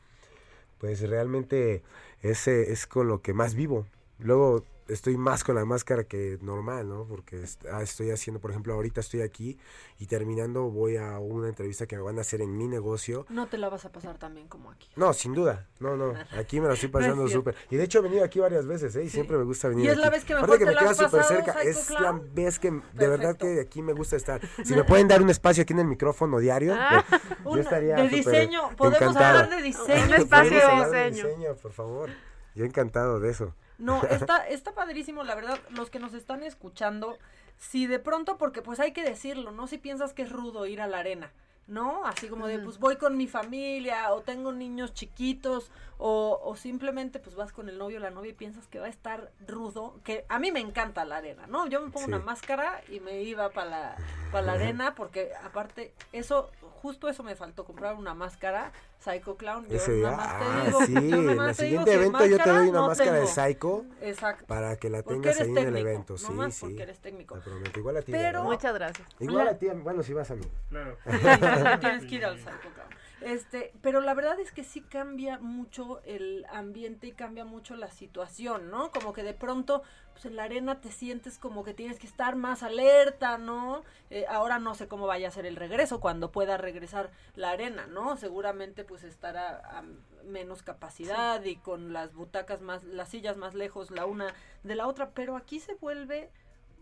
pues 0.77 1.01
realmente 1.01 1.83
ese 2.21 2.71
es 2.71 2.85
con 2.85 3.07
lo 3.07 3.21
que 3.21 3.33
más 3.33 3.55
vivo. 3.55 3.87
Luego 4.19 4.63
estoy 4.87 5.17
más 5.17 5.43
con 5.43 5.55
la 5.55 5.65
máscara 5.65 6.03
que 6.03 6.37
normal, 6.41 6.87
¿no? 6.87 7.05
Porque 7.05 7.43
ah, 7.71 7.81
estoy 7.81 8.11
haciendo, 8.11 8.39
por 8.39 8.51
ejemplo, 8.51 8.73
ahorita 8.73 9.01
estoy 9.01 9.21
aquí 9.21 9.57
y 9.99 10.05
terminando 10.07 10.69
voy 10.69 10.97
a 10.97 11.17
una 11.19 11.47
entrevista 11.49 11.85
que 11.87 11.95
me 11.95 12.01
van 12.03 12.17
a 12.17 12.21
hacer 12.21 12.41
en 12.41 12.55
mi 12.57 12.67
negocio. 12.67 13.25
no 13.29 13.47
te 13.47 13.57
la 13.57 13.69
vas 13.69 13.85
a 13.85 13.91
pasar 13.91 14.17
tan 14.17 14.35
bien 14.35 14.47
como 14.47 14.71
aquí. 14.71 14.87
No, 14.95 15.13
sin 15.13 15.33
duda. 15.33 15.67
No, 15.79 15.95
no. 15.97 16.13
Aquí 16.37 16.59
me 16.59 16.67
la 16.67 16.73
estoy 16.73 16.89
No 16.91 16.99
es 16.99 17.03
pasando 17.05 17.27
cierto. 17.27 17.51
súper. 17.51 17.55
Y 17.69 17.75
de 17.77 17.83
hecho 17.83 17.99
he 17.99 18.01
venido 18.01 18.23
aquí 18.23 18.39
varias 18.39 18.65
veces, 18.65 18.95
¿eh? 18.95 19.03
Y 19.03 19.09
siempre 19.09 19.37
me 19.37 19.43
gusta 19.43 19.67
venir 19.69 19.85
Y 19.85 19.87
es 19.87 19.93
aquí. 19.93 20.01
la 20.01 20.09
vez 20.09 20.23
que 20.25 20.33
mejor 20.33 20.49
Aparte 20.49 20.59
que 20.59 20.65
te 20.65 20.75
me 20.75 20.75
la 20.75 20.81
queda 20.93 20.93
súper 21.09 21.23
cerca. 21.23 21.61
Es 21.63 21.89
la 21.89 22.11
vez 22.33 22.59
que 22.59 22.71
de 22.71 23.07
verdad 23.07 23.35
que 23.37 23.59
aquí 23.59 23.81
me 23.81 23.93
gusta 23.93 24.15
estar. 24.15 24.41
Si 24.63 24.73
me 24.75 24.83
pueden 24.83 25.07
dar 25.07 25.21
un 25.21 25.29
espacio 25.29 25.63
aquí 25.63 25.73
en 25.73 25.79
el 25.79 25.87
micrófono 25.87 26.39
diario, 26.39 26.73
Ah, 26.77 27.03
pues, 27.43 27.55
yo 27.55 27.61
estaría 27.61 27.95
de 27.95 28.09
diseño, 28.09 28.69
podemos 28.75 29.01
encantado. 29.01 29.39
hablar 29.43 29.49
de 29.57 29.61
diseño. 29.63 30.05
Un 30.05 30.13
espacio 30.13 30.51
de 30.53 30.59
Podemos 30.61 30.85
hablar 30.85 31.11
diseño. 31.11 31.55
por 31.61 31.71
favor. 31.71 32.09
Yo 32.55 32.65
encantado 32.65 33.19
de 33.19 33.29
eso. 33.31 33.53
No, 33.77 34.03
está, 34.09 34.47
está 34.47 34.73
padrísimo, 34.73 35.23
la 35.23 35.35
verdad, 35.35 35.59
los 35.71 35.89
que 35.89 35.99
nos 35.99 36.13
están 36.13 36.43
escuchando, 36.43 37.17
si 37.57 37.87
de 37.87 37.99
pronto, 37.99 38.37
porque 38.37 38.61
pues 38.61 38.79
hay 38.79 38.91
que 38.91 39.03
decirlo, 39.03 39.51
¿no? 39.51 39.67
Si 39.67 39.77
piensas 39.77 40.13
que 40.13 40.23
es 40.23 40.31
rudo 40.31 40.65
ir 40.65 40.81
a 40.81 40.87
la 40.87 40.99
arena, 40.99 41.31
¿no? 41.67 42.05
Así 42.05 42.27
como 42.27 42.45
de, 42.47 42.59
pues 42.59 42.77
voy 42.79 42.97
con 42.97 43.17
mi 43.17 43.27
familia, 43.27 44.13
o 44.13 44.21
tengo 44.21 44.51
niños 44.51 44.93
chiquitos, 44.93 45.71
o, 45.97 46.39
o 46.43 46.55
simplemente 46.55 47.19
pues 47.19 47.35
vas 47.35 47.51
con 47.53 47.69
el 47.69 47.77
novio 47.77 47.97
o 47.97 48.01
la 48.01 48.11
novia 48.11 48.31
y 48.31 48.35
piensas 48.35 48.67
que 48.67 48.79
va 48.79 48.85
a 48.85 48.89
estar 48.89 49.31
rudo, 49.47 49.99
que 50.03 50.25
a 50.29 50.37
mí 50.39 50.51
me 50.51 50.59
encanta 50.59 51.05
la 51.05 51.17
arena, 51.17 51.47
¿no? 51.47 51.65
Yo 51.67 51.81
me 51.81 51.87
pongo 51.91 52.05
Sí. 52.05 52.11
una 52.13 52.19
máscara 52.19 52.81
y 52.89 52.99
me 52.99 53.23
iba 53.23 53.49
para 53.49 53.69
la, 53.69 53.95
pa 54.31 54.41
la 54.41 54.53
arena, 54.53 54.93
porque 54.95 55.31
aparte, 55.43 55.93
eso, 56.11 56.51
justo 56.81 57.09
eso 57.09 57.23
me 57.23 57.35
faltó, 57.35 57.65
comprar 57.65 57.95
una 57.95 58.13
máscara, 58.13 58.71
Psycho 59.05 59.37
Clown, 59.37 59.67
yo 59.67 59.77
Ese 59.77 59.91
nada 59.97 60.09
día, 60.09 60.17
más 60.17 60.39
te 60.39 60.45
ah, 60.45 60.63
digo, 60.65 60.85
sí, 60.85 60.93
yo 60.93 61.01
nada 61.01 61.31
en 61.31 61.37
más 61.37 61.49
el 61.49 61.55
te 61.55 61.63
digo 61.65 61.83
siguiente 61.85 61.93
evento 61.93 62.25
yo 62.25 62.37
te 62.39 62.49
doy 62.49 62.69
una 62.69 62.79
no 62.79 62.87
máscara 62.87 63.11
de 63.11 63.19
tengo. 63.19 63.31
Psycho 63.31 63.85
Exacto. 64.01 64.45
para 64.47 64.75
que 64.77 64.89
la 64.89 65.03
tengas 65.03 65.39
ahí 65.39 65.49
en 65.49 65.57
el 65.57 65.63
técnico, 65.63 65.77
evento. 65.87 66.17
Sí, 66.17 66.25
nomás 66.27 66.55
sí. 66.55 66.61
porque 66.61 66.83
eres 66.83 66.99
técnico. 66.99 67.35
Te 67.35 67.41
prometo. 67.41 67.79
Igual 67.79 67.97
a 67.97 68.01
ti. 68.01 68.11
Pero- 68.11 68.23
¿verdad? 68.23 68.43
Muchas 68.43 68.73
gracias. 68.73 69.07
Igual 69.19 69.47
a 69.47 69.57
ti, 69.59 69.67
bueno, 69.67 70.01
si 70.01 70.13
vas 70.13 70.31
a 70.31 70.35
mí. 70.35 70.45
Claro. 70.69 70.97
Tienes 71.79 72.05
que 72.05 72.15
ir 72.15 72.25
al 72.25 72.37
Psycho 72.39 72.69
Clown. 72.73 72.89
Este, 73.25 73.73
pero 73.81 74.01
la 74.01 74.13
verdad 74.13 74.39
es 74.39 74.51
que 74.51 74.63
sí 74.63 74.81
cambia 74.81 75.39
mucho 75.39 75.99
el 76.03 76.45
ambiente 76.51 77.07
y 77.07 77.11
cambia 77.11 77.43
mucho 77.43 77.75
la 77.75 77.89
situación, 77.89 78.69
¿no? 78.69 78.91
Como 78.91 79.13
que 79.13 79.23
de 79.23 79.33
pronto, 79.33 79.81
pues 80.13 80.25
en 80.25 80.35
la 80.35 80.43
arena 80.43 80.79
te 80.79 80.91
sientes 80.91 81.39
como 81.39 81.63
que 81.63 81.73
tienes 81.73 81.97
que 81.97 82.05
estar 82.05 82.35
más 82.35 82.61
alerta, 82.61 83.39
¿no? 83.39 83.81
Eh, 84.11 84.27
ahora 84.29 84.59
no 84.59 84.75
sé 84.75 84.87
cómo 84.87 85.07
vaya 85.07 85.29
a 85.29 85.31
ser 85.31 85.47
el 85.47 85.55
regreso, 85.55 85.99
cuando 85.99 86.31
pueda 86.31 86.57
regresar 86.57 87.09
la 87.33 87.49
arena, 87.49 87.87
¿no? 87.87 88.15
Seguramente 88.15 88.83
pues 88.83 89.03
estará 89.03 89.57
a 89.75 89.83
menos 90.23 90.61
capacidad 90.61 91.43
y 91.43 91.55
con 91.55 91.93
las 91.93 92.13
butacas 92.13 92.61
más, 92.61 92.83
las 92.83 93.09
sillas 93.09 93.37
más 93.37 93.55
lejos 93.55 93.89
la 93.89 94.05
una 94.05 94.35
de 94.61 94.75
la 94.75 94.85
otra, 94.85 95.09
pero 95.15 95.35
aquí 95.35 95.59
se 95.59 95.73
vuelve 95.73 96.29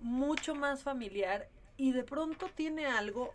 mucho 0.02 0.56
más 0.56 0.84
familiar 0.84 1.48
y 1.78 1.94
de 1.94 2.04
pronto 2.04 2.50
tiene 2.54 2.86
algo 2.86 3.34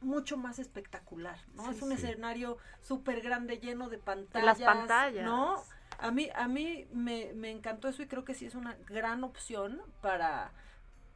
mucho 0.00 0.36
más 0.36 0.58
espectacular, 0.58 1.38
¿no? 1.54 1.64
Sí, 1.64 1.70
es 1.76 1.82
un 1.82 1.88
sí. 1.90 1.94
escenario 1.94 2.58
súper 2.80 3.20
grande, 3.20 3.58
lleno 3.58 3.88
de 3.88 3.98
pantallas. 3.98 4.60
pantallas. 4.60 5.24
¿no? 5.24 5.62
A 5.98 6.10
mí, 6.10 6.28
a 6.34 6.48
mí 6.48 6.86
me, 6.92 7.32
me 7.34 7.50
encantó 7.50 7.88
eso 7.88 8.02
y 8.02 8.06
creo 8.06 8.24
que 8.24 8.34
sí 8.34 8.46
es 8.46 8.54
una 8.54 8.76
gran 8.86 9.24
opción 9.24 9.80
para 10.02 10.52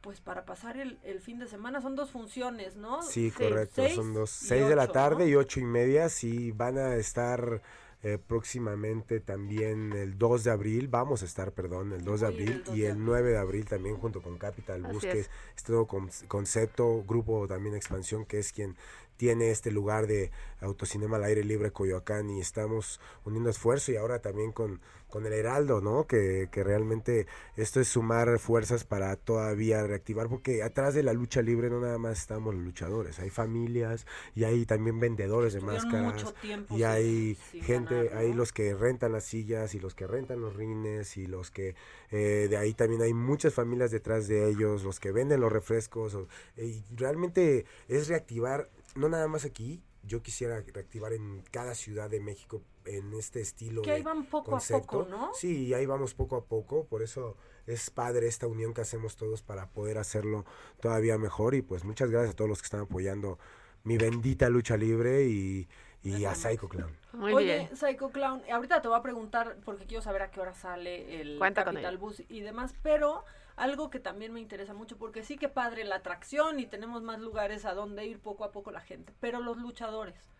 pues 0.01 0.19
para 0.19 0.45
pasar 0.45 0.77
el, 0.77 0.99
el 1.03 1.21
fin 1.21 1.37
de 1.37 1.47
semana. 1.47 1.79
Son 1.79 1.95
dos 1.95 2.09
funciones, 2.09 2.75
¿no? 2.75 3.03
Sí, 3.03 3.29
correcto. 3.29 3.83
seis 3.83 3.95
Son 3.95 4.13
dos, 4.13 4.31
seis 4.31 4.67
de 4.67 4.75
la 4.75 4.87
tarde 4.87 5.25
¿no? 5.25 5.29
y 5.29 5.35
ocho 5.35 5.59
y 5.59 5.63
media. 5.63 6.09
Sí, 6.09 6.51
van 6.51 6.79
a 6.79 6.95
estar 6.95 7.61
eh, 8.03 8.17
próximamente 8.17 9.19
también 9.19 9.93
el 9.93 10.17
2 10.17 10.43
de 10.45 10.51
abril. 10.51 10.87
Vamos 10.87 11.21
a 11.21 11.25
estar, 11.25 11.51
perdón, 11.51 11.93
el 11.93 12.03
2 12.03 12.21
de 12.21 12.27
el 12.27 12.33
abril 12.33 12.63
2 12.65 12.75
y 12.75 12.83
el 12.83 12.91
abril. 12.91 13.05
9 13.05 13.29
de 13.31 13.37
abril 13.37 13.65
también 13.65 13.95
junto 13.97 14.21
con 14.21 14.37
Capital 14.37 14.81
Bus, 14.81 15.03
es. 15.03 15.13
que 15.13 15.19
es 15.19 15.29
este 15.55 15.71
nuevo 15.71 15.87
con- 15.87 16.09
concepto, 16.27 17.03
grupo 17.03 17.47
también 17.47 17.75
expansión, 17.75 18.25
que 18.25 18.39
es 18.39 18.51
quien 18.51 18.75
tiene 19.21 19.51
este 19.51 19.69
lugar 19.69 20.07
de 20.07 20.31
autocinema 20.61 21.17
al 21.17 21.25
aire 21.25 21.43
libre 21.43 21.69
Coyoacán 21.69 22.31
y 22.31 22.39
estamos 22.41 22.99
uniendo 23.23 23.51
esfuerzo 23.51 23.91
y 23.91 23.95
ahora 23.97 24.17
también 24.19 24.51
con, 24.51 24.81
con 25.09 25.27
el 25.27 25.33
Heraldo, 25.33 25.79
¿no? 25.79 26.07
Que, 26.07 26.49
que 26.51 26.63
realmente 26.63 27.27
esto 27.55 27.79
es 27.79 27.87
sumar 27.87 28.39
fuerzas 28.39 28.83
para 28.83 29.15
todavía 29.17 29.85
reactivar, 29.85 30.27
porque 30.27 30.63
atrás 30.63 30.95
de 30.95 31.03
la 31.03 31.13
lucha 31.13 31.43
libre 31.43 31.69
no 31.69 31.79
nada 31.79 31.99
más 31.99 32.17
estamos 32.17 32.55
los 32.55 32.63
luchadores, 32.63 33.19
hay 33.19 33.29
familias 33.29 34.07
y 34.33 34.43
hay 34.43 34.65
también 34.65 34.99
vendedores 34.99 35.53
de 35.53 35.59
máscaras 35.61 36.23
y 36.71 36.77
sin- 36.77 36.83
hay 36.85 37.37
sin 37.51 37.61
gente, 37.63 38.05
ganar, 38.05 38.17
hay 38.17 38.33
los 38.33 38.51
que 38.53 38.73
rentan 38.73 39.11
las 39.11 39.25
sillas 39.25 39.75
y 39.75 39.79
los 39.79 39.93
que 39.93 40.07
rentan 40.07 40.41
los 40.41 40.55
rines 40.55 41.15
y 41.17 41.27
los 41.27 41.51
que 41.51 41.75
eh, 42.09 42.47
de 42.49 42.57
ahí 42.57 42.73
también 42.73 43.03
hay 43.03 43.13
muchas 43.13 43.53
familias 43.53 43.91
detrás 43.91 44.27
de 44.27 44.49
ellos, 44.49 44.83
los 44.83 44.99
que 44.99 45.11
venden 45.11 45.41
los 45.41 45.51
refrescos 45.51 46.15
o- 46.15 46.27
y 46.57 46.83
realmente 46.95 47.65
es 47.87 48.07
reactivar 48.07 48.67
no 48.95 49.09
nada 49.09 49.27
más 49.27 49.45
aquí, 49.45 49.81
yo 50.03 50.21
quisiera 50.23 50.61
reactivar 50.61 51.13
en 51.13 51.43
cada 51.51 51.75
ciudad 51.75 52.09
de 52.09 52.19
México 52.19 52.61
en 52.85 53.13
este 53.13 53.39
estilo 53.41 53.83
Que 53.83 53.91
de 53.91 53.95
ahí 53.97 54.01
van 54.03 54.25
poco 54.25 54.51
a 54.51 54.53
concepto. 54.53 54.99
poco, 54.99 55.09
¿no? 55.09 55.31
Sí, 55.33 55.67
y 55.67 55.73
ahí 55.73 55.85
vamos 55.85 56.13
poco 56.15 56.35
a 56.35 56.45
poco, 56.45 56.85
por 56.85 57.03
eso 57.03 57.37
es 57.67 57.89
padre 57.91 58.27
esta 58.27 58.47
unión 58.47 58.73
que 58.73 58.81
hacemos 58.81 59.15
todos 59.15 59.43
para 59.43 59.67
poder 59.69 59.97
hacerlo 59.99 60.45
todavía 60.79 61.17
mejor 61.19 61.53
y 61.55 61.61
pues 61.61 61.83
muchas 61.83 62.09
gracias 62.09 62.33
a 62.33 62.35
todos 62.35 62.49
los 62.49 62.59
que 62.61 62.65
están 62.65 62.81
apoyando 62.81 63.37
mi 63.83 63.97
bendita 63.97 64.49
lucha 64.49 64.77
libre 64.77 65.23
y, 65.25 65.67
y 66.03 66.25
a 66.25 66.33
Psycho 66.33 66.67
Clown. 66.67 66.95
Muy 67.13 67.33
Oye, 67.33 67.55
bien. 67.69 67.75
Psycho 67.77 68.09
Clown, 68.09 68.41
ahorita 68.51 68.81
te 68.81 68.87
voy 68.87 68.97
a 68.97 69.01
preguntar 69.03 69.57
porque 69.63 69.85
quiero 69.85 70.01
saber 70.01 70.23
a 70.23 70.31
qué 70.31 70.39
hora 70.39 70.55
sale 70.55 71.21
el 71.21 71.37
Cuenta 71.37 71.63
con 71.63 71.75
Capital. 71.75 71.97
Bus 71.99 72.23
y 72.29 72.41
demás, 72.41 72.73
pero 72.81 73.23
algo 73.61 73.91
que 73.91 73.99
también 73.99 74.33
me 74.33 74.39
interesa 74.39 74.73
mucho 74.73 74.97
porque 74.97 75.23
sí 75.23 75.37
que 75.37 75.47
padre 75.47 75.83
la 75.83 75.97
atracción 75.97 76.59
y 76.59 76.65
tenemos 76.65 77.03
más 77.03 77.19
lugares 77.19 77.63
a 77.65 77.75
donde 77.75 78.07
ir 78.07 78.19
poco 78.19 78.43
a 78.43 78.51
poco 78.51 78.71
la 78.71 78.81
gente, 78.81 79.13
pero 79.19 79.39
los 79.39 79.57
luchadores 79.57 80.31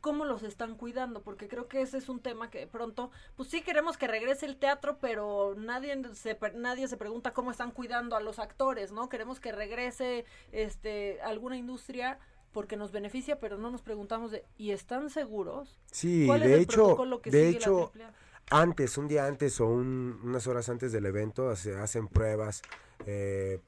cómo 0.00 0.24
los 0.24 0.42
están 0.42 0.76
cuidando, 0.76 1.20
porque 1.20 1.46
creo 1.46 1.68
que 1.68 1.82
ese 1.82 1.98
es 1.98 2.08
un 2.08 2.20
tema 2.20 2.48
que 2.48 2.60
de 2.60 2.66
pronto, 2.66 3.10
pues 3.36 3.50
sí 3.50 3.60
queremos 3.60 3.98
que 3.98 4.08
regrese 4.08 4.46
el 4.46 4.56
teatro, 4.56 4.96
pero 4.98 5.54
nadie 5.58 5.94
se 6.14 6.38
nadie 6.54 6.88
se 6.88 6.96
pregunta 6.96 7.34
cómo 7.34 7.50
están 7.50 7.70
cuidando 7.70 8.16
a 8.16 8.20
los 8.20 8.38
actores, 8.38 8.92
¿no? 8.92 9.10
Queremos 9.10 9.40
que 9.40 9.52
regrese 9.52 10.24
este 10.52 11.20
alguna 11.20 11.58
industria 11.58 12.18
porque 12.50 12.78
nos 12.78 12.92
beneficia, 12.92 13.38
pero 13.38 13.58
no 13.58 13.70
nos 13.70 13.82
preguntamos 13.82 14.30
de 14.30 14.46
¿y 14.56 14.70
están 14.70 15.10
seguros? 15.10 15.78
Sí, 15.92 16.24
¿Cuál 16.26 16.44
es 16.44 16.48
de 16.48 16.54
el 16.54 16.60
hecho, 16.62 16.76
protocolo 16.76 17.20
que 17.20 17.30
de 17.30 17.38
sigue 17.38 17.52
la 17.52 17.58
hecho, 17.58 17.92
AAA? 17.94 18.12
Antes, 18.50 18.98
un 18.98 19.08
día 19.08 19.26
antes 19.26 19.60
o 19.60 19.66
un- 19.66 20.20
unas 20.24 20.46
horas 20.46 20.68
antes 20.68 20.92
del 20.92 21.06
evento 21.06 21.54
se 21.56 21.76
hacen 21.76 22.08
pruebas, 22.08 22.62
eh, 23.06 23.60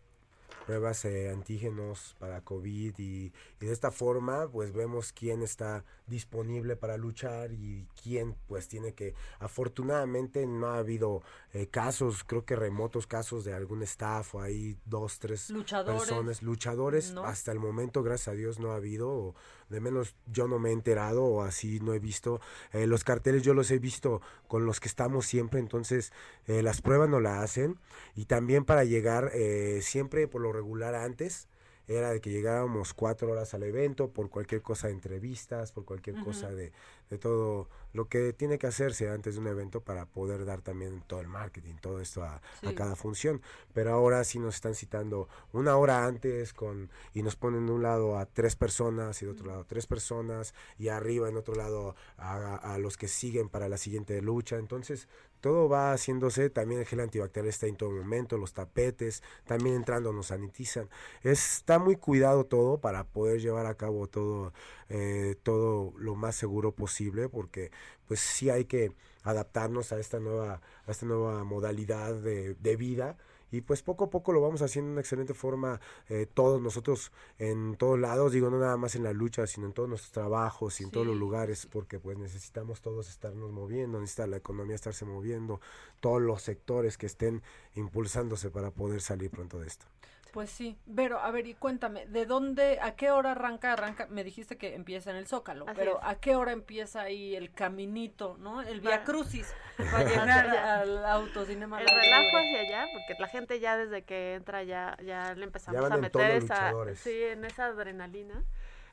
pruebas 0.67 1.05
eh, 1.05 1.31
antígenos 1.31 2.15
para 2.19 2.41
COVID 2.43 2.95
y, 2.99 3.33
y 3.61 3.67
de 3.67 3.73
esta 3.73 3.91
forma 3.91 4.49
pues 4.49 4.73
vemos 4.73 5.13
quién 5.13 5.43
está 5.43 5.85
disponible 6.07 6.77
para 6.77 6.97
luchar 6.97 7.53
y 7.53 7.87
quién 8.03 8.35
pues 8.47 8.69
tiene 8.69 8.93
que, 8.95 9.15
afortunadamente 9.39 10.47
no 10.47 10.69
ha 10.69 10.79
habido 10.79 11.23
eh, 11.53 11.67
casos, 11.69 12.25
creo 12.25 12.45
que 12.45 12.57
remotos 12.57 13.07
casos 13.07 13.45
de 13.45 13.55
algún 13.55 13.83
staff 13.83 14.35
o 14.35 14.41
hay 14.43 14.77
dos, 14.85 15.19
tres 15.19 15.51
Luchadores. 15.51 16.01
personas, 16.03 16.43
luchadores, 16.43 17.13
No. 17.13 17.25
hasta 17.25 17.53
el 17.53 17.59
momento 17.59 18.03
gracias 18.03 18.29
a 18.29 18.33
Dios 18.33 18.59
no 18.59 18.73
ha 18.73 18.77
habido, 18.77 19.09
o 19.11 19.35
de 19.69 19.81
menos 19.81 20.15
yo 20.27 20.49
no 20.49 20.59
me 20.59 20.71
he 20.71 20.73
enterado 20.73 21.25
o 21.25 21.43
así 21.43 21.81
no 21.81 21.95
he 21.95 21.99
visto. 21.99 22.41
Eh, 22.73 22.87
los 22.87 23.05
carteles 23.05 23.43
yo 23.43 23.55
los 23.55 23.71
he 23.71 23.79
visto 23.79 24.21
con 24.49 24.67
los 24.67 24.81
que 24.81 24.89
estamos 24.89 25.25
siempre, 25.27 25.61
entonces 25.61 26.13
eh, 26.47 26.63
las 26.63 26.83
pruebas 26.83 27.09
no 27.09 27.21
la 27.21 27.43
hacen 27.43 27.79
y 28.15 28.27
también 28.27 28.65
para 28.67 28.85
llegar 28.85 29.31
eh, 29.35 29.81
siempre 29.83 30.29
por 30.29 30.43
lo 30.53 30.59
regular 30.59 30.95
antes 30.95 31.49
era 31.89 32.13
de 32.13 32.21
que 32.21 32.31
llegáramos 32.31 32.95
cuatro 32.95 33.31
horas 33.31 33.55
al 33.55 33.65
evento 33.65 34.13
por 34.13 34.31
cualquier 34.31 34.63
cosa 34.63 34.87
de 34.87 34.93
entrevistas, 34.93 35.73
por 35.73 35.85
cualquier 35.85 36.23
cosa 36.23 36.51
de, 36.53 36.73
de 37.11 37.19
todo 37.19 37.69
lo 37.93 38.09
que 38.09 38.33
tiene 38.33 38.57
que 38.57 38.69
hacerse 38.69 39.11
antes 39.11 39.35
de 39.35 39.41
un 39.41 39.49
evento 39.49 39.81
para 39.81 40.07
poder 40.07 40.45
dar 40.45 40.63
también 40.63 41.03
todo 41.09 41.21
el 41.21 41.27
marketing, 41.27 41.75
todo 41.81 42.01
esto 42.01 42.23
a, 42.23 42.41
a 42.63 42.75
cada 42.75 42.95
función. 42.95 43.43
Pero 43.75 43.93
ahora 43.93 44.23
sí 44.23 44.39
nos 44.39 44.55
están 44.55 44.77
citando 44.77 45.29
una 45.53 45.77
hora 45.77 46.07
antes 46.07 46.53
con 46.53 46.89
y 47.15 47.23
nos 47.23 47.35
ponen 47.35 47.67
de 47.67 47.73
un 47.73 47.83
lado 47.83 48.17
a 48.17 48.27
tres 48.27 48.55
personas 48.55 49.21
y 49.21 49.27
de 49.27 49.33
otro 49.33 49.47
lado 49.47 49.63
a 49.63 49.67
tres 49.67 49.87
personas 49.87 50.55
y 50.79 50.87
arriba 50.89 51.29
en 51.29 51.37
otro 51.37 51.57
lado 51.57 51.97
a, 52.17 52.57
a 52.57 52.79
los 52.79 52.97
que 52.97 53.09
siguen 53.09 53.49
para 53.49 53.69
la 53.69 53.77
siguiente 53.77 54.23
lucha. 54.23 54.57
Entonces 54.57 55.09
todo 55.43 55.69
va 55.69 55.93
haciéndose, 55.93 56.51
también 56.51 56.81
el 56.81 56.87
gel 56.87 57.01
antibacterial 57.01 57.49
está 57.49 57.67
en 57.67 57.77
todo 57.77 57.91
momento, 57.91 58.39
los 58.39 58.55
tapetes, 58.55 59.23
también 59.45 59.77
entrando 59.77 60.13
nos 60.13 60.29
sanitizan. 60.29 60.89
Está 61.23 61.79
muy 61.81 61.97
cuidado 61.97 62.47
todo 62.47 62.81
para 62.81 63.05
poder 63.05 63.41
llevar 63.41 63.67
a 63.67 63.75
cabo 63.75 64.07
todo, 64.07 64.53
eh, 64.89 65.37
todo 65.43 65.93
lo 65.99 66.15
más 66.15 66.37
seguro 66.37 66.73
posible, 66.73 67.29
porque 67.29 67.73
pues 68.07 68.21
sí 68.21 68.51
hay 68.51 68.67
que 68.67 68.93
adaptarnos 69.25 69.93
a 69.93 69.99
esta 69.99 70.21
nueva, 70.21 70.63
a 70.87 70.91
esta 70.91 71.07
nueva 71.07 71.43
modalidad 71.45 72.15
de, 72.15 72.55
de 72.55 72.77
vida 72.77 73.19
y 73.53 73.61
pues 73.61 73.83
poco 73.83 74.05
a 74.07 74.11
poco 74.11 74.33
lo 74.33 74.41
vamos 74.41 74.63
haciendo 74.63 74.89
de 74.89 74.93
una 74.95 75.01
excelente 75.03 75.35
forma 75.35 75.81
eh, 76.09 76.27
todos 76.33 76.61
nosotros 76.61 77.13
en 77.39 77.77
todos 77.77 78.01
lados, 78.01 78.33
digo 78.33 78.51
no 78.51 78.59
nada 78.59 78.77
más 78.77 78.97
en 78.97 79.05
la 79.05 79.13
lucha, 79.13 79.47
sino 79.47 79.67
en 79.67 79.73
todos 79.73 79.89
nuestros 79.89 80.11
trabajos 80.11 80.81
y 80.81 80.85
en 80.85 80.91
todos 80.91 81.07
los 81.07 81.17
lugares, 81.17 81.67
porque 81.67 82.01
pues 82.01 82.19
necesitamos 82.19 82.81
todos 82.81 83.09
estarnos 83.09 83.53
moviendo, 83.53 84.01
necesita 84.01 84.27
la 84.27 84.39
economía 84.39 84.75
estarse 84.75 85.05
moviendo, 85.05 85.61
todos 86.01 86.21
los 86.21 86.43
sectores 86.43 86.97
que 86.97 87.07
estén 87.07 87.43
impulsándose 87.75 88.51
para 88.51 88.71
poder 88.71 89.03
salir 89.03 89.31
pronto 89.31 89.61
de 89.61 89.67
esto. 89.67 89.87
Pues 90.33 90.49
sí, 90.51 90.79
pero 90.97 91.19
a 91.21 91.31
ver, 91.31 91.47
y 91.47 91.53
cuéntame, 91.55 92.07
¿de 92.07 92.25
dónde, 92.25 92.79
a 92.81 92.97
qué 92.97 93.11
hora 93.11 93.33
arranca, 93.33 93.75
arranca? 93.75 94.07
Me 94.09 94.25
dijiste 94.25 94.57
que 94.57 94.75
empieza 94.75 95.11
en 95.11 95.17
el 95.17 95.27
Zócalo, 95.27 95.67
Así 95.69 95.75
pero 95.77 95.99
es. 96.01 96.07
¿a 96.09 96.15
qué 96.21 96.35
hora 96.37 96.53
empieza 96.53 97.03
ahí 97.03 97.37
el 97.37 97.53
caminito, 97.53 98.37
no? 98.41 98.63
El 98.63 98.81
Via 98.81 99.05
Crucis 99.05 99.55
para 99.93 100.05
llegar 100.09 100.49
al 100.49 101.05
autocinema. 101.05 101.81
El 101.83 101.87
relajo 101.89 102.37
hacia 102.39 102.61
allá, 102.61 102.87
porque 102.95 103.15
la 103.21 103.29
gente 103.29 103.61
ya 103.61 103.77
desde 103.77 104.05
que 104.05 104.35
entra 104.35 104.63
ya, 104.63 104.97
ya 105.05 105.35
le 105.35 105.45
empezamos 105.45 105.83
van 105.83 105.93
a 105.93 105.97
meter 105.99 106.31
esa, 106.31 106.73
sí, 106.95 107.23
en 107.25 107.45
esa 107.45 107.67
adrenalina. 107.67 108.43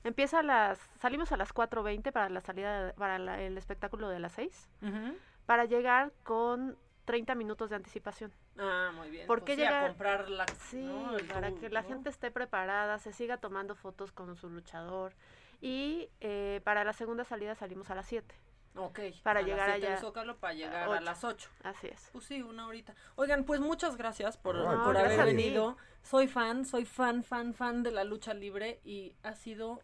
Empieza 0.04 0.40
a 0.40 0.44
las, 0.44 0.78
salimos 1.00 1.32
a 1.32 1.38
las 1.38 1.54
4.20 1.54 2.12
para 2.12 2.28
la 2.30 2.42
salida, 2.42 2.88
de- 2.88 2.94
para 2.94 3.18
la- 3.18 3.42
el 3.42 3.58
espectáculo 3.58 4.10
de 4.10 4.20
las 4.20 4.34
6, 4.34 4.70
Ujú. 4.82 5.16
para 5.46 5.64
llegar 5.66 6.12
con 6.24 6.78
30 7.10 7.34
minutos 7.34 7.72
de 7.72 7.76
anticipación. 7.76 8.32
Ah, 8.60 8.92
muy 8.94 9.10
bien. 9.10 9.26
¿Por 9.26 9.40
pues 9.40 9.48
qué 9.48 9.56
sí, 9.56 9.64
a 9.64 9.70
llegar? 9.72 9.88
comprar 9.88 10.30
la, 10.30 10.46
Sí, 10.70 10.78
¿no? 10.78 11.18
El 11.18 11.26
para 11.26 11.52
que 11.56 11.68
la 11.72 11.82
¿no? 11.82 11.88
gente 11.88 12.12
esté 12.12 12.30
preparada, 12.30 13.00
se 13.00 13.14
siga 13.14 13.38
tomando 13.38 13.74
fotos 13.74 14.12
con 14.12 14.36
su 14.36 14.48
luchador. 14.48 15.14
Y 15.60 16.10
eh, 16.22 16.62
para 16.64 16.84
la 16.84 16.94
segunda 16.94 17.24
salida 17.24 17.56
salimos 17.56 17.90
a 17.90 17.96
las 17.96 18.06
7. 18.06 18.36
Ok, 18.76 19.00
para 19.24 19.40
a 19.40 19.42
las 19.42 19.50
llegar 19.50 19.70
allá. 19.72 19.98
Zócalo 19.98 20.38
para 20.38 20.54
llegar 20.54 20.88
a 20.88 21.02
las 21.02 21.24
8. 21.24 21.50
Así 21.64 21.88
es. 21.88 22.10
Pues 22.14 22.26
sí, 22.26 22.44
una 22.44 22.68
horita. 22.68 22.94
Oigan, 23.16 23.44
pues 23.44 23.60
muchas 23.60 23.98
gracias 23.98 24.38
por, 24.38 24.54
No, 24.54 24.84
por 24.84 24.94
gracias 24.94 25.20
haber 25.20 25.36
venido. 25.36 25.78
Soy 26.04 26.28
fan, 26.28 26.64
soy 26.64 26.86
fan, 26.86 27.24
fan, 27.24 27.56
fan 27.56 27.82
de 27.82 27.90
la 27.90 28.04
lucha 28.04 28.36
libre 28.36 28.82
y 28.84 29.16
ha 29.24 29.34
sido 29.34 29.82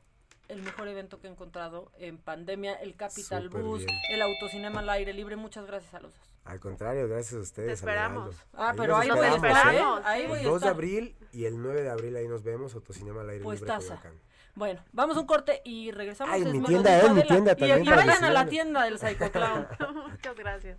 el 0.48 0.62
mejor 0.62 0.88
evento 0.90 1.20
que 1.20 1.26
he 1.26 1.32
encontrado 1.32 1.92
en 1.98 2.20
pandemia, 2.20 2.76
el 2.76 2.96
Capital 2.96 3.50
Bus, 3.50 3.84
bien. 3.84 3.98
el 4.12 4.22
autocinema 4.22 4.82
al 4.82 4.90
aire 4.92 5.12
libre. 5.12 5.36
Muchas 5.38 5.66
gracias 5.66 5.96
a 5.96 6.00
los 6.02 6.14
dos. 6.14 6.35
Al 6.46 6.60
contrario, 6.60 7.08
gracias 7.08 7.34
a 7.34 7.40
ustedes. 7.44 7.68
Te 7.68 7.74
esperamos. 7.74 8.36
Ah, 8.54 8.70
Ahí 8.70 8.78
pero 8.78 8.96
ahí 8.98 9.10
voy 9.10 9.20
a 9.26 9.36
esperamos, 9.36 10.00
¿eh? 10.00 10.04
Ahí 10.06 10.28
voy 10.28 10.40
a 10.40 10.44
2 10.44 10.52
de 10.52 10.56
estar. 10.58 10.70
abril 10.70 11.16
y 11.34 11.46
el 11.46 11.60
9 11.62 11.82
de 11.82 11.90
abril 11.90 12.16
ahí 12.16 12.28
nos 12.28 12.44
vemos, 12.44 12.76
Autocinema 12.76 13.22
al 13.22 13.30
aire 13.32 13.44
Pues 13.44 13.62
libre 13.62 13.76
taza. 13.76 14.00
Bueno, 14.54 14.80
vamos 14.94 15.18
a 15.18 15.20
un 15.22 15.26
corte 15.26 15.62
y 15.66 15.92
regresamos. 15.92 16.34
Ay, 16.34 16.44
Es 16.44 16.54
mi 16.54 16.62
tienda, 16.64 16.98
eh, 16.98 17.04
mi 17.04 17.10
Adela. 17.10 17.26
tienda 17.28 17.52
Y- 17.52 17.56
también 17.56 17.84
Y, 17.84 17.90
vayan 17.90 18.24
a 18.24 18.30
la 18.30 18.46
tienda 18.46 18.84
del 18.86 19.00
Psycho 19.00 19.32
Clown. 19.32 19.68
Muchas 20.12 20.36
gracias. 20.38 20.78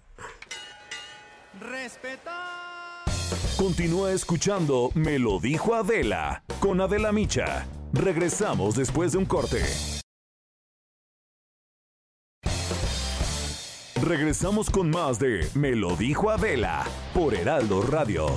Continúa 3.59 4.13
escuchando 4.13 4.91
Me 4.95 5.19
lo 5.19 5.41
dijo 5.41 5.75
Adela 5.75 6.43
con 6.61 6.81
Adela 6.81 7.13
Micha. 7.13 7.67
Regresamos 7.93 8.77
después 8.77 9.13
de 9.13 9.19
un 9.19 9.25
corte. 9.27 9.63
Regresamos 14.07 14.71
con 14.71 14.89
más 14.89 15.19
de 15.19 15.49
Me 15.55 15.75
lo 15.75 15.97
dijo 15.97 16.31
Adela 16.31 16.85
por 17.13 17.35
Heraldo 17.35 17.83
Radio. 17.83 18.29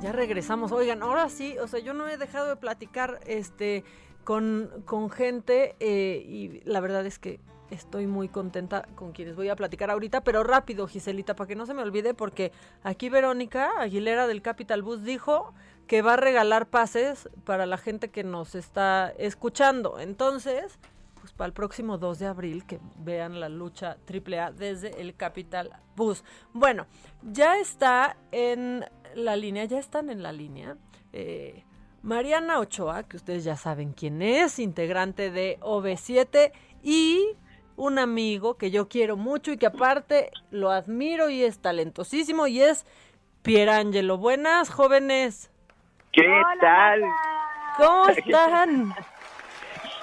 Ya 0.00 0.12
regresamos. 0.12 0.72
Oigan, 0.72 1.02
ahora 1.02 1.28
sí, 1.28 1.58
o 1.58 1.68
sea, 1.68 1.80
yo 1.80 1.92
no 1.92 2.08
he 2.08 2.16
dejado 2.16 2.48
de 2.48 2.56
platicar 2.56 3.20
este 3.26 3.84
con, 4.24 4.70
con 4.84 5.10
gente 5.10 5.76
eh, 5.80 6.24
y 6.26 6.60
la 6.64 6.80
verdad 6.80 7.06
es 7.06 7.18
que 7.18 7.40
estoy 7.70 8.06
muy 8.06 8.28
contenta 8.28 8.86
con 8.94 9.12
quienes 9.12 9.36
voy 9.36 9.48
a 9.48 9.56
platicar 9.56 9.90
ahorita, 9.90 10.22
pero 10.22 10.44
rápido, 10.44 10.86
Giselita, 10.86 11.34
para 11.34 11.48
que 11.48 11.56
no 11.56 11.66
se 11.66 11.74
me 11.74 11.82
olvide, 11.82 12.14
porque 12.14 12.52
aquí 12.82 13.08
Verónica 13.08 13.70
Aguilera 13.78 14.26
del 14.26 14.42
Capital 14.42 14.82
Bus 14.82 15.02
dijo 15.02 15.54
que 15.86 16.02
va 16.02 16.14
a 16.14 16.16
regalar 16.16 16.66
pases 16.66 17.28
para 17.44 17.66
la 17.66 17.76
gente 17.76 18.10
que 18.10 18.24
nos 18.24 18.54
está 18.54 19.12
escuchando. 19.18 19.98
Entonces, 19.98 20.78
pues 21.20 21.32
para 21.32 21.46
el 21.46 21.52
próximo 21.52 21.98
2 21.98 22.18
de 22.18 22.26
abril 22.26 22.64
que 22.66 22.80
vean 22.98 23.40
la 23.40 23.48
lucha 23.48 23.98
AAA 24.08 24.52
desde 24.52 25.00
el 25.00 25.14
Capital 25.14 25.70
Bus. 25.96 26.24
Bueno, 26.52 26.86
ya 27.22 27.58
está 27.58 28.16
en 28.32 28.84
la 29.14 29.36
línea, 29.36 29.64
ya 29.64 29.78
están 29.78 30.10
en 30.10 30.22
la 30.22 30.32
línea. 30.32 30.76
eh, 31.12 31.64
Mariana 32.04 32.58
Ochoa, 32.58 33.04
que 33.04 33.16
ustedes 33.16 33.44
ya 33.44 33.56
saben 33.56 33.94
quién 33.94 34.20
es, 34.20 34.58
integrante 34.58 35.30
de 35.30 35.58
OV7 35.60 36.52
y 36.82 37.34
un 37.76 37.98
amigo 37.98 38.58
que 38.58 38.70
yo 38.70 38.90
quiero 38.90 39.16
mucho 39.16 39.52
y 39.52 39.56
que 39.56 39.64
aparte 39.64 40.30
lo 40.50 40.70
admiro 40.70 41.30
y 41.30 41.42
es 41.42 41.60
talentosísimo 41.60 42.46
y 42.46 42.60
es 42.60 42.84
Pierangelo. 43.40 44.18
Buenas, 44.18 44.68
jóvenes. 44.68 45.50
¿Qué 46.12 46.42
tal? 46.60 47.04
¿Cómo 47.78 48.08
están? 48.10 48.94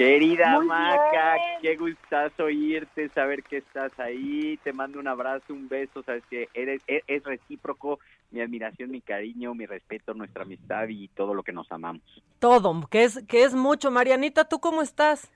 Querida 0.01 0.55
Muy 0.57 0.67
Maca, 0.67 1.35
bien. 1.35 1.61
qué 1.61 1.75
gustazo 1.75 2.45
oírte, 2.45 3.09
saber 3.09 3.43
que 3.43 3.57
estás 3.57 3.97
ahí. 3.99 4.57
Te 4.63 4.73
mando 4.73 4.99
un 4.99 5.07
abrazo, 5.07 5.53
un 5.53 5.69
beso. 5.69 6.01
Sabes 6.01 6.23
que 6.29 6.49
eres, 6.55 6.81
es, 6.87 7.03
es 7.07 7.23
recíproco 7.23 7.99
mi 8.31 8.41
admiración, 8.41 8.89
mi 8.89 9.01
cariño, 9.01 9.53
mi 9.53 9.67
respeto, 9.67 10.15
nuestra 10.15 10.43
amistad 10.43 10.87
y 10.87 11.07
todo 11.09 11.35
lo 11.35 11.43
que 11.43 11.51
nos 11.51 11.71
amamos. 11.71 12.01
Todo, 12.39 12.81
que 12.89 13.03
es, 13.03 13.23
que 13.27 13.43
es 13.43 13.53
mucho. 13.53 13.91
Marianita, 13.91 14.49
¿tú 14.49 14.59
cómo 14.59 14.81
estás? 14.81 15.31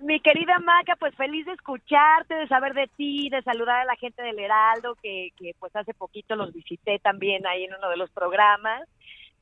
Mi 0.00 0.18
querida 0.18 0.58
Maca, 0.58 0.96
pues 0.98 1.14
feliz 1.14 1.46
de 1.46 1.52
escucharte, 1.52 2.34
de 2.34 2.48
saber 2.48 2.74
de 2.74 2.88
ti, 2.96 3.28
de 3.28 3.40
saludar 3.42 3.82
a 3.82 3.84
la 3.84 3.94
gente 3.94 4.20
del 4.20 4.36
Heraldo, 4.36 4.96
que, 5.00 5.28
que 5.36 5.52
pues 5.60 5.76
hace 5.76 5.94
poquito 5.94 6.34
los 6.34 6.52
visité 6.52 6.98
también 6.98 7.46
ahí 7.46 7.64
en 7.64 7.74
uno 7.74 7.88
de 7.88 7.98
los 7.98 8.10
programas. 8.10 8.82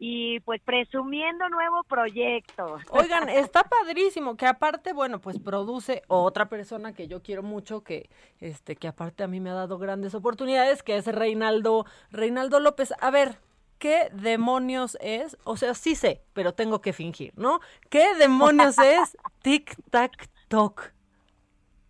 Y 0.03 0.41
pues 0.41 0.63
presumiendo 0.63 1.47
nuevo 1.51 1.85
proyecto. 1.85 2.79
Oigan, 2.89 3.29
está 3.29 3.65
padrísimo, 3.65 4.35
que 4.37 4.47
aparte, 4.47 4.95
bueno, 4.95 5.21
pues 5.21 5.39
produce 5.39 6.03
otra 6.09 6.49
persona 6.49 6.95
que 6.95 7.07
yo 7.07 7.23
quiero 7.23 7.43
mucho, 7.43 7.83
que 7.85 8.09
este, 8.41 8.77
que 8.77 8.89
aparte 8.89 9.23
a 9.23 9.29
mí 9.29 9.41
me 9.41 9.51
ha 9.51 9.55
dado 9.55 9.79
grandes 9.79 10.15
oportunidades, 10.15 10.83
que 10.83 10.97
es 10.97 11.07
Reinaldo, 11.07 11.85
Reinaldo 12.11 12.61
López. 12.61 12.95
A 12.99 13.11
ver, 13.11 13.37
¿qué 13.79 14.09
demonios 14.15 14.97
es? 15.03 15.37
O 15.45 15.59
sea, 15.59 15.75
sí 15.75 15.95
sé, 15.95 16.23
pero 16.33 16.55
tengo 16.55 16.81
que 16.81 16.95
fingir, 16.95 17.35
¿no? 17.37 17.61
¿Qué 17.91 18.15
demonios 18.15 18.79
es 18.79 19.19
Tic 19.43 19.77
Tac 19.91 20.31
Toc? 20.49 20.95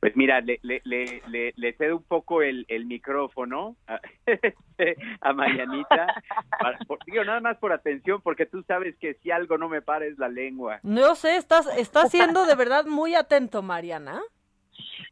Pues 0.01 0.17
mira, 0.17 0.41
le, 0.41 0.59
le, 0.63 0.81
le, 0.85 1.23
le, 1.29 1.53
le 1.57 1.73
cedo 1.75 1.99
un 1.99 2.03
poco 2.03 2.41
el, 2.41 2.65
el 2.69 2.87
micrófono 2.87 3.77
a, 3.87 4.01
a 5.21 5.33
Marianita. 5.35 6.07
Para- 6.59 6.79
por- 6.87 7.05
digo, 7.05 7.23
nada 7.25 7.41
más 7.41 7.59
por 7.59 7.73
atención, 7.73 8.21
porque 8.23 8.47
tú 8.47 8.63
sabes 8.63 8.97
que 8.97 9.15
si 9.23 9.31
algo 9.31 9.59
no 9.59 9.69
me 9.69 9.83
para 9.83 10.07
es 10.07 10.19
la 10.19 10.29
lengua. 10.29 10.81
No 10.83 11.15
sé, 11.15 11.37
estás, 11.37 11.67
estás 11.77 12.11
siendo 12.11 12.47
de 12.47 12.55
verdad 12.55 12.87
muy 12.87 13.15
atento, 13.15 13.61
Mariana. 13.63 14.21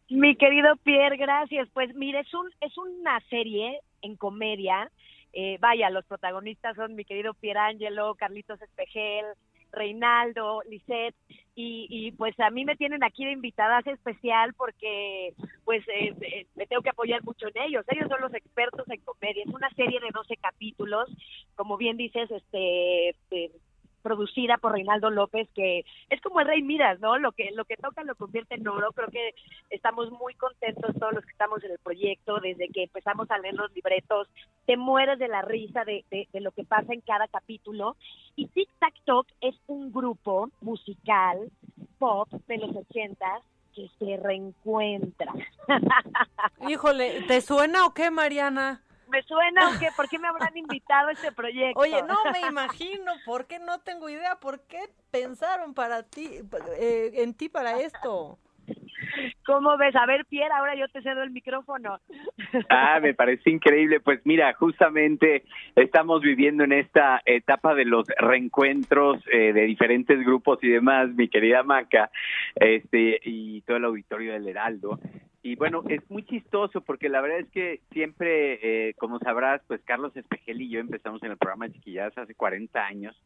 Mi 0.08 0.36
querido 0.36 0.74
Pierre, 0.76 1.18
gracias. 1.18 1.68
Pues 1.74 1.94
mire, 1.94 2.20
es, 2.20 2.32
un, 2.32 2.48
es 2.62 2.76
una 2.78 3.20
serie 3.28 3.80
en 4.00 4.16
comedia. 4.16 4.90
Eh, 5.34 5.58
vaya, 5.60 5.90
los 5.90 6.06
protagonistas 6.06 6.74
son 6.76 6.94
mi 6.94 7.04
querido 7.04 7.34
Pierre 7.34 7.60
Angelo, 7.60 8.14
Carlitos 8.14 8.60
Espejel, 8.62 9.26
Reinaldo, 9.72 10.62
Lisette, 10.68 11.14
y, 11.54 11.86
y 11.90 12.12
pues 12.12 12.38
a 12.40 12.50
mí 12.50 12.64
me 12.64 12.76
tienen 12.76 13.02
aquí 13.02 13.24
de 13.24 13.32
invitada 13.32 13.80
especial 13.80 14.54
porque 14.54 15.34
pues 15.64 15.82
eh, 15.88 16.14
eh, 16.20 16.46
me 16.54 16.66
tengo 16.66 16.82
que 16.82 16.90
apoyar 16.90 17.22
mucho 17.24 17.48
en 17.48 17.62
ellos. 17.62 17.84
Ellos 17.88 18.08
son 18.08 18.20
los 18.20 18.32
expertos 18.34 18.88
en 18.88 19.00
comedia. 19.00 19.42
Es 19.44 19.52
una 19.52 19.70
serie 19.70 19.98
de 20.00 20.10
12 20.12 20.36
capítulos, 20.36 21.08
como 21.56 21.76
bien 21.76 21.96
dices, 21.96 22.30
este... 22.30 23.08
eh, 23.30 23.50
producida 24.08 24.56
por 24.56 24.72
Reinaldo 24.72 25.10
López, 25.10 25.50
que 25.54 25.84
es 26.08 26.20
como 26.22 26.40
el 26.40 26.46
Rey 26.46 26.62
Midas, 26.62 26.98
¿no? 27.00 27.18
Lo 27.18 27.32
que, 27.32 27.50
lo 27.54 27.66
que 27.66 27.76
toca 27.76 28.02
lo 28.04 28.14
convierte 28.14 28.54
en 28.54 28.66
oro. 28.66 28.90
Creo 28.92 29.08
que 29.08 29.34
estamos 29.68 30.10
muy 30.10 30.32
contentos 30.34 30.96
todos 30.98 31.12
los 31.12 31.24
que 31.26 31.32
estamos 31.32 31.62
en 31.62 31.72
el 31.72 31.78
proyecto, 31.78 32.40
desde 32.40 32.68
que 32.68 32.84
empezamos 32.84 33.30
a 33.30 33.38
leer 33.38 33.54
los 33.54 33.70
libretos, 33.74 34.28
te 34.64 34.78
mueres 34.78 35.18
de 35.18 35.28
la 35.28 35.42
risa 35.42 35.84
de, 35.84 36.06
de, 36.10 36.26
de 36.32 36.40
lo 36.40 36.52
que 36.52 36.64
pasa 36.64 36.94
en 36.94 37.02
cada 37.02 37.28
capítulo. 37.28 37.96
Y 38.34 38.46
Tic 38.46 38.70
Tac 38.78 38.94
Toc 39.04 39.26
es 39.42 39.54
un 39.66 39.92
grupo 39.92 40.48
musical 40.62 41.50
pop 41.98 42.30
de 42.46 42.56
los 42.56 42.74
ochentas 42.74 43.42
que 43.74 43.90
se 43.98 44.16
reencuentra. 44.16 45.34
Híjole, 46.66 47.24
¿te 47.28 47.42
suena 47.42 47.84
o 47.84 47.92
qué, 47.92 48.10
Mariana? 48.10 48.82
¿Me 49.10 49.22
suena 49.22 49.70
o 49.70 49.78
qué? 49.78 49.88
¿Por 49.96 50.08
qué 50.08 50.18
me 50.18 50.28
habrán 50.28 50.56
invitado 50.56 51.08
a 51.08 51.12
este 51.12 51.32
proyecto? 51.32 51.80
Oye, 51.80 52.02
no 52.02 52.16
me 52.32 52.40
imagino, 52.46 53.12
¿por 53.24 53.46
qué 53.46 53.58
no 53.58 53.80
tengo 53.80 54.08
idea? 54.08 54.36
¿Por 54.36 54.60
qué 54.66 54.80
pensaron 55.10 55.74
para 55.74 56.02
ti, 56.02 56.40
eh, 56.78 57.10
en 57.14 57.34
ti 57.34 57.48
para 57.48 57.80
esto? 57.80 58.38
¿Cómo 59.46 59.76
ves? 59.78 59.96
A 59.96 60.04
ver, 60.06 60.26
Pierre, 60.26 60.52
ahora 60.52 60.74
yo 60.74 60.88
te 60.88 61.00
cedo 61.02 61.22
el 61.22 61.30
micrófono. 61.30 62.00
Ah, 62.68 62.98
me 63.00 63.14
parece 63.14 63.50
increíble. 63.50 64.00
Pues 64.00 64.20
mira, 64.24 64.52
justamente 64.54 65.44
estamos 65.74 66.20
viviendo 66.20 66.64
en 66.64 66.72
esta 66.72 67.20
etapa 67.24 67.74
de 67.74 67.84
los 67.84 68.06
reencuentros 68.18 69.22
eh, 69.32 69.52
de 69.52 69.62
diferentes 69.62 70.18
grupos 70.20 70.58
y 70.62 70.68
demás, 70.68 71.08
mi 71.14 71.28
querida 71.28 71.62
Maca, 71.62 72.10
este 72.56 73.20
y 73.24 73.62
todo 73.62 73.78
el 73.78 73.84
auditorio 73.84 74.32
del 74.32 74.48
Heraldo. 74.48 74.98
Y 75.48 75.54
bueno, 75.56 75.82
es 75.88 76.02
muy 76.10 76.24
chistoso 76.24 76.82
porque 76.82 77.08
la 77.08 77.22
verdad 77.22 77.38
es 77.38 77.48
que 77.48 77.80
siempre, 77.90 78.58
eh, 78.88 78.94
como 78.98 79.18
sabrás, 79.18 79.62
pues 79.66 79.80
Carlos 79.82 80.14
Espejel 80.14 80.60
y 80.60 80.68
yo 80.68 80.78
empezamos 80.78 81.22
en 81.22 81.30
el 81.30 81.38
programa 81.38 81.66
de 81.66 81.72
Chiquilladas 81.72 82.18
hace 82.18 82.34
40 82.34 82.84
años. 82.84 83.16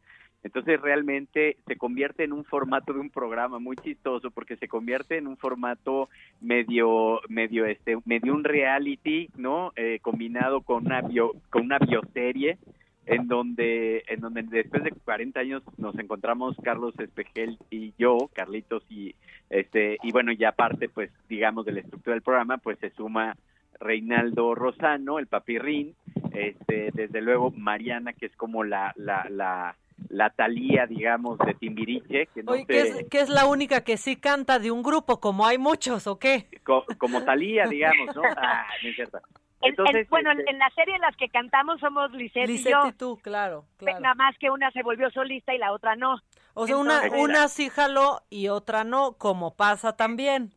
Entonces 0.45 0.81
realmente 0.81 1.57
se 1.67 1.77
convierte 1.77 2.23
en 2.23 2.33
un 2.33 2.45
formato 2.45 2.93
de 2.93 3.01
un 3.01 3.11
programa 3.11 3.59
muy 3.59 3.75
chistoso 3.75 4.31
porque 4.31 4.57
se 4.57 4.69
convierte 4.69 5.17
en 5.17 5.27
un 5.27 5.37
formato 5.37 6.11
medio, 6.41 7.21
medio 7.29 7.67
este, 7.67 7.97
medio 8.05 8.35
un 8.35 8.45
reality, 8.45 9.29
¿no? 9.37 9.73
Eh, 9.75 9.99
combinado 10.01 10.61
con 10.61 10.87
una 10.87 11.01
bio, 11.01 11.33
con 11.51 11.63
una 11.63 11.81
bioserie 11.81 12.57
en 13.07 13.27
donde, 13.29 14.05
en 14.09 14.21
donde 14.21 14.43
después 14.43 14.85
de 14.85 14.93
40 14.93 15.41
años 15.41 15.63
nos 15.77 15.99
encontramos 15.99 16.57
Carlos 16.63 16.95
Espejel 16.99 17.59
y 17.71 17.93
yo, 17.99 18.31
Carlitos 18.33 18.85
y 18.91 19.15
este 19.51 19.99
y 20.03 20.13
bueno 20.13 20.33
ya 20.33 20.51
aparte 20.51 20.89
pues 20.89 21.11
digamos 21.29 21.67
de 21.67 21.73
la 21.73 21.81
estructura 21.81 22.15
del 22.15 22.23
programa 22.23 22.59
pues 22.59 22.79
se 22.79 22.91
suma 22.91 23.37
Reinaldo 23.81 24.55
Rosano, 24.55 25.19
el 25.19 25.27
papirrín, 25.27 25.95
este 26.33 26.91
desde 26.95 27.21
luego 27.21 27.51
Mariana 27.51 28.13
que 28.13 28.27
es 28.27 28.37
como 28.37 28.63
la 28.65 28.93
la 28.97 29.27
la 29.29 29.77
la 30.09 30.31
Talía, 30.31 30.87
digamos, 30.87 31.39
de 31.39 31.55
Timbiriche. 31.55 32.27
Que 32.35 32.43
no 32.43 32.53
Oye, 32.53 32.67
que, 32.67 32.81
es, 32.83 33.09
que 33.09 33.21
es 33.21 33.29
la 33.29 33.47
única 33.47 33.83
que 33.85 33.97
sí 33.97 34.17
canta 34.17 34.59
de 34.59 34.71
un 34.71 34.83
grupo, 34.83 35.21
como 35.21 35.47
hay 35.47 35.59
muchos, 35.59 36.07
¿o 36.07 36.19
qué? 36.19 36.49
Co- 36.65 36.85
como 36.99 37.23
Talía, 37.23 37.67
digamos, 37.67 38.15
¿no? 38.15 38.23
Ah, 38.37 38.67
no 38.83 38.89
es 38.89 38.97
cierto. 38.97 39.19
En- 39.63 40.07
bueno, 40.11 40.31
en- 40.33 40.39
este, 40.41 40.51
en 40.51 40.59
la 40.59 40.71
serie 40.71 40.95
en 40.95 41.01
las 41.01 41.17
que 41.17 41.29
cantamos 41.29 41.81
somos 41.81 42.11
Lisette, 42.13 42.49
y 42.49 42.53
Lisette 42.53 42.73
yo. 42.73 42.89
y 42.89 42.93
tú, 42.93 43.19
claro, 43.23 43.65
claro. 43.77 44.01
Nada 44.01 44.15
más 44.15 44.37
que 44.39 44.51
una 44.51 44.71
se 44.73 44.83
volvió 44.83 45.11
solista 45.11 45.55
y 45.55 45.59
la 45.59 45.73
otra 45.73 45.97
no. 45.97 46.17
O 46.55 46.67
sea, 46.67 46.77
una, 46.77 47.03
Entonces- 47.05 47.21
una 47.23 47.49
sí 47.49 47.69
jaló 47.69 48.23
y 48.31 48.49
otra 48.49 48.85
no, 48.85 49.13
como 49.19 49.55
pasa 49.55 49.97
también. 49.97 50.51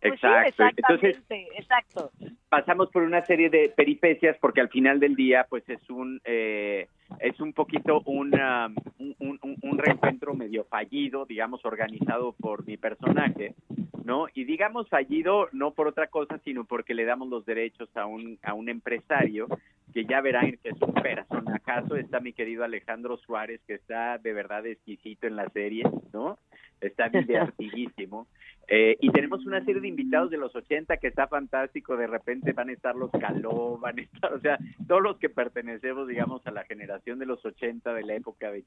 Pues 0.00 0.18
sí, 0.20 0.26
exacto. 0.26 0.64
Entonces, 0.78 1.10
exactamente, 1.10 1.48
exacto. 1.60 2.10
pasamos 2.48 2.90
por 2.90 3.04
una 3.04 3.24
serie 3.24 3.50
de 3.50 3.68
peripecias 3.68 4.36
porque 4.40 4.60
al 4.60 4.68
final 4.68 4.98
del 4.98 5.14
día 5.14 5.46
pues 5.48 5.62
es 5.68 5.88
un 5.90 6.20
eh, 6.24 6.88
es 7.20 7.40
un 7.40 7.52
poquito 7.52 8.02
una, 8.06 8.70
un, 8.98 9.16
un, 9.42 9.56
un 9.62 9.78
reencuentro 9.78 10.34
medio 10.34 10.64
fallido 10.64 11.24
digamos 11.24 11.64
organizado 11.64 12.32
por 12.32 12.66
mi 12.66 12.76
personaje 12.76 13.54
no 14.04 14.26
y 14.34 14.44
digamos 14.44 14.88
fallido 14.88 15.48
no 15.52 15.72
por 15.72 15.88
otra 15.88 16.08
cosa 16.08 16.38
sino 16.44 16.64
porque 16.64 16.94
le 16.94 17.04
damos 17.04 17.28
los 17.28 17.44
derechos 17.44 17.88
a 17.96 18.06
un 18.06 18.38
a 18.42 18.54
un 18.54 18.68
empresario 18.68 19.46
que 19.92 20.04
ya 20.04 20.20
verán 20.20 20.58
que 20.62 20.70
es 20.70 20.80
un 20.80 20.94
personajazo. 20.94 21.96
Está 21.96 22.20
mi 22.20 22.32
querido 22.32 22.64
Alejandro 22.64 23.18
Suárez 23.18 23.60
que 23.66 23.74
está 23.74 24.18
de 24.18 24.32
verdad 24.32 24.66
exquisito 24.66 25.26
en 25.26 25.36
la 25.36 25.48
serie 25.50 25.84
no 26.12 26.38
está 26.82 27.08
divertidísimo 27.08 28.26
eh, 28.68 28.96
y 29.00 29.10
tenemos 29.10 29.44
una 29.44 29.64
serie 29.64 29.80
de 29.80 29.88
invitados 29.88 30.30
de 30.30 30.36
los 30.36 30.54
80 30.54 30.96
que 30.96 31.08
está 31.08 31.26
fantástico. 31.26 31.96
De 31.96 32.06
repente 32.06 32.52
van 32.52 32.68
a 32.68 32.72
estar 32.72 32.94
los 32.94 33.10
Caló, 33.10 33.78
van 33.78 33.98
a 33.98 34.02
estar, 34.02 34.32
o 34.32 34.40
sea, 34.40 34.58
todos 34.86 35.02
los 35.02 35.18
que 35.18 35.28
pertenecemos, 35.28 36.08
digamos, 36.08 36.46
a 36.46 36.52
la 36.52 36.64
generación 36.64 37.18
de 37.18 37.26
los 37.26 37.44
80, 37.44 37.92
de 37.92 38.02
la 38.02 38.14
época 38.14 38.50
de 38.50 38.64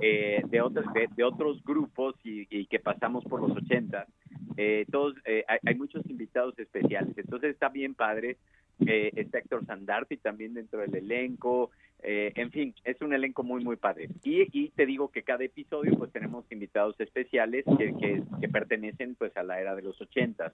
eh, 0.00 0.42
de, 0.48 0.60
otros, 0.60 0.84
de, 0.92 1.08
de 1.14 1.24
otros 1.24 1.62
grupos 1.64 2.14
y, 2.22 2.46
y 2.50 2.66
que 2.66 2.78
pasamos 2.78 3.24
por 3.24 3.40
los 3.40 3.56
80. 3.56 4.06
Eh, 4.56 4.86
todos, 4.90 5.14
eh, 5.24 5.44
hay, 5.48 5.58
hay 5.66 5.74
muchos 5.74 6.04
invitados 6.08 6.58
especiales. 6.58 7.16
Entonces 7.18 7.50
está 7.50 7.68
bien 7.68 7.94
padre. 7.94 8.36
Eh, 8.86 9.10
está 9.16 9.38
Héctor 9.38 9.64
Sandarti 9.64 10.18
también 10.18 10.54
dentro 10.54 10.80
del 10.80 10.94
elenco. 10.94 11.70
Eh, 12.02 12.32
en 12.36 12.50
fin, 12.50 12.74
es 12.84 13.00
un 13.00 13.12
elenco 13.12 13.42
muy, 13.42 13.64
muy 13.64 13.76
padre. 13.76 14.08
Y, 14.22 14.46
y 14.52 14.70
te 14.70 14.86
digo 14.86 15.10
que 15.10 15.22
cada 15.22 15.44
episodio 15.44 15.96
pues 15.96 16.12
tenemos 16.12 16.44
invitados 16.50 16.98
especiales 17.00 17.64
que, 17.78 18.22
pertenecen 18.52 19.16
pues 19.16 19.36
a 19.36 19.42
la 19.42 19.60
era 19.60 19.74
de 19.74 19.82
los 19.82 20.00
ochentas. 20.00 20.52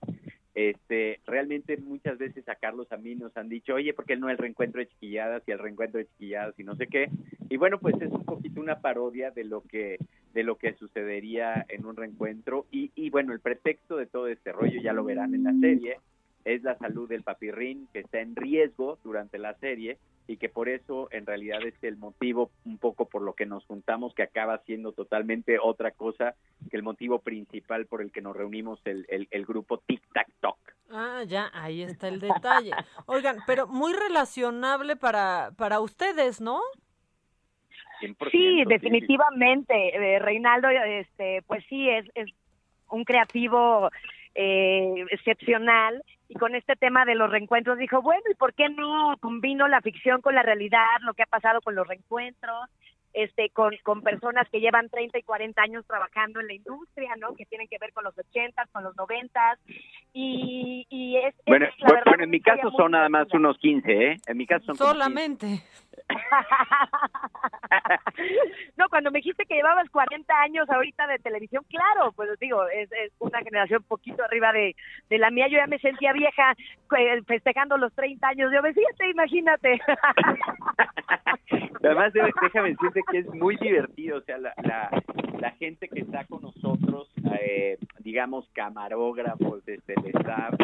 Este, 0.54 1.20
realmente 1.26 1.76
muchas 1.76 2.18
veces 2.18 2.48
a 2.48 2.56
Carlos 2.56 2.90
a 2.90 2.96
mí 2.96 3.14
nos 3.14 3.36
han 3.36 3.48
dicho, 3.48 3.74
oye, 3.74 3.94
¿por 3.94 4.06
qué 4.06 4.16
no 4.16 4.28
el 4.28 4.38
reencuentro 4.38 4.80
de 4.80 4.88
chiquilladas 4.88 5.42
y 5.46 5.52
el 5.52 5.58
reencuentro 5.58 5.98
de 5.98 6.06
chiquilladas 6.06 6.58
y 6.58 6.64
no 6.64 6.74
sé 6.76 6.86
qué? 6.88 7.10
Y 7.48 7.56
bueno, 7.58 7.78
pues 7.78 7.94
es 8.00 8.10
un 8.10 8.24
poquito 8.24 8.60
una 8.60 8.80
parodia 8.80 9.30
de 9.30 9.44
lo 9.44 9.62
que 9.62 9.98
de 10.32 10.42
lo 10.42 10.56
que 10.56 10.72
sucedería 10.74 11.66
en 11.68 11.84
un 11.84 11.94
reencuentro 11.94 12.66
y, 12.70 12.90
y 12.94 13.10
bueno, 13.10 13.34
el 13.34 13.40
pretexto 13.40 13.96
de 13.96 14.06
todo 14.06 14.28
este 14.28 14.52
rollo 14.52 14.80
ya 14.80 14.94
lo 14.94 15.04
verán 15.04 15.34
en 15.34 15.44
la 15.44 15.52
serie, 15.60 15.98
es 16.44 16.62
la 16.62 16.76
salud 16.78 17.08
del 17.08 17.22
papirrín 17.22 17.88
que 17.92 18.00
está 18.00 18.20
en 18.20 18.36
riesgo 18.36 18.98
durante 19.04 19.38
la 19.38 19.54
serie 19.54 19.98
y 20.26 20.36
que 20.36 20.48
por 20.48 20.68
eso 20.68 21.08
en 21.10 21.26
realidad 21.26 21.60
es 21.66 21.74
el 21.82 21.96
motivo 21.96 22.50
un 22.64 22.78
poco 22.78 23.08
por 23.08 23.22
lo 23.22 23.34
que 23.34 23.46
nos 23.46 23.64
juntamos 23.66 24.14
que 24.14 24.22
acaba 24.22 24.58
siendo 24.58 24.92
totalmente 24.92 25.58
otra 25.58 25.90
cosa 25.90 26.34
que 26.70 26.76
el 26.76 26.82
motivo 26.82 27.20
principal 27.20 27.86
por 27.86 28.02
el 28.02 28.12
que 28.12 28.22
nos 28.22 28.36
reunimos 28.36 28.80
el, 28.84 29.04
el, 29.08 29.28
el 29.30 29.44
grupo 29.44 29.78
Tic 29.78 30.02
Tac 30.12 30.28
Toc. 30.40 30.58
Ah, 30.90 31.22
ya, 31.26 31.50
ahí 31.54 31.82
está 31.82 32.08
el 32.08 32.20
detalle. 32.20 32.72
Oigan, 33.06 33.38
pero 33.46 33.66
muy 33.66 33.92
relacionable 33.94 34.96
para, 34.96 35.50
para 35.56 35.80
ustedes, 35.80 36.40
¿no? 36.40 36.60
100%, 38.00 38.30
Sí, 38.30 38.64
definitivamente. 38.66 39.74
Eh, 39.96 40.18
Reinaldo, 40.18 40.68
este, 40.68 41.42
pues 41.46 41.64
sí, 41.68 41.88
es, 41.88 42.04
es 42.14 42.30
un 42.90 43.04
creativo 43.04 43.90
eh, 44.34 45.04
excepcional 45.10 46.02
y 46.32 46.38
con 46.38 46.54
este 46.54 46.76
tema 46.76 47.04
de 47.04 47.14
los 47.14 47.30
reencuentros 47.30 47.76
dijo, 47.76 48.00
bueno, 48.00 48.22
¿y 48.30 48.34
por 48.34 48.54
qué 48.54 48.70
no 48.70 49.16
combino 49.20 49.68
la 49.68 49.82
ficción 49.82 50.22
con 50.22 50.34
la 50.34 50.42
realidad, 50.42 50.86
lo 51.02 51.12
que 51.12 51.24
ha 51.24 51.26
pasado 51.26 51.60
con 51.60 51.74
los 51.74 51.86
reencuentros? 51.86 52.70
Este, 53.12 53.50
con, 53.50 53.74
con 53.82 54.02
personas 54.02 54.48
que 54.50 54.60
llevan 54.60 54.88
30 54.88 55.18
y 55.18 55.22
40 55.22 55.60
años 55.60 55.84
trabajando 55.86 56.40
en 56.40 56.46
la 56.46 56.54
industria, 56.54 57.14
¿no? 57.18 57.34
Que 57.34 57.44
tienen 57.44 57.68
que 57.68 57.76
ver 57.78 57.92
con 57.92 58.04
los 58.04 58.16
80, 58.16 58.68
con 58.72 58.84
los 58.84 58.96
90 58.96 59.58
y, 60.14 60.86
y 60.88 61.16
es, 61.18 61.34
es, 61.34 61.44
Bueno, 61.46 61.66
la 61.66 61.72
bueno, 61.72 61.94
verdad, 61.94 62.04
bueno, 62.06 62.24
en 62.24 62.30
mi 62.30 62.40
caso 62.40 62.70
son 62.70 62.92
nada 62.92 63.08
más 63.08 63.26
unos 63.32 63.58
15, 63.58 63.92
¿eh? 63.92 64.16
En 64.26 64.36
mi 64.36 64.46
caso 64.46 64.66
son 64.66 64.76
como 64.76 64.92
15. 64.92 65.02
Solamente. 65.02 65.46
no, 68.76 68.88
cuando 68.88 69.10
me 69.10 69.18
dijiste 69.18 69.44
que 69.46 69.54
llevabas 69.54 69.88
40 69.90 70.40
años 70.40 70.68
ahorita 70.68 71.06
de 71.06 71.18
televisión, 71.18 71.64
claro, 71.68 72.12
pues 72.12 72.28
digo, 72.40 72.66
es, 72.68 72.90
es 72.92 73.12
una 73.18 73.40
generación 73.40 73.82
un 73.82 73.88
poquito 73.88 74.22
arriba 74.24 74.52
de, 74.52 74.74
de 75.08 75.18
la 75.18 75.30
mía. 75.30 75.48
Yo 75.48 75.58
ya 75.58 75.66
me 75.66 75.78
sentía 75.78 76.12
vieja 76.12 76.54
eh, 76.98 77.22
festejando 77.26 77.78
los 77.78 77.92
30 77.94 78.28
años 78.28 78.50
de 78.50 78.58
obesía, 78.58 78.88
imagínate. 79.10 79.80
Además, 81.82 82.12
déjame 82.12 82.70
decirte 82.70 83.02
que 83.10 83.18
es 83.18 83.26
muy 83.34 83.56
divertido, 83.56 84.18
o 84.18 84.22
sea, 84.22 84.38
la, 84.38 84.54
la, 84.62 85.02
la 85.40 85.50
gente 85.52 85.88
que 85.88 86.00
está 86.00 86.24
con 86.26 86.42
nosotros, 86.42 87.08
eh, 87.40 87.76
digamos, 87.98 88.48
camarógrafos, 88.52 89.64
desde 89.64 89.94
el 89.94 90.06
staff, 90.06 90.54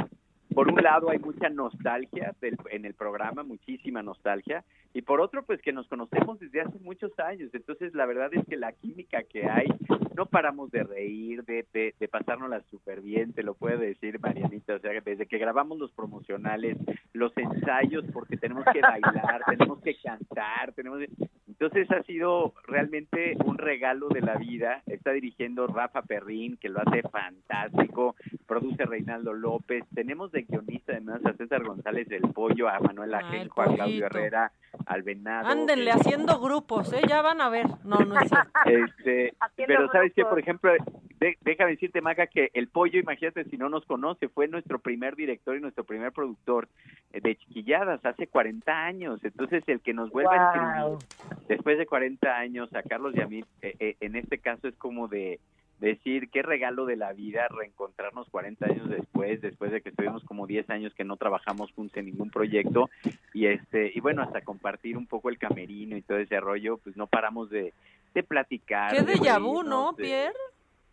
por 0.58 0.72
un 0.72 0.82
lado 0.82 1.08
hay 1.08 1.20
mucha 1.20 1.48
nostalgia 1.48 2.34
del- 2.40 2.56
en 2.72 2.84
el 2.84 2.92
programa, 2.92 3.44
muchísima 3.44 4.02
nostalgia, 4.02 4.64
y 4.92 5.02
por 5.02 5.20
otro, 5.20 5.44
pues 5.44 5.62
que 5.62 5.72
nos 5.72 5.86
conocemos 5.86 6.40
desde 6.40 6.62
hace 6.62 6.80
muchos 6.80 7.16
años, 7.20 7.50
entonces 7.54 7.94
la 7.94 8.06
verdad 8.06 8.28
es 8.34 8.44
que 8.44 8.56
la 8.56 8.72
química 8.72 9.22
que 9.22 9.48
hay, 9.48 9.68
no 10.16 10.26
paramos 10.26 10.72
de 10.72 10.82
reír, 10.82 11.44
de, 11.44 11.64
de, 11.72 11.94
de 12.00 12.08
pasárnosla 12.08 12.60
súper 12.72 13.02
bien, 13.02 13.32
te 13.34 13.44
lo 13.44 13.54
puede 13.54 13.76
decir 13.78 14.18
Marianita, 14.18 14.74
o 14.74 14.78
sea, 14.80 15.00
desde 15.00 15.26
que 15.26 15.38
grabamos 15.38 15.78
los 15.78 15.92
promocionales, 15.92 16.76
los 17.12 17.32
ensayos, 17.38 18.04
porque 18.12 18.36
tenemos 18.36 18.64
que 18.72 18.80
bailar, 18.80 19.42
tenemos 19.46 19.80
que 19.80 19.94
cantar, 20.02 20.72
tenemos 20.72 20.98
que- 20.98 21.28
entonces 21.60 21.90
ha 21.90 22.02
sido 22.04 22.54
realmente 22.68 23.36
un 23.44 23.58
regalo 23.58 24.08
de 24.08 24.20
la 24.20 24.36
vida. 24.36 24.82
Está 24.86 25.10
dirigiendo 25.10 25.66
Rafa 25.66 26.02
Perrín, 26.02 26.56
que 26.56 26.68
lo 26.68 26.80
hace 26.80 27.02
fantástico. 27.02 28.14
Produce 28.46 28.84
Reinaldo 28.84 29.32
López. 29.32 29.84
Tenemos 29.92 30.30
de 30.30 30.42
guionista 30.42 30.92
además 30.92 31.20
a 31.26 31.32
César 31.32 31.64
González 31.64 32.08
del 32.08 32.22
Pollo, 32.32 32.68
a 32.68 32.78
Manuel 32.78 33.12
Ah, 33.12 33.18
el 33.18 33.26
Ajenjo, 33.26 33.62
a 33.62 33.74
Claudio. 33.74 34.06
Herrera, 34.06 34.52
al 34.86 35.02
Venado. 35.02 35.48
Ándenle 35.48 35.90
eh, 35.90 35.94
haciendo 35.94 36.38
grupos, 36.38 36.92
¿eh? 36.92 37.00
Ya 37.08 37.22
van 37.22 37.40
a 37.40 37.48
ver. 37.48 37.66
No, 37.84 37.98
no 37.98 38.20
es 38.20 38.28
cierto. 38.28 38.50
este, 38.64 39.34
pero 39.66 39.90
sabes 39.90 40.12
que, 40.14 40.22
grupos. 40.22 40.30
por 40.30 40.38
ejemplo, 40.38 40.72
de- 41.18 41.36
déjame 41.42 41.72
decirte, 41.72 42.00
Maca, 42.00 42.26
que 42.26 42.50
el 42.54 42.68
pollo, 42.68 42.98
imagínate 43.00 43.44
si 43.44 43.56
no 43.56 43.68
nos 43.68 43.84
conoce, 43.86 44.28
fue 44.28 44.48
nuestro 44.48 44.78
primer 44.78 45.16
director 45.16 45.56
y 45.56 45.60
nuestro 45.60 45.84
primer 45.84 46.12
productor 46.12 46.68
eh, 47.12 47.20
de 47.20 47.36
Chiquilladas 47.36 48.04
hace 48.04 48.26
40 48.26 48.72
años. 48.84 49.22
Entonces, 49.24 49.64
el 49.66 49.80
que 49.80 49.94
nos 49.94 50.10
vuelva 50.10 50.34
a 50.34 50.52
Wow. 50.84 50.98
escribir 50.98 51.46
después 51.48 51.78
de 51.78 51.86
40 51.86 52.36
años 52.36 52.72
a 52.74 52.82
Carlos 52.82 53.14
y 53.16 53.20
a 53.20 53.26
mí, 53.26 53.44
eh, 53.62 53.74
eh, 53.80 53.96
en 54.00 54.16
este 54.16 54.38
caso 54.38 54.68
es 54.68 54.76
como 54.76 55.08
de 55.08 55.40
decir 55.80 56.28
qué 56.30 56.42
regalo 56.42 56.86
de 56.86 56.96
la 56.96 57.12
vida 57.12 57.46
reencontrarnos 57.48 58.28
40 58.30 58.66
años 58.66 58.88
después, 58.90 59.40
después 59.40 59.70
de 59.70 59.80
que 59.80 59.90
estuvimos 59.90 60.24
como 60.24 60.46
10 60.48 60.68
años 60.70 60.92
que 60.94 61.04
no 61.04 61.16
trabajamos 61.16 61.70
juntos 61.72 61.96
en 61.98 62.06
ningún 62.06 62.30
proyecto 62.30 62.90
y 63.32 63.46
este 63.46 63.92
y 63.94 64.00
bueno, 64.00 64.22
hasta 64.22 64.40
compartir 64.40 64.96
un 64.96 65.06
poco 65.06 65.28
el 65.28 65.38
camerino 65.38 65.96
y 65.96 66.02
todo 66.02 66.18
ese 66.18 66.40
rollo, 66.40 66.78
pues 66.78 66.96
no 66.96 67.06
paramos 67.06 67.48
de, 67.50 67.72
de 68.12 68.22
platicar. 68.24 68.90
Qué 68.92 69.02
de 69.02 69.14
déjà 69.14 69.38
vu, 69.40 69.62
¿no, 69.62 69.92
de- 69.92 70.02
Pierre? 70.02 70.34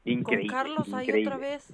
Increíble. 0.06 0.48
Con 0.48 0.56
Carlos 0.56 0.94
ahí 0.94 1.06
increíble. 1.08 1.34
otra 1.34 1.40
vez. 1.40 1.74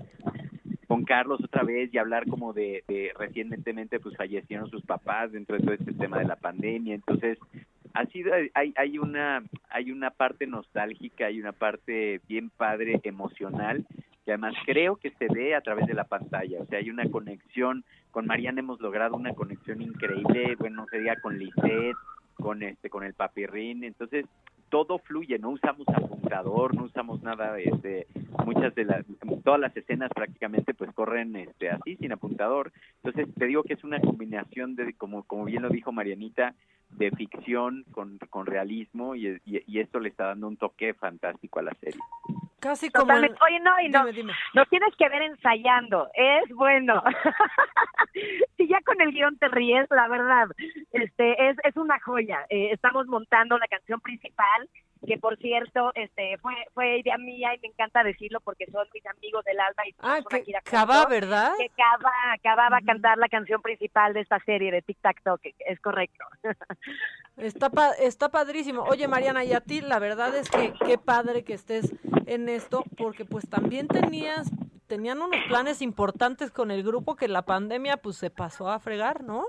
Con 0.87 1.03
Carlos 1.05 1.41
otra 1.43 1.63
vez 1.63 1.93
y 1.93 1.97
hablar 1.97 2.27
como 2.27 2.53
de, 2.53 2.83
de 2.87 3.11
recientemente 3.17 3.99
pues 3.99 4.17
fallecieron 4.17 4.69
sus 4.69 4.83
papás 4.83 5.31
dentro 5.31 5.57
de 5.57 5.63
todo 5.63 5.73
este 5.73 5.93
tema 5.93 6.19
de 6.19 6.25
la 6.25 6.35
pandemia, 6.35 6.95
entonces 6.95 7.37
ha 7.93 8.05
sido 8.07 8.33
hay 8.53 8.73
hay 8.75 8.97
una 8.97 9.43
hay 9.69 9.91
una 9.91 10.11
parte 10.11 10.47
nostálgica, 10.47 11.27
hay 11.27 11.39
una 11.39 11.51
parte 11.51 12.21
bien 12.27 12.49
padre 12.49 12.99
emocional 13.03 13.85
que 14.25 14.31
además 14.31 14.53
creo 14.65 14.97
que 14.97 15.11
se 15.11 15.27
ve 15.27 15.55
a 15.55 15.61
través 15.61 15.87
de 15.87 15.93
la 15.93 16.03
pantalla. 16.03 16.61
O 16.61 16.65
sea, 16.67 16.79
hay 16.79 16.89
una 16.89 17.09
conexión, 17.09 17.83
con 18.11 18.27
Mariana 18.27 18.59
hemos 18.59 18.79
logrado 18.79 19.15
una 19.15 19.33
conexión 19.33 19.81
increíble, 19.81 20.55
bueno, 20.59 20.83
no 20.83 20.87
se 20.87 20.99
diga 20.99 21.15
con 21.21 21.39
Lisette, 21.39 21.95
con 22.35 22.63
este, 22.63 22.89
con 22.89 23.03
el 23.03 23.13
papirrín, 23.13 23.83
entonces 23.83 24.25
todo 24.71 24.99
fluye, 24.99 25.37
no 25.37 25.49
usamos 25.49 25.85
apuntador, 25.89 26.73
no 26.73 26.85
usamos 26.85 27.21
nada, 27.21 27.59
este, 27.59 28.07
muchas 28.45 28.73
de 28.73 28.85
las, 28.85 29.05
todas 29.43 29.59
las 29.59 29.75
escenas 29.75 30.09
prácticamente 30.15 30.73
pues 30.73 30.91
corren 30.93 31.35
este, 31.35 31.69
así, 31.69 31.97
sin 31.97 32.13
apuntador. 32.13 32.71
Entonces 33.03 33.31
te 33.35 33.45
digo 33.45 33.63
que 33.63 33.73
es 33.73 33.83
una 33.83 33.99
combinación 33.99 34.75
de, 34.75 34.93
como, 34.93 35.23
como 35.23 35.43
bien 35.43 35.61
lo 35.61 35.69
dijo 35.69 35.91
Marianita, 35.91 36.55
de 36.91 37.11
ficción 37.11 37.83
con, 37.91 38.17
con 38.29 38.45
realismo 38.45 39.15
y, 39.15 39.27
y, 39.45 39.63
y 39.65 39.79
esto 39.79 39.99
le 39.99 40.09
está 40.09 40.27
dando 40.27 40.47
un 40.47 40.57
toque 40.57 40.93
fantástico 40.93 41.59
a 41.59 41.63
la 41.63 41.73
serie. 41.75 41.99
Casi 42.61 42.91
como... 42.91 43.11
Oye, 43.11 43.59
no, 43.59 43.79
y 43.79 43.89
no, 43.89 44.05
Dime, 44.11 44.33
tienes 44.69 44.95
que 44.95 45.09
ver 45.09 45.23
ensayando, 45.23 46.09
es 46.13 46.47
bueno. 46.53 47.01
si 48.57 48.67
ya 48.67 48.79
con 48.85 49.01
el 49.01 49.11
guion 49.11 49.35
te 49.39 49.47
ríes, 49.47 49.87
la 49.89 50.07
verdad, 50.07 50.47
este 50.91 51.49
es, 51.49 51.57
es 51.63 51.75
una 51.75 51.99
joya. 51.99 52.45
Eh, 52.49 52.69
estamos 52.71 53.07
montando 53.07 53.57
la 53.57 53.67
canción 53.67 53.99
principal, 53.99 54.69
que 55.07 55.17
por 55.17 55.37
cierto, 55.37 55.91
este 55.95 56.37
fue 56.37 56.53
fue 56.75 56.99
idea 56.99 57.17
mía 57.17 57.55
y 57.55 57.59
me 57.59 57.69
encanta 57.69 58.03
decirlo 58.03 58.39
porque 58.41 58.67
son 58.71 58.87
mis 58.93 59.05
amigos 59.07 59.43
del 59.45 59.59
alma 59.59 59.87
y 59.87 59.95
Ah, 59.99 60.19
que 60.29 60.43
gira 60.43 60.61
Cabá, 60.61 60.97
juntos, 60.97 61.09
¿verdad? 61.09 61.53
Que 61.57 61.69
Cava 61.69 62.33
acababa 62.33 62.77
a 62.77 62.81
cantar 62.81 63.17
la 63.17 63.27
canción 63.27 63.61
principal 63.61 64.13
de 64.13 64.21
esta 64.21 64.39
serie 64.41 64.71
de 64.71 64.83
Tic 64.83 64.99
Tac 65.01 65.21
Toc, 65.23 65.41
es 65.43 65.79
correcto. 65.79 66.23
Está, 67.37 67.69
pa- 67.69 67.93
está 67.93 68.29
padrísimo. 68.29 68.83
Oye, 68.83 69.07
Mariana, 69.07 69.43
y 69.43 69.53
a 69.53 69.61
ti, 69.61 69.81
la 69.81 69.99
verdad 69.99 70.35
es 70.35 70.49
que 70.49 70.73
qué 70.85 70.97
padre 70.97 71.43
que 71.43 71.53
estés 71.53 71.93
en 72.27 72.49
esto, 72.49 72.83
porque 72.97 73.25
pues 73.25 73.49
también 73.49 73.87
tenías, 73.87 74.51
tenían 74.87 75.21
unos 75.21 75.41
planes 75.47 75.81
importantes 75.81 76.51
con 76.51 76.71
el 76.71 76.83
grupo 76.83 77.15
que 77.15 77.27
la 77.27 77.43
pandemia 77.43 77.97
pues 77.97 78.17
se 78.17 78.29
pasó 78.29 78.69
a 78.69 78.79
fregar, 78.79 79.23
¿no? 79.23 79.45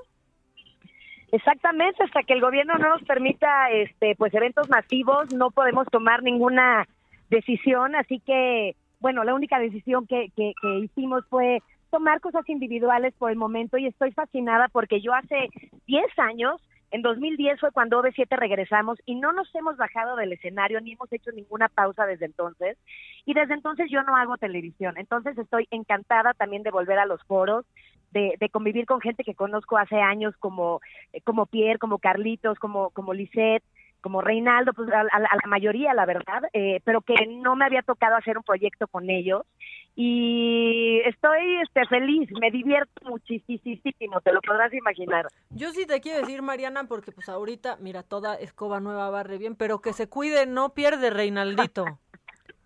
Exactamente, 1.32 2.02
hasta 2.04 2.22
que 2.22 2.34
el 2.34 2.40
gobierno 2.42 2.74
no 2.78 2.90
nos 2.90 3.02
permita 3.04 3.70
este 3.70 4.14
pues 4.16 4.34
eventos 4.34 4.68
masivos, 4.68 5.32
no 5.32 5.50
podemos 5.50 5.86
tomar 5.90 6.22
ninguna 6.22 6.86
decisión, 7.30 7.96
así 7.96 8.20
que 8.20 8.76
bueno, 9.00 9.24
la 9.24 9.34
única 9.34 9.58
decisión 9.58 10.06
que, 10.06 10.30
que, 10.36 10.52
que 10.60 10.78
hicimos 10.80 11.24
fue 11.28 11.60
tomar 11.90 12.20
cosas 12.20 12.46
individuales 12.48 13.14
por 13.18 13.30
el 13.30 13.36
momento 13.36 13.76
y 13.78 13.86
estoy 13.86 14.12
fascinada 14.12 14.68
porque 14.68 15.00
yo 15.00 15.14
hace 15.14 15.48
10 15.86 16.06
años, 16.18 16.60
en 16.92 17.02
2010 17.02 17.60
fue 17.60 17.72
cuando 17.72 17.98
OV7 18.00 18.36
regresamos 18.36 18.98
y 19.06 19.16
no 19.16 19.32
nos 19.32 19.52
hemos 19.54 19.76
bajado 19.76 20.16
del 20.16 20.32
escenario 20.32 20.80
ni 20.80 20.92
hemos 20.92 21.12
hecho 21.12 21.32
ninguna 21.32 21.68
pausa 21.68 22.06
desde 22.06 22.26
entonces 22.26 22.78
y 23.24 23.34
desde 23.34 23.54
entonces 23.54 23.88
yo 23.90 24.02
no 24.04 24.16
hago 24.16 24.36
televisión, 24.38 24.94
entonces 24.98 25.36
estoy 25.38 25.66
encantada 25.70 26.34
también 26.34 26.62
de 26.62 26.70
volver 26.70 26.98
a 26.98 27.06
los 27.06 27.22
foros, 27.24 27.66
de, 28.10 28.36
de 28.38 28.48
convivir 28.50 28.86
con 28.86 29.00
gente 29.00 29.24
que 29.24 29.34
conozco 29.34 29.78
hace 29.78 29.96
años 30.00 30.34
como, 30.38 30.80
eh, 31.12 31.20
como 31.22 31.46
Pierre, 31.46 31.78
como 31.78 31.98
Carlitos, 31.98 32.58
como, 32.58 32.90
como 32.90 33.14
Lisette, 33.14 33.64
como 34.02 34.20
Reinaldo, 34.20 34.72
pues 34.74 34.90
a, 34.92 35.00
a- 35.00 35.20
la 35.20 35.48
mayoría, 35.48 35.94
la 35.94 36.04
verdad, 36.06 36.42
eh, 36.52 36.80
pero 36.84 37.02
que 37.02 37.14
no 37.28 37.56
me 37.56 37.64
había 37.64 37.82
tocado 37.82 38.16
hacer 38.16 38.36
un 38.36 38.44
proyecto 38.44 38.88
con 38.88 39.08
ellos. 39.10 39.42
Y 39.94 41.00
estoy 41.04 41.60
este, 41.62 41.84
feliz, 41.86 42.28
me 42.40 42.50
divierto 42.50 43.08
muchísimo, 43.10 44.20
te 44.22 44.32
lo 44.32 44.40
podrás 44.40 44.72
imaginar. 44.72 45.26
Yo 45.50 45.70
sí 45.72 45.84
te 45.86 46.00
quiero 46.00 46.20
decir, 46.20 46.40
Mariana, 46.40 46.84
porque 46.84 47.12
pues 47.12 47.28
ahorita, 47.28 47.76
mira, 47.78 48.02
toda 48.02 48.34
escoba 48.36 48.80
nueva 48.80 49.10
barre 49.10 49.36
bien, 49.36 49.54
pero 49.54 49.80
que 49.80 49.92
se 49.92 50.08
cuide, 50.08 50.46
no 50.46 50.70
pierde 50.74 51.10
Reinaldito. 51.10 51.84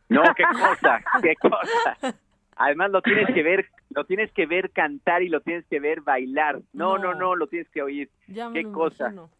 No, 0.08 0.22
qué 0.36 0.44
cosa, 0.44 1.00
qué 1.20 1.34
cosa. 1.34 2.16
Además 2.54 2.92
lo 2.92 3.02
tienes 3.02 3.26
que 3.34 3.42
ver, 3.42 3.66
lo 3.90 4.04
tienes 4.04 4.30
que 4.30 4.46
ver 4.46 4.70
cantar 4.70 5.24
y 5.24 5.28
lo 5.28 5.40
tienes 5.40 5.66
que 5.66 5.80
ver 5.80 6.00
bailar. 6.02 6.60
No, 6.72 6.96
no, 6.96 7.12
No. 7.12 7.18
no, 7.18 7.34
lo 7.34 7.48
tienes 7.48 7.68
que 7.70 7.82
oír. 7.82 8.08
Ya 8.28 8.48
me 8.48 8.62
qué 8.62 8.70
cosa. 8.70 9.06
imagino. 9.10 9.30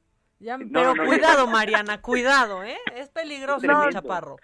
Ya- 0.40 0.58
No, 0.58 0.66
pero 0.72 0.82
no, 0.86 0.94
no, 0.96 1.06
cuidado, 1.06 1.46
Mariana, 1.46 2.02
cuidado, 2.02 2.64
¿eh? 2.64 2.78
Es 2.96 3.08
peligroso 3.10 3.64
ese 3.64 3.92
chaparro. 3.92 4.38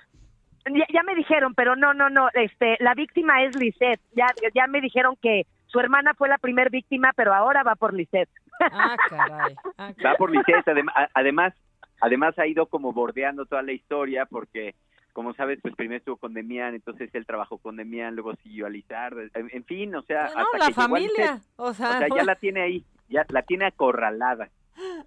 Ya, 0.66 0.86
ya 0.92 1.02
me 1.02 1.14
dijeron, 1.14 1.54
pero 1.54 1.74
no, 1.76 1.92
no, 1.94 2.08
no, 2.10 2.28
este, 2.34 2.76
la 2.80 2.94
víctima 2.94 3.42
es 3.42 3.56
Lisette. 3.56 4.00
Ya, 4.14 4.26
ya 4.54 4.66
me 4.66 4.80
dijeron 4.80 5.16
que 5.20 5.46
su 5.66 5.80
hermana 5.80 6.14
fue 6.14 6.28
la 6.28 6.38
primer 6.38 6.70
víctima, 6.70 7.12
pero 7.16 7.34
ahora 7.34 7.62
va 7.62 7.74
por 7.74 7.94
Lisette. 7.94 8.28
Ah, 8.60 8.96
caray. 9.08 9.56
Ah, 9.78 9.92
Va 10.04 10.14
por 10.14 10.30
Lisette, 10.30 10.66
adem- 10.66 10.92
además, 11.14 11.52
además 12.00 12.38
ha 12.38 12.46
ido 12.46 12.66
como 12.66 12.92
bordeando 12.92 13.46
toda 13.46 13.62
la 13.62 13.72
historia 13.72 14.26
porque 14.26 14.74
como 15.12 15.34
sabes, 15.34 15.58
pues 15.60 15.74
primero 15.74 15.98
estuvo 15.98 16.16
con 16.16 16.32
Demian, 16.32 16.74
entonces 16.74 17.10
él 17.14 17.26
trabajó 17.26 17.58
con 17.58 17.76
Demian, 17.76 18.14
luego 18.14 18.34
siguió 18.36 18.64
a 18.66 18.70
Lizard, 18.70 19.18
en, 19.34 19.50
en 19.52 19.64
fin, 19.64 19.94
o 19.94 20.00
sea, 20.02 20.22
No, 20.34 20.40
hasta 20.40 20.58
la 20.58 20.66
que 20.68 20.72
familia. 20.74 21.08
Lisette. 21.34 21.42
O 21.56 21.74
sea, 21.74 21.90
o 21.90 21.98
sea, 21.98 22.08
ya 22.08 22.24
la 22.24 22.34
tiene 22.36 22.62
ahí, 22.62 22.84
ya 23.08 23.26
la 23.28 23.42
tiene 23.42 23.66
acorralada. 23.66 24.48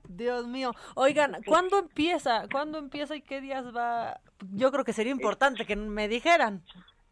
Dios 0.08 0.48
mío. 0.48 0.72
Oigan, 0.96 1.38
¿cuándo 1.46 1.80
empieza? 1.80 2.48
¿Cuándo 2.52 2.78
empieza 2.78 3.16
y 3.16 3.22
qué 3.22 3.42
días 3.42 3.76
va? 3.76 4.20
Yo 4.54 4.72
creo 4.72 4.84
que 4.84 4.94
sería 4.94 5.12
importante 5.12 5.66
que 5.66 5.76
me 5.76 6.08
dijeran. 6.08 6.62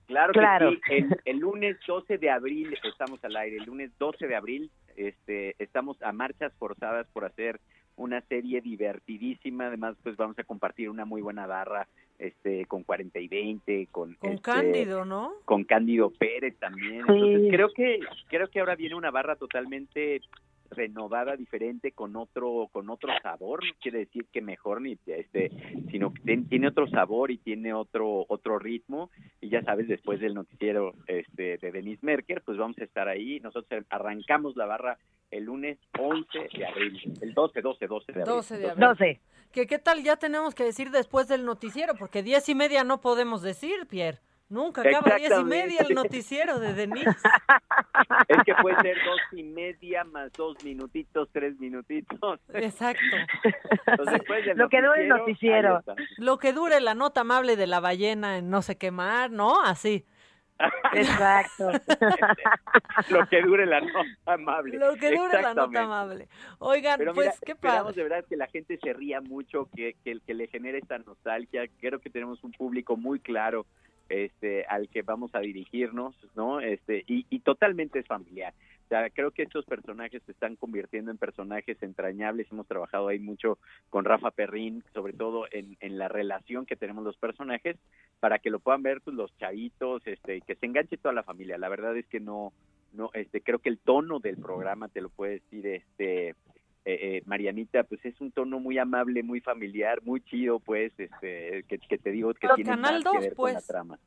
Claro, 0.07 0.33
Claro. 0.33 0.71
que 0.71 0.75
sí. 0.75 0.81
El, 1.07 1.21
el 1.25 1.37
lunes 1.37 1.77
12 1.87 2.17
de 2.17 2.29
abril 2.29 2.77
estamos 2.83 3.23
al 3.23 3.35
aire. 3.37 3.57
El 3.57 3.63
lunes 3.65 3.91
12 3.97 4.27
de 4.27 4.35
abril 4.35 4.71
este, 4.95 5.55
estamos 5.59 6.01
a 6.03 6.11
marchas 6.11 6.51
forzadas 6.59 7.07
por 7.13 7.25
hacer 7.25 7.59
una 7.95 8.21
serie 8.21 8.61
divertidísima. 8.61 9.67
Además, 9.67 9.95
pues 10.03 10.17
vamos 10.17 10.37
a 10.39 10.43
compartir 10.43 10.89
una 10.89 11.05
muy 11.05 11.21
buena 11.21 11.47
barra 11.47 11.87
este, 12.19 12.65
con 12.65 12.83
40 12.83 13.19
y 13.19 13.27
20, 13.27 13.87
con, 13.91 14.13
Con 14.15 14.31
este, 14.31 14.41
Cándido, 14.41 15.05
¿no? 15.05 15.33
con 15.45 15.63
Cándido 15.63 16.11
Pérez 16.11 16.57
también. 16.59 17.05
Sí. 17.07 17.13
Entonces, 17.13 17.51
creo 17.51 17.69
que 17.73 17.99
creo 18.27 18.47
que 18.49 18.59
ahora 18.59 18.75
viene 18.75 18.95
una 18.95 19.09
barra 19.11 19.35
totalmente 19.35 20.21
renovada, 20.73 21.35
diferente, 21.35 21.91
con 21.91 22.15
otro 22.15 22.69
con 22.71 22.89
otro 22.89 23.11
sabor. 23.21 23.63
No 23.65 23.73
quiere 23.81 23.99
decir 23.99 24.25
que 24.31 24.41
mejor 24.41 24.81
ni 24.81 24.97
este, 25.05 25.49
sino 25.91 26.13
que 26.13 26.21
ten- 26.21 26.47
tiene 26.49 26.67
otro 26.67 26.87
sabor 26.87 27.31
y 27.31 27.37
tiene 27.37 27.73
otro 27.73 28.25
otro 28.27 28.59
ritmo. 28.59 29.09
Y 29.41 29.49
ya 29.49 29.61
sabes, 29.63 29.87
después 29.87 30.19
del 30.19 30.33
noticiero 30.33 30.93
este 31.07 31.57
de 31.57 31.71
Denise 31.71 32.05
Merker, 32.05 32.41
pues 32.45 32.57
vamos 32.57 32.77
a 32.79 32.83
estar 32.83 33.07
ahí. 33.07 33.39
Nosotros 33.39 33.83
arrancamos 33.89 34.55
la 34.55 34.65
barra 34.65 34.97
el 35.31 35.45
lunes 35.45 35.79
11 35.99 36.49
de 36.57 36.65
abril, 36.65 36.99
el 37.21 37.33
12, 37.33 37.61
12, 37.61 37.87
12 37.87 38.11
de 38.11 38.21
abril. 38.21 38.35
12 38.35 38.57
de 38.57 38.69
abril. 38.69 38.85
12. 38.87 39.21
¿Que 39.51 39.67
qué 39.67 39.79
tal 39.79 40.03
ya 40.03 40.15
tenemos 40.17 40.53
que 40.55 40.63
decir 40.63 40.89
después 40.91 41.27
del 41.27 41.45
noticiero? 41.45 41.93
Porque 41.97 42.23
diez 42.23 42.47
y 42.49 42.55
media 42.55 42.83
no 42.83 43.01
podemos 43.01 43.41
decir, 43.41 43.87
Pierre. 43.87 44.19
Nunca 44.53 44.81
acaba 44.81 45.15
diez 45.15 45.31
y 45.39 45.43
media 45.45 45.81
el 45.89 45.95
noticiero 45.95 46.59
de 46.59 46.75
Denise. 46.75 47.09
Es 48.27 48.37
que 48.45 48.53
puede 48.55 48.79
ser 48.81 48.97
dos 49.03 49.19
y 49.31 49.43
media 49.43 50.03
más 50.03 50.31
dos 50.33 50.63
minutitos, 50.63 51.27
tres 51.31 51.59
minutitos. 51.59 52.39
Exacto. 52.53 53.03
Entonces, 53.87 54.13
después 54.19 54.45
del 54.45 54.57
Lo 54.57 54.69
que 54.69 54.81
dure 54.81 55.01
el 55.01 55.09
noticiero. 55.09 55.83
Lo 56.17 56.37
que 56.37 56.53
dure 56.53 56.79
la 56.81 56.93
nota 56.93 57.21
amable 57.21 57.55
de 57.55 57.65
la 57.65 57.79
ballena 57.79 58.37
en 58.37 58.51
no 58.51 58.61
sé 58.61 58.77
qué 58.77 58.91
mar, 58.91 59.31
¿no? 59.31 59.59
Así. 59.63 60.05
Exacto. 60.93 61.71
Lo 63.09 63.27
que 63.27 63.41
dure 63.41 63.65
la 63.65 63.81
nota 63.81 64.05
amable. 64.25 64.77
Lo 64.77 64.95
que 64.95 65.15
dure 65.15 65.41
la 65.41 65.55
nota 65.55 65.81
amable. 65.81 66.27
Oigan, 66.59 66.99
Pero 66.99 67.13
pues 67.13 67.27
mira, 67.27 67.39
qué 67.43 67.51
esperamos 67.53 67.83
padre. 67.85 68.03
de 68.03 68.09
verdad 68.09 68.25
que 68.29 68.37
la 68.37 68.47
gente 68.47 68.77
se 68.77 68.93
ría 68.93 69.19
mucho, 69.19 69.67
que, 69.75 69.95
que, 70.03 70.19
que 70.19 70.33
le 70.35 70.47
genere 70.47 70.77
esta 70.77 70.99
nostalgia. 70.99 71.63
Creo 71.79 71.99
que 71.99 72.11
tenemos 72.11 72.43
un 72.43 72.51
público 72.51 72.95
muy 72.95 73.19
claro 73.19 73.65
este 74.09 74.65
al 74.65 74.89
que 74.89 75.01
vamos 75.01 75.33
a 75.35 75.39
dirigirnos, 75.39 76.15
¿no? 76.35 76.59
Este 76.59 77.03
y, 77.07 77.25
y 77.29 77.39
totalmente 77.39 77.99
es 77.99 78.07
familiar. 78.07 78.53
O 78.85 78.87
sea, 78.89 79.09
creo 79.09 79.31
que 79.31 79.43
estos 79.43 79.65
personajes 79.65 80.21
se 80.25 80.33
están 80.33 80.55
convirtiendo 80.55 81.09
en 81.09 81.17
personajes 81.17 81.81
entrañables. 81.81 82.51
Hemos 82.51 82.67
trabajado 82.67 83.07
ahí 83.07 83.17
mucho 83.17 83.57
con 83.89 84.05
Rafa 84.05 84.31
Perrín, 84.31 84.83
sobre 84.93 85.13
todo 85.13 85.45
en, 85.51 85.77
la 85.97 86.09
relación 86.09 86.65
que 86.65 86.75
tenemos 86.75 87.03
los 87.03 87.17
personajes, 87.17 87.77
para 88.19 88.39
que 88.39 88.49
lo 88.49 88.59
puedan 88.59 88.83
ver 88.83 89.01
pues, 89.01 89.15
los 89.15 89.35
chavitos, 89.37 90.05
este, 90.05 90.41
que 90.41 90.55
se 90.55 90.65
enganche 90.65 90.97
toda 90.97 91.13
la 91.13 91.23
familia. 91.23 91.57
La 91.57 91.69
verdad 91.69 91.95
es 91.95 92.05
que 92.07 92.19
no, 92.19 92.51
no, 92.91 93.09
este, 93.13 93.41
creo 93.41 93.59
que 93.59 93.69
el 93.69 93.79
tono 93.79 94.19
del 94.19 94.37
programa 94.37 94.89
te 94.89 95.01
lo 95.01 95.09
puede 95.09 95.33
decir, 95.33 95.65
este, 95.65 96.35
eh, 96.85 97.17
eh, 97.17 97.23
Marianita, 97.25 97.83
pues 97.83 98.03
es 98.05 98.19
un 98.21 98.31
tono 98.31 98.59
muy 98.59 98.77
amable, 98.77 99.23
muy 99.23 99.39
familiar, 99.39 100.01
muy 100.03 100.21
chido, 100.21 100.59
pues, 100.59 100.91
este, 100.99 101.63
que, 101.67 101.79
que 101.79 101.97
te 101.97 102.11
digo 102.11 102.33
que 102.33 102.39
Pero 102.41 102.55
tiene 102.55 102.71
Canal 102.71 102.95
más 102.95 103.03
2, 103.03 103.13
que 103.13 103.19
ver 103.19 103.35
con 103.35 103.53
la 103.53 103.59
pues. 103.59 103.67
trama. 103.67 103.99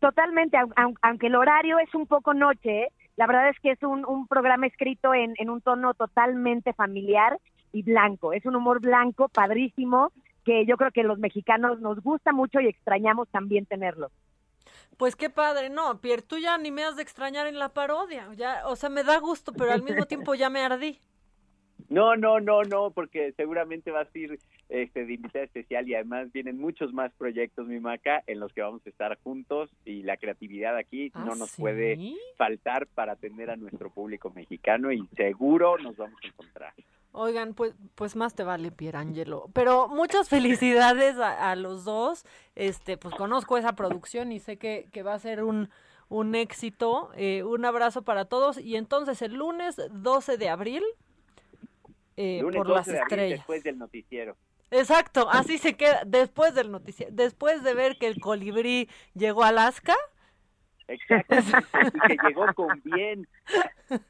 Totalmente, 0.00 0.56
au- 0.56 0.72
au- 0.76 0.96
aunque 1.02 1.26
el 1.26 1.34
horario 1.34 1.78
es 1.80 1.92
un 1.94 2.06
poco 2.06 2.32
noche, 2.34 2.88
la 3.16 3.26
verdad 3.26 3.48
es 3.48 3.58
que 3.60 3.72
es 3.72 3.82
un, 3.82 4.04
un 4.06 4.28
programa 4.28 4.66
escrito 4.66 5.12
en, 5.12 5.34
en 5.38 5.50
un 5.50 5.60
tono 5.60 5.92
totalmente 5.94 6.72
familiar 6.72 7.38
y 7.72 7.82
blanco. 7.82 8.32
Es 8.32 8.46
un 8.46 8.54
humor 8.54 8.80
blanco, 8.80 9.28
padrísimo, 9.28 10.12
que 10.44 10.64
yo 10.66 10.76
creo 10.76 10.92
que 10.92 11.02
los 11.02 11.18
mexicanos 11.18 11.80
nos 11.80 12.00
gusta 12.00 12.32
mucho 12.32 12.60
y 12.60 12.68
extrañamos 12.68 13.28
también 13.30 13.66
tenerlo. 13.66 14.10
Pues 14.96 15.16
qué 15.16 15.30
padre, 15.30 15.68
no, 15.68 16.00
Pierre, 16.00 16.22
tú 16.22 16.38
ya 16.38 16.58
ni 16.58 16.70
me 16.70 16.84
has 16.84 16.96
de 16.96 17.02
extrañar 17.02 17.46
en 17.46 17.58
la 17.58 17.68
parodia, 17.70 18.28
ya, 18.36 18.62
o 18.66 18.76
sea, 18.76 18.88
me 18.90 19.04
da 19.04 19.18
gusto, 19.18 19.52
pero 19.52 19.72
al 19.72 19.82
mismo 19.82 20.06
tiempo 20.06 20.34
ya 20.34 20.48
me 20.48 20.60
ardí. 20.60 21.00
No, 21.88 22.16
no, 22.16 22.40
no, 22.40 22.62
no, 22.64 22.90
porque 22.90 23.32
seguramente 23.32 23.90
vas 23.90 24.08
a 24.14 24.18
ir 24.18 24.38
este, 24.68 25.06
de 25.06 25.14
invitada 25.14 25.44
especial 25.44 25.88
y 25.88 25.94
además 25.94 26.30
vienen 26.32 26.58
muchos 26.58 26.92
más 26.92 27.12
proyectos, 27.14 27.66
mi 27.66 27.80
maca, 27.80 28.22
en 28.26 28.40
los 28.40 28.52
que 28.52 28.62
vamos 28.62 28.82
a 28.84 28.90
estar 28.90 29.18
juntos 29.22 29.70
y 29.84 30.02
la 30.02 30.16
creatividad 30.16 30.76
aquí 30.76 31.10
¿Ah, 31.14 31.24
no 31.24 31.34
nos 31.34 31.50
sí? 31.50 31.62
puede 31.62 31.98
faltar 32.36 32.86
para 32.88 33.12
atender 33.12 33.50
a 33.50 33.56
nuestro 33.56 33.90
público 33.90 34.30
mexicano 34.34 34.92
y 34.92 35.06
seguro 35.16 35.78
nos 35.78 35.96
vamos 35.96 36.18
a 36.22 36.26
encontrar. 36.26 36.74
Oigan, 37.12 37.54
pues, 37.54 37.74
pues 37.94 38.16
más 38.16 38.34
te 38.34 38.44
vale, 38.44 38.70
Pierangelo. 38.70 39.48
Pero 39.52 39.88
muchas 39.88 40.28
felicidades 40.28 41.16
a, 41.18 41.50
a 41.50 41.56
los 41.56 41.84
dos. 41.84 42.24
Este, 42.54 42.96
pues 42.96 43.14
conozco 43.14 43.56
esa 43.56 43.74
producción 43.74 44.30
y 44.30 44.40
sé 44.40 44.56
que, 44.56 44.88
que 44.92 45.02
va 45.02 45.14
a 45.14 45.18
ser 45.18 45.42
un, 45.42 45.70
un 46.08 46.34
éxito. 46.34 47.10
Eh, 47.16 47.42
un 47.44 47.64
abrazo 47.64 48.02
para 48.02 48.26
todos. 48.26 48.58
Y 48.58 48.76
entonces 48.76 49.22
el 49.22 49.34
lunes 49.34 49.80
12 49.90 50.36
de 50.36 50.48
abril, 50.48 50.84
eh, 52.18 52.40
Lunes 52.42 52.64
por 52.64 52.66
12 52.66 52.74
las 52.74 52.86
de 52.92 53.00
abril, 53.00 53.26
estrellas. 53.26 53.38
después 53.40 53.62
del 53.62 53.78
noticiero. 53.78 54.36
Exacto, 54.70 55.28
así 55.30 55.58
se 55.58 55.76
queda 55.76 56.02
después 56.04 56.54
del 56.54 56.70
noticiero. 56.70 57.12
Después 57.14 57.62
de 57.62 57.74
ver 57.74 57.96
que 57.98 58.06
el 58.08 58.20
colibrí 58.20 58.88
llegó 59.14 59.44
a 59.44 59.48
Alaska. 59.48 59.94
Exacto, 60.88 61.78
y 61.94 62.00
que 62.00 62.16
llegó 62.26 62.52
con 62.54 62.80
bien. 62.84 63.28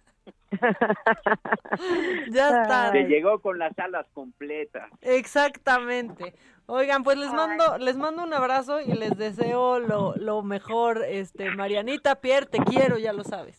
Ya 2.30 2.48
está. 2.62 2.90
Que 2.92 3.04
llegó 3.04 3.40
con 3.40 3.58
las 3.58 3.78
alas 3.78 4.06
completas. 4.14 4.90
Exactamente. 5.02 6.34
Oigan, 6.66 7.02
pues 7.02 7.18
les 7.18 7.32
mando, 7.32 7.78
les 7.78 7.96
mando 7.96 8.22
un 8.24 8.32
abrazo 8.32 8.80
y 8.80 8.92
les 8.92 9.16
deseo 9.16 9.78
lo, 9.78 10.14
lo 10.16 10.42
mejor, 10.42 11.04
este, 11.06 11.50
Marianita 11.50 12.20
Pierre, 12.20 12.46
te 12.46 12.58
quiero, 12.58 12.98
ya 12.98 13.12
lo 13.12 13.24
sabes. 13.24 13.58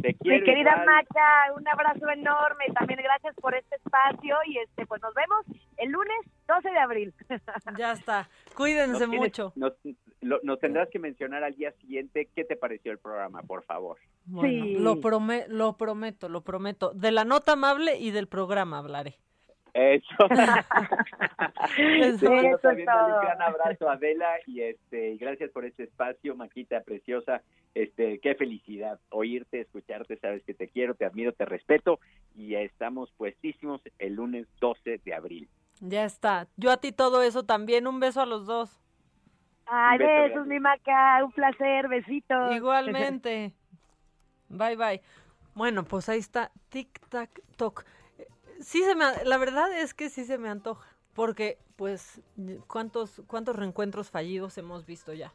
Te 0.00 0.16
Mi 0.24 0.42
querida 0.42 0.76
Maca, 0.86 1.52
un 1.56 1.68
abrazo 1.68 2.08
enorme. 2.08 2.64
También 2.74 3.00
gracias 3.02 3.34
por 3.36 3.54
este 3.54 3.76
espacio 3.76 4.36
y 4.46 4.58
este 4.58 4.86
pues 4.86 5.02
nos 5.02 5.12
vemos 5.14 5.44
el 5.76 5.90
lunes 5.90 6.16
12 6.48 6.70
de 6.70 6.78
abril. 6.78 7.14
Ya 7.78 7.92
está. 7.92 8.28
Cuídense 8.56 8.92
Nos 8.92 9.10
tienes- 9.10 9.18
mucho. 9.20 9.52
Nos, 9.56 9.72
lo- 10.20 10.40
nos 10.42 10.58
tendrás 10.60 10.88
que 10.90 10.98
mencionar 10.98 11.44
al 11.44 11.54
día 11.54 11.72
siguiente 11.72 12.28
qué 12.34 12.44
te 12.44 12.56
pareció 12.56 12.90
el 12.92 12.98
programa, 12.98 13.42
por 13.42 13.64
favor. 13.64 13.98
Bueno, 14.24 14.80
lo, 14.80 14.94
prome- 15.00 15.46
lo 15.48 15.76
prometo, 15.76 16.28
lo 16.28 16.42
prometo. 16.42 16.92
De 16.94 17.10
la 17.12 17.24
nota 17.24 17.52
amable 17.52 17.98
y 17.98 18.10
del 18.12 18.28
programa 18.28 18.78
hablaré. 18.78 19.18
Eso. 19.74 20.28
Eso 21.78 22.26
Te 22.28 22.50
es 22.50 22.60
también, 22.60 22.86
todo. 22.86 23.06
Un 23.06 23.22
gran 23.22 23.42
abrazo, 23.42 23.88
Adela, 23.88 24.34
y 24.46 24.60
este, 24.60 25.10
y 25.12 25.18
gracias 25.18 25.50
por 25.50 25.64
este 25.64 25.84
espacio, 25.84 26.34
Maquita 26.36 26.82
preciosa. 26.82 27.42
Este, 27.74 28.18
qué 28.18 28.34
felicidad 28.34 29.00
oírte, 29.08 29.60
escucharte, 29.60 30.18
sabes 30.18 30.42
que 30.44 30.52
te 30.52 30.68
quiero, 30.68 30.94
te 30.94 31.06
admiro, 31.06 31.32
te 31.32 31.46
respeto, 31.46 32.00
y 32.36 32.54
estamos 32.54 33.10
puestísimos 33.16 33.80
el 33.98 34.14
lunes 34.14 34.46
12 34.60 35.00
de 35.02 35.14
abril. 35.14 35.48
Ya 35.80 36.04
está. 36.04 36.46
Yo 36.56 36.70
a 36.70 36.76
ti 36.76 36.92
todo 36.92 37.22
eso 37.22 37.44
también. 37.44 37.86
Un 37.86 37.98
beso 37.98 38.20
a 38.20 38.26
los 38.26 38.46
dos. 38.46 38.78
Ay, 39.66 39.98
beso 39.98 40.28
besos, 40.28 40.46
mi 40.46 40.60
Maca, 40.60 41.24
un 41.24 41.32
placer, 41.32 41.88
besitos. 41.88 42.54
Igualmente. 42.54 43.52
Bye 44.48 44.76
bye. 44.76 45.00
Bueno, 45.54 45.82
pues 45.84 46.08
ahí 46.08 46.18
está. 46.18 46.52
Tic 46.68 47.00
tac 47.08 47.30
toc. 47.56 47.84
Sí 48.62 48.82
se 48.84 48.94
me, 48.94 49.24
la 49.24 49.36
verdad 49.38 49.72
es 49.76 49.92
que 49.94 50.08
sí 50.08 50.24
se 50.24 50.38
me 50.38 50.48
antoja, 50.48 50.86
porque 51.14 51.58
pues 51.76 52.20
cuántos 52.66 53.22
cuántos 53.26 53.56
reencuentros 53.56 54.10
fallidos 54.10 54.56
hemos 54.58 54.86
visto 54.86 55.12
ya. 55.12 55.32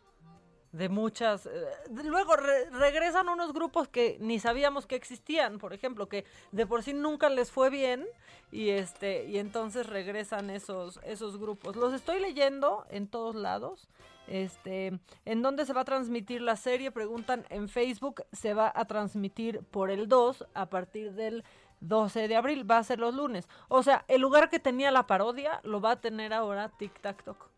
De 0.73 0.89
muchas. 0.89 1.45
eh, 1.45 1.65
luego 2.03 2.35
re- 2.35 2.69
regresan 2.71 3.29
unos 3.29 3.53
grupos 3.53 3.87
que 3.87 4.17
ni 4.19 4.37
sabíamos 4.37 4.85
que 4.85 4.95
existían, 4.95 5.59
por 5.59 5.73
ejemplo, 5.73 6.07
que 6.09 6.25
de 6.51 6.65
por 6.67 6.83
sí 6.83 6.93
nunca 6.93 7.29
les 7.29 7.51
fue 7.51 7.69
bien 7.69 8.05
y 8.51 8.69
este 8.69 9.25
y 9.25 9.37
entonces 9.39 9.87
regresan 9.87 10.49
esos 10.49 10.99
esos 11.03 11.37
grupos. 11.37 11.75
Los 11.77 11.93
estoy 11.93 12.19
leyendo 12.19 12.85
en 12.89 13.07
todos 13.07 13.35
lados. 13.35 13.87
Este, 14.27 14.99
¿en 15.23 15.41
dónde 15.41 15.65
se 15.65 15.71
va 15.71 15.81
a 15.81 15.85
transmitir 15.85 16.41
la 16.41 16.57
serie? 16.57 16.91
Preguntan 16.91 17.45
en 17.49 17.69
Facebook, 17.69 18.25
se 18.33 18.53
va 18.53 18.69
a 18.75 18.83
transmitir 18.85 19.61
por 19.71 19.89
el 19.89 20.09
2 20.09 20.45
a 20.53 20.65
partir 20.65 21.13
del 21.13 21.45
12 21.79 22.27
de 22.27 22.35
abril, 22.35 22.69
va 22.69 22.77
a 22.77 22.83
ser 22.83 22.99
los 22.99 23.13
lunes. 23.13 23.47
O 23.67 23.83
sea, 23.83 24.05
el 24.07 24.21
lugar 24.21 24.49
que 24.49 24.59
tenía 24.59 24.91
la 24.91 25.07
parodia 25.07 25.59
lo 25.63 25.81
va 25.81 25.91
a 25.91 26.01
tener 26.01 26.33
ahora 26.33 26.69
Tic 26.77 26.99
Tac 27.01 27.23
Toc. 27.23 27.49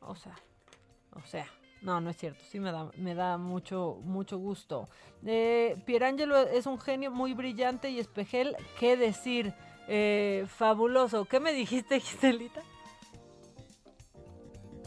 O 0.00 0.14
sea, 0.14 0.34
o 1.12 1.22
sea, 1.22 1.46
no, 1.82 2.00
no 2.00 2.10
es 2.10 2.16
cierto, 2.16 2.44
sí 2.48 2.60
me 2.60 2.72
da, 2.72 2.90
me 2.96 3.14
da 3.14 3.38
mucho, 3.38 3.98
mucho 4.02 4.38
gusto. 4.38 4.88
Eh, 5.24 5.76
Pierangelo 5.84 6.38
es 6.38 6.66
un 6.66 6.80
genio 6.80 7.10
muy 7.10 7.34
brillante 7.34 7.90
y 7.90 7.98
espejel, 7.98 8.56
¿qué 8.78 8.96
decir? 8.96 9.54
Eh, 9.86 10.46
fabuloso. 10.48 11.26
¿Qué 11.26 11.40
me 11.40 11.52
dijiste, 11.52 12.00
Giselita? 12.00 12.62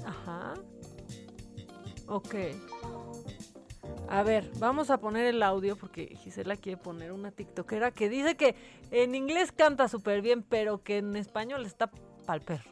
Ajá. 0.06 0.53
Ok. 2.07 2.35
A 4.10 4.24
ver, 4.24 4.50
vamos 4.58 4.90
a 4.90 4.98
poner 5.00 5.26
el 5.26 5.44
audio 5.44 5.76
porque 5.76 6.16
Gisela 6.24 6.56
quiere 6.56 6.78
poner 6.78 7.12
una 7.12 7.32
tiktokera 7.32 7.92
que 7.92 8.10
dice 8.10 8.36
que 8.36 8.56
en 8.92 9.16
inglés 9.16 9.52
canta 9.52 9.88
súper 9.88 10.22
bien, 10.22 10.44
pero 10.44 10.82
que 10.82 10.98
en 11.00 11.16
español 11.16 11.66
está 11.66 11.92
pa'l 12.26 12.42
perro. 12.42 12.72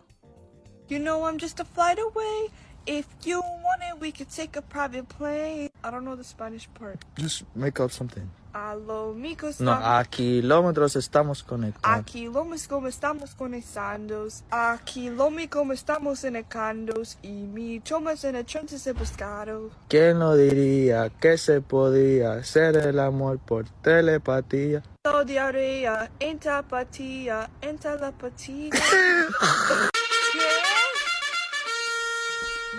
You 0.87 0.99
know 0.99 1.27
I'm 1.27 1.39
just 1.39 1.59
a 1.59 1.65
flight 1.65 1.99
away. 1.99 2.49
If 2.85 3.07
you 3.25 3.39
want 3.39 3.81
it, 3.81 3.99
we 3.99 4.11
could 4.11 4.29
take 4.29 4.57
a 4.57 4.61
private 4.61 5.07
plane. 5.07 5.71
I 5.83 5.89
don't 5.89 6.03
know 6.03 6.15
the 6.15 6.23
Spanish 6.23 6.69
part. 6.73 7.03
Just 7.17 7.43
make 7.55 7.79
up 7.79 7.91
something. 7.91 8.29
A 8.57 8.73
lo 8.73 9.13
micos 9.13 9.59
No, 9.59 9.73
a 9.73 10.01
kilómetros 10.05 10.95
estamos 10.95 11.43
conectados. 11.43 11.99
a 11.99 12.03
kilómetros 12.05 12.69
como 12.69 12.87
estamos 12.87 13.35
conectando. 13.35 14.29
A 14.49 14.79
kilómetros 14.85 15.49
como 15.49 15.73
estamos 15.73 16.21
conectando. 16.21 17.01
Y 17.21 17.31
mi 17.33 17.81
chomas 17.81 18.23
en 18.23 18.37
el 18.37 18.45
chance 18.45 18.77
de 18.77 18.97
pescado. 18.97 19.71
¿Quién 19.89 20.19
no 20.19 20.37
diría 20.37 21.09
que 21.19 21.37
se 21.37 21.59
podía 21.59 22.35
hacer 22.35 22.77
el 22.77 22.97
amor 23.01 23.39
por 23.39 23.65
telepatía? 23.81 24.81
Todo 25.01 25.25
diarrea, 25.25 26.09
en 26.21 26.39
tapatía, 26.39 27.49
en 27.59 27.77
telepatía. 27.77 28.69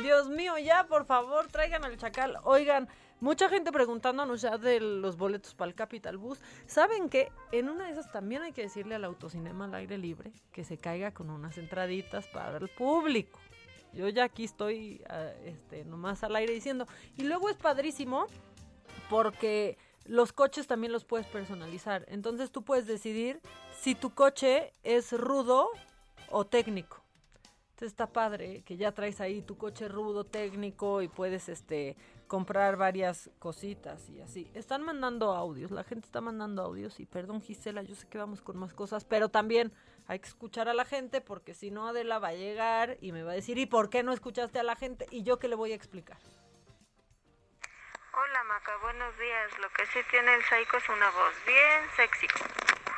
Dios 0.03 0.29
mío, 0.31 0.57
ya, 0.57 0.87
por 0.89 1.05
favor, 1.05 1.49
traigan 1.49 1.85
al 1.85 1.99
chacal. 1.99 2.39
Oigan, 2.45 2.89
mucha 3.21 3.49
gente 3.49 3.73
preguntándonos 3.73 4.43
ya 4.43 4.59
de 4.59 4.81
los 4.81 5.17
boletos 5.17 5.55
para 5.55 5.69
el 5.69 5.75
Capital 5.75 6.17
Bus. 6.19 6.41
¿Saben 6.67 7.09
que 7.09 7.31
En 7.53 7.69
una 7.69 7.87
de 7.87 7.93
esas 7.93 8.11
también 8.11 8.43
hay 8.43 8.53
que 8.53 8.63
decirle 8.63 8.95
al 8.95 9.05
autocinema 9.05 9.67
al 9.67 9.75
aire 9.75 9.99
libre 9.99 10.33
que 10.53 10.65
se 10.65 10.79
caiga 10.79 11.13
con 11.13 11.31
unas 11.31 11.59
entraditas 11.59 12.27
para 12.29 12.59
el 12.59 12.69
público. 12.69 13.39
Yo 13.93 14.09
ya 14.09 14.25
aquí 14.25 14.45
estoy 14.45 15.03
ah, 15.09 15.31
este, 15.45 15.85
nomás 15.85 16.23
al 16.23 16.37
aire 16.37 16.53
diciendo. 16.53 16.87
Y 17.17 17.23
luego 17.23 17.49
es 17.49 17.57
padrísimo 17.57 18.27
porque 19.09 19.79
los 20.05 20.33
coches 20.33 20.67
también 20.67 20.93
los 20.93 21.05
puedes 21.05 21.27
personalizar. 21.27 22.05
Entonces 22.09 22.51
tú 22.51 22.63
puedes 22.63 22.87
decidir 22.87 23.41
si 23.81 23.95
tu 23.95 24.11
coche 24.11 24.73
es 24.83 25.13
rudo 25.13 25.69
o 26.31 26.45
técnico. 26.45 27.03
Entonces 27.71 27.93
está 27.93 28.07
padre 28.07 28.63
que 28.65 28.77
ya 28.77 28.93
traes 28.93 29.21
ahí 29.21 29.43
tu 29.43 29.59
coche 29.59 29.89
rudo 29.89 30.25
técnico 30.25 31.03
y 31.03 31.09
puedes 31.09 31.49
este 31.49 31.97
comprar 32.27 32.77
varias 32.77 33.31
cositas 33.39 34.09
y 34.11 34.21
así. 34.21 34.51
Están 34.55 34.83
mandando 34.83 35.33
audios, 35.33 35.71
la 35.71 35.85
gente 35.85 36.07
está 36.07 36.21
mandando 36.21 36.63
audios 36.63 37.01
y 37.01 37.07
perdón 37.07 37.41
Gisela, 37.41 37.83
yo 37.83 37.95
sé 37.95 38.09
que 38.09 38.19
vamos 38.19 38.43
con 38.43 38.57
más 38.57 38.73
cosas, 38.73 39.05
pero 39.05 39.29
también 39.29 39.73
hay 40.07 40.19
que 40.19 40.29
escuchar 40.29 40.69
a 40.69 40.75
la 40.75 40.85
gente 40.85 41.21
porque 41.21 41.55
si 41.55 41.71
no 41.71 41.89
Adela 41.89 42.19
va 42.19 42.29
a 42.29 42.35
llegar 42.35 42.97
y 43.01 43.13
me 43.13 43.23
va 43.23 43.33
a 43.33 43.35
decir, 43.35 43.59
¿y 43.59 43.67
por 43.67 43.91
qué 43.91 44.03
no 44.03 44.13
escuchaste 44.13 44.59
a 44.59 44.63
la 44.63 44.77
gente? 44.77 45.07
Y 45.11 45.23
yo 45.23 45.39
qué 45.39 45.49
le 45.49 45.57
voy 45.57 45.73
a 45.73 45.77
explicar. 45.77 46.19
Hola 48.13 48.45
Maca, 48.45 48.77
buenos 48.79 49.19
días. 49.19 49.59
Lo 49.61 49.69
que 49.71 49.85
sí 49.87 49.99
tiene 50.11 50.35
el 50.35 50.43
Psycho 50.43 50.79
es 50.79 50.89
una 50.89 51.11
voz 51.11 51.35
bien 51.47 51.83
sexy. 51.97 52.27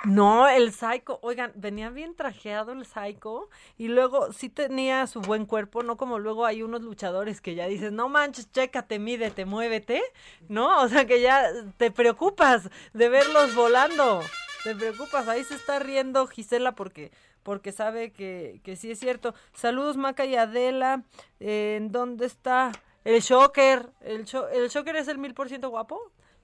No, 0.04 0.48
el 0.48 0.72
Psycho, 0.72 1.18
oigan, 1.22 1.52
venía 1.56 1.90
bien 1.90 2.14
trajeado 2.14 2.70
el 2.72 2.86
Psycho 2.86 3.48
y 3.76 3.88
luego 3.88 4.32
sí 4.32 4.48
tenía 4.48 5.06
su 5.08 5.20
buen 5.20 5.44
cuerpo, 5.44 5.82
no 5.82 5.96
como 5.96 6.20
luego 6.20 6.46
hay 6.46 6.62
unos 6.62 6.82
luchadores 6.82 7.40
que 7.40 7.56
ya 7.56 7.66
dices, 7.66 7.90
no 7.90 8.08
manches, 8.08 8.50
chécate, 8.52 9.00
mídete, 9.00 9.44
muévete, 9.44 10.00
¿no? 10.48 10.82
O 10.82 10.88
sea 10.88 11.04
que 11.04 11.20
ya 11.20 11.42
te 11.78 11.90
preocupas 11.90 12.70
de 12.92 13.08
verlos 13.08 13.54
volando, 13.56 14.20
te 14.62 14.74
preocupas, 14.76 15.26
ahí 15.26 15.42
se 15.42 15.56
está 15.56 15.80
riendo 15.80 16.26
Gisela 16.28 16.72
porque 16.76 17.10
porque 17.42 17.72
sabe 17.72 18.12
que, 18.12 18.60
que 18.62 18.76
sí 18.76 18.90
es 18.90 18.98
cierto. 19.00 19.34
Saludos 19.54 19.96
Maca 19.96 20.26
y 20.26 20.36
Adela, 20.36 21.02
¿en 21.40 21.90
dónde 21.90 22.26
está? 22.26 22.72
El 23.04 23.20
Shocker, 23.22 23.88
el, 24.02 24.26
sho- 24.26 24.48
el 24.52 24.68
Shocker 24.68 24.96
es 24.96 25.08
el 25.08 25.16
mil 25.18 25.32
por 25.34 25.48
ciento 25.48 25.70
guapo. 25.70 25.98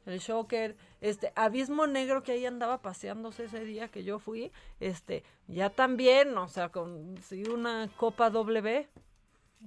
El 0.06 0.18
Shocker, 0.18 0.76
este, 1.04 1.34
Abismo 1.34 1.86
Negro 1.86 2.22
que 2.22 2.32
ahí 2.32 2.46
andaba 2.46 2.80
paseándose 2.80 3.44
ese 3.44 3.62
día 3.62 3.88
que 3.88 4.04
yo 4.04 4.18
fui, 4.18 4.50
este, 4.80 5.22
ya 5.48 5.68
también, 5.68 6.36
o 6.38 6.48
sea, 6.48 6.70
con 6.70 7.18
sí, 7.28 7.44
una 7.44 7.90
copa 7.98 8.30
W, 8.30 8.88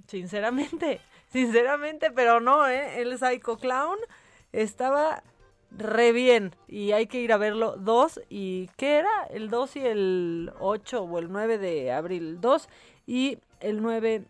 sinceramente, 0.08 1.00
sinceramente, 1.28 2.10
pero 2.10 2.40
no, 2.40 2.66
¿eh? 2.66 3.00
El 3.00 3.16
Psycho 3.16 3.56
Clown 3.56 3.98
estaba 4.50 5.22
re 5.70 6.10
bien 6.10 6.56
y 6.66 6.90
hay 6.90 7.06
que 7.06 7.20
ir 7.20 7.32
a 7.32 7.36
verlo. 7.36 7.76
Dos 7.76 8.20
y, 8.28 8.68
¿qué 8.76 8.96
era? 8.96 9.24
El 9.30 9.48
2 9.48 9.76
y 9.76 9.86
el 9.86 10.52
8 10.58 11.02
o 11.04 11.18
el 11.20 11.30
9 11.30 11.58
de 11.58 11.92
abril. 11.92 12.40
2 12.40 12.68
y 13.06 13.38
el 13.60 13.80
9 13.80 14.24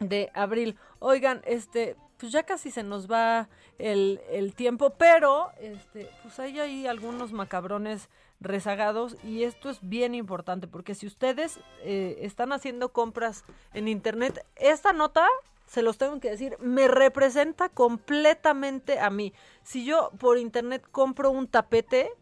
de 0.00 0.30
abril. 0.34 0.76
Oigan, 0.98 1.40
este, 1.46 1.96
pues 2.22 2.30
ya 2.30 2.44
casi 2.44 2.70
se 2.70 2.84
nos 2.84 3.10
va 3.10 3.48
el, 3.80 4.20
el 4.30 4.54
tiempo, 4.54 4.90
pero 4.90 5.50
este, 5.58 6.08
pues 6.22 6.38
hay 6.38 6.60
ahí 6.60 6.86
algunos 6.86 7.32
macabrones 7.32 8.08
rezagados 8.38 9.16
y 9.24 9.42
esto 9.42 9.68
es 9.70 9.80
bien 9.82 10.14
importante 10.14 10.68
porque 10.68 10.94
si 10.94 11.08
ustedes 11.08 11.58
eh, 11.80 12.18
están 12.20 12.52
haciendo 12.52 12.92
compras 12.92 13.42
en 13.74 13.88
internet, 13.88 14.46
esta 14.54 14.92
nota 14.92 15.26
se 15.66 15.82
los 15.82 15.98
tengo 15.98 16.20
que 16.20 16.30
decir, 16.30 16.56
me 16.60 16.86
representa 16.86 17.68
completamente 17.68 19.00
a 19.00 19.10
mí. 19.10 19.32
Si 19.64 19.84
yo 19.84 20.12
por 20.20 20.38
internet 20.38 20.84
compro 20.92 21.32
un 21.32 21.48
tapete, 21.48 22.12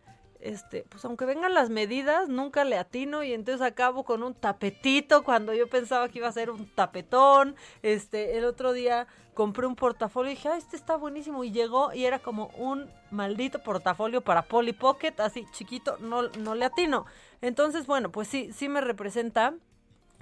este, 0.41 0.85
pues 0.89 1.05
aunque 1.05 1.25
vengan 1.25 1.55
las 1.55 1.71
medidas, 1.71 2.29
nunca 2.29 2.65
le 2.65 2.79
atino 2.79 3.23
y 3.23 3.33
entonces 3.33 3.63
acabo 3.63 4.05
con 4.05 4.23
un 4.23 4.35
tapetito 4.35 5.23
cuando 5.23 5.53
yo 5.55 5.69
pensaba 5.69 6.09
que 6.09 6.19
iba 6.19 6.29
a 6.29 6.33
ser 6.33 6.51
un 6.51 6.67
tapetón. 6.75 7.57
Este, 7.83 8.39
el 8.39 8.45
otro 8.45 8.73
día 8.73 9.07
compré 9.35 9.67
un 9.67 9.77
portafolio 9.77 10.33
y 10.33 10.35
dije, 10.35 10.49
ah, 10.49 10.57
este 10.57 10.77
está 10.77 10.97
buenísimo 10.97 11.45
y 11.45 11.53
llegó 11.53 11.93
y 11.93 12.05
era 12.05 12.19
como 12.19 12.49
un 12.59 12.91
maldito 13.11 13.63
portafolio 13.63 14.21
para 14.21 14.43
Polly 14.43 14.73
Pocket, 14.73 15.15
así 15.19 15.47
chiquito, 15.53 15.97
no, 15.99 16.23
no 16.23 16.55
le 16.55 16.65
atino. 16.65 17.07
Entonces, 17.41 17.87
bueno, 17.87 18.11
pues 18.11 18.29
sí, 18.29 18.53
sí 18.53 18.69
me 18.69 18.81
representa 18.81 19.55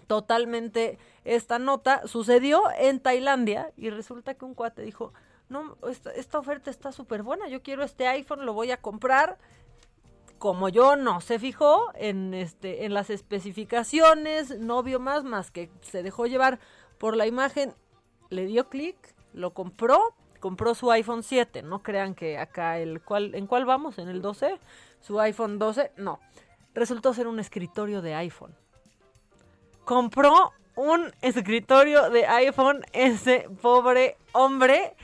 totalmente 0.06 0.98
esta 1.24 1.58
nota. 1.58 2.06
Sucedió 2.06 2.62
en 2.78 3.00
Tailandia 3.00 3.72
y 3.76 3.90
resulta 3.90 4.34
que 4.34 4.44
un 4.44 4.54
cuate 4.54 4.82
dijo, 4.82 5.12
no, 5.48 5.76
esta, 5.88 6.10
esta 6.12 6.38
oferta 6.38 6.70
está 6.70 6.92
súper 6.92 7.22
buena, 7.22 7.48
yo 7.48 7.62
quiero 7.62 7.82
este 7.82 8.06
iPhone, 8.06 8.44
lo 8.44 8.52
voy 8.52 8.70
a 8.70 8.76
comprar 8.76 9.38
como 10.38 10.68
yo 10.68 10.96
no 10.96 11.20
se 11.20 11.38
fijó 11.38 11.90
en 11.94 12.34
este 12.34 12.84
en 12.84 12.94
las 12.94 13.10
especificaciones, 13.10 14.58
no 14.58 14.82
vio 14.82 15.00
más 15.00 15.24
más 15.24 15.50
que 15.50 15.70
se 15.82 16.02
dejó 16.02 16.26
llevar 16.26 16.58
por 16.98 17.16
la 17.16 17.26
imagen, 17.26 17.74
le 18.30 18.46
dio 18.46 18.68
clic, 18.68 18.96
lo 19.32 19.52
compró, 19.52 20.14
compró 20.40 20.74
su 20.74 20.90
iPhone 20.90 21.22
7, 21.22 21.62
no 21.62 21.82
crean 21.82 22.14
que 22.14 22.38
acá 22.38 22.78
el 22.78 23.00
cual 23.00 23.34
en 23.34 23.46
cuál 23.46 23.64
vamos, 23.64 23.98
en 23.98 24.08
el 24.08 24.22
12, 24.22 24.58
su 25.00 25.20
iPhone 25.20 25.58
12, 25.58 25.92
no. 25.96 26.20
Resultó 26.74 27.12
ser 27.14 27.26
un 27.26 27.40
escritorio 27.40 28.02
de 28.02 28.14
iPhone. 28.14 28.54
Compró 29.84 30.52
un 30.76 31.12
escritorio 31.22 32.10
de 32.10 32.26
iPhone 32.26 32.82
ese 32.92 33.48
pobre 33.60 34.16
hombre 34.32 34.94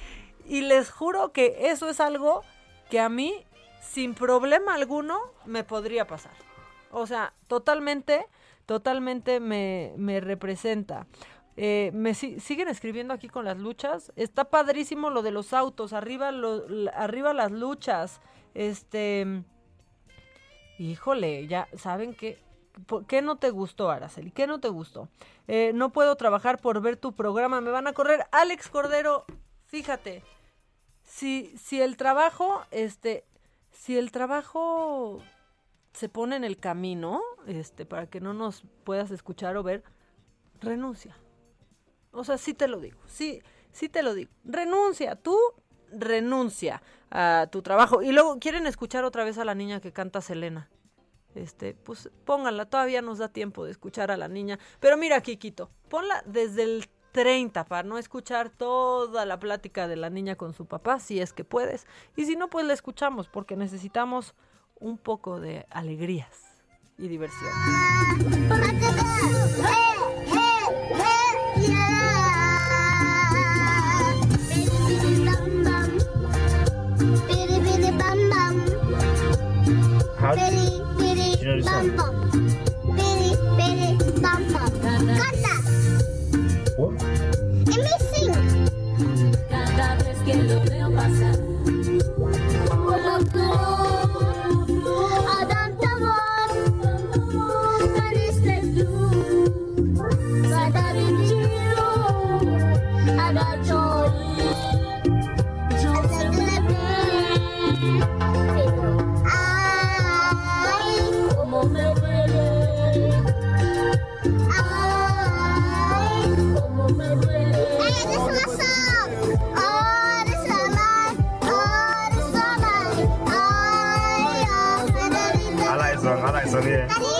y 0.46 0.60
les 0.60 0.90
juro 0.90 1.32
que 1.32 1.70
eso 1.70 1.88
es 1.88 2.00
algo 2.00 2.42
que 2.90 3.00
a 3.00 3.08
mí 3.08 3.44
sin 3.84 4.14
problema 4.14 4.74
alguno 4.74 5.20
me 5.44 5.64
podría 5.64 6.06
pasar. 6.06 6.32
O 6.90 7.06
sea, 7.06 7.32
totalmente, 7.48 8.26
totalmente 8.66 9.40
me, 9.40 9.92
me 9.96 10.20
representa. 10.20 11.06
Eh, 11.56 11.90
me 11.94 12.14
siguen 12.14 12.68
escribiendo 12.68 13.14
aquí 13.14 13.28
con 13.28 13.44
las 13.44 13.58
luchas. 13.58 14.12
Está 14.16 14.44
padrísimo 14.44 15.10
lo 15.10 15.22
de 15.22 15.30
los 15.30 15.52
autos, 15.52 15.92
arriba, 15.92 16.32
lo, 16.32 16.64
arriba 16.94 17.32
las 17.32 17.52
luchas. 17.52 18.20
Este, 18.54 19.42
híjole, 20.78 21.46
ya 21.46 21.68
saben 21.76 22.14
que 22.14 22.42
¿Qué 23.06 23.22
no 23.22 23.36
te 23.36 23.50
gustó, 23.50 23.90
Araceli? 23.90 24.32
¿Qué 24.32 24.48
no 24.48 24.58
te 24.58 24.68
gustó? 24.68 25.08
Eh, 25.46 25.70
no 25.74 25.90
puedo 25.90 26.16
trabajar 26.16 26.58
por 26.60 26.80
ver 26.80 26.96
tu 26.96 27.12
programa, 27.12 27.60
me 27.60 27.70
van 27.70 27.86
a 27.86 27.92
correr. 27.92 28.26
Alex 28.32 28.68
Cordero, 28.68 29.24
fíjate, 29.66 30.24
si, 31.04 31.56
si 31.56 31.80
el 31.80 31.96
trabajo, 31.96 32.64
este, 32.72 33.24
si 33.74 33.98
el 33.98 34.10
trabajo 34.12 35.22
se 35.92 36.08
pone 36.08 36.36
en 36.36 36.44
el 36.44 36.56
camino, 36.56 37.20
este, 37.46 37.84
para 37.84 38.06
que 38.06 38.20
no 38.20 38.32
nos 38.32 38.64
puedas 38.84 39.10
escuchar 39.10 39.56
o 39.56 39.62
ver, 39.62 39.82
renuncia. 40.60 41.16
O 42.12 42.24
sea, 42.24 42.38
sí 42.38 42.54
te 42.54 42.68
lo 42.68 42.80
digo, 42.80 42.98
sí, 43.06 43.42
sí 43.72 43.88
te 43.88 44.02
lo 44.02 44.14
digo. 44.14 44.30
Renuncia, 44.44 45.16
tú 45.16 45.36
renuncia 45.90 46.82
a 47.10 47.48
tu 47.50 47.62
trabajo. 47.62 48.02
Y 48.02 48.12
luego 48.12 48.38
quieren 48.38 48.66
escuchar 48.66 49.04
otra 49.04 49.24
vez 49.24 49.38
a 49.38 49.44
la 49.44 49.54
niña 49.54 49.80
que 49.80 49.92
canta 49.92 50.20
Selena. 50.20 50.70
Este, 51.34 51.74
pues 51.74 52.10
pónganla, 52.24 52.66
todavía 52.66 53.02
nos 53.02 53.18
da 53.18 53.28
tiempo 53.28 53.64
de 53.64 53.72
escuchar 53.72 54.10
a 54.10 54.16
la 54.16 54.28
niña. 54.28 54.58
Pero 54.78 54.96
mira, 54.96 55.20
Kikito, 55.20 55.70
ponla 55.88 56.22
desde 56.26 56.62
el 56.62 56.88
30 57.14 57.64
para 57.66 57.84
no 57.84 57.96
escuchar 57.96 58.50
toda 58.50 59.24
la 59.24 59.38
plática 59.38 59.86
de 59.86 59.94
la 59.94 60.10
niña 60.10 60.34
con 60.34 60.52
su 60.52 60.66
papá, 60.66 60.98
si 60.98 61.20
es 61.20 61.32
que 61.32 61.44
puedes. 61.44 61.86
Y 62.16 62.24
si 62.24 62.34
no, 62.34 62.50
pues 62.50 62.66
la 62.66 62.74
escuchamos 62.74 63.28
porque 63.28 63.56
necesitamos 63.56 64.34
un 64.80 64.98
poco 64.98 65.38
de 65.38 65.64
alegrías 65.70 66.42
y 66.98 67.06
diversión. 67.06 67.52
Que 90.24 90.34
lo 90.34 90.60
veo 90.64 90.90
pasar. 90.90 91.53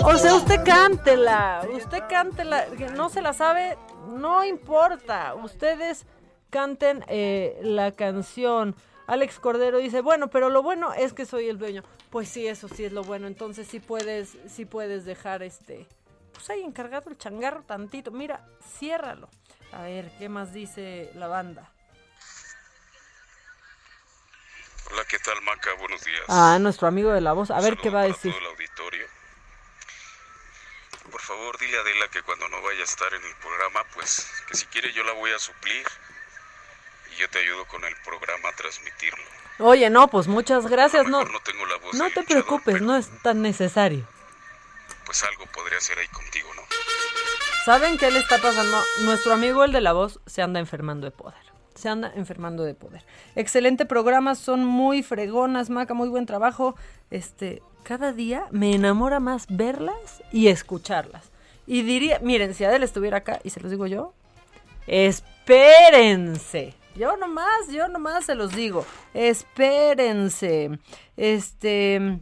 O 0.07 0.17
sea, 0.19 0.35
usted 0.35 0.63
cántela, 0.63 1.67
usted 1.73 2.03
cántela, 2.07 2.67
que 2.77 2.85
no 2.89 3.09
se 3.09 3.23
la 3.23 3.33
sabe, 3.33 3.75
no 4.07 4.43
importa, 4.43 5.33
ustedes 5.33 6.05
canten 6.51 7.03
eh, 7.07 7.59
la 7.63 7.91
canción. 7.91 8.75
Alex 9.07 9.39
Cordero 9.39 9.79
dice, 9.79 10.01
bueno, 10.01 10.29
pero 10.29 10.49
lo 10.49 10.61
bueno 10.61 10.93
es 10.93 11.13
que 11.13 11.25
soy 11.25 11.49
el 11.49 11.57
dueño. 11.57 11.83
Pues 12.11 12.29
sí, 12.29 12.45
eso 12.47 12.67
sí 12.67 12.85
es 12.85 12.91
lo 12.91 13.03
bueno, 13.03 13.25
entonces 13.25 13.67
sí 13.67 13.79
puedes, 13.79 14.37
sí 14.47 14.65
puedes 14.65 15.05
dejar 15.05 15.41
este, 15.41 15.87
pues 16.33 16.47
ahí 16.51 16.61
encargado 16.61 17.09
el 17.09 17.17
changarro 17.17 17.63
tantito. 17.63 18.11
Mira, 18.11 18.45
ciérralo. 18.77 19.27
A 19.71 19.81
ver, 19.81 20.11
¿qué 20.19 20.29
más 20.29 20.53
dice 20.53 21.09
la 21.15 21.27
banda? 21.27 21.71
Hola, 24.91 25.01
¿qué 25.09 25.17
tal, 25.17 25.41
Maca? 25.41 25.73
Buenos 25.79 26.05
días. 26.05 26.21
Ah, 26.27 26.59
nuestro 26.61 26.87
amigo 26.87 27.11
de 27.11 27.21
la 27.21 27.33
voz, 27.33 27.49
a 27.49 27.59
ver 27.59 27.75
qué 27.77 27.89
va 27.89 28.01
a 28.01 28.05
decir. 28.05 28.31
Todo 28.31 28.41
el 28.41 28.47
auditorio. 28.51 29.14
Por 31.15 31.21
favor, 31.21 31.57
dile 31.59 31.77
a 31.77 31.79
Adela 31.79 32.09
que 32.09 32.21
cuando 32.23 32.45
no 32.49 32.61
vaya 32.61 32.81
a 32.81 32.83
estar 32.83 33.13
en 33.13 33.23
el 33.23 33.35
programa, 33.37 33.85
pues 33.93 34.29
que 34.49 34.57
si 34.57 34.65
quiere 34.65 34.91
yo 34.91 35.01
la 35.05 35.13
voy 35.13 35.31
a 35.31 35.39
suplir 35.39 35.87
y 37.09 37.15
yo 37.21 37.29
te 37.29 37.39
ayudo 37.39 37.65
con 37.69 37.85
el 37.85 37.95
programa 38.03 38.49
a 38.49 38.51
transmitirlo. 38.51 39.23
Oye, 39.59 39.89
no, 39.89 40.09
pues 40.09 40.27
muchas 40.27 40.67
gracias, 40.67 41.07
no, 41.07 41.23
No 41.23 41.39
tengo 41.39 41.65
la 41.67 41.77
voz 41.77 41.93
no 41.93 42.09
te 42.09 42.19
luchador, 42.19 42.25
preocupes, 42.25 42.81
no 42.81 42.97
es 42.97 43.07
tan 43.21 43.41
necesario. 43.41 44.05
Pues 45.05 45.23
algo 45.23 45.45
podría 45.53 45.77
hacer 45.77 45.97
ahí 45.99 46.07
contigo, 46.09 46.53
¿no? 46.53 46.63
¿Saben 47.63 47.97
qué 47.97 48.11
le 48.11 48.19
está 48.19 48.37
pasando? 48.41 48.83
Nuestro 49.03 49.31
amigo 49.31 49.63
el 49.63 49.71
de 49.71 49.79
la 49.79 49.93
voz 49.93 50.19
se 50.25 50.41
anda 50.41 50.59
enfermando 50.59 51.05
de 51.05 51.11
poder. 51.11 51.44
Se 51.75 51.89
anda 51.89 52.11
enfermando 52.15 52.63
de 52.63 52.73
poder. 52.73 53.03
Excelente 53.35 53.85
programa, 53.85 54.35
son 54.35 54.65
muy 54.65 55.03
fregonas, 55.03 55.69
Maca, 55.69 55.93
muy 55.93 56.09
buen 56.09 56.25
trabajo. 56.25 56.75
Este, 57.11 57.61
cada 57.83 58.13
día 58.13 58.47
me 58.51 58.73
enamora 58.73 59.19
más 59.19 59.45
verlas 59.49 60.23
y 60.31 60.47
escucharlas. 60.47 61.31
Y 61.67 61.81
diría, 61.81 62.19
miren, 62.21 62.53
si 62.53 62.63
Adel 62.63 62.83
estuviera 62.83 63.17
acá, 63.17 63.39
y 63.43 63.49
se 63.49 63.59
los 63.59 63.71
digo 63.71 63.87
yo, 63.87 64.13
espérense. 64.87 66.73
Yo 66.95 67.17
nomás, 67.17 67.67
yo 67.71 67.87
nomás 67.89 68.25
se 68.25 68.35
los 68.35 68.55
digo. 68.55 68.85
Espérense. 69.13 70.79
Este, 71.17 72.19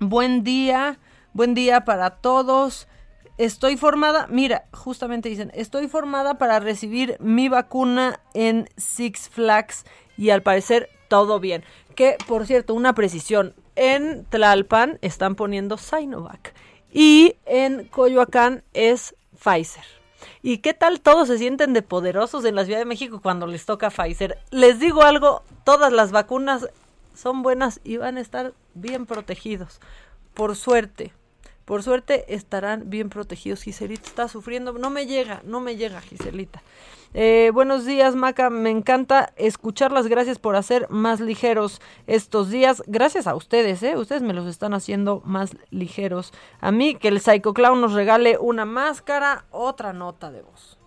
buen 0.00 0.44
día, 0.44 0.98
buen 1.32 1.54
día 1.54 1.84
para 1.84 2.10
todos. 2.10 2.88
Estoy 3.38 3.76
formada, 3.76 4.26
mira, 4.28 4.66
justamente 4.72 5.28
dicen, 5.28 5.50
estoy 5.54 5.88
formada 5.88 6.36
para 6.36 6.60
recibir 6.60 7.16
mi 7.18 7.48
vacuna 7.48 8.20
en 8.34 8.68
Six 8.76 9.30
Flags 9.30 9.84
y 10.18 10.30
al 10.30 10.42
parecer 10.42 10.90
todo 11.08 11.40
bien. 11.40 11.64
Que, 11.94 12.16
por 12.26 12.46
cierto, 12.46 12.74
una 12.74 12.94
precisión, 12.94 13.54
en 13.74 14.26
Tlalpan 14.26 14.98
están 15.00 15.34
poniendo 15.34 15.78
Sinovac 15.78 16.54
y 16.92 17.36
en 17.46 17.86
Coyoacán 17.88 18.64
es 18.74 19.14
Pfizer. 19.42 19.84
¿Y 20.42 20.58
qué 20.58 20.74
tal 20.74 21.00
todos 21.00 21.28
se 21.28 21.38
sienten 21.38 21.72
de 21.72 21.82
poderosos 21.82 22.44
en 22.44 22.54
la 22.54 22.64
Ciudad 22.64 22.78
de 22.78 22.84
México 22.84 23.20
cuando 23.22 23.46
les 23.46 23.64
toca 23.64 23.90
Pfizer? 23.90 24.38
Les 24.50 24.78
digo 24.78 25.02
algo, 25.02 25.42
todas 25.64 25.92
las 25.92 26.12
vacunas 26.12 26.68
son 27.14 27.42
buenas 27.42 27.80
y 27.82 27.96
van 27.96 28.18
a 28.18 28.20
estar 28.20 28.52
bien 28.74 29.06
protegidos. 29.06 29.80
Por 30.34 30.54
suerte, 30.54 31.12
por 31.64 31.82
suerte 31.82 32.34
estarán 32.34 32.90
bien 32.90 33.08
protegidos. 33.08 33.62
Giselita 33.62 34.06
está 34.06 34.28
sufriendo. 34.28 34.72
No 34.72 34.90
me 34.90 35.06
llega, 35.06 35.42
no 35.44 35.60
me 35.60 35.76
llega, 35.76 36.00
Giselita. 36.00 36.62
Eh, 37.14 37.50
buenos 37.52 37.84
días, 37.84 38.14
Maca. 38.14 38.48
Me 38.50 38.70
encanta 38.70 39.32
escucharlas. 39.36 40.08
Gracias 40.08 40.38
por 40.38 40.56
hacer 40.56 40.88
más 40.90 41.20
ligeros 41.20 41.80
estos 42.06 42.50
días. 42.50 42.82
Gracias 42.86 43.26
a 43.26 43.34
ustedes, 43.34 43.82
¿eh? 43.82 43.96
Ustedes 43.96 44.22
me 44.22 44.32
los 44.32 44.46
están 44.46 44.74
haciendo 44.74 45.22
más 45.24 45.56
ligeros. 45.70 46.32
A 46.60 46.72
mí, 46.72 46.94
que 46.94 47.08
el 47.08 47.20
Psycho 47.20 47.52
Clown 47.52 47.80
nos 47.80 47.92
regale 47.92 48.38
una 48.38 48.64
máscara, 48.64 49.44
otra 49.50 49.92
nota 49.92 50.30
de 50.30 50.42
voz. 50.42 50.81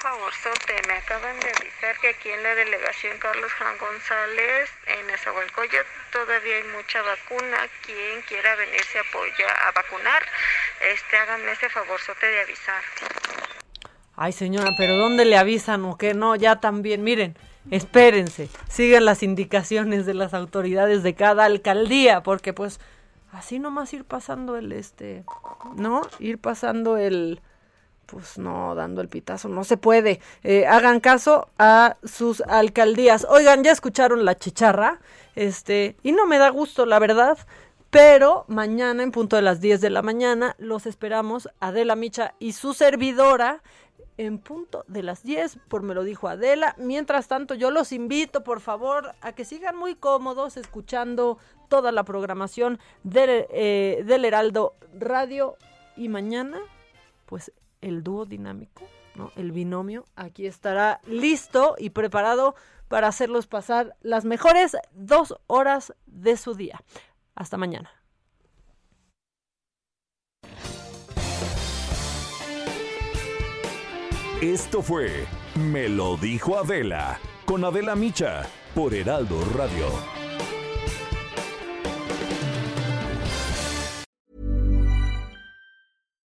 Favorzote. 0.00 0.74
Me 0.86 0.94
acaban 0.94 1.38
de 1.40 1.48
avisar 1.48 1.98
que 2.00 2.08
aquí 2.08 2.30
en 2.30 2.42
la 2.42 2.54
delegación 2.54 3.18
Carlos 3.18 3.52
Juan 3.58 3.76
González, 3.78 4.70
en 4.86 5.06
Nezahualcóyotl, 5.06 5.88
todavía 6.12 6.56
hay 6.56 6.64
mucha 6.74 7.02
vacuna. 7.02 7.58
Quien 7.84 8.22
quiera 8.28 8.54
venirse 8.56 8.98
a 8.98 9.02
apoyar, 9.02 9.56
a 9.66 9.72
vacunar, 9.72 10.22
este, 10.92 11.16
háganme 11.16 11.52
ese 11.52 11.68
favorzote 11.68 12.26
de 12.26 12.40
avisar. 12.42 12.82
Ay, 14.16 14.32
señora, 14.32 14.70
pero 14.76 14.96
¿dónde 14.96 15.24
le 15.24 15.36
avisan 15.36 15.84
o 15.84 15.96
qué? 15.96 16.14
No, 16.14 16.34
ya 16.34 16.60
también, 16.60 17.04
miren, 17.04 17.36
espérense, 17.70 18.48
sigan 18.68 19.04
las 19.04 19.22
indicaciones 19.22 20.06
de 20.06 20.14
las 20.14 20.34
autoridades 20.34 21.02
de 21.02 21.14
cada 21.14 21.44
alcaldía, 21.44 22.22
porque 22.22 22.52
pues 22.52 22.80
así 23.32 23.58
nomás 23.58 23.92
ir 23.92 24.04
pasando 24.04 24.56
el 24.56 24.72
este, 24.72 25.24
¿no? 25.76 26.02
Ir 26.18 26.38
pasando 26.38 26.96
el, 26.96 27.40
pues 28.10 28.38
no, 28.38 28.74
dando 28.74 29.02
el 29.02 29.08
pitazo, 29.08 29.48
no 29.48 29.64
se 29.64 29.76
puede. 29.76 30.20
Eh, 30.42 30.66
hagan 30.66 30.98
caso 30.98 31.50
a 31.58 31.98
sus 32.04 32.40
alcaldías. 32.40 33.26
Oigan, 33.28 33.62
ya 33.62 33.70
escucharon 33.70 34.24
la 34.24 34.34
chicharra, 34.34 34.98
este, 35.34 35.96
y 36.02 36.12
no 36.12 36.26
me 36.26 36.38
da 36.38 36.48
gusto, 36.48 36.86
la 36.86 36.98
verdad. 36.98 37.38
Pero 37.90 38.46
mañana, 38.48 39.02
en 39.02 39.12
punto 39.12 39.36
de 39.36 39.42
las 39.42 39.60
10 39.60 39.82
de 39.82 39.90
la 39.90 40.02
mañana, 40.02 40.56
los 40.58 40.86
esperamos, 40.86 41.50
Adela 41.60 41.96
Micha 41.96 42.34
y 42.38 42.52
su 42.52 42.72
servidora, 42.72 43.62
en 44.16 44.38
punto 44.38 44.84
de 44.88 45.02
las 45.02 45.22
10, 45.22 45.58
por 45.68 45.82
me 45.82 45.94
lo 45.94 46.02
dijo 46.02 46.28
Adela. 46.28 46.74
Mientras 46.78 47.28
tanto, 47.28 47.54
yo 47.54 47.70
los 47.70 47.92
invito, 47.92 48.42
por 48.42 48.60
favor, 48.60 49.14
a 49.20 49.32
que 49.32 49.44
sigan 49.44 49.76
muy 49.76 49.94
cómodos 49.94 50.56
escuchando 50.56 51.38
toda 51.68 51.92
la 51.92 52.04
programación 52.04 52.78
del, 53.04 53.46
eh, 53.50 54.02
del 54.06 54.24
Heraldo 54.24 54.74
Radio. 54.98 55.56
Y 55.96 56.08
mañana, 56.08 56.58
pues 57.26 57.52
el 57.80 58.02
dúo 58.02 58.24
dinámico. 58.24 58.84
El 59.34 59.50
binomio, 59.50 60.04
aquí 60.14 60.46
estará 60.46 61.00
listo 61.06 61.74
y 61.76 61.90
preparado 61.90 62.54
para 62.86 63.08
hacerlos 63.08 63.46
pasar 63.46 63.96
las 64.00 64.24
mejores 64.24 64.76
dos 64.92 65.34
horas 65.48 65.92
de 66.06 66.36
su 66.36 66.54
día. 66.54 66.80
Hasta 67.34 67.56
mañana. 67.56 67.90
Esto 74.40 74.82
fue 74.82 75.26
Me 75.56 75.88
lo 75.88 76.16
dijo 76.16 76.56
Adela 76.56 77.18
con 77.44 77.64
Adela 77.64 77.96
Micha 77.96 78.44
por 78.72 78.94
Heraldo 78.94 79.42
Radio. 79.56 80.17